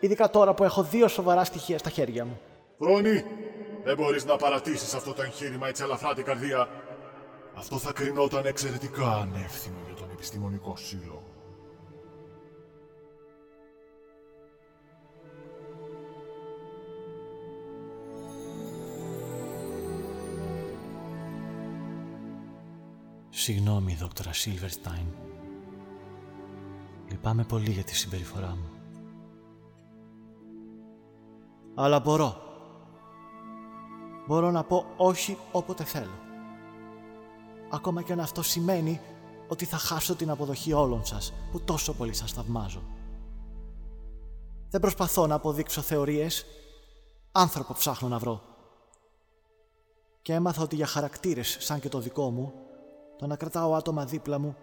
Ειδικά 0.00 0.30
τώρα 0.30 0.54
που 0.54 0.64
έχω 0.64 0.82
δύο 0.82 1.08
σοβαρά 1.08 1.44
στοιχεία 1.44 1.78
στα 1.78 1.90
χέρια 1.90 2.24
μου. 2.24 2.40
Φρόνη, 2.78 3.24
δεν 3.84 3.96
μπορείς 3.96 4.24
να 4.24 4.36
παρατήσεις 4.36 4.94
αυτό 4.94 5.12
το 5.12 5.22
εγχείρημα 5.22 5.68
έτσι 5.68 5.82
ελαφρά 5.82 6.14
την 6.14 6.24
καρδία. 6.24 6.68
Αυτό 7.54 7.78
θα 7.78 7.92
κρινόταν 7.92 8.46
εξαιρετικά 8.46 9.06
ανεύθυνο 9.06 9.76
για 9.86 9.94
τον 9.94 10.10
επιστημονικό 10.12 10.76
σύλλογο. 10.76 11.15
Συγγνώμη, 23.46 23.94
δόκτωρα 23.94 24.32
Σίλβερστάιν. 24.32 25.06
Λυπάμαι 27.10 27.44
πολύ 27.44 27.70
για 27.70 27.84
τη 27.84 27.94
συμπεριφορά 27.94 28.56
μου. 28.56 28.70
Αλλά 31.74 32.00
μπορώ. 32.00 32.36
Μπορώ 34.26 34.50
να 34.50 34.64
πω 34.64 34.84
όχι 34.96 35.38
όποτε 35.52 35.84
θέλω. 35.84 36.18
Ακόμα 37.70 38.02
και 38.02 38.12
αν 38.12 38.20
αυτό 38.20 38.42
σημαίνει 38.42 39.00
ότι 39.48 39.64
θα 39.64 39.76
χάσω 39.76 40.14
την 40.16 40.30
αποδοχή 40.30 40.72
όλων 40.72 41.04
σας 41.04 41.32
που 41.52 41.60
τόσο 41.60 41.94
πολύ 41.94 42.14
σας 42.14 42.32
θαυμάζω. 42.32 42.82
Δεν 44.70 44.80
προσπαθώ 44.80 45.26
να 45.26 45.34
αποδείξω 45.34 45.80
θεωρίες, 45.80 46.46
άνθρωπο 47.32 47.72
ψάχνω 47.72 48.08
να 48.08 48.18
βρω. 48.18 48.42
Και 50.22 50.32
έμαθα 50.32 50.62
ότι 50.62 50.76
για 50.76 50.86
χαρακτήρες 50.86 51.56
σαν 51.60 51.80
και 51.80 51.88
το 51.88 51.98
δικό 51.98 52.30
μου 52.30 52.65
το 53.18 53.26
να 53.26 53.36
κρατάω 53.36 53.74
άτομα 53.74 54.04
δίπλα 54.04 54.38
μου 54.38 54.56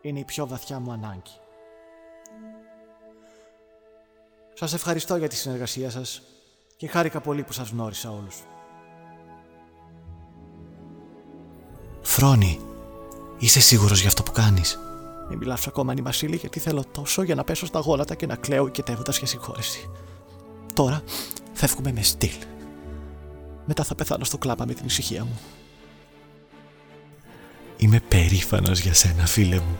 είναι 0.00 0.18
η 0.18 0.24
πιο 0.24 0.46
βαθιά 0.46 0.78
μου 0.78 0.92
ανάγκη. 0.92 1.40
Σας 4.54 4.72
ευχαριστώ 4.72 5.16
για 5.16 5.28
τη 5.28 5.36
συνεργασία 5.36 5.90
σας 5.90 6.22
και 6.76 6.88
χάρηκα 6.88 7.20
πολύ 7.20 7.42
που 7.42 7.52
σας 7.52 7.70
γνώρισα 7.70 8.10
όλους. 8.10 8.42
Φρόνη, 12.02 12.60
είσαι 13.38 13.60
σίγουρος 13.60 13.98
για 13.98 14.08
αυτό 14.08 14.22
που 14.22 14.32
κάνεις; 14.32 14.78
Μην 15.28 15.38
μιλάς 15.38 15.66
ακόμα 15.66 15.94
Βασίλη 16.02 16.36
γιατί 16.36 16.60
θέλω 16.60 16.84
τόσο 16.92 17.22
για 17.22 17.34
να 17.34 17.44
πέσω 17.44 17.66
στα 17.66 17.80
γόνατα 17.80 18.14
και 18.14 18.26
να 18.26 18.36
κλαίω 18.36 18.66
οικετεύοντας 18.66 19.18
για 19.18 19.26
συγχώρεση. 19.26 19.90
Τώρα 20.74 21.02
φεύγουμε 21.52 21.92
με 21.92 22.02
στυλ. 22.02 22.34
Μετά 23.64 23.84
θα 23.84 23.94
πεθάνω 23.94 24.24
στο 24.24 24.38
κλάπα 24.38 24.66
με 24.66 24.74
την 24.74 24.86
ησυχία 24.86 25.24
μου. 25.24 25.38
Είμαι 27.80 28.00
περήφανος 28.08 28.80
για 28.80 28.94
σένα 28.94 29.26
φίλε 29.26 29.56
μου. 29.56 29.78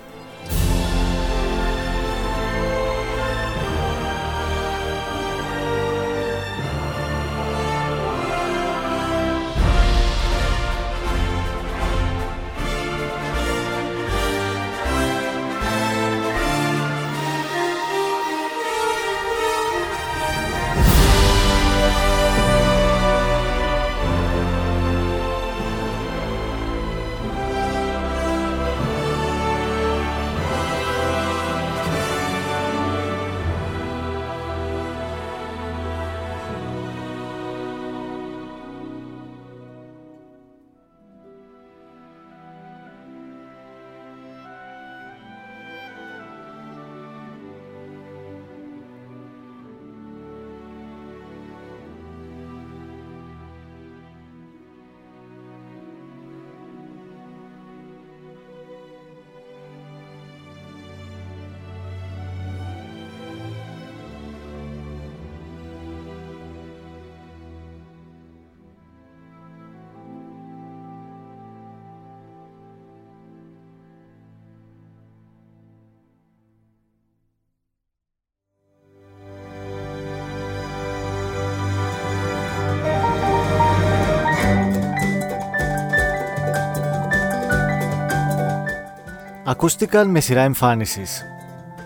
Ακούστηκαν 89.69 90.09
με 90.11 90.21
σειρά 90.21 90.41
εμφάνισης. 90.41 91.25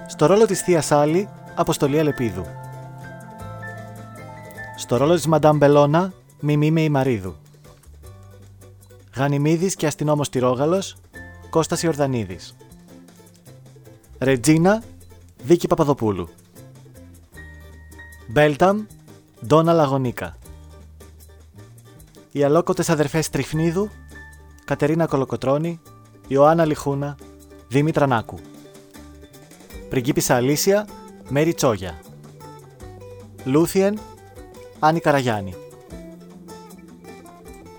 Στο 0.07 0.27
ρόλο 0.27 0.47
της 0.47 0.61
Θείας 0.61 0.93
Άλλη, 0.93 1.29
Αποστολή 1.55 1.99
Αλεπίδου. 1.99 2.47
Στο 4.77 4.97
ρόλο 4.97 5.15
της 5.15 5.27
Μαντάμ 5.27 5.57
Μπελώνα, 5.57 6.13
Μιμή 6.41 6.71
Μεϊμαρίδου. 6.71 7.37
Γανιμίδης 9.17 9.75
και 9.75 9.87
αστυνόμος 9.87 10.29
Τυρόγαλος, 10.29 10.97
Κώστας 11.51 11.83
Ιορδανίδης. 11.83 12.57
Ρετζίνα, 14.19 14.83
Δίκη 15.43 15.67
Παπαδοπούλου. 15.67 16.29
Μπέλταμ, 18.29 18.85
Ντόνα 19.47 19.73
Λαγονίκα. 19.73 20.37
Οι 22.33 22.43
αλόκοτες 22.43 22.91
αδερφές 22.91 23.31
Τριφνίδου, 23.31 23.91
Κατερίνα 24.65 25.07
Κολοκοτρώνη, 25.07 25.81
Ιωάννα 26.29 26.65
Λιχούνα, 26.65 27.17
Δήμητρα 27.73 28.07
Νάκου. 28.07 28.39
Πριγκίπισσα 29.89 30.35
Αλήσια, 30.35 30.87
Μέρι 31.29 31.55
Τσόγια. 31.55 32.01
Λούθιεν, 33.45 33.99
Άννη 34.79 35.01
Καραγιάννη. 35.01 35.55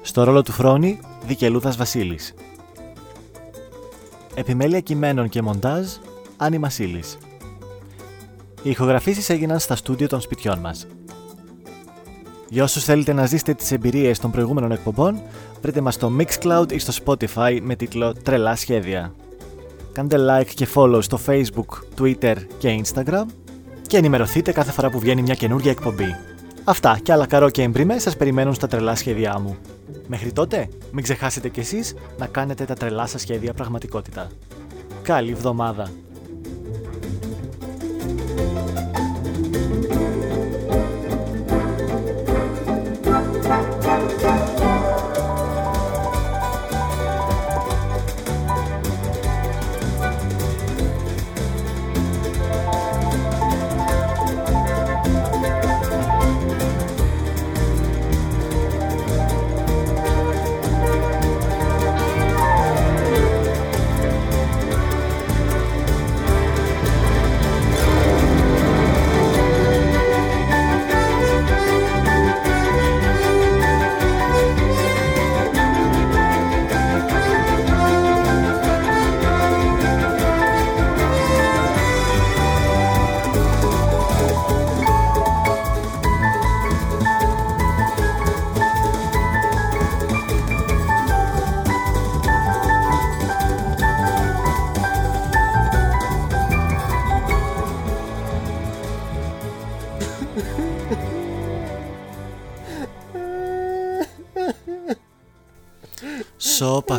Στο 0.02 0.24
ρόλο 0.24 0.42
του 0.42 0.52
Φρόνη, 0.52 1.00
Δικελούδας 1.26 1.78
Βασίλης. 1.78 2.34
Επιμέλεια 4.36 4.80
κειμένων 4.80 5.30
και 5.30 5.42
μοντάζ, 5.42 5.88
Άννη 6.38 6.58
Μασίλης. 6.58 7.18
Οι 8.64 8.70
ηχογραφήσεις 8.70 9.30
έγιναν 9.30 9.60
στα 9.60 9.76
στούντιο 9.76 10.08
των 10.08 10.22
σπιτιών 10.22 10.60
μας. 10.60 10.88
Για 12.50 12.64
όσους 12.64 12.84
θέλετε 12.84 13.14
να 13.14 13.26
ζήσετε 13.26 13.54
τις 13.54 13.72
εμπειρίες 13.72 14.20
των 14.20 14.32
προηγούμενων 14.32 14.72
εκπομπών, 14.72 15.22
βρείτε 15.62 15.82
μας 15.82 15.94
στο 15.94 16.12
Mixcloud 16.20 16.72
ή 16.72 16.78
στο 16.78 16.94
Spotify 17.06 17.60
με 17.62 17.76
τίτλο 17.76 18.14
«Τρελά 18.14 18.56
σχέδια». 18.56 19.14
Κάντε 19.94 20.18
like 20.20 20.50
και 20.56 20.68
follow 20.76 21.00
στο 21.02 21.20
Facebook, 21.26 22.02
Twitter 22.02 22.36
και 22.58 22.82
Instagram 22.84 23.26
και 23.88 23.98
ενημερωθείτε 23.98 24.52
κάθε 24.52 24.72
φορά 24.72 24.90
που 24.90 25.00
βγαίνει 25.00 25.22
μια 25.22 25.34
καινούργια 25.34 25.72
εκπομπή. 25.72 26.16
Αυτά 26.64 27.00
και 27.04 27.12
άλλα 27.12 27.26
καρό 27.26 27.50
και 27.50 27.62
εμπριμέ 27.62 28.00
σας 28.00 28.18
περιμένουν 28.18 28.54
στα 28.54 28.68
τρελά 28.68 28.96
σχέδιά 28.96 29.40
μου. 29.40 29.58
Μέχρι 30.08 30.32
τότε, 30.32 30.70
μην 30.92 31.04
ξεχάσετε 31.04 31.50
κι 31.50 31.60
εσείς 31.60 31.96
να 32.18 32.28
κάνετε 32.28 32.66
τα 32.66 32.74
τρελά 32.74 33.06
σας 33.06 33.22
σχέδια 33.22 33.54
πραγματικότητα. 33.54 34.30
Καλή 35.02 35.32
εβδομάδα! 35.32 35.90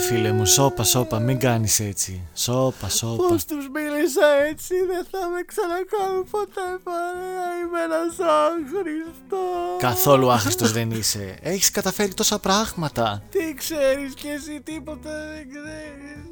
Φίλε 0.09 0.33
μου, 0.33 0.47
σώπα, 0.47 0.83
σώπα, 0.83 1.19
μην 1.19 1.39
κάνεις 1.39 1.81
έτσι. 1.81 2.21
Σώπα, 2.35 2.89
σώπα. 2.89 3.27
Πώς 3.27 3.45
τους 3.45 3.69
μίλησα 3.75 4.27
έτσι, 4.51 4.75
δεν 4.75 5.07
θα 5.11 5.29
με 5.29 5.41
ξανακάνουν 5.47 6.27
ποτέ 6.31 6.79
παρέα, 6.85 7.49
είμαι 7.61 7.81
ένας 7.89 8.17
άχρηστος. 8.45 9.79
Καθόλου 9.79 10.31
άχρηστος 10.31 10.73
δεν 10.73 10.91
είσαι. 10.91 11.39
Έχεις 11.43 11.71
καταφέρει 11.71 12.15
τόσα 12.15 12.39
πράγματα. 12.39 13.23
Τι 13.31 13.55
ξέρεις 13.55 14.15
κι 14.15 14.29
εσύ, 14.29 14.61
τίποτα 14.65 15.11
δεν 15.11 15.49
ξέρεις. 15.49 16.23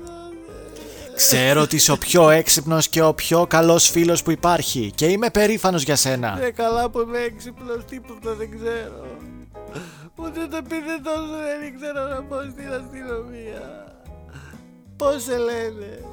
Ξέρω 1.16 1.60
ότι 1.60 1.76
είσαι 1.76 1.92
ο 1.92 1.98
πιο 1.98 2.30
έξυπνος 2.30 2.88
και 2.88 3.02
ο 3.02 3.14
πιο 3.14 3.46
καλός 3.46 3.90
φίλος 3.90 4.22
που 4.22 4.30
υπάρχει 4.30 4.92
και 4.94 5.06
είμαι 5.06 5.30
περήφανος 5.30 5.82
για 5.82 5.96
σένα. 5.96 6.36
Ναι, 6.36 6.50
καλά 6.50 6.90
που 6.90 7.00
είμαι 7.00 7.18
έξυπνος, 7.18 7.84
τίποτα 7.84 8.34
δεν 8.34 8.50
ξέρω. 8.58 9.06
Ούτε 10.16 10.47
το 10.47 10.62
τόσο 11.02 11.36
δεν 11.44 11.62
ήξερα 11.66 12.09
να 12.09 12.22
πω 12.22 12.36
στην 12.51 12.72
αστυνομία. 12.72 13.86
Πώς 14.97 15.22
σε 15.22 15.36
λένε; 15.36 16.05